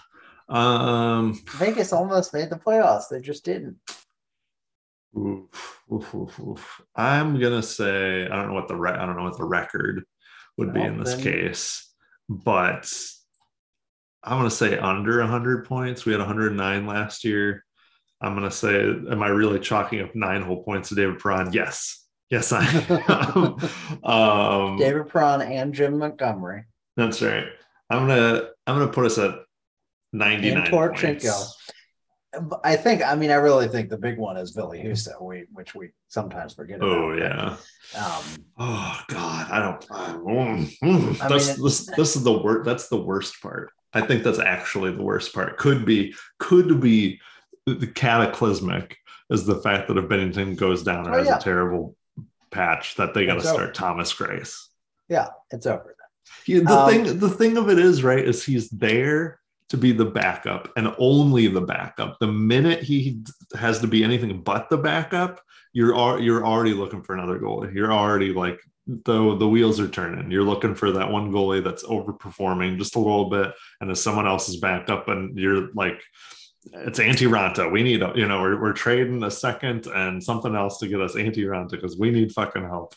Um, 0.48 1.40
Vegas 1.58 1.92
almost 1.92 2.34
made 2.34 2.50
the 2.50 2.58
playoffs. 2.58 3.10
They 3.10 3.20
just 3.20 3.44
didn't. 3.46 3.78
Oof, 5.18 5.82
oof, 5.92 6.14
oof, 6.14 6.40
oof. 6.40 6.82
I'm 6.96 7.40
gonna 7.40 7.64
say 7.64 8.26
I 8.26 8.36
don't 8.36 8.50
know 8.50 8.54
what 8.54 8.68
the 8.68 8.76
re- 8.76 8.92
I 8.92 9.06
don't 9.06 9.16
know 9.18 9.24
what 9.24 9.38
the 9.38 9.46
record 9.46 10.04
would 10.58 10.74
be 10.74 10.82
in 10.82 11.00
this 11.00 11.16
then- 11.16 11.24
case, 11.24 11.92
but 12.30 12.92
I'm 14.24 14.38
gonna 14.38 14.50
say 14.52 14.78
under 14.78 15.20
100 15.20 15.66
points. 15.66 16.06
We 16.06 16.12
had 16.12 16.20
109 16.20 16.86
last 16.86 17.24
year. 17.24 17.64
I'm 18.22 18.34
gonna 18.34 18.52
say, 18.52 18.82
am 18.82 19.24
I 19.24 19.28
really 19.28 19.60
chalking 19.60 20.02
up 20.02 20.16
nine 20.16 20.42
whole 20.42 20.64
points 20.64 20.90
to 20.90 20.96
David 20.96 21.20
Perron? 21.20 21.54
Yes, 21.54 22.06
yes, 22.30 22.52
I 22.52 22.66
am. 22.66 24.04
um, 24.04 24.78
David 24.78 25.10
Perron 25.10 25.42
and 25.42 25.74
Jim 25.74 25.98
Montgomery. 25.98 26.66
That's 26.98 27.22
right. 27.22 27.46
I'm 27.90 28.08
gonna 28.08 28.50
I'm 28.68 28.80
gonna 28.80 28.92
put 28.92 29.06
us 29.06 29.18
at 29.18 29.36
99 30.14 30.68
Torchenko. 30.68 31.02
points. 31.02 31.62
But 32.42 32.60
I 32.66 32.76
think, 32.76 33.02
I 33.02 33.16
mean, 33.16 33.32
I 33.32 33.36
really 33.36 33.70
think 33.70 33.90
the 33.90 33.98
big 33.98 34.18
one 34.18 34.36
is 34.36 34.52
Billy 34.52 34.80
Huso, 34.84 35.22
we, 35.22 35.46
which 35.54 35.74
we 35.74 35.92
sometimes 36.10 36.54
forget 36.54 36.78
about. 36.78 36.90
Oh 36.90 37.14
yeah. 37.14 37.56
Um, 37.98 38.46
Oh 38.58 39.00
God, 39.08 39.52
I 39.52 39.60
don't. 39.60 39.88
mm, 39.88 40.78
mm. 40.84 41.22
I 41.22 41.28
that's 41.30 41.56
mean, 41.58 41.64
this. 41.64 41.86
This 41.96 42.16
is 42.18 42.24
the 42.24 42.38
worst. 42.38 42.66
That's 42.66 42.90
the 42.90 43.02
worst 43.02 43.42
part. 43.42 43.72
I 43.94 44.02
think 44.02 44.24
that's 44.24 44.40
actually 44.40 44.92
the 44.92 45.04
worst 45.04 45.34
part. 45.34 45.58
Could 45.58 45.86
be, 45.86 46.14
could 46.38 46.82
be 46.82 47.22
the 47.66 47.88
cataclysmic 47.88 48.98
is 49.30 49.46
the 49.46 49.56
fact 49.62 49.88
that 49.88 49.98
if 49.98 50.06
Binnington 50.06 50.58
goes 50.58 50.84
down 50.84 51.06
and 51.06 51.16
Oh, 51.16 51.18
has 51.20 51.28
yeah. 51.28 51.38
a 51.38 51.42
terrible 51.42 51.96
patch, 52.52 52.96
that 52.96 53.14
they 53.14 53.26
got 53.26 53.36
to 53.36 53.40
over. 53.40 53.48
start 53.48 53.74
Thomas 53.76 54.14
Greiss. 54.14 54.66
yeah, 55.08 55.28
it's 55.52 55.66
over. 55.66 55.95
Yeah, 56.48 56.60
the 56.60 56.78
Um, 56.78 56.90
thing, 56.90 57.20
the 57.20 57.30
thing 57.30 57.58
of 57.58 57.70
it 57.70 57.80
is, 57.80 58.04
right, 58.04 58.24
is 58.24 58.44
he's 58.44 58.70
there 58.70 59.40
to 59.70 59.78
be 59.78 59.92
the 59.92 60.06
backup 60.06 60.72
and 60.78 60.94
only 61.00 61.48
the 61.48 61.62
backup. 61.62 62.18
The 62.20 62.28
minute 62.28 62.84
he 62.84 63.24
has 63.58 63.80
to 63.80 63.88
be 63.88 64.04
anything 64.04 64.42
but 64.42 64.70
the 64.70 64.78
backup, 64.78 65.42
you're 65.74 66.20
you're 66.20 66.46
already 66.46 66.74
looking 66.74 67.02
for 67.02 67.14
another 67.16 67.40
goalie. 67.40 67.74
You're 67.74 67.94
already 67.94 68.32
like 68.32 68.60
the 68.88 69.36
the 69.36 69.48
wheels 69.48 69.80
are 69.80 69.88
turning. 69.88 70.32
You're 70.32 70.44
looking 70.44 70.76
for 70.76 70.92
that 70.92 71.12
one 71.12 71.32
goalie 71.32 71.64
that's 71.64 71.84
overperforming 71.84 72.78
just 72.78 72.96
a 72.96 73.00
little 73.00 73.30
bit, 73.30 73.54
and 73.82 73.90
as 73.90 74.02
someone 74.04 74.28
else 74.28 74.44
else's 74.44 74.62
backup, 74.62 75.08
and 75.08 75.38
you're 75.38 75.70
like. 75.74 76.02
It's 76.74 76.98
Antti 76.98 77.30
Raanta. 77.30 77.72
We 77.72 77.84
need, 77.84 78.02
a, 78.02 78.12
you 78.16 78.28
know, 78.28 78.42
we're, 78.42 78.60
we're 78.60 78.74
trading 78.74 79.22
a 79.24 79.30
second 79.30 79.86
and 79.86 80.24
something 80.24 80.56
else 80.56 80.80
to 80.80 80.88
get 80.88 81.00
us 81.00 81.14
Antti 81.14 81.46
Raanta 81.46 81.70
because 81.70 81.96
we 81.96 82.10
need 82.10 82.32
fucking 82.32 82.64
help 82.64 82.96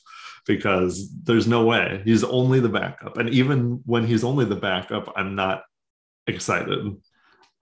because 0.49 1.13
there's 1.23 1.47
no 1.47 1.65
way 1.65 2.03
he's 2.05 2.25
only 2.25 2.59
the 2.59 2.69
backup. 2.69 3.19
And 3.19 3.29
even 3.29 3.83
when 3.85 4.05
he's 4.05 4.25
only 4.25 4.47
the 4.47 4.57
backup, 4.57 5.13
I'm 5.15 5.37
not 5.37 5.63
excited. 6.27 6.97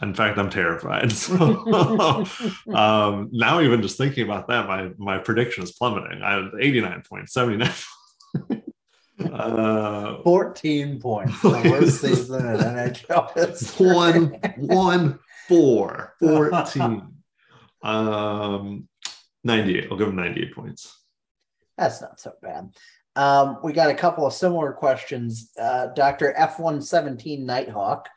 In 0.00 0.14
fact, 0.14 0.38
I'm 0.38 0.48
terrified. 0.48 1.12
So 1.16 2.24
um, 2.74 3.28
now, 3.32 3.60
even 3.60 3.82
just 3.82 3.98
thinking 3.98 4.24
about 4.24 4.48
that, 4.48 4.66
my 4.66 4.90
my 4.96 5.18
prediction 5.18 5.64
is 5.64 5.72
plummeting. 5.72 6.22
I 6.22 6.32
have 6.32 6.52
89 6.58 7.02
points, 7.08 7.32
79. 7.34 7.72
uh, 9.32 10.22
14 10.22 11.00
points. 11.00 11.42
The 11.42 11.68
worst 11.70 12.00
season 12.00 12.46
in 12.46 12.56
NHL 12.56 13.94
one, 13.94 14.38
one, 14.56 15.18
four, 15.48 16.14
14. 16.20 17.02
Um, 17.82 18.88
98. 19.44 19.88
I'll 19.90 19.96
give 19.96 20.08
him 20.08 20.16
98 20.16 20.54
points. 20.54 21.05
That's 21.76 22.00
not 22.00 22.20
so 22.20 22.32
bad. 22.42 22.70
Um, 23.16 23.58
we 23.62 23.72
got 23.72 23.90
a 23.90 23.94
couple 23.94 24.26
of 24.26 24.32
similar 24.32 24.72
questions. 24.72 25.50
Uh, 25.58 25.88
Dr. 25.94 26.34
F117 26.38 27.44
Nighthawk 27.44 28.08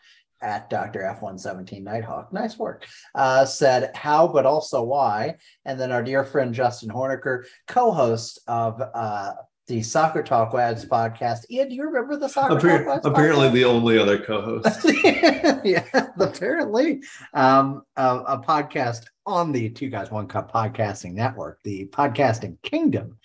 at 0.41 0.70
Dr. 0.70 1.01
F117 1.01 1.84
Nighthawk, 1.84 2.32
nice 2.32 2.57
work, 2.57 2.86
uh, 3.16 3.45
said 3.45 3.91
how, 3.95 4.28
but 4.28 4.45
also 4.45 4.84
why. 4.84 5.36
And 5.66 5.80
then 5.80 5.91
our 5.91 6.03
dear 6.03 6.24
friend 6.24 6.53
Justin 6.53 6.89
Horniker, 6.89 7.43
co 7.68 7.91
host 7.91 8.39
of 8.47 8.82
uh, 8.82 9.34
the 9.70 9.84
Soccer 9.84 10.24
Talk 10.24 10.53
Lads 10.53 10.84
podcast. 10.86 11.49
Ian, 11.51 11.70
do 11.70 11.76
you 11.76 11.84
remember 11.84 12.18
the 12.18 12.28
Soccer 12.28 12.55
Talk 12.55 12.64
Appar- 12.64 12.88
Lads 12.88 13.05
apparently, 13.05 13.47
podcast? 13.49 13.53
the 13.53 13.66
only 13.66 13.99
other 13.99 14.18
co-host. 14.18 14.86
yeah, 15.64 16.07
apparently, 16.20 17.03
um, 17.36 17.84
a, 17.95 18.18
a 18.18 18.43
podcast 18.45 19.05
on 19.28 19.51
the 19.51 19.70
Two 19.70 19.89
Guys 19.89 20.10
One 20.10 20.28
Cup 20.28 20.51
podcasting 20.51 21.14
network, 21.14 21.60
the 21.64 21.86
podcasting 21.86 22.60
kingdom, 22.64 23.20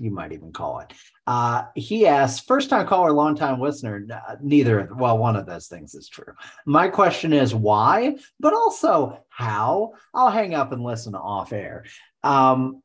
you 0.00 0.10
might 0.10 0.32
even 0.32 0.50
call 0.50 0.80
it. 0.80 0.92
Uh, 1.26 1.64
he 1.74 2.06
asks, 2.06 2.44
first 2.44 2.70
time 2.70 2.86
caller, 2.86 3.12
long 3.12 3.36
time 3.36 3.60
listener. 3.60 4.04
Uh, 4.10 4.36
neither, 4.42 4.88
well, 4.96 5.18
one 5.18 5.36
of 5.36 5.46
those 5.46 5.68
things 5.68 5.94
is 5.94 6.08
true. 6.08 6.32
My 6.66 6.88
question 6.88 7.32
is 7.32 7.54
why, 7.54 8.16
but 8.40 8.54
also 8.54 9.22
how. 9.28 9.92
I'll 10.14 10.30
hang 10.30 10.54
up 10.54 10.72
and 10.72 10.82
listen 10.82 11.14
off 11.14 11.52
air. 11.52 11.84
Um, 12.24 12.82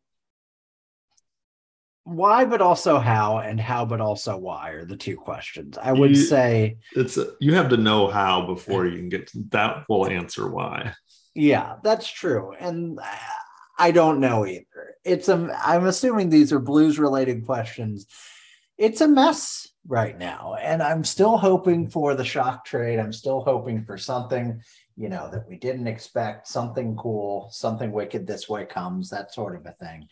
why, 2.04 2.46
but 2.46 2.62
also 2.62 3.00
how, 3.00 3.40
and 3.40 3.60
how, 3.60 3.86
but 3.86 4.00
also 4.02 4.38
why 4.38 4.72
are 4.72 4.86
the 4.86 4.98
two 4.98 5.16
questions. 5.16 5.78
I 5.82 5.92
would 5.94 6.12
You- 6.12 6.16
say. 6.18 6.78
It's 6.96 7.18
you 7.40 7.56
have 7.56 7.70
to 7.70 7.78
know 7.78 8.08
how 8.10 8.46
before 8.46 8.86
you 8.86 8.98
can 8.98 9.10
get 9.10 9.28
to, 9.28 9.44
that. 9.50 9.86
Will 9.90 10.06
answer 10.06 10.48
why. 10.48 10.94
Yeah, 11.34 11.78
that's 11.84 12.08
true. 12.10 12.54
And 12.60 13.00
uh, 13.00 13.04
I 13.78 13.92
don't 13.92 14.20
know 14.20 14.46
either. 14.46 14.96
It's 15.04 15.30
a 15.30 15.58
I'm 15.64 15.86
assuming 15.86 16.30
these 16.30 16.52
are 16.54 16.60
blues 16.60 16.98
related 16.98 17.46
questions. 17.46 18.08
It's 18.78 19.02
a 19.02 19.08
mess 19.08 19.68
right 19.88 20.18
now. 20.18 20.56
And 20.62 20.82
I'm 20.82 21.04
still 21.04 21.38
hoping 21.38 21.90
for 21.90 22.16
the 22.16 22.26
shock 22.26 22.66
trade. 22.66 23.00
I'm 23.00 23.14
still 23.14 23.42
hoping 23.42 23.84
for 23.84 23.98
something, 23.98 24.62
you 24.98 25.10
know, 25.10 25.30
that 25.32 25.48
we 25.48 25.58
didn't 25.58 25.88
expect, 25.88 26.48
something 26.48 26.96
cool, 26.96 27.50
something 27.52 27.92
wicked 27.92 28.26
this 28.26 28.50
way 28.50 28.66
comes, 28.66 29.10
that 29.10 29.34
sort 29.34 29.56
of 29.56 29.66
a 29.66 29.72
thing. 29.74 30.08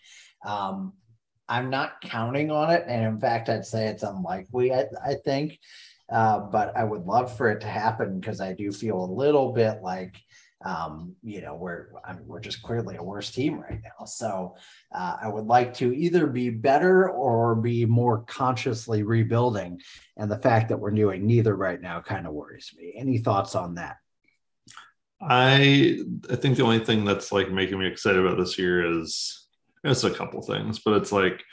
Um, 0.46 0.94
I'm 1.50 1.70
not 1.70 2.02
counting 2.02 2.52
on 2.52 2.70
it. 2.70 2.86
And 2.88 3.04
in 3.06 3.20
fact, 3.20 3.50
I'd 3.50 3.66
say 3.66 3.88
it's 3.88 4.04
unlikely, 4.04 4.74
I, 4.74 4.86
I 5.06 5.16
think. 5.16 5.60
Uh, 6.12 6.40
but 6.40 6.76
I 6.78 6.84
would 6.84 7.06
love 7.06 7.36
for 7.36 7.50
it 7.50 7.62
to 7.62 7.68
happen 7.68 8.20
because 8.20 8.40
I 8.40 8.54
do 8.54 8.72
feel 8.72 9.04
a 9.04 9.06
little 9.06 9.52
bit 9.52 9.82
like 9.82 10.16
um, 10.64 11.16
you 11.24 11.42
know, 11.42 11.56
we're 11.56 11.88
I 12.06 12.14
mean, 12.14 12.26
we're 12.26 12.40
just 12.40 12.62
clearly 12.62 12.96
a 12.96 13.04
worse 13.04 13.32
team 13.32 13.60
right 13.60 13.82
now. 13.84 14.06
So 14.06 14.56
uh, 14.94 15.18
I 15.22 15.28
would 15.28 15.46
like 15.46 15.74
to 15.76 15.94
either 15.94 16.28
be 16.28 16.50
better 16.50 17.10
or 17.10 17.56
be 17.56 17.86
more 17.86 18.24
consciously 18.24 19.04
rebuilding. 19.04 19.82
And 20.18 20.32
the 20.32 20.40
fact 20.40 20.70
that 20.70 20.80
we're 20.80 20.92
doing 20.92 21.26
neither 21.26 21.56
right 21.56 21.82
now 21.82 22.02
kind 22.02 22.26
of 22.26 22.34
worries 22.34 22.72
me. 22.78 22.94
Any 22.96 23.18
thoughts 23.18 23.56
on 23.56 23.76
that? 23.76 23.98
I 25.22 26.00
I 26.30 26.36
think 26.36 26.58
the 26.58 26.64
only 26.64 26.84
thing 26.84 27.06
that's 27.06 27.32
like 27.32 27.52
making 27.52 27.80
me 27.80 27.88
excited 27.88 28.26
about 28.26 28.38
this 28.38 28.58
year 28.58 29.00
is 29.00 29.48
it's 29.84 30.04
a 30.04 30.12
couple 30.12 30.42
things, 30.42 30.80
but 30.80 30.96
it's 30.96 31.12
like 31.12 31.44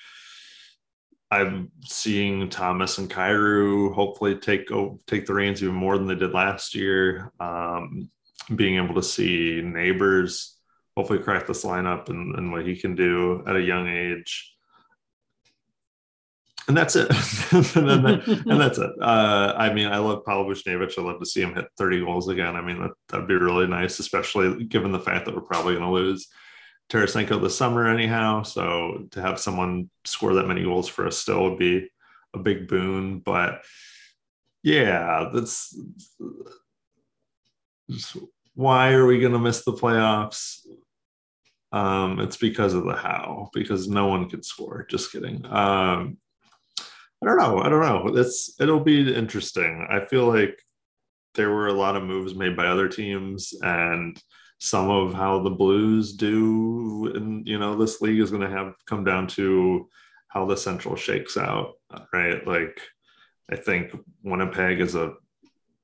I'm 1.33 1.71
seeing 1.85 2.49
Thomas 2.49 2.99
and 2.99 3.09
Kyrou 3.09 3.95
hopefully 3.95 4.37
take 4.37 4.69
take 5.07 5.27
the 5.27 5.35
reins 5.35 5.63
even 5.63 5.75
more 5.75 5.97
than 5.97 6.07
they 6.07 6.17
did 6.17 6.33
last 6.33 6.75
year. 6.75 7.33
Um, 7.39 8.11
being 8.55 8.77
able 8.77 8.95
to 8.95 9.03
see 9.03 9.61
Neighbours 9.63 10.57
hopefully 10.97 11.21
crack 11.21 11.47
this 11.47 11.65
lineup 11.65 12.09
and, 12.09 12.35
and 12.37 12.53
what 12.53 12.67
he 12.67 12.77
can 12.77 12.95
do 12.95 13.43
at 13.47 13.57
a 13.57 13.61
young 13.63 13.89
age. 13.89 14.55
And 16.69 16.77
that's 16.77 16.95
it. 16.95 17.09
and, 17.75 18.05
that- 18.05 18.43
and 18.47 18.61
that's 18.61 18.79
it. 18.79 18.91
Uh, 19.01 19.55
I 19.57 19.73
mean, 19.73 19.89
I 19.89 19.99
love 19.99 20.25
Pavel 20.25 20.45
Buchnevich. 20.45 20.99
I'd 20.99 21.05
love 21.05 21.19
to 21.21 21.27
see 21.27 21.41
him 21.43 21.55
hit 21.55 21.67
30 21.79 22.01
goals 22.05 22.29
again. 22.29 22.55
I 22.55 22.61
mean, 22.63 22.81
that, 22.81 22.91
that'd 23.09 23.27
be 23.27 23.35
really 23.35 23.67
nice, 23.67 23.99
especially 23.99 24.65
given 24.65 24.93
the 24.93 25.01
fact 25.01 25.25
that 25.27 25.35
we're 25.35 25.41
probably 25.41 25.75
going 25.75 25.87
to 25.87 25.91
lose 25.93 26.29
Tarasenko 26.91 27.41
this 27.41 27.57
summer 27.57 27.89
anyhow. 27.89 28.43
So 28.43 29.07
to 29.13 29.23
have 29.23 29.41
someone 29.41 29.91
score 30.05 30.35
that 30.35 30.47
many 30.49 30.63
goals 30.63 30.89
for 30.89 31.07
us 31.07 31.17
still 31.19 31.43
would 31.49 31.59
be 31.59 31.89
a 32.35 32.39
big 32.39 32.69
boon. 32.69 33.21
But 33.21 33.63
yeah, 34.63 35.31
that's 35.33 35.77
why 38.61 38.93
are 38.93 39.07
we 39.07 39.19
going 39.19 39.33
to 39.33 39.39
miss 39.39 39.65
the 39.65 39.73
playoffs? 39.73 40.67
Um, 41.73 42.21
it's 42.21 42.37
because 42.37 42.75
of 42.75 42.85
the 42.85 42.95
how, 42.95 43.49
because 43.55 43.89
no 43.89 44.07
one 44.07 44.29
could 44.29 44.45
score. 44.45 44.87
Just 44.91 45.13
kidding. 45.13 45.47
Um, 45.47 46.19
I 47.23 47.27
don't 47.27 47.39
know. 47.39 47.59
I 47.61 47.71
don't 47.71 47.81
know. 47.81 48.21
It's 48.21 48.55
it'll 48.61 48.81
be 48.81 49.15
interesting. 49.15 49.87
I 49.91 50.05
feel 50.05 50.27
like 50.27 50.61
there 51.37 51.51
were 51.51 51.69
a 51.69 51.73
lot 51.73 51.97
of 51.97 52.03
moves 52.03 52.35
made 52.35 52.55
by 52.55 52.67
other 52.67 52.89
teams, 52.89 53.55
and 53.63 54.21
some 54.59 54.91
of 54.91 55.15
how 55.15 55.43
the 55.43 55.51
Blues 55.51 56.13
do, 56.13 57.13
and 57.15 57.47
you 57.47 57.59
know, 57.59 57.77
this 57.77 58.03
league 58.03 58.21
is 58.21 58.31
going 58.31 58.43
to 58.43 58.57
have 58.57 58.75
come 58.87 59.05
down 59.05 59.27
to 59.29 59.89
how 60.29 60.45
the 60.45 60.57
Central 60.57 60.97
shakes 60.97 61.39
out, 61.39 61.75
right? 62.13 62.47
Like, 62.47 62.79
I 63.51 63.57
think 63.57 63.97
Winnipeg 64.23 64.81
is 64.81 64.97
a 64.97 65.15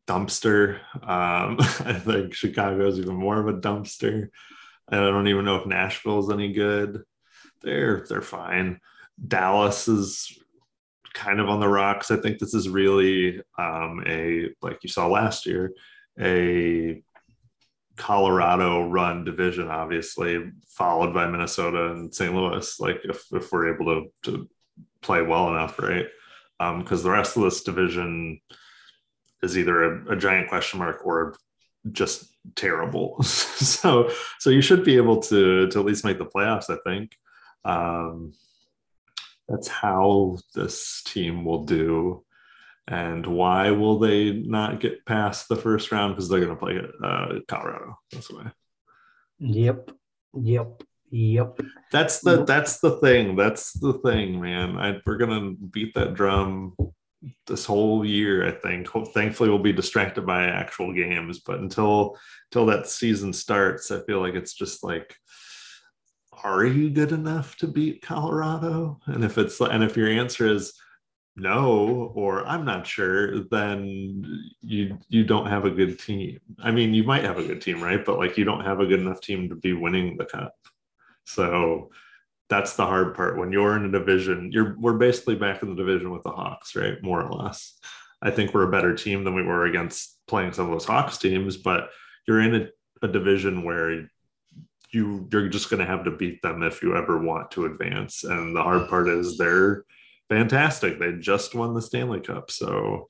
dumpster. 0.06 0.78
Um, 0.94 1.56
I 1.60 2.00
think 2.02 2.34
Chicago 2.34 2.86
is 2.86 2.98
even 2.98 3.14
more 3.14 3.38
of 3.38 3.48
a 3.48 3.58
dumpster. 3.58 4.28
I 4.88 4.96
don't 4.96 5.28
even 5.28 5.44
know 5.44 5.56
if 5.56 5.66
Nashville 5.66 6.20
is 6.20 6.30
any 6.30 6.52
good. 6.52 7.02
They're 7.62 8.06
they're 8.08 8.22
fine. 8.22 8.80
Dallas 9.26 9.88
is 9.88 10.38
kind 11.12 11.40
of 11.40 11.48
on 11.48 11.60
the 11.60 11.68
rocks. 11.68 12.10
I 12.10 12.16
think 12.16 12.38
this 12.38 12.54
is 12.54 12.68
really 12.68 13.40
um, 13.58 14.04
a 14.06 14.50
like 14.62 14.78
you 14.82 14.88
saw 14.88 15.08
last 15.08 15.46
year, 15.46 15.72
a 16.20 17.02
Colorado 17.96 18.88
run 18.88 19.24
division, 19.24 19.68
obviously 19.68 20.52
followed 20.68 21.14
by 21.14 21.26
Minnesota 21.26 21.92
and 21.92 22.14
St. 22.14 22.34
Louis. 22.34 22.78
Like 22.78 23.00
if 23.04 23.24
if 23.32 23.50
we're 23.50 23.74
able 23.74 23.86
to 23.86 24.30
to 24.30 24.48
play 25.00 25.22
well 25.22 25.48
enough, 25.48 25.78
right? 25.78 26.06
Because 26.58 27.00
um, 27.00 27.04
the 27.04 27.10
rest 27.10 27.36
of 27.36 27.42
this 27.42 27.62
division 27.62 28.40
is 29.42 29.56
either 29.58 29.84
a, 29.84 30.12
a 30.12 30.16
giant 30.16 30.48
question 30.48 30.78
mark 30.78 31.04
or 31.04 31.36
just 31.92 32.26
terrible. 32.54 33.22
so 33.22 34.10
so 34.38 34.50
you 34.50 34.60
should 34.60 34.84
be 34.84 34.96
able 34.96 35.20
to 35.22 35.68
to 35.68 35.78
at 35.78 35.84
least 35.84 36.04
make 36.04 36.18
the 36.18 36.26
playoffs. 36.26 36.70
I 36.70 36.78
think. 36.84 37.12
Um, 37.64 38.32
that's 39.48 39.68
how 39.68 40.38
this 40.54 41.02
team 41.04 41.44
will 41.44 41.64
do. 41.64 42.24
And 42.88 43.26
why 43.26 43.72
will 43.72 43.98
they 43.98 44.32
not 44.32 44.80
get 44.80 45.04
past 45.06 45.48
the 45.48 45.56
first 45.56 45.90
round? 45.90 46.14
Because 46.14 46.28
they're 46.28 46.40
going 46.40 46.50
to 46.50 46.56
play 46.56 46.80
uh, 47.02 47.40
Colorado. 47.48 47.98
That's 48.12 48.30
why. 48.30 48.52
Yep. 49.40 49.90
Yep. 50.34 50.82
Yep. 51.10 51.60
That's 51.92 52.20
the 52.20 52.44
that's 52.44 52.80
the 52.80 52.98
thing. 52.98 53.36
That's 53.36 53.72
the 53.72 53.94
thing, 53.94 54.40
man. 54.40 54.76
I, 54.76 55.00
we're 55.06 55.16
gonna 55.16 55.52
beat 55.52 55.94
that 55.94 56.14
drum 56.14 56.74
this 57.46 57.64
whole 57.64 58.04
year. 58.04 58.46
I 58.46 58.52
think. 58.52 58.88
Thankfully, 59.12 59.48
we'll 59.48 59.58
be 59.58 59.72
distracted 59.72 60.26
by 60.26 60.44
actual 60.44 60.92
games, 60.92 61.40
but 61.40 61.60
until 61.60 62.18
until 62.50 62.66
that 62.66 62.88
season 62.88 63.32
starts, 63.32 63.90
I 63.90 64.00
feel 64.00 64.20
like 64.20 64.34
it's 64.34 64.54
just 64.54 64.84
like 64.84 65.16
are 66.44 66.64
you 66.64 66.90
good 66.90 67.12
enough 67.12 67.56
to 67.56 67.66
beat 67.66 68.02
Colorado? 68.02 69.00
And 69.06 69.24
if 69.24 69.38
it's 69.38 69.60
and 69.60 69.82
if 69.82 69.96
your 69.96 70.08
answer 70.08 70.46
is 70.46 70.74
no 71.36 72.12
or 72.14 72.46
I'm 72.46 72.64
not 72.64 72.86
sure, 72.86 73.40
then 73.50 74.22
you 74.60 74.98
you 75.08 75.24
don't 75.24 75.46
have 75.46 75.64
a 75.64 75.70
good 75.70 75.98
team. 75.98 76.38
I 76.62 76.70
mean, 76.70 76.94
you 76.94 77.04
might 77.04 77.24
have 77.24 77.38
a 77.38 77.46
good 77.46 77.60
team, 77.60 77.82
right? 77.82 78.04
But 78.04 78.18
like 78.18 78.36
you 78.38 78.44
don't 78.44 78.64
have 78.64 78.80
a 78.80 78.86
good 78.86 79.00
enough 79.00 79.20
team 79.20 79.48
to 79.48 79.54
be 79.54 79.72
winning 79.72 80.16
the 80.16 80.24
cup. 80.24 80.54
So 81.24 81.90
that's 82.48 82.76
the 82.76 82.86
hard 82.86 83.14
part. 83.14 83.38
When 83.38 83.52
you're 83.52 83.76
in 83.76 83.84
a 83.84 83.90
division, 83.90 84.50
you're 84.52 84.76
we're 84.78 84.98
basically 84.98 85.34
back 85.34 85.62
in 85.62 85.70
the 85.70 85.76
division 85.76 86.10
with 86.10 86.22
the 86.22 86.30
Hawks, 86.30 86.76
right? 86.76 87.02
More 87.02 87.22
or 87.22 87.32
less. 87.32 87.78
I 88.22 88.30
think 88.30 88.54
we're 88.54 88.68
a 88.68 88.70
better 88.70 88.94
team 88.94 89.24
than 89.24 89.34
we 89.34 89.42
were 89.42 89.66
against 89.66 90.18
playing 90.26 90.52
some 90.52 90.66
of 90.66 90.72
those 90.72 90.84
Hawks 90.84 91.18
teams, 91.18 91.56
but 91.56 91.90
you're 92.26 92.40
in 92.40 92.54
a, 92.54 92.68
a 93.06 93.08
division 93.08 93.62
where 93.62 94.08
you 94.90 95.28
you're 95.30 95.48
just 95.48 95.70
going 95.70 95.80
to 95.80 95.86
have 95.86 96.04
to 96.04 96.10
beat 96.10 96.40
them 96.42 96.62
if 96.62 96.82
you 96.82 96.96
ever 96.96 97.18
want 97.18 97.50
to 97.52 97.66
advance. 97.66 98.24
And 98.24 98.54
the 98.54 98.62
hard 98.62 98.88
part 98.88 99.08
is 99.08 99.36
they're 99.36 99.84
fantastic. 100.28 100.98
They 100.98 101.12
just 101.12 101.54
won 101.54 101.74
the 101.74 101.82
Stanley 101.82 102.20
Cup, 102.20 102.50
so 102.50 103.08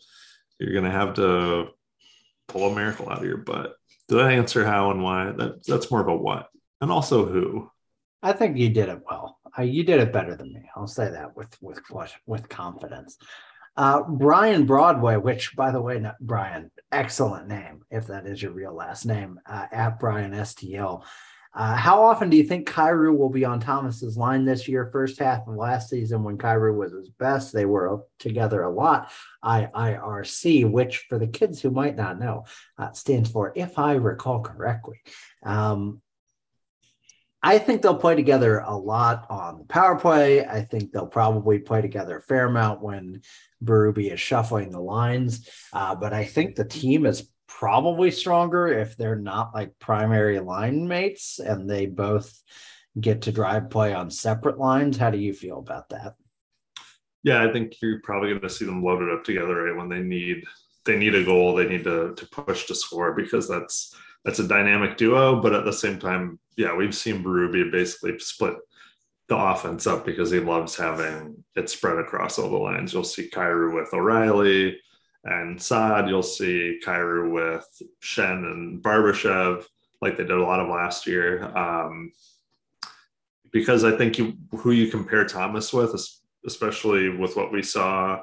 you're 0.58 0.72
going 0.72 0.84
to 0.84 0.90
have 0.90 1.14
to 1.14 1.68
pull 2.48 2.72
a 2.72 2.74
miracle 2.74 3.10
out 3.10 3.18
of 3.18 3.24
your 3.24 3.38
butt. 3.38 3.74
Did 4.08 4.20
I 4.20 4.32
answer 4.32 4.64
how 4.64 4.90
and 4.90 5.02
why? 5.02 5.32
That 5.32 5.64
that's 5.66 5.90
more 5.90 6.00
of 6.00 6.08
a 6.08 6.16
what, 6.16 6.48
and 6.80 6.90
also 6.90 7.26
who. 7.26 7.70
I 8.26 8.32
think 8.32 8.56
you 8.56 8.70
did 8.70 8.88
it 8.88 9.02
well. 9.08 9.38
Uh, 9.56 9.62
you 9.62 9.84
did 9.84 10.00
it 10.00 10.12
better 10.12 10.34
than 10.34 10.52
me. 10.52 10.68
I'll 10.74 10.88
say 10.88 11.10
that 11.10 11.36
with 11.36 11.56
with 11.60 11.80
with 12.26 12.48
confidence. 12.48 13.18
Uh, 13.76 14.02
Brian 14.02 14.66
Broadway, 14.66 15.16
which 15.16 15.54
by 15.54 15.70
the 15.70 15.80
way, 15.80 16.04
Brian, 16.20 16.72
excellent 16.90 17.46
name 17.46 17.82
if 17.90 18.08
that 18.08 18.26
is 18.26 18.42
your 18.42 18.50
real 18.50 18.74
last 18.74 19.06
name. 19.06 19.38
Uh, 19.46 19.66
at 19.70 20.00
Brian 20.00 20.32
STL 20.32 21.04
uh, 21.56 21.74
how 21.74 22.02
often 22.02 22.28
do 22.28 22.36
you 22.36 22.44
think 22.44 22.68
Kyrou 22.68 23.16
will 23.16 23.30
be 23.30 23.46
on 23.46 23.60
Thomas's 23.60 24.18
line 24.18 24.44
this 24.44 24.68
year? 24.68 24.90
First 24.92 25.18
half 25.18 25.48
of 25.48 25.56
last 25.56 25.88
season, 25.88 26.22
when 26.22 26.36
Kyrou 26.36 26.76
was 26.76 26.92
his 26.92 27.08
best, 27.08 27.54
they 27.54 27.64
were 27.64 28.02
together 28.18 28.62
a 28.64 28.70
lot. 28.70 29.10
IIRC, 29.42 30.70
which 30.70 31.06
for 31.08 31.18
the 31.18 31.26
kids 31.26 31.62
who 31.62 31.70
might 31.70 31.96
not 31.96 32.20
know, 32.20 32.44
uh, 32.78 32.92
stands 32.92 33.30
for 33.30 33.54
if 33.56 33.78
I 33.78 33.94
recall 33.94 34.42
correctly. 34.42 35.00
Um, 35.44 36.02
I 37.42 37.58
think 37.58 37.82
they'll 37.82 37.96
play 37.96 38.16
together 38.16 38.58
a 38.58 38.76
lot 38.76 39.26
on 39.30 39.58
the 39.58 39.64
power 39.64 39.96
play. 39.98 40.44
I 40.44 40.62
think 40.62 40.90
they'll 40.90 41.06
probably 41.06 41.58
play 41.58 41.80
together 41.80 42.18
a 42.18 42.22
fair 42.22 42.46
amount 42.46 42.82
when 42.82 43.22
Berube 43.64 44.12
is 44.12 44.20
shuffling 44.20 44.70
the 44.70 44.80
lines. 44.80 45.48
Uh, 45.72 45.94
but 45.94 46.12
I 46.12 46.24
think 46.24 46.56
the 46.56 46.64
team 46.64 47.06
is 47.06 47.30
probably 47.46 48.10
stronger 48.10 48.66
if 48.68 48.96
they're 48.96 49.16
not 49.16 49.54
like 49.54 49.78
primary 49.78 50.40
line 50.40 50.88
mates 50.88 51.38
and 51.38 51.68
they 51.70 51.86
both 51.86 52.42
get 53.00 53.22
to 53.22 53.32
drive 53.32 53.70
play 53.70 53.94
on 53.94 54.10
separate 54.10 54.58
lines. 54.58 54.96
How 54.96 55.10
do 55.10 55.18
you 55.18 55.32
feel 55.32 55.58
about 55.58 55.88
that? 55.90 56.14
Yeah, 57.22 57.42
I 57.42 57.52
think 57.52 57.74
you're 57.82 58.00
probably 58.02 58.30
going 58.30 58.40
to 58.40 58.50
see 58.50 58.64
them 58.64 58.82
loaded 58.82 59.12
up 59.12 59.24
together 59.24 59.64
right 59.64 59.76
when 59.76 59.88
they 59.88 60.00
need 60.00 60.44
they 60.84 60.96
need 60.96 61.14
a 61.14 61.24
goal, 61.24 61.54
they 61.54 61.68
need 61.68 61.84
to 61.84 62.14
to 62.14 62.26
push 62.26 62.66
to 62.66 62.74
score 62.74 63.12
because 63.12 63.48
that's 63.48 63.94
that's 64.24 64.38
a 64.38 64.48
dynamic 64.48 64.96
duo. 64.96 65.40
But 65.40 65.54
at 65.54 65.64
the 65.64 65.72
same 65.72 65.98
time, 65.98 66.38
yeah, 66.56 66.74
we've 66.74 66.94
seen 66.94 67.22
Berube 67.22 67.70
basically 67.70 68.18
split 68.18 68.56
the 69.28 69.36
offense 69.36 69.86
up 69.86 70.06
because 70.06 70.30
he 70.30 70.40
loves 70.40 70.76
having 70.76 71.44
it 71.54 71.68
spread 71.68 71.98
across 71.98 72.38
all 72.38 72.50
the 72.50 72.56
lines. 72.56 72.92
You'll 72.92 73.04
see 73.04 73.28
Kyrou 73.28 73.74
with 73.74 73.92
O'Reilly, 73.92 74.78
and 75.24 75.60
Saad, 75.60 76.08
you'll 76.08 76.22
see 76.22 76.78
Kyrou 76.84 77.32
with 77.32 77.66
Schenn 78.02 78.44
and 78.44 78.82
Barbashev, 78.82 79.64
like 80.00 80.16
they 80.16 80.24
did 80.24 80.38
a 80.38 80.42
lot 80.42 80.60
of 80.60 80.68
last 80.68 81.06
year. 81.06 81.44
Um, 81.56 82.12
because 83.52 83.84
I 83.84 83.96
think 83.96 84.18
you, 84.18 84.34
who 84.52 84.70
you 84.70 84.88
compare 84.88 85.24
Thomas 85.24 85.72
with, 85.72 85.94
especially 86.46 87.08
with 87.08 87.36
what 87.36 87.52
we 87.52 87.62
saw 87.62 88.20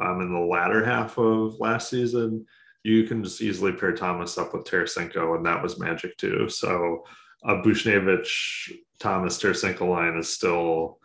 um, 0.00 0.20
in 0.20 0.32
the 0.32 0.38
latter 0.38 0.84
half 0.84 1.18
of 1.18 1.58
last 1.58 1.90
season, 1.90 2.46
you 2.84 3.04
can 3.04 3.24
just 3.24 3.40
easily 3.40 3.72
pair 3.72 3.92
Thomas 3.92 4.36
up 4.38 4.52
with 4.54 4.64
Tarasenko, 4.64 5.36
and 5.36 5.46
that 5.46 5.62
was 5.62 5.80
magic 5.80 6.16
too. 6.18 6.48
So 6.48 7.04
a 7.44 7.56
Buchnevich 7.56 8.72
Thomas 8.98 9.38
Tarasenko 9.38 9.88
line 9.88 10.16
is 10.16 10.28
still 10.28 10.98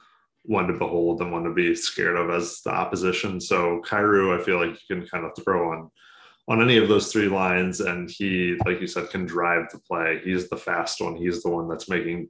one 0.43 0.67
to 0.67 0.73
behold 0.73 1.21
and 1.21 1.31
one 1.31 1.43
to 1.43 1.53
be 1.53 1.75
scared 1.75 2.15
of 2.15 2.29
as 2.29 2.61
the 2.61 2.71
opposition. 2.71 3.39
So 3.41 3.81
Kyrou, 3.85 4.39
I 4.39 4.43
feel 4.43 4.57
like 4.57 4.79
you 4.89 4.95
can 4.95 5.07
kind 5.07 5.25
of 5.25 5.31
throw 5.43 5.71
on 5.71 5.91
on 6.47 6.63
any 6.63 6.77
of 6.77 6.89
those 6.89 7.11
three 7.11 7.27
lines, 7.27 7.79
and 7.79 8.09
he, 8.09 8.57
like 8.65 8.81
you 8.81 8.87
said, 8.87 9.11
can 9.11 9.23
drive 9.23 9.69
the 9.71 9.77
play. 9.77 10.19
He's 10.23 10.49
the 10.49 10.57
fast 10.57 10.99
one. 10.99 11.15
He's 11.15 11.43
the 11.43 11.49
one 11.49 11.69
that's 11.69 11.87
making 11.87 12.29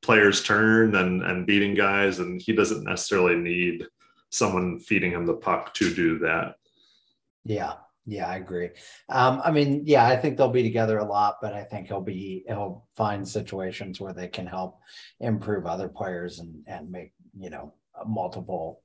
players 0.00 0.42
turn 0.42 0.94
and 0.94 1.22
and 1.22 1.46
beating 1.46 1.74
guys, 1.74 2.18
and 2.18 2.40
he 2.40 2.54
doesn't 2.54 2.84
necessarily 2.84 3.36
need 3.36 3.86
someone 4.30 4.78
feeding 4.78 5.12
him 5.12 5.26
the 5.26 5.34
puck 5.34 5.74
to 5.74 5.92
do 5.92 6.18
that. 6.20 6.54
Yeah, 7.44 7.74
yeah, 8.06 8.28
I 8.28 8.36
agree. 8.36 8.70
Um, 9.08 9.42
I 9.44 9.50
mean, 9.50 9.82
yeah, 9.84 10.06
I 10.06 10.16
think 10.16 10.36
they'll 10.36 10.48
be 10.48 10.62
together 10.62 10.98
a 10.98 11.04
lot, 11.04 11.38
but 11.42 11.52
I 11.52 11.64
think 11.64 11.88
he'll 11.88 12.00
be 12.00 12.44
he'll 12.46 12.86
find 12.94 13.26
situations 13.26 14.00
where 14.00 14.12
they 14.12 14.28
can 14.28 14.46
help 14.46 14.78
improve 15.20 15.66
other 15.66 15.88
players 15.88 16.38
and 16.38 16.62
and 16.68 16.90
make 16.90 17.12
you 17.38 17.50
know 17.50 17.74
multiple 18.06 18.82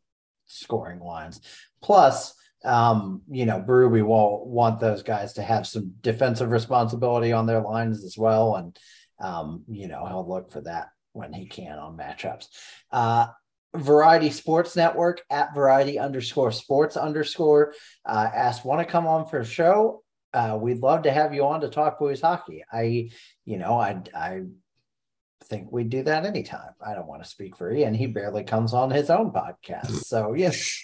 scoring 0.48 1.00
lines. 1.00 1.40
Plus, 1.84 2.34
um, 2.66 3.22
you 3.30 3.46
know, 3.46 3.60
Berube 3.60 4.06
will 4.06 4.50
want 4.50 4.80
those 4.80 5.04
guys 5.04 5.34
to 5.34 5.44
have 5.44 5.68
some 5.68 5.94
defensive 6.02 6.50
responsibility 6.50 7.32
on 7.32 7.46
their 7.46 7.62
lines 7.62 8.04
as 8.04 8.18
well, 8.18 8.56
and 8.56 8.78
um, 9.20 9.64
you 9.70 9.88
know 9.88 10.06
he'll 10.08 10.28
look 10.28 10.52
for 10.52 10.62
that 10.62 10.90
when 11.14 11.32
he 11.32 11.46
can 11.46 11.78
on 11.78 11.96
matchups. 11.96 12.48
Uh, 12.92 13.28
Variety 13.76 14.30
Sports 14.30 14.76
Network 14.76 15.22
at 15.30 15.56
Variety 15.56 15.98
underscore 15.98 16.52
Sports 16.52 16.98
underscore 16.98 17.74
uh, 18.06 18.30
asked, 18.34 18.66
want 18.66 18.86
to 18.86 18.92
come 18.92 19.08
on 19.08 19.28
for 19.28 19.40
a 19.40 19.46
show? 19.46 20.04
Uh, 20.34 20.58
we'd 20.60 20.80
love 20.80 21.04
to 21.04 21.12
have 21.12 21.34
you 21.34 21.46
on 21.46 21.62
to 21.62 21.70
talk 21.70 22.00
Blues 22.00 22.22
hockey. 22.22 22.64
I, 22.72 23.12
you 23.46 23.58
know, 23.58 23.80
I, 23.80 24.02
I 24.16 24.42
think 25.46 25.72
we'd 25.72 25.90
do 25.90 26.04
that 26.04 26.26
anytime. 26.26 26.72
I 26.86 26.94
don't 26.94 27.08
want 27.08 27.24
to 27.24 27.30
speak 27.30 27.58
for 27.58 27.72
Ian. 27.72 27.94
He 27.94 28.08
barely 28.08 28.44
comes 28.44 28.74
on 28.74 28.92
his 28.92 29.10
own 29.10 29.32
podcast. 29.32 30.04
So 30.06 30.34
yes. 30.34 30.82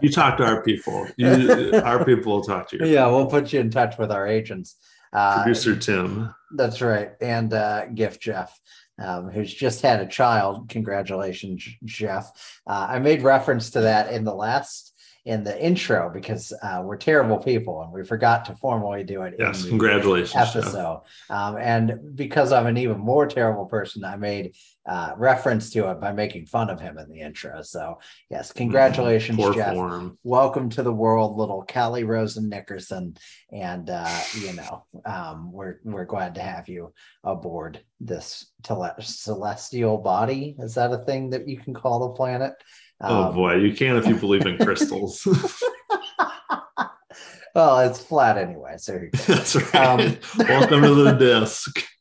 you 0.00 0.10
talk 0.10 0.36
to 0.36 0.44
our 0.44 0.62
people. 0.62 1.08
You, 1.16 1.80
our 1.84 2.04
people 2.04 2.32
will 2.32 2.44
talk 2.44 2.68
to 2.70 2.78
you. 2.78 2.86
Yeah, 2.86 3.06
we'll 3.08 3.26
put 3.26 3.52
you 3.52 3.60
in 3.60 3.70
touch 3.70 3.98
with 3.98 4.12
our 4.12 4.26
agents. 4.26 4.76
Uh, 5.12 5.42
Producer 5.42 5.76
Tim. 5.76 6.34
That's 6.56 6.80
right. 6.80 7.12
And 7.20 7.52
uh, 7.52 7.86
Gift 7.86 8.22
Jeff 8.22 8.58
um, 8.98 9.30
who's 9.30 9.52
just 9.52 9.82
had 9.82 10.00
a 10.00 10.06
child. 10.06 10.68
Congratulations, 10.68 11.66
Jeff. 11.84 12.30
Uh, 12.66 12.86
I 12.90 12.98
made 12.98 13.22
reference 13.22 13.70
to 13.70 13.80
that 13.82 14.12
in 14.12 14.24
the 14.24 14.34
last 14.34 14.92
in 15.24 15.44
the 15.44 15.64
intro 15.64 16.10
because 16.12 16.52
uh, 16.62 16.82
we're 16.84 16.96
terrible 16.96 17.38
people 17.38 17.80
and 17.82 17.92
we 17.92 18.04
forgot 18.04 18.44
to 18.44 18.56
formally 18.56 19.04
do 19.04 19.22
it. 19.22 19.34
Yes, 19.38 19.64
congratulations. 19.64 20.34
Episode, 20.34 21.02
um, 21.30 21.56
and 21.58 22.16
because 22.16 22.52
I'm 22.52 22.66
an 22.66 22.76
even 22.76 22.98
more 22.98 23.26
terrible 23.26 23.66
person, 23.66 24.04
I 24.04 24.16
made 24.16 24.56
uh, 24.84 25.12
reference 25.16 25.70
to 25.70 25.90
it 25.90 26.00
by 26.00 26.12
making 26.12 26.46
fun 26.46 26.68
of 26.68 26.80
him 26.80 26.98
in 26.98 27.08
the 27.08 27.20
intro. 27.20 27.62
So 27.62 27.98
yes, 28.30 28.52
congratulations, 28.52 29.38
Poor 29.38 29.54
Jeff. 29.54 29.74
form. 29.74 30.18
Welcome 30.24 30.70
to 30.70 30.82
the 30.82 30.92
world, 30.92 31.36
little 31.36 31.64
Callie 31.72 32.04
Rosen 32.04 32.48
Nickerson, 32.48 33.16
and 33.52 33.88
uh, 33.90 34.20
you 34.40 34.52
know 34.54 34.84
um, 35.04 35.52
we're 35.52 35.76
we're 35.84 36.04
glad 36.04 36.34
to 36.34 36.42
have 36.42 36.68
you 36.68 36.92
aboard 37.22 37.80
this 38.00 38.46
tele- 38.62 38.94
celestial 39.00 39.98
body. 39.98 40.56
Is 40.58 40.74
that 40.74 40.92
a 40.92 40.98
thing 40.98 41.30
that 41.30 41.46
you 41.48 41.58
can 41.58 41.74
call 41.74 42.00
the 42.08 42.14
planet? 42.14 42.52
Oh 43.00 43.24
Um, 43.28 43.34
boy, 43.34 43.54
you 43.56 43.74
can 43.74 43.96
if 43.96 44.06
you 44.06 44.16
believe 44.16 44.46
in 44.46 44.58
crystals. 44.58 45.26
well, 47.54 47.80
it's 47.80 48.00
flat 48.00 48.38
anyway, 48.38 48.74
so? 48.78 48.98
That's 49.26 49.54
right. 49.56 49.74
Um, 49.74 50.16
Welcome 50.38 50.82
to 50.82 50.94
the 50.94 51.12
disc. 51.12 51.84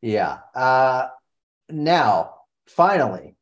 Yeah. 0.00 0.38
Uh, 0.54 1.08
now, 1.70 2.34
finally, 2.66 3.36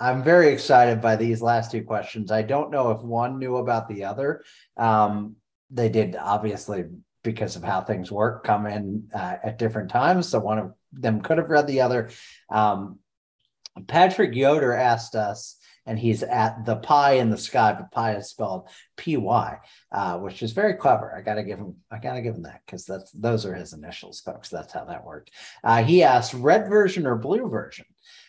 I'm 0.00 0.22
very 0.22 0.52
excited 0.52 1.00
by 1.00 1.16
these 1.16 1.40
last 1.40 1.70
two 1.70 1.84
questions. 1.84 2.32
I 2.32 2.42
don't 2.42 2.72
know 2.72 2.90
if 2.90 3.02
one 3.02 3.38
knew 3.38 3.56
about 3.56 3.88
the 3.88 4.04
other. 4.04 4.42
Um, 4.76 5.36
they 5.70 5.88
did, 5.88 6.16
obviously, 6.16 6.84
because 7.22 7.54
of 7.54 7.62
how 7.62 7.82
things 7.82 8.10
work, 8.10 8.42
come 8.44 8.66
in 8.66 9.08
uh, 9.14 9.36
at 9.44 9.58
different 9.58 9.90
times. 9.90 10.28
So 10.28 10.40
one 10.40 10.58
of 10.58 10.74
them 10.92 11.20
could 11.20 11.38
have 11.38 11.50
read 11.50 11.68
the 11.68 11.82
other. 11.82 12.10
Um, 12.50 12.98
Patrick 13.86 14.34
Yoder 14.34 14.74
asked 14.74 15.14
us, 15.14 15.56
and 15.86 15.98
he's 15.98 16.22
at 16.22 16.64
the 16.64 16.76
pie 16.76 17.14
in 17.14 17.30
the 17.30 17.38
sky, 17.38 17.72
but 17.72 17.90
pie 17.90 18.14
is 18.16 18.30
spelled 18.30 18.68
P-Y, 18.96 19.58
uh, 19.90 20.18
which 20.18 20.42
is 20.42 20.52
very 20.52 20.74
clever. 20.74 21.14
I 21.16 21.20
gotta 21.20 21.42
give 21.42 21.58
him, 21.58 21.76
I 21.90 21.98
gotta 21.98 22.22
give 22.22 22.34
him 22.34 22.42
that 22.42 22.62
because 22.64 22.84
that's 22.84 23.10
those 23.12 23.44
are 23.46 23.54
his 23.54 23.72
initials, 23.72 24.20
folks. 24.20 24.48
That's 24.48 24.72
how 24.72 24.84
that 24.84 25.04
worked. 25.04 25.30
Uh, 25.64 25.82
he 25.82 26.02
asked 26.02 26.34
red 26.34 26.68
version 26.68 27.06
or 27.06 27.16
blue 27.16 27.48
version. 27.48 27.86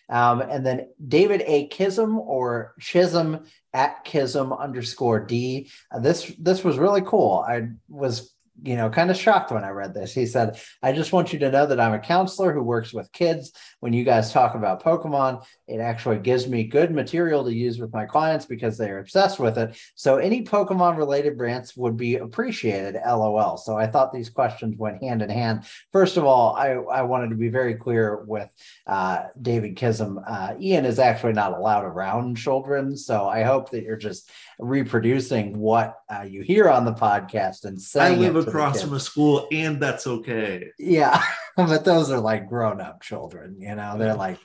Um, 0.09 0.41
and 0.41 0.65
then 0.65 0.89
David 1.07 1.43
A. 1.45 1.69
Kism 1.69 2.17
or 2.17 2.73
Chisholm 2.79 3.45
at 3.73 4.05
Kism 4.05 4.57
underscore 4.57 5.25
D. 5.25 5.69
Uh, 5.91 5.99
this 5.99 6.31
this 6.37 6.63
was 6.63 6.77
really 6.77 7.01
cool. 7.01 7.43
I 7.47 7.69
was 7.87 8.32
you 8.61 8.75
know 8.75 8.89
kind 8.89 9.09
of 9.09 9.17
shocked 9.17 9.51
when 9.51 9.63
I 9.63 9.69
read 9.69 9.93
this. 9.93 10.13
He 10.13 10.25
said, 10.25 10.59
"I 10.81 10.91
just 10.93 11.11
want 11.11 11.33
you 11.33 11.39
to 11.39 11.51
know 11.51 11.65
that 11.65 11.79
I'm 11.79 11.93
a 11.93 11.99
counselor 11.99 12.53
who 12.53 12.61
works 12.61 12.93
with 12.93 13.11
kids. 13.11 13.51
When 13.79 13.93
you 13.93 14.03
guys 14.03 14.31
talk 14.31 14.55
about 14.55 14.83
Pokemon, 14.83 15.43
it 15.67 15.79
actually 15.79 16.19
gives 16.19 16.47
me 16.47 16.63
good 16.63 16.91
material 16.91 17.43
to 17.45 17.53
use 17.53 17.79
with 17.79 17.93
my 17.93 18.05
clients 18.05 18.45
because 18.45 18.77
they're 18.77 18.99
obsessed 18.99 19.39
with 19.39 19.57
it. 19.57 19.77
So 19.95 20.17
any 20.17 20.43
Pokemon 20.43 20.97
related 20.97 21.39
rants 21.39 21.75
would 21.75 21.97
be 21.97 22.17
appreciated. 22.17 22.99
LOL. 23.05 23.57
So 23.57 23.77
I 23.77 23.87
thought 23.87 24.13
these 24.13 24.29
questions 24.29 24.77
went 24.77 25.01
hand 25.01 25.21
in 25.21 25.29
hand. 25.29 25.65
First 25.91 26.17
of 26.17 26.25
all, 26.25 26.55
I, 26.55 26.71
I 26.71 27.01
wanted 27.03 27.29
to 27.29 27.35
be 27.35 27.49
very 27.49 27.75
clear 27.75 28.23
with 28.25 28.49
uh, 28.87 29.23
David 29.41 29.77
Kism. 29.77 30.21
Uh, 30.25 30.55
Ian 30.59 30.85
is 30.85 30.99
actually 30.99 31.33
not 31.33 31.53
allowed 31.53 31.85
around 31.85 32.35
children. 32.35 32.95
So 32.97 33.27
I 33.27 33.43
hope 33.43 33.71
that 33.71 33.83
you're 33.83 33.95
just 33.95 34.29
reproducing 34.63 35.57
what 35.59 35.97
uh, 36.09 36.21
you 36.21 36.41
hear 36.41 36.69
on 36.69 36.85
the 36.85 36.93
podcast 36.93 37.65
and 37.65 37.79
I 37.99 38.15
live 38.15 38.35
across 38.35 38.81
from 38.81 38.93
a 38.93 38.99
school, 38.99 39.47
and 39.51 39.81
that's 39.81 40.07
okay. 40.07 40.71
Yeah, 40.79 41.21
but 41.57 41.85
those 41.85 42.09
are 42.09 42.19
like 42.19 42.47
grown 42.47 42.81
up 42.81 43.01
children, 43.01 43.57
you 43.59 43.75
know, 43.75 43.97
they're 43.97 44.15
like, 44.15 44.39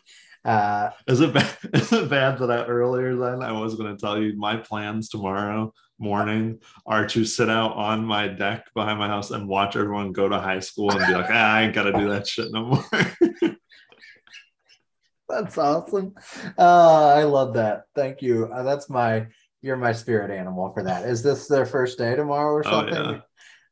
uh, 0.45 0.91
Is 1.07 1.21
it 1.21 1.33
bad? 1.33 1.57
Is 1.75 1.93
it 1.93 2.11
bad 2.11 2.39
that 2.39 2.51
I 2.51 2.65
earlier 2.65 3.17
then 3.17 3.43
I 3.43 3.53
was 3.53 3.75
going 3.77 3.95
to 3.95 4.01
tell 4.01 4.21
you 4.21 4.37
my 4.37 4.57
plans 4.57 5.09
tomorrow 5.09 5.73
morning 5.99 6.61
are 6.87 7.07
to 7.09 7.25
sit 7.25 7.51
out 7.51 7.75
on 7.75 8.05
my 8.05 8.29
deck 8.29 8.67
behind 8.75 8.99
my 8.99 9.09
house 9.09 9.31
and 9.31 9.49
watch 9.49 9.77
everyone 9.77 10.13
go 10.13 10.29
to 10.29 10.39
high 10.39 10.61
school 10.61 10.91
and 10.91 11.07
be 11.07 11.13
like, 11.13 11.27
ah, 11.29 11.55
I 11.55 11.63
ain't 11.63 11.75
got 11.75 11.85
to 11.85 11.93
do 11.93 12.09
that 12.11 12.27
shit 12.27 12.53
no 12.53 12.67
more. 12.67 12.85
That's 15.29 15.59
awesome. 15.59 16.15
Uh, 16.57 17.09
I 17.09 17.25
love 17.25 17.55
that. 17.55 17.85
Thank 17.95 18.23
you. 18.23 18.47
Uh, 18.47 18.63
that's 18.63 18.89
my 18.89 19.27
you're 19.63 19.77
my 19.77 19.93
spirit 19.93 20.31
animal 20.31 20.73
for 20.73 20.83
that. 20.85 21.05
Is 21.09 21.23
this 21.23 21.49
their 21.49 21.67
first 21.67 21.99
day 21.99 22.15
tomorrow 22.17 22.53
or 22.55 22.67
Oh, 22.67 22.71
something? 22.71 22.95
yeah. 22.95 23.21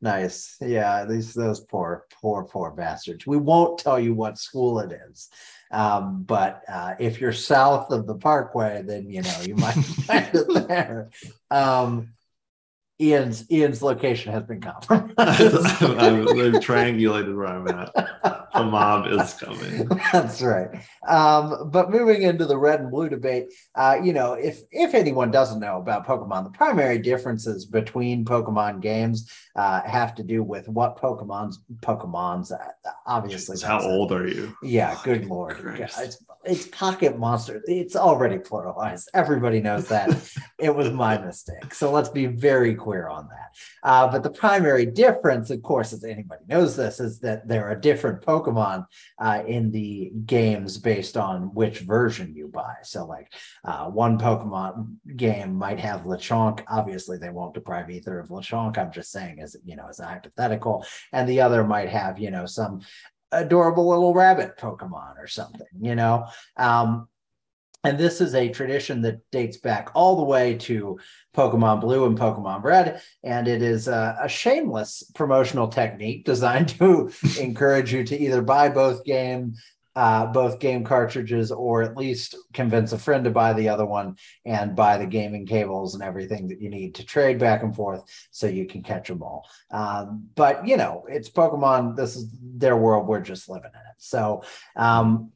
Nice. 0.03 0.57
Yeah, 0.61 1.05
these 1.07 1.33
those 1.33 1.61
poor, 1.61 2.05
poor, 2.21 2.45
poor 2.45 2.71
bastards. 2.71 3.27
We 3.27 3.39
won't 3.39 3.79
tell 3.79 3.99
you 3.99 4.15
what 4.15 4.37
school 4.39 4.79
it 4.81 4.93
is. 5.11 5.29
Um, 5.71 6.23
but 6.25 6.63
uh, 6.69 6.95
if 6.99 7.21
you're 7.21 7.33
south 7.33 7.91
of 7.91 8.07
the 8.07 8.15
parkway, 8.15 8.83
then 8.83 9.11
you 9.11 9.23
know 9.23 9.41
you 9.43 9.55
might 9.57 9.73
find 10.07 10.29
it 10.35 10.69
there. 10.69 11.11
Um, 11.51 12.13
Ian's 13.01 13.51
Ian's 13.51 13.83
location 13.83 14.33
has 14.33 14.43
been 14.45 14.61
compromised. 14.61 15.13
I've, 15.19 16.27
they've 16.27 16.61
triangulated 16.63 17.35
where 17.37 17.47
I'm 17.47 17.69
at. 17.69 18.36
The 18.59 18.65
mob 18.65 19.07
is 19.07 19.35
coming. 19.35 19.89
That's 20.13 20.43
right. 20.43 20.69
Um, 21.07 21.71
but 21.71 21.91
moving 21.91 22.23
into 22.23 22.47
the 22.47 22.59
red 22.59 22.81
and 22.81 22.91
blue 22.91 23.09
debate, 23.09 23.53
uh, 23.75 23.99
you 24.03 24.13
know, 24.13 24.35
if 24.35 24.61
if 24.71 24.95
anyone 24.95 25.31
doesn't 25.31 25.61
know 25.61 25.79
about 25.79 26.07
Pokemon, 26.07 26.45
the 26.45 26.51
primary 26.51 26.99
differences 26.99 27.67
between 27.67 28.25
Pokemon 28.25 28.81
games 28.81 29.31
uh, 29.55 29.83
have 29.83 30.15
to 30.17 30.23
do 30.23 30.43
with 30.43 30.69
what 30.69 31.01
Pokemon's 31.01 31.61
Pokemon's 31.81 32.53
uh, 32.53 32.59
obviously. 33.07 33.59
How 33.61 33.79
it. 33.79 33.85
old 33.85 34.13
are 34.13 34.27
you? 34.27 34.57
Yeah, 34.63 34.99
good 35.05 35.27
lord. 35.27 35.57
Christ. 35.57 36.23
It's 36.47 36.67
pocket 36.69 37.19
monster. 37.19 37.61
It's 37.67 37.97
already 37.97 38.39
pluralized. 38.39 39.09
Everybody 39.15 39.61
knows 39.61 39.89
that. 39.89 40.09
it 40.59 40.75
was 40.75 40.91
my 40.91 41.19
mistake. 41.19 41.75
So 41.75 41.91
let's 41.91 42.09
be 42.09 42.27
very 42.27 42.75
clear 42.75 43.09
on 43.09 43.29
that. 43.29 43.57
Uh, 43.83 44.11
but 44.11 44.23
the 44.23 44.31
primary 44.31 44.87
difference, 44.87 45.51
of 45.51 45.63
course, 45.63 45.93
as 45.93 46.05
anybody 46.05 46.45
knows 46.49 46.77
this, 46.77 47.01
is 47.01 47.19
that 47.21 47.49
there 47.49 47.69
are 47.69 47.75
different 47.75 48.23
Pokemon 48.23 48.87
uh, 49.19 49.43
in 49.47 49.71
the 49.71 50.13
games 50.25 50.79
based 50.79 51.17
on 51.17 51.55
which 51.55 51.81
version 51.81 52.35
you 52.35 52.49
buy. 52.49 52.75
So, 52.83 53.07
like 53.07 53.33
uh, 53.65 53.87
one 53.87 54.19
Pokemon 54.19 54.97
game 55.17 55.55
might 55.55 55.81
have 55.81 56.03
Lechonk. 56.03 56.63
Obviously, 56.69 57.19
they 57.19 57.31
won't 57.31 57.55
deprive 57.55 57.91
either 57.91 58.19
of 58.19 58.29
Lechonk. 58.29 58.79
I'm 58.79 58.93
just 58.93 59.11
saying, 59.11 59.41
as 59.41 59.57
you 59.65 59.77
know, 59.77 59.87
as 59.89 60.01
a 60.01 60.07
hypothetical, 60.07 60.85
and 61.13 61.29
the 61.29 61.41
other 61.41 61.65
might 61.65 61.89
have, 61.89 62.19
you 62.19 62.31
know, 62.31 62.47
some 62.47 62.81
adorable 63.33 63.89
little 63.89 64.15
rabbit 64.15 64.57
Pokemon 64.57 65.19
or 65.19 65.27
something, 65.27 65.67
you 65.81 65.95
know. 65.95 66.27
Um, 66.57 67.09
and 67.87 67.99
this 67.99 68.21
is 68.21 68.35
a 68.35 68.49
tradition 68.49 69.01
that 69.03 69.21
dates 69.31 69.59
back 69.59 69.91
all 69.95 70.17
the 70.17 70.25
way 70.25 70.57
to 70.57 70.99
Pokemon 71.37 71.81
Blue 71.81 72.05
and 72.07 72.19
Pokemon 72.19 72.65
Red. 72.65 73.01
And 73.23 73.47
it 73.47 73.63
is 73.63 73.87
a, 73.87 74.19
a 74.21 74.29
shameless 74.29 75.05
promotional 75.15 75.69
technique 75.69 76.25
designed 76.25 76.71
to 76.71 77.13
encourage 77.41 77.93
you 77.93 78.03
to 78.03 78.19
either 78.19 78.43
buy 78.43 78.71
both 78.71 79.05
game, 79.05 79.55
uh, 79.97 80.27
both 80.27 80.61
game 80.61 80.85
cartridges, 80.85 81.51
or 81.51 81.83
at 81.83 81.97
least 81.97 82.37
convince 82.53 82.93
a 82.93 82.99
friend 82.99 83.25
to 83.25 83.31
buy 83.31 83.55
the 83.55 83.71
other 83.71 83.87
one 83.87 84.15
and 84.45 84.77
buy 84.77 84.99
the 84.99 85.07
gaming 85.07 85.47
cables 85.47 85.95
and 85.95 86.03
everything 86.03 86.47
that 86.49 86.61
you 86.61 86.69
need 86.69 86.95
to 86.95 87.05
trade 87.05 87.39
back 87.39 87.63
and 87.63 87.75
forth 87.75 88.03
so 88.31 88.47
you 88.47 88.67
can 88.67 88.83
catch 88.83 89.09
them 89.09 89.23
all. 89.23 89.49
Um, 89.71 90.29
but 90.35 90.69
you 90.69 90.77
know, 90.77 91.07
it's 91.09 91.31
Pokemon. 91.31 91.97
This 91.97 92.15
is 92.15 92.29
their 92.43 92.77
world. 92.77 93.09
We're 93.09 93.23
just 93.23 93.49
living 93.49 93.71
in 93.73 93.81
it. 93.81 93.97
So, 93.97 94.43
um, 94.77 95.33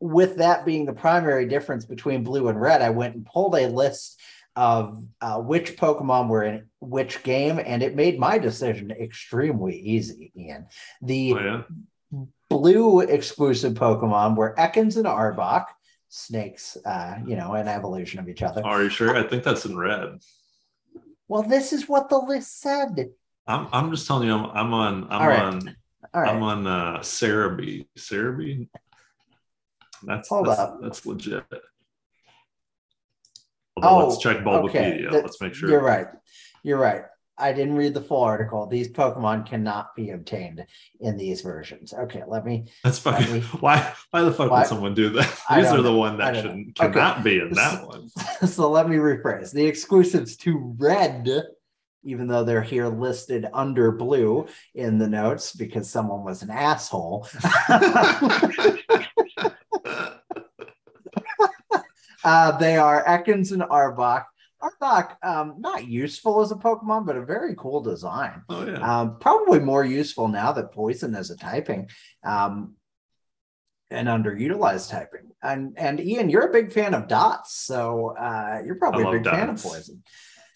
with 0.00 0.36
that 0.36 0.64
being 0.64 0.86
the 0.86 0.92
primary 0.94 1.46
difference 1.46 1.84
between 1.84 2.24
blue 2.24 2.48
and 2.48 2.60
red, 2.60 2.80
I 2.80 2.90
went 2.90 3.14
and 3.14 3.26
pulled 3.26 3.56
a 3.56 3.68
list 3.68 4.18
of 4.54 5.04
uh, 5.20 5.38
which 5.38 5.76
Pokemon 5.76 6.28
were 6.28 6.44
in 6.44 6.66
which 6.80 7.22
game, 7.22 7.60
and 7.62 7.82
it 7.82 7.94
made 7.94 8.18
my 8.18 8.38
decision 8.38 8.90
extremely 8.90 9.78
easy. 9.78 10.32
Ian, 10.34 10.66
the 11.02 11.34
Oh, 11.34 11.38
yeah. 11.38 11.62
Blue 12.48 13.00
exclusive 13.00 13.74
Pokemon 13.74 14.36
were 14.36 14.54
Ekans 14.56 14.96
and 14.96 15.06
Arbok, 15.06 15.66
snakes, 16.08 16.76
uh, 16.86 17.16
you 17.26 17.36
know, 17.36 17.54
an 17.54 17.66
evolution 17.68 18.20
of 18.20 18.28
each 18.28 18.42
other. 18.42 18.64
Are 18.64 18.82
you 18.82 18.88
sure? 18.88 19.16
I 19.16 19.22
think 19.24 19.42
that's 19.42 19.64
in 19.64 19.76
red. 19.76 20.20
Well, 21.28 21.42
this 21.42 21.72
is 21.72 21.88
what 21.88 22.08
the 22.08 22.18
list 22.18 22.60
said. 22.60 23.10
I'm, 23.48 23.68
I'm 23.72 23.90
just 23.90 24.06
telling 24.06 24.28
you, 24.28 24.34
I'm, 24.34 24.46
I'm 24.56 24.74
on, 24.74 25.04
I'm 25.10 25.22
All 25.22 25.28
right. 25.28 25.40
on, 25.40 25.76
All 26.14 26.22
right. 26.22 26.34
I'm 26.34 26.42
on 26.42 26.66
uh, 26.66 26.98
Serebii. 27.00 27.86
Serebii. 27.98 28.68
That's 30.04 30.28
Hold 30.28 30.46
that's, 30.46 30.60
up. 30.60 30.78
that's 30.80 31.04
legit. 31.04 31.44
Although 33.76 33.88
Oh, 33.88 34.06
let's 34.08 34.18
check 34.22 34.36
okay. 34.38 34.44
Bulbapedia. 34.44 35.10
That- 35.10 35.24
Let's 35.24 35.40
make 35.40 35.54
sure. 35.54 35.68
You're 35.68 35.82
right. 35.82 36.06
You're 36.62 36.78
right. 36.78 37.02
I 37.38 37.52
didn't 37.52 37.76
read 37.76 37.92
the 37.94 38.00
full 38.00 38.22
article. 38.22 38.66
These 38.66 38.88
Pokemon 38.92 39.46
cannot 39.46 39.94
be 39.94 40.10
obtained 40.10 40.64
in 41.00 41.16
these 41.18 41.42
versions. 41.42 41.92
Okay, 41.92 42.22
let 42.26 42.46
me. 42.46 42.64
That's 42.82 42.98
fucking. 42.98 43.30
me- 43.32 43.40
Why? 43.60 43.92
Why 44.10 44.22
the 44.22 44.32
fuck 44.32 44.50
Why- 44.50 44.60
would 44.60 44.68
someone 44.68 44.94
do 44.94 45.10
that? 45.10 45.28
These 45.54 45.66
are 45.66 45.82
the 45.82 45.92
one 45.92 46.16
that 46.18 46.36
should 46.36 46.56
know. 46.56 46.64
Okay. 46.80 46.92
cannot 46.92 47.22
be 47.22 47.38
in 47.38 47.52
that 47.52 47.86
one. 47.86 48.08
so 48.46 48.70
let 48.70 48.88
me 48.88 48.96
rephrase 48.96 49.52
the 49.52 49.66
exclusives 49.66 50.36
to 50.38 50.74
red, 50.78 51.28
even 52.04 52.26
though 52.26 52.42
they're 52.44 52.62
here 52.62 52.88
listed 52.88 53.46
under 53.52 53.92
blue 53.92 54.46
in 54.74 54.96
the 54.98 55.08
notes 55.08 55.52
because 55.52 55.90
someone 55.90 56.24
was 56.24 56.42
an 56.42 56.50
asshole. 56.50 57.28
uh, 62.24 62.56
they 62.58 62.76
are 62.78 63.04
Ekans 63.04 63.52
and 63.52 63.62
Arbok. 63.62 64.24
Arbok, 64.62 65.16
um, 65.22 65.56
not 65.58 65.86
useful 65.86 66.40
as 66.40 66.50
a 66.50 66.56
Pokemon, 66.56 67.06
but 67.06 67.16
a 67.16 67.24
very 67.24 67.54
cool 67.56 67.80
design. 67.80 68.42
Oh 68.48 68.66
yeah. 68.66 69.00
Um, 69.00 69.18
probably 69.18 69.60
more 69.60 69.84
useful 69.84 70.28
now 70.28 70.52
that 70.52 70.72
poison 70.72 71.14
is 71.14 71.30
a 71.30 71.36
typing. 71.36 71.88
Um, 72.24 72.74
and 73.90 74.08
underutilized 74.08 74.90
typing. 74.90 75.30
And 75.42 75.74
and 75.76 76.00
Ian, 76.00 76.28
you're 76.28 76.48
a 76.48 76.52
big 76.52 76.72
fan 76.72 76.94
of 76.94 77.08
dots, 77.08 77.54
so 77.56 78.16
uh, 78.18 78.62
you're 78.64 78.76
probably 78.76 79.04
a 79.04 79.10
big 79.12 79.22
dots. 79.22 79.36
fan 79.36 79.50
of 79.50 79.62
poison. 79.62 80.02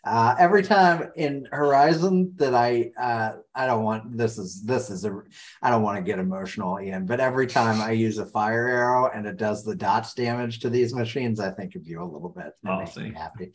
Uh, 0.02 0.34
every 0.38 0.62
time 0.62 1.10
in 1.16 1.46
Horizon 1.52 2.32
that 2.36 2.54
I 2.54 2.90
uh, 2.98 3.32
I 3.54 3.66
don't 3.66 3.84
want 3.84 4.16
this 4.16 4.38
is 4.38 4.62
this 4.62 4.88
is 4.88 5.04
a 5.04 5.22
I 5.62 5.68
don't 5.68 5.82
want 5.82 5.98
to 5.98 6.02
get 6.02 6.18
emotional, 6.18 6.80
Ian, 6.80 7.04
but 7.04 7.20
every 7.20 7.46
time 7.46 7.80
I 7.82 7.92
use 7.92 8.16
a 8.16 8.24
fire 8.24 8.66
arrow 8.66 9.10
and 9.14 9.26
it 9.26 9.36
does 9.36 9.62
the 9.62 9.74
dots 9.74 10.14
damage 10.14 10.60
to 10.60 10.70
these 10.70 10.94
machines, 10.94 11.38
I 11.38 11.50
think 11.50 11.74
of 11.74 11.86
you 11.86 12.02
a 12.02 12.04
little 12.04 12.30
bit. 12.30 12.46
It 12.46 12.68
oh, 12.68 12.78
makes 12.78 12.96
me 12.96 13.12
happy. 13.12 13.52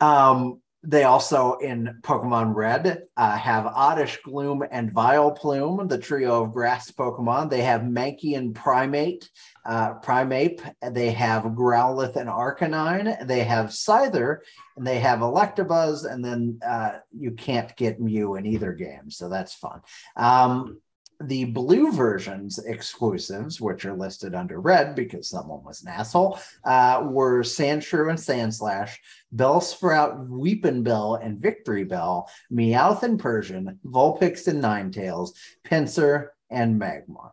Um, 0.00 0.62
they 0.82 1.04
also 1.04 1.56
in 1.56 1.98
Pokemon 2.02 2.54
Red 2.54 3.02
uh, 3.16 3.36
have 3.36 3.66
Oddish 3.66 4.18
Gloom 4.24 4.62
and 4.70 4.94
Vileplume, 4.94 5.88
the 5.88 5.98
trio 5.98 6.44
of 6.44 6.52
grass 6.52 6.90
Pokemon. 6.90 7.50
They 7.50 7.62
have 7.62 7.82
Mankey 7.82 8.36
and 8.36 8.54
Primeape, 8.54 9.28
uh, 9.68 10.00
Primeape. 10.00 10.62
They 10.92 11.10
have 11.10 11.44
Growlithe 11.44 12.16
and 12.16 12.28
Arcanine. 12.28 13.26
They 13.26 13.44
have 13.44 13.66
Scyther, 13.66 14.38
and 14.76 14.86
they 14.86 14.98
have 14.98 15.20
Electabuzz, 15.20 16.10
and 16.10 16.24
then 16.24 16.58
uh, 16.66 16.98
you 17.16 17.32
can't 17.32 17.76
get 17.76 18.00
Mew 18.00 18.36
in 18.36 18.46
either 18.46 18.72
game, 18.72 19.10
so 19.10 19.28
that's 19.28 19.54
fun. 19.54 19.82
Um, 20.16 20.80
the 21.20 21.46
blue 21.46 21.92
versions 21.92 22.58
exclusives, 22.60 23.60
which 23.60 23.84
are 23.84 23.92
listed 23.92 24.34
under 24.34 24.60
red 24.60 24.94
because 24.94 25.28
someone 25.28 25.64
was 25.64 25.82
an 25.82 25.88
asshole, 25.88 26.38
uh, 26.64 27.04
were 27.04 27.42
Sandshrew 27.42 28.08
and 28.08 28.18
Sandslash, 28.18 28.94
Bellsprout, 29.34 30.28
Weepinbell, 30.28 31.22
and 31.22 31.42
Victreebel, 31.42 32.26
Meowth 32.52 33.02
and 33.02 33.18
Persian, 33.18 33.80
Vulpix 33.84 34.46
and 34.46 34.62
Ninetales, 34.62 35.30
Pinsir, 35.66 36.28
and 36.50 36.80
Magmar. 36.80 37.32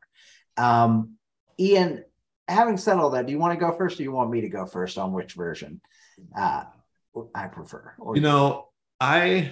Um, 0.57 1.11
Ian, 1.59 2.03
having 2.47 2.77
said 2.77 2.97
all 2.97 3.09
that, 3.11 3.25
do 3.25 3.31
you 3.31 3.39
want 3.39 3.57
to 3.57 3.65
go 3.65 3.71
first 3.75 3.95
or 3.95 3.97
do 3.97 4.03
you 4.03 4.11
want 4.11 4.31
me 4.31 4.41
to 4.41 4.49
go 4.49 4.65
first 4.65 4.97
on 4.97 5.13
which 5.13 5.33
version 5.33 5.81
uh, 6.37 6.63
I 7.33 7.47
prefer? 7.47 7.93
Or 7.99 8.15
you 8.15 8.21
know, 8.21 8.69
I 8.99 9.51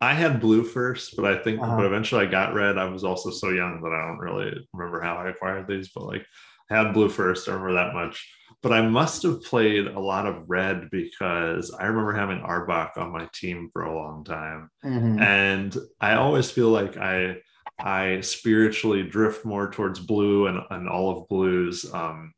I 0.00 0.14
had 0.14 0.40
blue 0.40 0.62
first, 0.62 1.16
but 1.16 1.24
I 1.24 1.42
think, 1.42 1.60
uh-huh. 1.60 1.76
but 1.76 1.86
eventually 1.86 2.26
I 2.26 2.30
got 2.30 2.54
red. 2.54 2.78
I 2.78 2.84
was 2.84 3.04
also 3.04 3.30
so 3.30 3.50
young 3.50 3.80
that 3.82 3.92
I 3.92 4.06
don't 4.06 4.18
really 4.18 4.66
remember 4.72 5.00
how 5.00 5.16
I 5.16 5.30
acquired 5.30 5.66
these, 5.66 5.90
but 5.94 6.04
like 6.04 6.24
I 6.70 6.76
had 6.76 6.92
blue 6.92 7.08
first. 7.08 7.48
I 7.48 7.52
remember 7.52 7.74
that 7.74 7.94
much. 7.94 8.26
But 8.62 8.72
I 8.72 8.82
must 8.82 9.22
have 9.22 9.42
played 9.42 9.86
a 9.86 10.00
lot 10.00 10.26
of 10.26 10.44
red 10.48 10.88
because 10.90 11.72
I 11.78 11.86
remember 11.86 12.12
having 12.12 12.40
Arbok 12.40 12.96
on 12.96 13.12
my 13.12 13.28
team 13.32 13.70
for 13.72 13.82
a 13.82 13.94
long 13.94 14.24
time. 14.24 14.68
Mm-hmm. 14.84 15.20
And 15.20 15.76
I 16.00 16.14
always 16.14 16.50
feel 16.50 16.70
like 16.70 16.96
I, 16.96 17.36
I 17.80 18.20
spiritually 18.20 19.02
drift 19.02 19.44
more 19.44 19.70
towards 19.70 20.00
blue 20.00 20.46
and, 20.46 20.60
and 20.70 20.88
olive 20.88 21.28
blues, 21.28 21.92
um, 21.94 22.32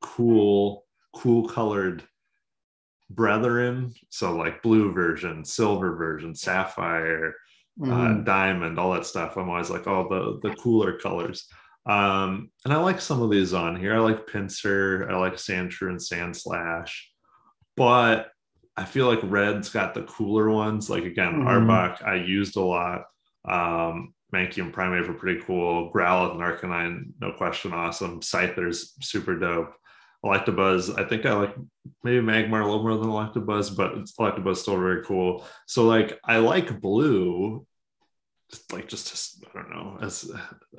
cool, 0.00 0.84
cool 1.14 1.48
colored 1.48 2.02
brethren 3.10 3.94
so 4.10 4.36
like 4.36 4.62
blue 4.62 4.92
version 4.92 5.44
silver 5.44 5.94
version 5.94 6.34
sapphire 6.34 7.34
mm. 7.78 7.90
uh, 7.90 8.08
mm-hmm. 8.08 8.24
diamond 8.24 8.78
all 8.78 8.92
that 8.92 9.06
stuff 9.06 9.36
i'm 9.36 9.48
always 9.48 9.70
like 9.70 9.86
oh 9.86 10.06
the 10.08 10.48
the 10.48 10.54
cooler 10.56 10.98
colors 10.98 11.46
um 11.86 12.50
and 12.64 12.74
i 12.74 12.76
like 12.76 13.00
some 13.00 13.22
of 13.22 13.30
these 13.30 13.54
on 13.54 13.78
here 13.78 13.94
i 13.94 13.98
like 13.98 14.26
Pinsir, 14.26 15.08
i 15.08 15.16
like 15.16 15.34
sandshrew 15.34 15.88
and 15.88 15.98
sandslash 15.98 16.90
but 17.76 18.28
i 18.76 18.84
feel 18.84 19.06
like 19.06 19.20
red's 19.22 19.68
got 19.68 19.94
the 19.94 20.02
cooler 20.02 20.50
ones 20.50 20.90
like 20.90 21.04
again 21.04 21.34
mm. 21.34 21.46
arbok 21.46 22.04
i 22.04 22.16
used 22.16 22.56
a 22.56 22.60
lot 22.60 23.04
um 23.48 24.12
Mankey 24.34 24.62
and 24.62 24.74
Primeape 24.74 25.06
were 25.06 25.14
pretty 25.14 25.40
cool. 25.42 25.92
Growlithe 25.92 26.32
and 26.32 26.40
Arcanine, 26.40 27.12
no 27.20 27.32
question, 27.32 27.72
awesome. 27.72 28.20
Scyther's 28.20 28.94
super 29.00 29.38
dope. 29.38 29.74
Electabuzz. 30.24 30.98
I 30.98 31.04
think 31.04 31.24
I 31.24 31.34
like 31.34 31.54
maybe 32.02 32.24
Magmar 32.24 32.62
a 32.62 32.64
little 32.64 32.82
more 32.82 32.96
than 32.96 33.08
Electabuzz, 33.08 33.76
but 33.76 33.94
Electabuzz 34.18 34.56
still 34.56 34.78
very 34.78 35.04
cool. 35.04 35.44
So 35.66 35.86
like 35.86 36.18
I 36.24 36.38
like 36.38 36.80
blue, 36.80 37.64
just 38.50 38.72
like 38.72 38.88
just, 38.88 39.08
just 39.10 39.44
I 39.48 39.58
don't 39.58 39.70
know, 39.70 39.98
as 40.00 40.30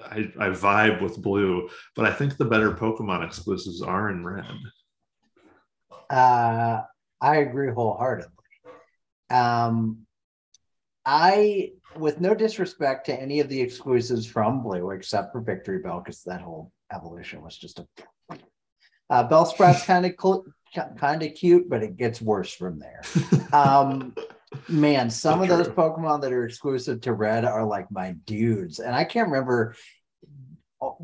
I, 0.04 0.32
I 0.40 0.50
vibe 0.50 1.02
with 1.02 1.22
blue, 1.22 1.70
but 1.96 2.06
I 2.06 2.14
think 2.14 2.36
the 2.36 2.46
better 2.46 2.72
Pokemon 2.72 3.26
exclusives 3.26 3.82
are 3.82 4.10
in 4.10 4.26
red. 4.26 4.46
Uh 6.10 6.82
I 7.22 7.38
agree 7.38 7.72
wholeheartedly. 7.72 8.32
Um 9.30 10.07
I 11.10 11.72
with 11.96 12.20
no 12.20 12.36
disrespect 12.36 13.06
to 13.06 13.20
any 13.20 13.40
of 13.40 13.48
the 13.48 13.62
exclusives 13.62 14.28
from 14.28 14.62
blue 14.62 14.92
except 14.92 15.32
for 15.32 15.42
Victreebel, 15.42 16.04
because 16.04 16.22
that 16.24 16.42
whole 16.42 16.74
evolution 16.94 17.42
was 17.42 17.58
just 17.58 17.80
a 17.80 17.88
uh, 19.10 19.28
Bellsprout's 19.28 19.84
kind 19.86 20.06
of 20.06 20.12
cl- 20.20 20.44
kind 20.98 21.24
of 21.24 21.34
cute, 21.34 21.70
but 21.70 21.82
it 21.82 21.96
gets 21.96 22.22
worse 22.22 22.54
from 22.54 22.78
there. 22.78 23.02
Um, 23.54 24.16
man, 24.68 25.10
some 25.10 25.42
of 25.42 25.48
those 25.48 25.70
Pokemon 25.70 26.22
that 26.22 26.34
are 26.34 26.46
exclusive 26.46 27.00
to 27.02 27.14
Red 27.14 27.46
are 27.46 27.66
like 27.66 27.90
my 27.90 28.12
dudes, 28.26 28.80
and 28.80 28.94
I 28.94 29.06
can't 29.06 29.30
remember 29.30 29.76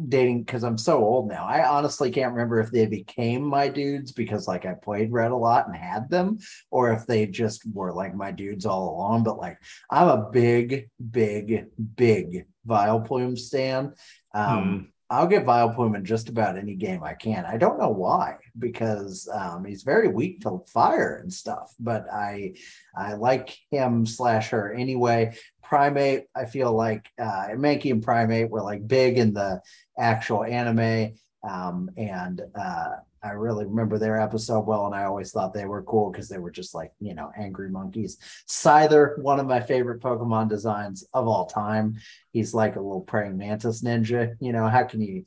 dating 0.08 0.44
because 0.44 0.64
I'm 0.64 0.78
so 0.78 1.04
old 1.04 1.28
now. 1.28 1.46
I 1.46 1.68
honestly 1.68 2.12
can't 2.12 2.32
remember 2.32 2.60
if 2.60 2.72
they 2.72 2.86
became 2.86 3.44
my 3.44 3.68
dudes 3.68 4.12
because 4.12 4.48
like 4.48 4.66
I 4.66 4.74
played 4.74 5.12
Red 5.12 5.32
a 5.32 5.36
lot 5.36 5.68
and 5.68 5.76
had 5.76 6.10
them, 6.10 6.40
or 6.72 6.92
if 6.92 7.06
they 7.06 7.26
just 7.26 7.64
were 7.74 7.94
like 7.94 8.16
my 8.16 8.32
dudes 8.32 8.66
all 8.66 8.90
along. 8.90 9.24
But 9.24 9.38
like 9.38 9.58
I'm 9.90 10.08
a 10.08 10.30
big, 10.32 10.90
big, 11.12 11.66
big 11.96 12.46
Vileplume 12.68 13.38
stan. 13.38 13.94
Um, 14.34 14.64
hmm. 14.64 14.84
I'll 15.10 15.28
get 15.28 15.46
Vileplume 15.46 15.96
in 15.96 16.06
just 16.06 16.28
about 16.28 16.58
any 16.58 16.74
game 16.74 17.04
I 17.04 17.14
can. 17.14 17.46
I 17.46 17.58
don't 17.58 17.78
know 17.78 17.92
why, 17.92 18.38
because 18.58 19.30
um, 19.32 19.64
he's 19.64 19.84
very 19.84 20.08
weak 20.08 20.42
to 20.42 20.64
fire 20.68 21.20
and 21.22 21.32
stuff. 21.32 21.72
But 21.80 22.08
I, 22.12 22.56
I 22.98 23.14
like 23.14 23.56
him 23.70 24.08
slash 24.08 24.50
her 24.50 24.74
anyway. 24.74 25.36
Primeape, 25.74 26.26
I 26.36 26.46
feel 26.46 26.72
like 26.72 27.10
uh, 27.18 27.48
Mankey 27.56 27.92
and 27.92 28.06
Primeape 28.06 28.50
were 28.50 28.62
like 28.62 28.88
big 28.88 29.18
in 29.18 29.34
the 29.34 29.60
actual 29.98 30.44
anime, 30.44 31.16
um, 31.44 31.90
and 31.98 32.40
uh, 32.54 32.90
I 33.24 33.30
really 33.32 33.66
remember 33.66 33.98
their 33.98 34.22
episode 34.22 34.68
well, 34.68 34.86
and 34.86 34.94
I 34.94 35.06
always 35.06 35.32
thought 35.32 35.52
they 35.52 35.66
were 35.66 35.82
cool 35.82 36.12
because 36.12 36.30
they 36.30 36.38
were 36.38 36.52
just 36.52 36.76
like, 36.76 36.92
you 37.00 37.16
know, 37.16 37.32
angry 37.36 37.72
monkeys. 37.72 38.20
Scyther, 38.48 39.18
one 39.18 39.40
of 39.40 39.48
my 39.48 39.62
favorite 39.62 40.02
Pokemon 40.02 40.48
designs 40.48 41.06
of 41.12 41.28
all 41.28 41.48
time. 41.48 41.96
He's 42.34 42.54
like 42.54 42.76
a 42.76 42.82
little 42.82 43.02
praying 43.02 43.38
mantis 43.38 43.82
ninja. 43.82 44.36
You 44.40 44.52
know, 44.52 44.68
how 44.68 44.84
can 44.84 45.02
you, 45.02 45.24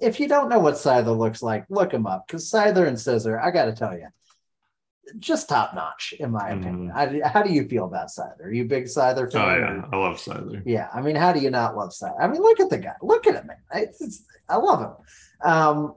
if 0.00 0.18
you 0.18 0.28
don't 0.28 0.48
know 0.48 0.60
what 0.60 0.74
Scyther 0.74 1.16
looks 1.16 1.42
like, 1.42 1.66
look 1.68 1.92
him 1.92 2.06
up 2.06 2.26
because 2.26 2.50
Scyther 2.50 2.88
and 2.88 2.96
Scizor, 2.96 3.38
I 3.38 3.50
got 3.50 3.66
to 3.66 3.74
tell 3.74 3.92
you, 3.92 4.06
just 5.18 5.48
top 5.48 5.74
notch 5.74 6.14
in 6.18 6.30
my 6.30 6.50
opinion. 6.50 6.90
Mm. 6.90 7.22
How, 7.22 7.30
how, 7.30 7.42
do 7.42 7.52
you 7.52 7.68
feel 7.68 7.84
about 7.86 8.08
Scyther? 8.08 8.44
Are 8.44 8.52
you 8.52 8.64
a 8.64 8.66
big 8.66 8.84
Scyther 8.84 9.30
fan? 9.30 9.42
Oh 9.42 9.58
yeah, 9.58 9.84
I 9.92 9.96
love 9.96 10.16
Scyther. 10.16 10.62
Yeah, 10.64 10.88
I 10.94 11.00
mean, 11.00 11.16
how 11.16 11.32
do 11.32 11.40
you 11.40 11.50
not 11.50 11.76
love 11.76 11.90
Scyther? 11.90 12.20
I 12.20 12.26
mean, 12.28 12.40
look 12.40 12.60
at 12.60 12.70
the 12.70 12.78
guy. 12.78 12.94
Look 13.02 13.26
at 13.26 13.34
him, 13.34 13.46
man. 13.46 13.56
It's, 13.74 14.00
it's, 14.00 14.24
I 14.48 14.56
love 14.56 14.80
him. 14.80 15.50
Um, 15.50 15.94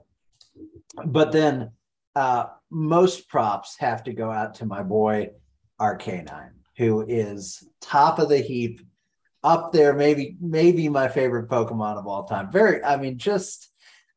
but 1.06 1.32
then 1.32 1.72
uh, 2.16 2.46
most 2.70 3.28
props 3.28 3.76
have 3.78 4.04
to 4.04 4.12
go 4.12 4.30
out 4.30 4.54
to 4.56 4.66
my 4.66 4.82
boy 4.82 5.30
Arcanine, 5.80 6.52
who 6.76 7.04
is 7.06 7.66
top 7.80 8.18
of 8.18 8.28
the 8.28 8.38
heap, 8.38 8.80
up 9.44 9.72
there, 9.72 9.94
maybe 9.94 10.36
maybe 10.40 10.88
my 10.88 11.08
favorite 11.08 11.48
Pokemon 11.48 11.96
of 11.96 12.06
all 12.06 12.24
time. 12.24 12.50
Very, 12.50 12.82
I 12.82 12.96
mean, 12.96 13.18
just 13.18 13.67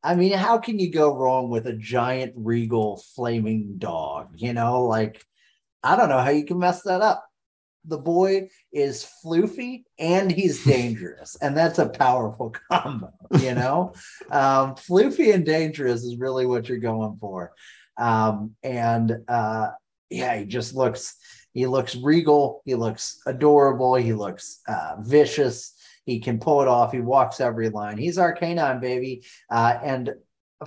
I 0.03 0.15
mean, 0.15 0.33
how 0.33 0.57
can 0.57 0.79
you 0.79 0.91
go 0.91 1.15
wrong 1.15 1.49
with 1.49 1.67
a 1.67 1.73
giant 1.73 2.33
regal 2.35 3.03
flaming 3.15 3.75
dog? 3.77 4.29
You 4.35 4.53
know, 4.53 4.85
like 4.85 5.23
I 5.83 5.95
don't 5.95 6.09
know 6.09 6.19
how 6.19 6.31
you 6.31 6.45
can 6.45 6.59
mess 6.59 6.83
that 6.83 7.01
up. 7.01 7.25
The 7.85 7.97
boy 7.97 8.49
is 8.71 9.09
floofy 9.23 9.83
and 9.97 10.31
he's 10.31 10.63
dangerous 10.65 11.35
and 11.41 11.57
that's 11.57 11.79
a 11.79 11.89
powerful 11.89 12.53
combo 12.71 13.11
you 13.39 13.55
know? 13.55 13.93
Um, 14.29 14.75
floofy 14.75 15.33
and 15.33 15.45
dangerous 15.45 16.03
is 16.03 16.17
really 16.17 16.45
what 16.45 16.69
you're 16.69 16.77
going 16.77 17.17
for. 17.19 17.53
Um, 17.97 18.55
and 18.63 19.17
uh, 19.27 19.69
yeah 20.11 20.37
he 20.37 20.45
just 20.45 20.75
looks 20.75 21.15
he 21.53 21.65
looks 21.65 21.95
regal 21.95 22.61
he 22.65 22.75
looks 22.75 23.19
adorable 23.25 23.95
he 23.95 24.13
looks 24.13 24.61
uh, 24.67 24.95
vicious 24.99 25.73
he 26.05 26.19
can 26.19 26.39
pull 26.39 26.61
it 26.61 26.67
off 26.67 26.91
he 26.91 26.99
walks 26.99 27.39
every 27.39 27.69
line 27.69 27.97
he's 27.97 28.17
our 28.17 28.33
canine 28.33 28.79
baby 28.79 29.23
uh, 29.49 29.77
and 29.83 30.11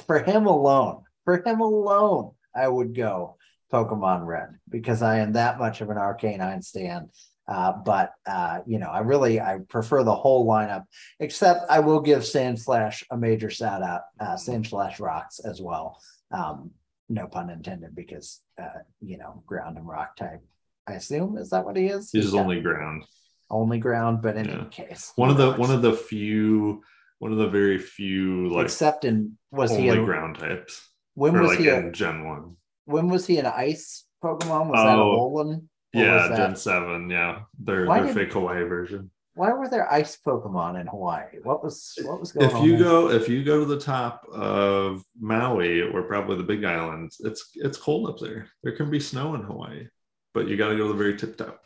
for 0.06 0.18
him 0.20 0.46
alone 0.46 1.02
for 1.24 1.42
him 1.44 1.60
alone 1.60 2.32
i 2.54 2.66
would 2.66 2.94
go 2.94 3.36
Pokemon 3.74 4.24
Red 4.24 4.50
because 4.68 5.02
I 5.02 5.18
am 5.18 5.32
that 5.32 5.58
much 5.58 5.80
of 5.80 5.90
an 5.90 5.96
Arcanine 5.96 6.62
stan. 6.62 7.08
Uh, 7.46 7.72
but 7.72 8.12
uh, 8.24 8.60
you 8.66 8.78
know, 8.78 8.88
I 8.88 9.00
really 9.00 9.40
I 9.40 9.58
prefer 9.68 10.02
the 10.04 10.14
whole 10.14 10.46
lineup. 10.46 10.84
Except 11.20 11.68
I 11.68 11.80
will 11.80 12.00
give 12.00 12.22
Sandslash 12.22 13.02
a 13.10 13.16
major 13.16 13.50
shout 13.50 13.82
out. 13.82 14.02
Uh, 14.18 14.36
Sandslash 14.36 15.00
rocks 15.00 15.40
as 15.40 15.60
well. 15.60 16.00
Um, 16.30 16.70
no 17.08 17.26
pun 17.26 17.50
intended, 17.50 17.94
because 17.94 18.40
uh, 18.62 18.80
you 19.00 19.18
know, 19.18 19.42
ground 19.44 19.76
and 19.76 19.86
rock 19.86 20.16
type. 20.16 20.40
I 20.86 20.92
assume 20.92 21.36
is 21.36 21.50
that 21.50 21.64
what 21.64 21.76
he 21.76 21.86
is? 21.86 22.10
He's, 22.12 22.24
He's 22.24 22.34
only 22.34 22.60
ground. 22.60 23.04
Only 23.50 23.78
ground, 23.78 24.22
but 24.22 24.36
in 24.36 24.46
yeah. 24.46 24.54
any 24.60 24.64
case, 24.70 25.12
one 25.16 25.30
of 25.30 25.36
the 25.36 25.52
one 25.52 25.70
of 25.70 25.82
the 25.82 25.92
few 25.92 26.82
one 27.18 27.30
of 27.32 27.38
the 27.38 27.48
very 27.48 27.78
few 27.78 28.48
like 28.48 28.64
Except 28.64 29.04
in 29.04 29.36
was 29.50 29.70
only 29.70 29.82
he 29.84 29.88
a, 29.90 30.04
ground 30.04 30.38
types. 30.38 30.88
when 31.14 31.38
was 31.40 31.50
like 31.50 31.58
he 31.58 31.68
a, 31.68 31.78
in 31.78 31.92
Gen 31.92 32.24
One. 32.26 32.56
when 32.86 33.08
was 33.08 33.26
he 33.26 33.38
an 33.38 33.46
ice 33.46 34.04
Pokemon? 34.22 34.68
Was 34.68 34.82
that 34.84 34.98
a 34.98 35.02
Oh, 35.02 35.30
Alolan? 35.30 35.66
Yeah, 35.92 36.28
was 36.30 36.38
Gen 36.38 36.56
Seven. 36.56 37.10
Yeah, 37.10 37.42
their 37.58 37.86
Why 37.86 37.98
their 38.00 38.06
did- 38.12 38.16
fake 38.16 38.32
Hawaii 38.32 38.64
version. 38.64 39.10
Why 39.36 39.52
were 39.52 39.68
there 39.68 39.92
ice 39.92 40.16
Pokemon 40.24 40.80
in 40.80 40.86
Hawaii? 40.86 41.38
What 41.42 41.62
was 41.62 41.92
what 42.02 42.20
was 42.20 42.30
going 42.32 42.46
If 42.48 42.54
on? 42.54 42.64
you 42.64 42.76
there? 42.76 42.84
go 42.84 43.10
if 43.10 43.28
you 43.28 43.44
go 43.44 43.58
to 43.60 43.66
the 43.66 43.80
top 43.80 44.24
of 44.32 45.04
Maui 45.20 45.82
or 45.82 46.02
probably 46.04 46.36
the 46.36 46.44
Big 46.44 46.64
Islands, 46.64 47.20
it's 47.20 47.50
it's 47.56 47.76
cold 47.76 48.08
up 48.08 48.18
there. 48.20 48.46
There 48.62 48.76
can 48.76 48.90
be 48.90 49.00
snow 49.00 49.34
in 49.34 49.42
Hawaii, 49.42 49.86
but 50.34 50.46
you 50.48 50.56
got 50.56 50.68
to 50.70 50.76
go 50.76 50.86
to 50.86 50.92
the 50.92 50.98
very 50.98 51.16
tip 51.16 51.36
top. 51.36 51.60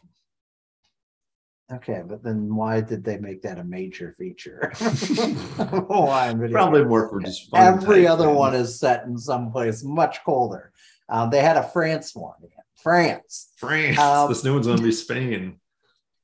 Okay, 1.70 2.03
but 2.07 2.23
then 2.23 2.55
why 2.55 2.81
did 2.81 3.05
they 3.05 3.19
make 3.19 3.43
that 3.43 3.59
a 3.59 3.65
major 3.65 4.15
feature? 4.16 4.73
Video 4.78 6.49
Probably 6.51 6.85
more 6.85 7.09
for 7.11 7.20
just 7.20 7.51
fun 7.51 7.61
Every 7.61 8.07
other 8.07 8.24
things. 8.24 8.36
one 8.39 8.55
is 8.55 8.78
set 8.81 9.05
in 9.05 9.19
someplace 9.19 9.85
much 9.85 10.24
colder. 10.24 10.73
Um, 11.11 11.28
they 11.31 11.40
had 11.43 11.57
a 11.59 11.62
France 11.62 12.15
one. 12.15 12.35
France. 12.77 13.49
France. 13.57 13.99
Um, 13.99 14.28
this 14.28 14.45
new 14.45 14.55
one's 14.55 14.66
gonna 14.66 14.81
be 14.82 14.93
Spain. 14.93 15.59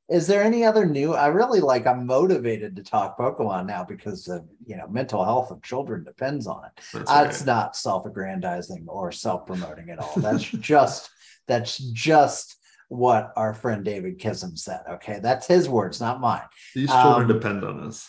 Is 0.09 0.25
there 0.27 0.43
any 0.43 0.63
other 0.63 0.85
new? 0.85 1.13
I 1.13 1.27
really 1.27 1.59
like. 1.61 1.85
I'm 1.87 2.05
motivated 2.05 2.75
to 2.75 2.83
talk 2.83 3.17
Pokemon 3.17 3.65
now 3.67 3.83
because 3.83 4.27
of 4.27 4.45
you 4.65 4.77
know 4.77 4.87
mental 4.87 5.23
health 5.23 5.51
of 5.51 5.61
children 5.61 6.03
depends 6.03 6.47
on 6.47 6.63
it. 6.65 6.71
That's 6.93 7.09
Uh, 7.11 7.13
right. 7.13 7.27
It's 7.27 7.45
not 7.45 7.75
self-aggrandizing 7.75 8.85
or 8.87 9.11
self-promoting 9.11 9.89
at 9.89 9.99
all. 9.99 10.13
That's 10.17 10.43
just 10.59 11.09
that's 11.47 11.77
just 11.77 12.55
what 12.97 13.31
our 13.35 13.53
friend 13.53 13.83
David 13.83 14.19
Kism 14.19 14.57
said. 14.57 14.81
Okay, 14.89 15.19
that's 15.21 15.47
his 15.47 15.67
words, 15.69 15.99
not 15.99 16.19
mine. 16.21 16.41
These 16.73 16.89
children 16.89 17.29
um, 17.29 17.37
depend 17.39 17.63
on 17.63 17.79
us. 17.81 18.07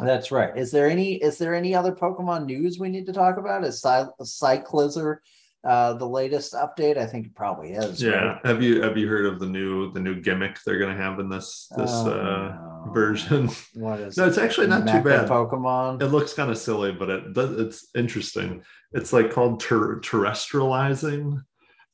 That's 0.00 0.32
right. 0.32 0.56
Is 0.56 0.70
there 0.70 0.88
any 0.88 1.14
is 1.14 1.38
there 1.38 1.54
any 1.54 1.74
other 1.74 1.92
Pokemon 1.92 2.46
news 2.46 2.78
we 2.78 2.88
need 2.88 3.06
to 3.06 3.12
talk 3.12 3.36
about? 3.36 3.64
Is 3.64 3.80
Cy- 3.80 4.08
Cyclizar 4.20 5.18
uh, 5.64 5.92
the 5.94 6.08
latest 6.08 6.54
update? 6.54 6.96
I 6.96 7.06
think 7.06 7.26
it 7.26 7.34
probably 7.36 7.72
is. 7.72 8.02
Yeah. 8.02 8.10
right? 8.10 8.46
Have 8.46 8.62
you 8.62 8.82
have 8.82 8.96
you 8.96 9.06
heard 9.06 9.26
of 9.26 9.38
the 9.38 9.46
new 9.46 9.92
the 9.92 10.00
new 10.00 10.20
gimmick 10.20 10.58
they're 10.66 10.78
gonna 10.78 10.96
have 10.96 11.20
in 11.20 11.28
this 11.28 11.68
this 11.76 11.90
Oh, 11.92 12.10
uh 12.10 12.84
no. 12.86 12.92
version? 12.92 13.48
What 13.74 14.00
is 14.00 14.16
No, 14.16 14.24
it? 14.24 14.28
it's 14.28 14.38
actually 14.38 14.66
not 14.66 14.88
too 14.88 15.02
bad. 15.02 15.28
Pokemon. 15.28 16.02
It 16.02 16.08
looks 16.08 16.32
kind 16.32 16.50
of 16.50 16.58
silly, 16.58 16.90
but 16.92 17.08
it 17.10 17.32
does 17.32 17.52
it's 17.60 17.88
interesting. 17.94 18.64
It's 18.92 19.12
like 19.12 19.30
called 19.30 19.60
ter- 19.60 20.00
terastallizing. 20.00 21.42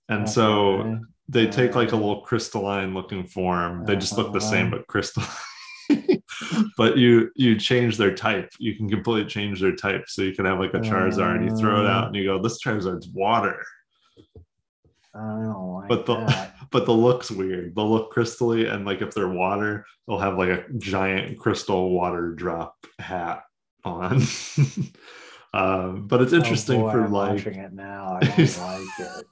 And 0.09 0.28
so 0.31 0.69
Okay. 0.81 0.98
They 1.28 1.46
take 1.46 1.74
like 1.74 1.92
a 1.92 1.96
Uh, 1.96 1.98
little 1.98 2.20
crystalline 2.22 2.94
looking 2.94 3.24
form. 3.24 3.84
They 3.84 3.96
just 3.96 4.16
look 4.16 4.32
the 4.32 4.38
uh-huh. 4.38 4.50
same 4.50 4.70
but 4.70 4.86
crystal. 4.86 5.22
but 6.76 6.96
you 6.96 7.30
you 7.34 7.59
change 7.59 7.96
their 7.96 8.14
type. 8.14 8.50
You 8.59 8.74
can 8.74 8.88
completely 8.88 9.28
change 9.28 9.60
their 9.60 9.74
type. 9.76 10.05
So 10.09 10.22
you 10.22 10.34
can 10.34 10.44
have 10.44 10.59
like 10.59 10.74
a 10.74 10.80
Charizard 10.80 11.36
and 11.36 11.50
you 11.50 11.56
throw 11.56 11.80
it 11.80 11.86
Uh. 11.86 11.90
out 11.90 12.06
and 12.06 12.16
you 12.16 12.24
go, 12.24 12.40
this 12.42 12.62
Charizard's 12.62 13.09
water. 13.09 13.62
I 15.14 15.42
don't 15.42 15.74
like 15.74 15.88
But 15.88 16.06
the 16.06 16.16
that. 16.16 16.55
but 16.70 16.86
the 16.86 16.92
look's 16.92 17.30
weird. 17.30 17.74
They'll 17.74 17.90
look 17.90 18.12
crystally, 18.12 18.70
and 18.72 18.84
like 18.84 19.02
if 19.02 19.14
they're 19.14 19.28
water, 19.28 19.84
they'll 20.06 20.18
have 20.18 20.38
like 20.38 20.50
a 20.50 20.64
giant 20.76 21.38
crystal 21.38 21.90
water 21.90 22.32
drop 22.34 22.76
hat 22.98 23.42
on. 23.84 24.22
um, 25.55 26.06
but 26.06 26.20
it's 26.22 26.32
interesting 26.32 26.80
oh 26.80 26.84
boy, 26.84 26.92
for 26.92 27.05
I'm 27.05 27.12
like 27.12 27.32
watching 27.32 27.55
it 27.55 27.72
now. 27.72 28.18
I 28.20 28.26
don't 28.26 28.59
like 28.59 28.98
it. 29.00 29.26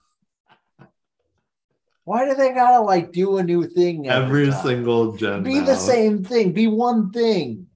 Why 2.06 2.24
do 2.24 2.36
they 2.36 2.52
gotta 2.52 2.80
like 2.80 3.10
do 3.10 3.38
a 3.38 3.42
new 3.42 3.66
thing 3.66 4.08
every 4.08 4.48
time? 4.48 4.62
single 4.64 5.16
gen. 5.16 5.42
Be 5.42 5.58
now. 5.58 5.66
the 5.66 5.74
same 5.74 6.22
thing. 6.22 6.52
Be 6.52 6.68
one 6.68 7.10
thing. 7.10 7.66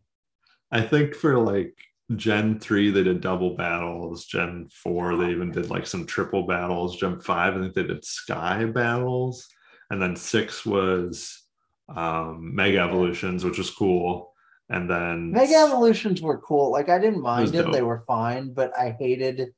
I 0.70 0.82
think 0.82 1.16
for 1.16 1.36
like 1.36 1.74
Gen 2.15 2.61
3, 2.61 2.93
they 2.93 3.02
did 3.02 3.23
double 3.23 3.57
battles. 3.57 4.27
Gen 4.27 4.69
4, 4.73 5.16
they 5.16 5.31
even 5.31 5.51
did 5.51 5.69
like 5.69 5.85
some 5.85 6.07
triple 6.07 6.47
battles. 6.47 6.97
Gen 6.97 7.19
5, 7.19 7.57
I 7.57 7.61
think 7.61 7.74
they 7.74 7.82
did 7.82 8.05
sky 8.05 8.66
battles. 8.66 9.48
And 9.90 10.01
then 10.01 10.15
6 10.15 10.65
was 10.65 11.43
um, 11.89 12.55
mega 12.55 12.78
evolutions, 12.78 13.44
which 13.44 13.59
was 13.59 13.70
cool. 13.70 14.32
And 14.69 14.89
then 14.89 15.32
Mega 15.32 15.57
evolutions 15.57 16.23
were 16.23 16.39
cool. 16.39 16.70
Like 16.70 16.89
I 16.89 17.01
didn't 17.01 17.23
mind 17.23 17.48
them; 17.48 17.73
they 17.73 17.82
were 17.82 18.05
fine. 18.07 18.52
But 18.52 18.70
I 18.78 18.94
hated 18.97 19.48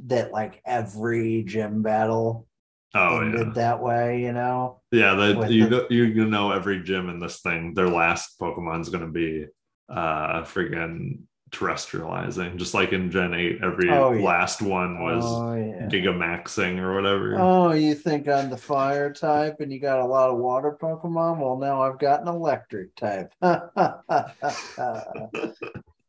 that 0.00 0.32
like 0.32 0.60
every 0.66 1.44
gym 1.44 1.80
battle 1.80 2.47
oh, 2.94 3.20
ended 3.20 3.48
yeah. 3.48 3.52
that 3.54 3.80
way. 3.82 4.22
You 4.22 4.32
know. 4.32 4.80
Yeah, 4.90 5.14
that 5.14 5.50
you 5.50 5.64
the- 5.68 5.70
know, 5.70 5.86
you 5.90 6.24
know 6.26 6.52
every 6.52 6.82
gym 6.82 7.08
in 7.08 7.18
this 7.20 7.40
thing, 7.40 7.74
their 7.74 7.88
last 7.88 8.38
Pokemon's 8.38 8.88
gonna 8.88 9.08
be 9.08 9.46
uh 9.88 10.42
friggin' 10.42 11.20
terastallizing. 11.50 12.56
Just 12.56 12.74
like 12.74 12.92
in 12.92 13.10
Gen 13.10 13.32
8, 13.32 13.60
every 13.62 13.90
Oh, 13.90 14.12
yeah. 14.12 14.22
last 14.22 14.60
one 14.60 15.02
was 15.02 15.24
oh 15.26 15.54
yeah. 15.54 15.86
Gigamaxing 15.88 16.78
or 16.78 16.94
whatever. 16.94 17.36
Oh, 17.38 17.72
you 17.72 17.94
think 17.94 18.28
I'm 18.28 18.50
the 18.50 18.56
fire 18.58 19.12
type 19.12 19.60
and 19.60 19.72
you 19.72 19.80
got 19.80 20.00
a 20.00 20.04
lot 20.04 20.28
of 20.30 20.36
water 20.38 20.76
Pokemon? 20.80 21.38
Well, 21.38 21.56
now 21.56 21.80
I've 21.82 21.98
got 21.98 22.20
an 22.20 22.28
electric 22.28 22.94
type. 22.96 23.32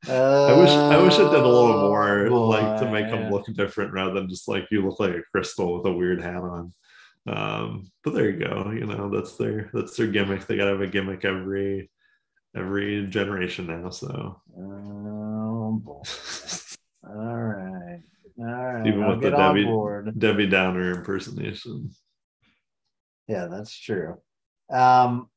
I 0.07 0.11
I 0.13 0.57
wish 0.57 0.69
I 0.69 0.97
wish 1.03 1.15
it 1.15 1.29
did 1.29 1.41
a 1.41 1.47
little 1.47 1.81
more 1.81 2.27
Oh, 2.27 2.47
like 2.47 2.79
to 2.81 2.89
make 2.91 3.09
them 3.09 3.31
look 3.31 3.45
different 3.53 3.91
rather 3.93 4.13
than 4.13 4.29
just 4.29 4.47
like 4.47 4.65
you 4.71 4.83
look 4.85 4.99
like 4.99 5.11
a 5.15 5.21
crystal 5.33 5.75
with 5.77 5.85
a 5.85 5.91
weird 5.93 6.21
hat 6.21 6.37
on. 6.41 6.73
Um, 7.27 7.91
but 8.03 8.13
there 8.13 8.29
you 8.29 8.39
go. 8.39 8.71
You 8.71 8.85
know, 8.85 9.09
that's 9.13 9.35
their 9.35 9.69
that's 9.73 9.97
their 9.97 10.07
gimmick. 10.07 10.47
They 10.47 10.55
gotta 10.57 10.71
have 10.71 10.81
a 10.81 10.87
gimmick 10.87 11.25
every 11.25 11.91
every 12.55 13.07
generation 13.07 13.67
now. 13.67 13.89
So 13.89 14.41
Oh 14.57 15.79
boy. 15.83 16.01
All 17.07 17.13
right. 17.15 18.01
All 18.39 18.45
right. 18.45 18.87
Even 18.87 19.03
I'll 19.03 19.09
with 19.11 19.21
the 19.21 19.31
Debbie- 19.31 19.65
board. 19.65 20.17
Debbie 20.17 20.47
Downer 20.47 20.93
impersonation. 20.95 21.91
Yeah, 23.27 23.47
that's 23.47 23.77
true. 23.77 24.17
Um, 24.69 25.29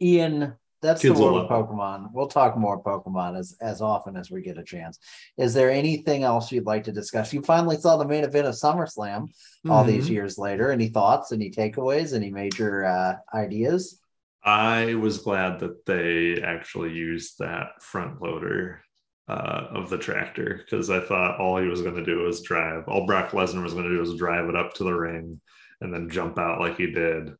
Ian, 0.00 0.54
that's 0.82 1.02
Kids 1.02 1.18
the 1.18 1.24
world 1.24 1.42
of 1.42 1.50
Pokemon. 1.50 2.10
We'll 2.12 2.28
talk 2.28 2.56
more 2.56 2.82
Pokemon 2.82 3.38
as 3.38 3.56
as 3.60 3.80
often 3.82 4.16
as 4.16 4.30
we 4.30 4.42
get 4.42 4.58
a 4.58 4.64
chance. 4.64 4.98
Is 5.36 5.52
there 5.54 5.70
anything 5.70 6.22
else 6.22 6.50
you'd 6.50 6.66
like 6.66 6.84
to 6.84 6.92
discuss? 6.92 7.32
You 7.32 7.42
finally 7.42 7.76
saw 7.76 7.96
the 7.96 8.06
main 8.06 8.24
event 8.24 8.46
of 8.46 8.54
SummerSlam 8.54 9.28
all 9.68 9.84
these 9.84 10.06
Mhm. 10.08 10.12
years 10.12 10.38
later. 10.38 10.70
Any 10.70 10.88
thoughts? 10.88 11.32
Any 11.32 11.50
takeaways? 11.50 12.14
Any 12.14 12.30
major 12.30 12.84
uh, 12.84 13.16
ideas? 13.34 14.00
I 14.42 14.94
was 14.94 15.18
glad 15.18 15.60
that 15.60 15.84
they 15.84 16.40
actually 16.42 16.92
used 16.92 17.38
that 17.40 17.82
front 17.82 18.22
loader 18.22 18.82
uh, 19.28 19.66
of 19.70 19.90
the 19.90 19.98
tractor 19.98 20.60
because 20.64 20.90
I 20.90 20.98
thought 21.00 21.38
all 21.38 21.58
he 21.60 21.68
was 21.68 21.82
going 21.82 21.94
to 21.94 22.04
do 22.04 22.20
was 22.20 22.42
drive. 22.42 22.88
All 22.88 23.06
Brock 23.06 23.30
Lesnar 23.30 23.62
was 23.62 23.74
going 23.74 23.84
to 23.84 23.94
do 23.94 24.00
was 24.00 24.16
drive 24.16 24.48
it 24.48 24.56
up 24.56 24.74
to 24.74 24.84
the 24.84 24.92
ring 24.94 25.40
and 25.80 25.94
then 25.94 26.10
jump 26.10 26.36
out 26.38 26.58
like 26.58 26.78
he 26.78 26.90
did. 26.90 27.30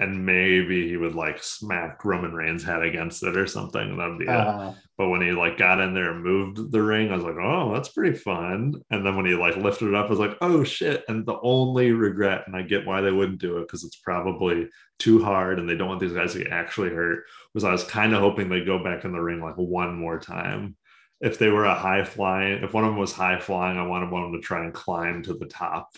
And 0.00 0.24
maybe 0.24 0.88
he 0.88 0.96
would 0.96 1.16
like 1.16 1.42
smack 1.42 2.04
Roman 2.04 2.32
Reigns' 2.32 2.62
head 2.62 2.82
against 2.82 3.24
it 3.24 3.36
or 3.36 3.48
something. 3.48 3.96
That'd 3.96 4.18
be 4.18 4.26
it. 4.26 4.30
Uh, 4.30 4.72
But 4.96 5.08
when 5.08 5.20
he 5.22 5.32
like 5.32 5.58
got 5.58 5.80
in 5.80 5.92
there 5.92 6.12
and 6.12 6.22
moved 6.22 6.70
the 6.70 6.82
ring, 6.82 7.10
I 7.10 7.16
was 7.16 7.24
like, 7.24 7.36
oh, 7.40 7.72
that's 7.74 7.88
pretty 7.88 8.16
fun. 8.16 8.74
And 8.90 9.04
then 9.04 9.16
when 9.16 9.26
he 9.26 9.34
like 9.34 9.56
lifted 9.56 9.88
it 9.88 9.94
up, 9.94 10.06
I 10.06 10.10
was 10.10 10.18
like, 10.20 10.36
oh 10.40 10.62
shit. 10.64 11.04
And 11.08 11.26
the 11.26 11.38
only 11.42 11.90
regret, 11.90 12.44
and 12.46 12.54
I 12.54 12.62
get 12.62 12.86
why 12.86 13.00
they 13.00 13.10
wouldn't 13.10 13.40
do 13.40 13.58
it 13.58 13.62
because 13.62 13.82
it's 13.84 13.96
probably 13.96 14.68
too 15.00 15.22
hard 15.22 15.58
and 15.58 15.68
they 15.68 15.76
don't 15.76 15.88
want 15.88 16.00
these 16.00 16.12
guys 16.12 16.32
to 16.34 16.38
get 16.44 16.52
actually 16.52 16.90
hurt, 16.90 17.24
was 17.54 17.64
I 17.64 17.72
was 17.72 17.84
kind 17.84 18.14
of 18.14 18.20
hoping 18.20 18.48
they'd 18.48 18.66
go 18.66 18.82
back 18.82 19.04
in 19.04 19.12
the 19.12 19.20
ring 19.20 19.40
like 19.40 19.56
one 19.56 19.94
more 19.96 20.18
time. 20.20 20.76
If 21.20 21.38
they 21.38 21.48
were 21.48 21.64
a 21.64 21.74
high 21.74 22.04
flying, 22.04 22.62
if 22.62 22.72
one 22.72 22.84
of 22.84 22.90
them 22.90 22.98
was 23.00 23.12
high 23.12 23.40
flying, 23.40 23.78
I 23.78 23.86
wanted 23.86 24.10
one 24.10 24.22
of 24.22 24.30
them 24.30 24.40
to 24.40 24.46
try 24.46 24.64
and 24.64 24.72
climb 24.72 25.22
to 25.24 25.34
the 25.34 25.46
top 25.46 25.90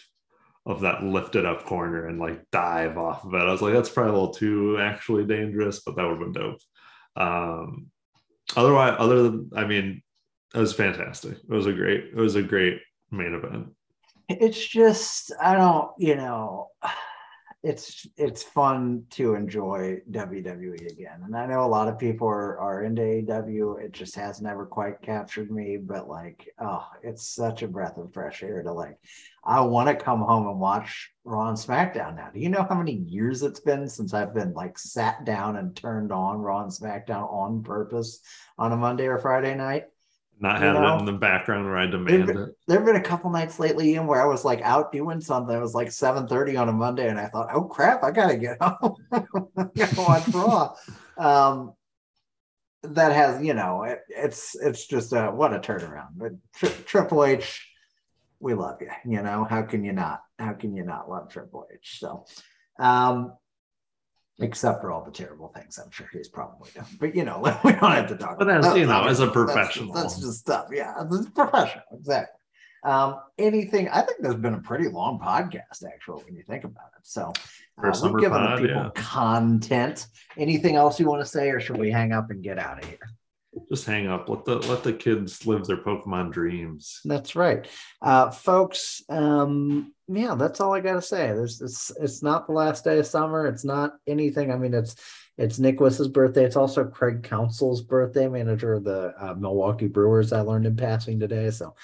of 0.67 0.83
that 0.83 1.03
lifted 1.03 1.47
up 1.47 1.65
corner 1.65 2.07
and 2.07 2.19
like 2.19 2.43
dive 2.53 2.99
off 2.99 3.25
of 3.25 3.35
it. 3.35 3.39
I 3.39 3.51
was 3.51 3.63
like, 3.63 3.73
that's 3.73 3.89
probably 3.89 4.11
a 4.11 4.15
little 4.15 4.35
too 4.35 4.79
actually 4.79 5.25
dangerous, 5.25 5.81
but 5.81 5.97
that 5.97 6.05
would 6.05 6.19
have 6.19 6.33
been 6.33 6.33
dope. 6.33 6.61
Um, 7.17 7.91
otherwise 8.57 8.97
other 8.99 9.23
than 9.23 9.49
i 9.55 9.65
mean 9.65 10.03
it 10.53 10.59
was 10.59 10.73
fantastic 10.73 11.37
it 11.37 11.55
was 11.55 11.67
a 11.67 11.73
great 11.73 12.07
it 12.07 12.17
was 12.17 12.35
a 12.35 12.43
great 12.43 12.81
main 13.13 13.33
event 13.33 13.69
it's 14.39 14.65
just 14.65 15.33
I 15.41 15.55
don't, 15.55 15.91
you 15.99 16.15
know, 16.15 16.69
it's 17.63 18.07
it's 18.17 18.43
fun 18.43 19.05
to 19.11 19.35
enjoy 19.35 19.99
WWE 20.11 20.91
again. 20.91 21.21
And 21.25 21.37
I 21.37 21.45
know 21.45 21.63
a 21.63 21.67
lot 21.67 21.89
of 21.89 21.99
people 21.99 22.27
are, 22.27 22.59
are 22.59 22.85
into 22.85 23.03
AEW. 23.03 23.85
It 23.85 23.93
just 23.93 24.15
has 24.17 24.41
never 24.41 24.65
quite 24.65 25.03
captured 25.03 25.51
me, 25.51 25.77
but 25.77 26.09
like, 26.09 26.49
oh, 26.59 26.87
it's 27.03 27.29
such 27.29 27.63
a 27.63 27.69
breath 27.69 27.99
of 27.99 28.15
fresh 28.15 28.43
air 28.43 28.63
to 28.63 28.73
like 28.73 28.97
I 29.45 29.61
want 29.61 29.89
to 29.91 30.05
come 30.05 30.21
home 30.21 30.47
and 30.49 30.59
watch 30.59 31.13
Raw 31.25 31.49
and 31.49 31.59
SmackDown 31.59 32.17
now. 32.17 32.31
Do 32.33 32.41
you 32.41 32.49
know 32.49 32.67
how 32.67 32.77
many 32.77 32.95
years 32.95 33.43
it's 33.43 33.61
been 33.61 33.87
since 33.89 34.15
I've 34.15 34.35
been 34.35 34.55
like 34.55 34.79
sat 34.79 35.27
down 35.27 35.57
and 35.57 35.77
turned 35.77 36.13
on 36.13 36.39
Raw 36.39 36.63
and 36.63 36.73
SmackDown 36.73 37.31
on 37.31 37.63
purpose 37.63 38.21
on 38.57 38.73
a 38.73 38.77
Monday 38.77 39.07
or 39.07 39.19
Friday 39.19 39.55
night? 39.55 39.85
Not 40.41 40.61
You 40.61 40.67
having 40.67 40.83
know, 40.83 40.97
it 40.97 41.01
in 41.01 41.05
the 41.05 41.13
background 41.13 41.67
where 41.67 41.77
i 41.77 41.87
demand 41.87 42.31
it 42.31 42.37
there 42.67 42.79
have 42.79 42.87
been 42.87 42.97
a 42.97 43.03
couple 43.03 43.31
nights 43.31 43.59
lately 43.59 43.95
in 43.95 44.07
where 44.07 44.23
I 44.23 44.27
was 44.27 44.45
like 44.45 44.61
out 44.63 44.93
doing 44.93 45.21
something. 45.21 45.55
It 45.55 45.61
was 45.61 45.75
like 45.75 45.89
7:30 45.89 46.57
on 46.61 46.69
a 46.69 46.73
Monday, 46.73 47.09
and 47.09 47.19
I 47.19 47.27
thought, 47.27 47.49
oh 47.53 47.65
crap, 47.65 48.05
I 48.05 48.11
gotta 48.13 48.37
get 48.37 48.59
home. 48.63 48.97
I 49.13 49.23
gotta 49.77 50.01
watch 50.01 50.29
Raw. 50.33 50.75
Um, 51.19 51.75
that 52.83 53.13
has 53.13 53.43
you 53.45 53.55
know 53.55 53.83
it, 53.83 54.01
it's 54.09 54.55
it's 54.55 54.87
just 54.87 55.13
a 55.13 55.31
what 55.31 55.53
a 55.53 55.59
turnaround. 55.59 56.11
But 56.17 56.33
tri- 56.55 56.69
Triple 56.87 57.25
H, 57.25 57.69
we 58.39 58.55
love 58.55 58.81
you. 58.81 58.91
You 59.05 59.23
know 59.23 59.45
how 59.45 59.63
can 59.63 59.85
you 59.85 59.93
not? 59.93 60.21
How 60.39 60.53
can 60.53 60.75
you 60.77 60.85
not 60.85 61.11
love 61.11 61.29
Triple 61.29 61.67
H? 61.73 61.99
So, 61.99 62.25
um, 62.79 63.33
except 64.41 64.81
for 64.81 64.91
all 64.91 65.05
the 65.05 65.11
terrible 65.11 65.49
things 65.49 65.79
I'm 65.79 65.91
sure 65.91 66.09
he's 66.13 66.29
probably 66.29 66.71
done. 66.75 66.87
But 66.99 67.15
you 67.15 67.25
know 67.25 67.41
we 67.65 67.73
don't 67.73 67.93
have 67.93 68.09
to 68.09 68.17
talk. 68.17 68.39
But 68.39 68.49
as 68.51 68.65
that. 68.65 68.77
you 68.77 68.87
know, 68.87 69.05
as 69.05 69.21
a 69.21 69.29
professional. 69.29 69.95
that's, 69.95 70.21
just 70.21 70.41
stuff. 70.41 70.69
Yeah, 70.73 70.95
it's 71.11 71.29
professional. 71.31 71.85
Exactly. 71.93 72.37
Um, 72.83 73.21
anything? 73.39 73.89
I 73.91 74.01
think 74.03 74.23
there's 74.23 74.37
been 74.37 74.55
a 74.55 74.61
pretty 74.61 74.89
long 74.89 75.19
podcast 75.19 75.85
actually 75.87 76.25
when 76.25 76.35
you 76.35 76.43
think 76.43 76.65
about 76.65 76.89
it. 76.97 77.03
So 77.03 77.33
uh, 77.83 77.93
we've 78.03 78.21
given 78.21 78.39
pod, 78.39 78.59
the 78.59 78.63
people 78.63 78.83
yeah. 78.83 78.91
content. 78.95 80.07
Anything 80.37 80.77
else 80.77 80.99
you 80.99 81.07
want 81.07 81.21
to 81.21 81.27
say, 81.27 81.51
or 81.51 81.61
should 81.61 81.77
we 81.77 81.91
hang 81.91 82.13
up 82.13 82.31
and 82.31 82.43
get 82.43 82.59
out 82.59 82.83
of 82.83 82.89
here? 82.89 82.99
Just 83.69 83.85
hang 83.85 84.07
up. 84.07 84.29
Let 84.29 84.45
the 84.45 84.57
let 84.57 84.83
the 84.85 84.93
kids 84.93 85.45
live 85.45 85.67
their 85.67 85.77
Pokemon 85.77 86.33
dreams. 86.33 87.01
That's 87.05 87.35
right, 87.35 87.67
uh, 88.01 88.31
folks. 88.31 89.03
Um, 89.09 89.93
yeah, 90.13 90.35
that's 90.35 90.61
all 90.61 90.75
I 90.75 90.81
got 90.81 90.95
to 90.95 91.03
say. 91.03 91.29
There's 91.29 91.61
it's 91.61 91.93
it's 92.01 92.23
not 92.23 92.47
the 92.47 92.53
last 92.53 92.85
day 92.85 92.99
of 92.99 93.07
summer. 93.07 93.47
It's 93.47 93.65
not 93.65 93.95
anything. 94.07 94.51
I 94.51 94.57
mean, 94.57 94.75
it's 94.75 94.97
it's 95.39 95.59
Nicholas's 95.59 96.09
birthday. 96.09 96.45
It's 96.45 96.57
also 96.57 96.85
Craig 96.85 97.23
Counsell's 97.23 97.83
birthday, 97.83 98.29
manager 98.29 98.75
of 98.75 98.85
the 98.85 99.15
uh, 99.19 99.35
Milwaukee 99.35 99.87
Brewers. 99.87 100.33
I 100.33 100.41
learned 100.41 100.67
in 100.67 100.77
passing 100.77 101.21
today, 101.21 101.51
so 101.51 101.75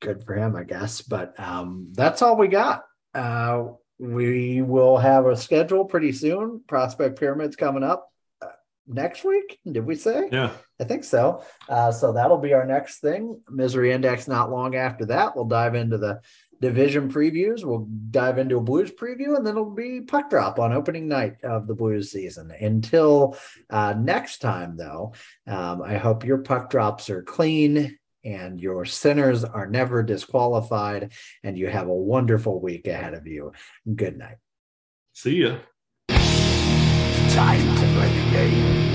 good 0.00 0.24
for 0.24 0.34
him, 0.34 0.54
I 0.54 0.62
guess. 0.62 1.02
But 1.02 1.38
um, 1.40 1.88
that's 1.92 2.22
all 2.22 2.36
we 2.36 2.48
got. 2.48 2.84
Uh, 3.14 3.64
we 3.98 4.62
will 4.62 4.96
have 4.96 5.26
a 5.26 5.36
schedule 5.36 5.84
pretty 5.84 6.12
soon. 6.12 6.62
Prospect 6.68 7.18
Pyramids 7.18 7.56
coming 7.56 7.82
up 7.82 8.10
uh, 8.40 8.46
next 8.86 9.24
week. 9.24 9.58
Did 9.70 9.86
we 9.86 9.96
say? 9.96 10.28
Yeah. 10.30 10.52
I 10.80 10.84
think 10.84 11.04
so. 11.04 11.44
Uh, 11.68 11.92
so 11.92 12.12
that'll 12.12 12.38
be 12.38 12.54
our 12.54 12.66
next 12.66 13.00
thing. 13.00 13.40
Misery 13.48 13.92
Index. 13.92 14.26
Not 14.26 14.50
long 14.50 14.74
after 14.74 15.06
that, 15.06 15.36
we'll 15.36 15.44
dive 15.44 15.74
into 15.74 15.98
the 15.98 16.20
division 16.62 17.12
previews. 17.12 17.64
We'll 17.64 17.88
dive 18.10 18.38
into 18.38 18.56
a 18.56 18.60
Blues 18.60 18.92
preview, 18.92 19.36
and 19.36 19.44
then 19.44 19.54
it'll 19.54 19.74
be 19.74 20.00
puck 20.00 20.30
drop 20.30 20.58
on 20.60 20.72
opening 20.72 21.08
night 21.08 21.42
of 21.42 21.66
the 21.66 21.74
Blues 21.74 22.12
season. 22.12 22.52
Until 22.58 23.36
uh, 23.68 23.94
next 23.98 24.38
time, 24.38 24.76
though, 24.76 25.12
um, 25.46 25.82
I 25.82 25.98
hope 25.98 26.24
your 26.24 26.38
puck 26.38 26.70
drops 26.70 27.10
are 27.10 27.22
clean 27.22 27.98
and 28.24 28.60
your 28.60 28.84
sinners 28.84 29.42
are 29.42 29.66
never 29.66 30.00
disqualified, 30.04 31.12
and 31.42 31.58
you 31.58 31.66
have 31.66 31.88
a 31.88 31.94
wonderful 31.94 32.60
week 32.60 32.86
ahead 32.86 33.14
of 33.14 33.26
you. 33.26 33.52
Good 33.96 34.16
night. 34.16 34.36
See 35.12 35.42
ya. 35.42 35.56
Time 36.08 37.76
to 37.76 37.86
play 37.94 38.08
the 38.14 38.30
game. 38.30 38.94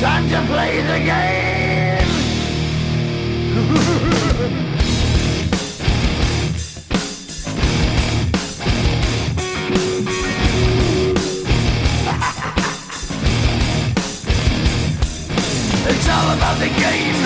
Time 0.00 0.28
to 0.28 0.52
play 0.52 0.80
the 0.82 0.98
game. 1.06 1.51
all 16.12 16.28
about 16.36 16.56
the 16.60 16.68
game. 16.68 17.20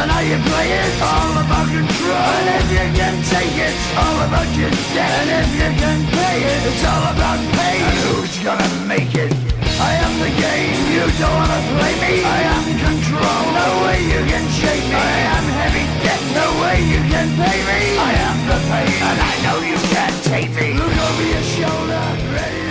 And 0.00 0.08
how 0.10 0.22
you 0.24 0.38
play 0.48 0.68
it. 0.72 0.92
all 1.02 1.34
about 1.44 1.68
control. 1.68 2.28
And 2.40 2.48
if 2.56 2.66
you 2.72 2.86
can 2.96 3.16
take 3.28 3.56
it, 3.68 3.74
all 4.00 4.18
about 4.24 4.48
your 4.56 4.72
debt. 4.96 5.12
And 5.20 5.30
if 5.44 5.50
you 5.60 5.70
can 5.82 5.98
pay 6.16 6.38
it, 6.40 6.60
it's 6.70 6.84
all 6.88 7.04
about 7.12 7.40
pain 7.56 7.82
And 7.84 7.98
who's 8.06 8.36
gonna 8.40 8.70
make 8.88 9.12
it? 9.14 9.32
I 9.80 9.92
am 10.04 10.12
the 10.20 10.28
game, 10.28 10.76
you 10.92 11.04
don't 11.16 11.36
wanna 11.40 11.60
play 11.72 11.94
me. 12.04 12.14
I 12.20 12.40
am 12.52 12.64
control, 12.84 13.42
no 13.60 13.68
way 13.84 13.98
you 14.12 14.20
can 14.28 14.44
shake 14.60 14.86
me. 14.92 15.00
I 15.08 15.20
am 15.36 15.46
heavy 15.60 15.84
debt, 16.04 16.22
no 16.36 16.46
way 16.60 16.76
you 16.92 17.00
can 17.08 17.28
pay 17.40 17.58
me. 17.64 17.80
I 17.96 18.12
am 18.28 18.38
the 18.50 18.58
pain, 18.68 18.92
and 19.08 19.18
I 19.30 19.34
know 19.44 19.56
you 19.64 19.78
can't 19.88 20.18
take 20.24 20.50
me. 20.52 20.76
Look 20.76 20.96
over 21.08 21.24
your 21.32 21.44
shoulder, 21.56 22.04
ready? 22.36 22.69